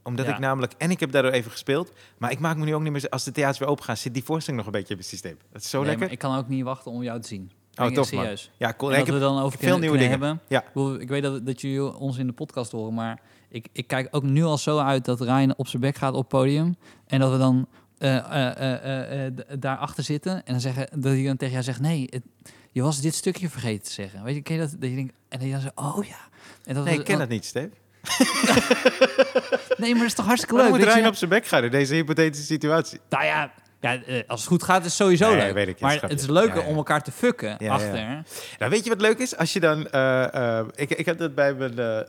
Omdat 0.08 0.26
Ja. 0.26 0.34
ik 0.34 0.40
namelijk... 0.40 0.74
En 0.78 0.92
ik 0.92 1.00
heb 1.00 1.12
daardoor 1.12 1.32
even 1.32 1.52
gespeeld. 1.52 1.92
Maar 2.18 2.32
ik 2.32 2.40
maak 2.40 2.58
me 2.58 2.66
nu 2.66 2.76
ook 2.76 2.82
niet 2.82 2.92
meer... 2.92 3.10
Als 3.10 3.24
de 3.24 3.32
theaters 3.32 3.58
weer 3.60 3.68
open 3.68 3.84
gaan, 3.84 3.98
zit 3.98 4.14
die 4.14 4.24
voorstelling 4.24 4.58
nog 4.64 4.74
een 4.74 4.80
beetje 4.80 4.94
in 4.94 5.00
mijn 5.00 5.10
systeem. 5.10 5.38
Dat 5.52 5.62
is 5.62 5.70
zo 5.70 5.78
Nee, 5.82 5.90
lekker. 5.90 6.12
ik 6.12 6.20
kan 6.20 6.38
ook 6.38 6.48
niet 6.48 6.64
wachten 6.64 6.92
om 6.92 7.04
jou 7.04 7.22
te 7.22 7.28
zien. 7.28 7.52
Oh, 7.76 7.90
man. 7.92 8.06
serieus. 8.06 8.52
Ja, 8.58 8.74
cool. 8.78 8.92
En 8.92 8.98
dat 9.00 9.08
ik 9.08 9.14
we 9.14 9.20
dan 9.20 9.40
over 9.42 9.60
veel 9.60 9.78
nieuwe 9.80 9.98
dingen. 9.98 10.10
hebben. 10.12 10.40
Ja. 10.48 10.64
Ik 11.00 11.08
weet 11.10 11.24
dat, 11.24 11.46
dat 11.46 11.62
jullie 11.62 11.94
ons 11.96 12.18
in 12.18 12.28
de 12.28 12.34
podcast 12.34 12.72
horen, 12.72 12.94
maar 12.94 13.22
ik, 13.50 13.68
ik 13.72 13.88
kijk 13.88 14.08
ook 14.12 14.24
nu 14.24 14.44
al 14.44 14.58
zo 14.58 14.78
uit 14.80 15.06
dat 15.06 15.22
Ryan 15.22 15.54
op 15.58 15.68
zijn 15.68 15.82
bek 15.82 15.96
gaat 15.98 16.14
op 16.14 16.20
het 16.20 16.28
podium. 16.28 16.76
En 17.08 17.20
dat 17.20 17.32
we 17.32 17.38
dan 17.38 17.68
eh, 17.98 19.26
d- 19.36 19.62
daarachter 19.62 20.04
zitten 20.04 20.34
en 20.46 20.52
dan 20.52 20.62
zeggen, 20.62 20.88
dat 21.02 21.12
hij 21.14 21.24
dan 21.24 21.38
tegen 21.38 21.54
jou 21.54 21.64
zegt, 21.64 21.80
nee, 21.80 22.08
het- 22.10 22.52
je 22.72 22.82
was 22.82 23.02
dit 23.02 23.16
stukje 23.16 23.50
vergeten 23.50 23.84
te 23.84 23.92
zeggen. 23.92 24.24
Weet 24.24 24.36
je, 24.36 24.42
ken 24.42 24.56
je 24.56 24.62
dat? 24.62 24.72
Dat 24.80 24.90
je 24.90 24.96
denkt, 24.96 25.14
en 25.30 25.38
dat 25.40 25.48
je 25.48 25.54
dan 25.54 25.62
zegt, 25.62 25.76
oh 25.78 26.06
ja. 26.06 26.18
En 26.66 26.74
dat 26.76 26.86
Nee, 26.86 27.00
ik 27.00 27.06
ken 27.06 27.18
dat 27.20 27.30
niet, 27.30 27.46
Steve. 27.46 27.70
Nee, 29.78 29.90
maar 29.92 30.00
dat 30.00 30.08
is 30.08 30.14
toch 30.14 30.26
hartstikke 30.26 30.56
leuk. 30.56 30.70
moet 30.70 30.80
dat 30.80 30.88
Ryan 30.88 31.02
je- 31.02 31.08
op 31.08 31.16
zijn 31.16 31.30
bek 31.30 31.46
gaan 31.48 31.64
in 31.64 31.72
deze 31.72 31.94
hypothetische 31.96 32.46
situatie? 32.46 33.00
Nou 33.10 33.26
ja, 33.26 33.52
ja, 33.82 34.04
eh, 34.04 34.22
als 34.28 34.40
het 34.40 34.50
goed 34.50 34.64
gaat 34.64 34.78
is 34.80 34.84
het 34.86 34.94
sowieso 34.94 35.30
Nee, 35.30 35.38
leuk. 35.46 35.54
weet 35.54 35.68
ik, 35.68 35.80
ja, 35.80 35.86
maar 35.88 35.96
schatje. 35.96 36.16
het 36.16 36.24
is 36.24 36.30
leuker 36.30 36.56
Ja, 36.58 36.62
ja. 36.64 36.68
om 36.68 36.76
elkaar 36.76 37.04
te 37.04 37.12
fucken 37.12 37.56
ja. 37.60 37.74
achter. 37.74 38.24
Nou, 38.60 38.72
weet 38.72 38.84
je 38.84 38.90
wat 38.90 39.02
leuk 39.02 39.18
is? 39.18 39.38
Als 39.38 39.54
je 39.54 39.60
dan... 39.60 39.88
eh, 39.90 40.58
eh, 40.60 40.66
ik, 40.76 40.90
ik 40.90 41.06
heb 41.06 41.18
dat 41.18 41.36
bij 41.36 41.54
mijn... 41.54 42.06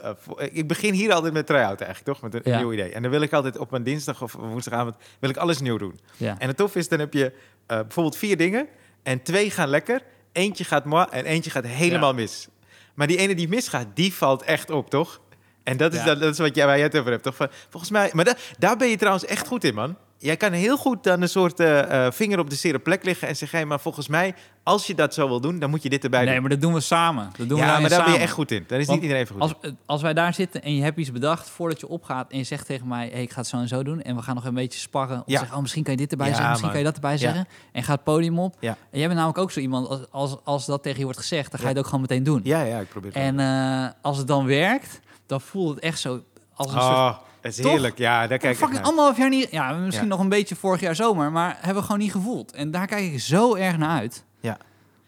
ik 0.53 0.69
begin 0.69 0.93
hier 0.95 1.13
altijd 1.13 1.33
met 1.33 1.47
try-out 1.47 1.81
eigenlijk, 1.81 2.19
toch? 2.19 2.23
Met 2.31 2.35
een 2.47 2.53
Ja. 2.53 2.59
nieuw 2.59 2.73
idee. 2.73 2.93
En 2.93 3.03
dan 3.03 3.11
wil 3.11 3.21
ik 3.23 3.33
altijd 3.33 3.59
op 3.59 3.71
mijn 3.71 3.83
dinsdag 3.83 4.23
of 4.23 4.33
woensdagavond... 4.33 4.95
wil 5.19 5.31
ik 5.31 5.37
alles 5.37 5.61
nieuw 5.61 5.79
doen. 5.79 6.01
Ja. 6.17 6.37
En 6.39 6.49
het 6.49 6.57
tof 6.57 6.77
is, 6.77 6.89
dan 6.89 6.99
heb 6.99 7.13
je 7.13 7.25
eh, 7.67 7.79
bijvoorbeeld 7.81 8.17
vier 8.17 8.37
dingen... 8.37 8.67
en 9.03 9.23
twee 9.23 9.51
gaan 9.51 9.69
lekker, 9.69 10.03
eentje 10.33 10.65
gaat 10.65 10.85
moi 10.85 11.07
en 11.11 11.25
eentje 11.25 11.51
gaat 11.51 11.65
helemaal 11.67 12.15
mis. 12.15 12.49
Maar 12.95 13.07
die 13.07 13.17
ene 13.19 13.35
die 13.35 13.49
misgaat, 13.49 13.87
die 13.95 14.15
valt 14.15 14.43
echt 14.43 14.71
op, 14.71 14.91
toch? 14.91 15.21
En 15.69 15.77
dat 15.77 15.93
is, 15.95 15.99
Ja. 16.05 16.15
dat 16.15 16.33
is 16.33 16.39
wat 16.39 16.55
jij, 16.55 16.67
waar 16.67 16.77
jij 16.77 16.87
het 16.87 16.97
over 16.99 17.11
hebt, 17.11 17.23
toch? 17.23 17.37
Van, 17.37 17.49
volgens 17.69 17.93
mij... 17.93 18.11
Maar 18.13 18.25
da- 18.25 18.37
daar 18.59 18.77
ben 18.77 18.89
je 18.89 18.97
trouwens 18.97 19.25
echt 19.25 19.47
goed 19.47 19.65
in, 19.65 19.75
man. 19.75 19.97
Jij 20.21 20.37
kan 20.37 20.53
heel 20.53 20.77
goed 20.77 21.05
dan 21.05 21.23
een 21.23 21.29
soort 21.29 21.61
eh, 21.61 22.07
eh, 22.07 22.13
vinger 22.13 22.39
op 22.39 22.51
de 22.51 22.57
zere 22.57 22.79
plek 22.79 23.05
liggen... 23.05 23.29
en 23.29 23.37
zeggen, 23.37 23.59
hey, 23.59 23.67
maar 23.67 23.81
volgens 23.81 24.09
mij, 24.09 24.35
als 24.63 24.87
je 24.87 24.95
dat 24.95 25.15
zo 25.15 25.29
wil 25.29 25.41
doen... 25.41 25.59
dan 25.59 25.71
moet 25.71 25.83
je 25.83 25.89
dit 25.89 26.05
erbij 26.05 26.25
Nee, 26.25 26.33
doen. 26.33 26.41
maar 26.41 26.51
dat 26.51 26.61
doen 26.61 26.73
we 26.75 26.81
samen. 26.81 27.25
Dat 27.37 27.49
doen 27.49 27.49
we 27.49 27.55
ja, 27.55 27.61
daarin 27.65 27.81
maar 27.81 27.91
daar 27.91 28.05
ben 28.05 28.13
je 28.15 28.19
echt 28.21 28.33
goed 28.33 28.51
in. 28.51 28.65
Daar 28.67 28.79
is 28.79 28.87
Want 28.87 29.01
niet 29.01 29.09
iedereen 29.11 29.33
goed 29.33 29.41
Als, 29.41 29.55
als 29.87 30.03
wij 30.03 30.15
daar 30.15 30.35
zitten 30.35 30.63
en 30.63 30.75
je 30.75 30.83
hebt 30.83 30.99
iets 30.99 31.13
bedacht 31.13 31.49
voordat 31.51 31.81
je 31.81 31.89
opgaat 31.89 32.31
en 32.31 32.39
je 32.39 32.45
zegt 32.45 32.67
tegen 32.67 32.89
mij, 32.89 33.09
hey, 33.13 33.23
ik 33.23 33.31
ga 33.31 33.39
het 33.41 33.49
zo 33.49 33.57
en 33.57 33.69
zo 33.69 33.83
doen 33.83 34.03
en 34.03 34.17
we 34.17 34.23
gaan 34.23 34.35
nog 34.35 34.45
een 34.45 34.55
beetje 34.55 34.79
sparren. 34.81 35.19
Of 35.19 35.23
Ja. 35.27 35.39
zeggen, 35.39 35.57
oh, 35.57 35.63
misschien 35.63 35.83
kan 35.83 35.93
je 35.93 35.99
dit 35.99 36.11
erbij 36.11 36.27
Ja, 36.27 36.33
zeggen, 36.33 36.51
misschien 36.51 36.73
man. 36.73 36.83
kan 36.85 36.93
je 36.93 36.93
dat 36.95 37.03
erbij 37.05 37.19
zeggen. 37.29 37.49
En 37.73 37.83
gaat 37.83 37.95
het 37.95 38.05
podium 38.05 38.39
op. 38.39 38.57
Ja. 38.61 38.77
En 38.91 38.99
jij 38.99 39.03
bent 39.07 39.15
namelijk 39.15 39.39
ook 39.39 39.51
zo 39.51 39.61
iemand, 39.61 39.89
als, 39.89 40.01
als, 40.11 40.37
als 40.45 40.67
dat 40.67 40.83
tegen 40.83 40.99
je 40.99 41.05
wordt 41.05 41.19
gezegd, 41.19 41.51
dan 41.51 41.59
ga 41.61 41.65
je 41.67 41.71
het 41.71 41.79
ook 41.79 41.85
gewoon 41.87 42.01
meteen 42.01 42.23
doen. 42.23 42.41
Ja, 42.45 42.63
ja, 42.63 42.79
ik 42.79 42.89
probeer 42.89 43.13
het 43.13 43.23
En 43.23 43.41
eh, 43.41 43.89
als 44.03 44.19
het 44.19 44.27
dan 44.27 44.47
werkt, 44.47 45.01
dan 45.29 45.41
voelt 45.41 45.75
het 45.75 45.85
echt 45.85 45.99
zo 46.01 46.23
als 46.55 46.67
een 46.73 46.81
soort... 46.81 46.93
Oh, 46.95 47.17
het 47.41 47.53
is 47.57 47.63
Toch? 47.63 47.71
heerlijk. 47.73 47.99
Ja, 47.99 48.27
daar 48.27 48.39
kijk 48.39 48.53
ik 48.53 48.59
fucking 48.59 48.79
naar. 48.81 48.89
anderhalf 48.89 49.17
jaar 49.19 49.29
niet... 49.29 49.51
Ja, 49.51 49.73
misschien 49.73 50.07
Ja. 50.09 50.13
nog 50.15 50.21
een 50.21 50.29
beetje 50.29 50.57
vorig 50.57 50.81
jaar 50.81 50.95
zomer, 50.95 51.33
maar 51.33 51.57
hebben 51.57 51.75
we 51.77 51.83
gewoon 51.83 51.99
niet 51.99 52.13
gevoeld. 52.13 52.53
En 52.53 52.71
daar 52.71 52.87
kijk 52.87 53.13
ik 53.13 53.21
zo 53.21 53.55
erg 53.55 53.77
naar 53.79 53.99
uit. 53.99 54.25
Ja. 54.41 54.57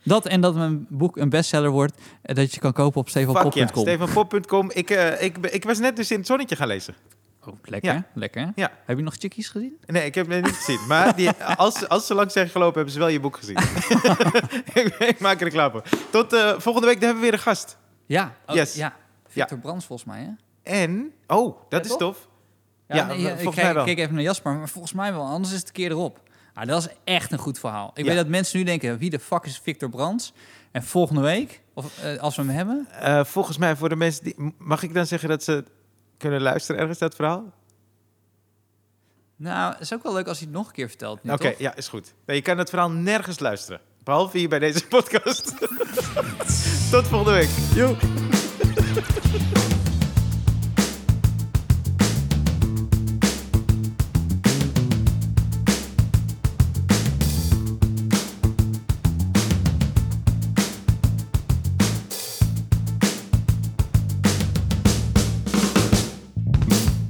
Dat 0.04 0.26
en 0.26 0.40
dat 0.40 0.54
mijn 0.54 0.86
boek 0.88 1.16
een 1.16 1.28
bestseller 1.28 1.70
wordt, 1.70 2.00
en 2.22 2.34
dat 2.34 2.54
je 2.54 2.60
kan 2.60 2.72
kopen 2.72 3.00
op 3.00 3.08
Fuck 3.10 3.22
ja, 3.22 3.30
stevenpop.com. 3.32 3.82
stevenpop.com. 3.82 4.70
Ik, 4.70 4.90
eh, 4.90 5.22
ik, 5.22 5.40
ben- 5.40 5.54
ik 5.54 5.64
was 5.64 5.78
net 5.78 5.96
dus 5.96 6.10
in 6.10 6.18
het 6.18 6.26
zonnetje 6.26 6.56
gaan 6.56 6.66
lezen. 6.66 6.94
Oh, 7.46 7.54
lekker, 7.64 7.92
Ja. 7.92 8.04
lekker. 8.14 8.52
Ja. 8.54 8.70
Heb 8.84 8.96
je 8.96 9.02
nog 9.02 9.14
chickies 9.18 9.48
gezien? 9.48 9.76
Nee, 9.86 10.04
ik 10.04 10.14
heb 10.14 10.28
het 10.28 10.44
niet 10.44 10.54
gezien. 10.56 10.86
Maar 10.88 11.16
die, 11.16 11.30
als, 11.56 11.88
als 11.88 12.06
ze 12.06 12.14
langs 12.14 12.32
zijn 12.32 12.48
gelopen, 12.48 12.74
hebben 12.74 12.92
ze 12.92 12.98
wel 12.98 13.08
je 13.08 13.20
boek 13.20 13.36
gezien. 13.36 13.56
ik, 14.82 14.94
ik 14.98 15.20
maak 15.20 15.38
er 15.38 15.44
reclame 15.44 15.70
voor. 15.70 15.82
Tot 16.10 16.32
eh, 16.32 16.54
volgende 16.58 16.86
week, 16.86 16.96
dan 17.00 17.04
hebben 17.04 17.22
we 17.24 17.30
weer 17.30 17.32
een 17.38 17.44
gast. 17.44 17.78
Ja. 18.06 18.34
Oh, 18.46 18.54
Yes. 18.54 18.74
Ja. 18.74 18.96
Victor 19.33 19.59
Brands 19.59 19.85
volgens 19.87 20.09
mij, 20.09 20.20
hè? 20.22 20.31
En, 20.72 21.12
oh, 21.26 21.57
dat 21.68 21.85
Ja, 21.85 21.91
is 21.91 21.97
tof. 21.97 22.28
Ja, 22.89 23.07
nee, 23.07 23.22
maar 23.22 23.33
ik 23.33 23.35
volgens 23.35 23.55
keek, 23.55 23.64
mij 23.64 23.74
wel. 23.74 23.85
keek 23.85 23.99
even 23.99 24.14
naar 24.14 24.22
Jasper, 24.22 24.53
maar 24.53 24.68
volgens 24.68 24.93
mij 24.93 25.12
wel. 25.12 25.24
Anders 25.26 25.53
is 25.53 25.59
het 25.59 25.68
een 25.68 25.74
keer 25.74 25.91
erop. 25.91 26.20
Ah, 26.55 26.66
dat 26.66 26.83
is 26.83 26.89
echt 27.05 27.33
een 27.33 27.39
goed 27.39 27.59
verhaal. 27.59 27.91
Ik 27.95 28.05
weet 28.05 28.16
dat 28.16 28.26
mensen 28.26 28.59
nu 28.59 28.64
denken, 28.64 28.99
wie 28.99 29.11
de 29.11 29.18
fuck 29.18 29.45
is 29.45 29.59
Victor 29.59 29.89
Brands? 29.89 30.33
En 30.70 30.83
volgende 30.83 31.20
week, 31.20 31.62
of 31.74 32.03
eh, 32.03 32.18
als 32.18 32.37
we 32.37 32.43
hem 32.43 32.51
hebben... 32.51 32.87
Eh, 33.01 33.24
volgens 33.24 33.59
mij, 33.59 33.76
voor 33.76 33.89
de 33.89 33.97
mensen 33.97 34.24
die... 34.24 34.55
Mag 34.59 34.83
ik 34.83 34.95
dan 34.95 35.07
zeggen 35.07 35.28
dat 35.28 35.43
ze 35.43 35.64
kunnen 36.16 36.41
luisteren 36.41 36.81
ergens, 36.81 36.99
dat 36.99 37.14
verhaal? 37.14 37.45
Nou, 39.37 39.72
het 39.72 39.81
is 39.81 39.95
ook 39.95 40.03
wel 40.03 40.12
leuk 40.12 40.26
als 40.26 40.39
hij 40.39 40.47
het 40.47 40.57
nog 40.57 40.66
een 40.66 40.72
keer 40.72 40.89
vertelt. 40.89 41.20
Oké, 41.28 41.55
ja, 41.59 41.74
is 41.76 41.89
goed. 41.89 42.14
Nee, 42.26 42.37
je 42.37 42.43
kan 42.43 42.59
het 42.59 42.68
verhaal 42.68 42.91
nergens 42.91 43.39
luisteren. 43.39 43.81
Behalve 44.03 44.39
hier 44.39 44.49
bij 44.49 44.59
deze 44.59 44.87
podcast. 44.97 45.45
Tot 46.91 47.07
volgende 47.07 47.33
week. 47.33 47.49
Joe. 47.74 48.30
Mm-hmm. 48.91 49.59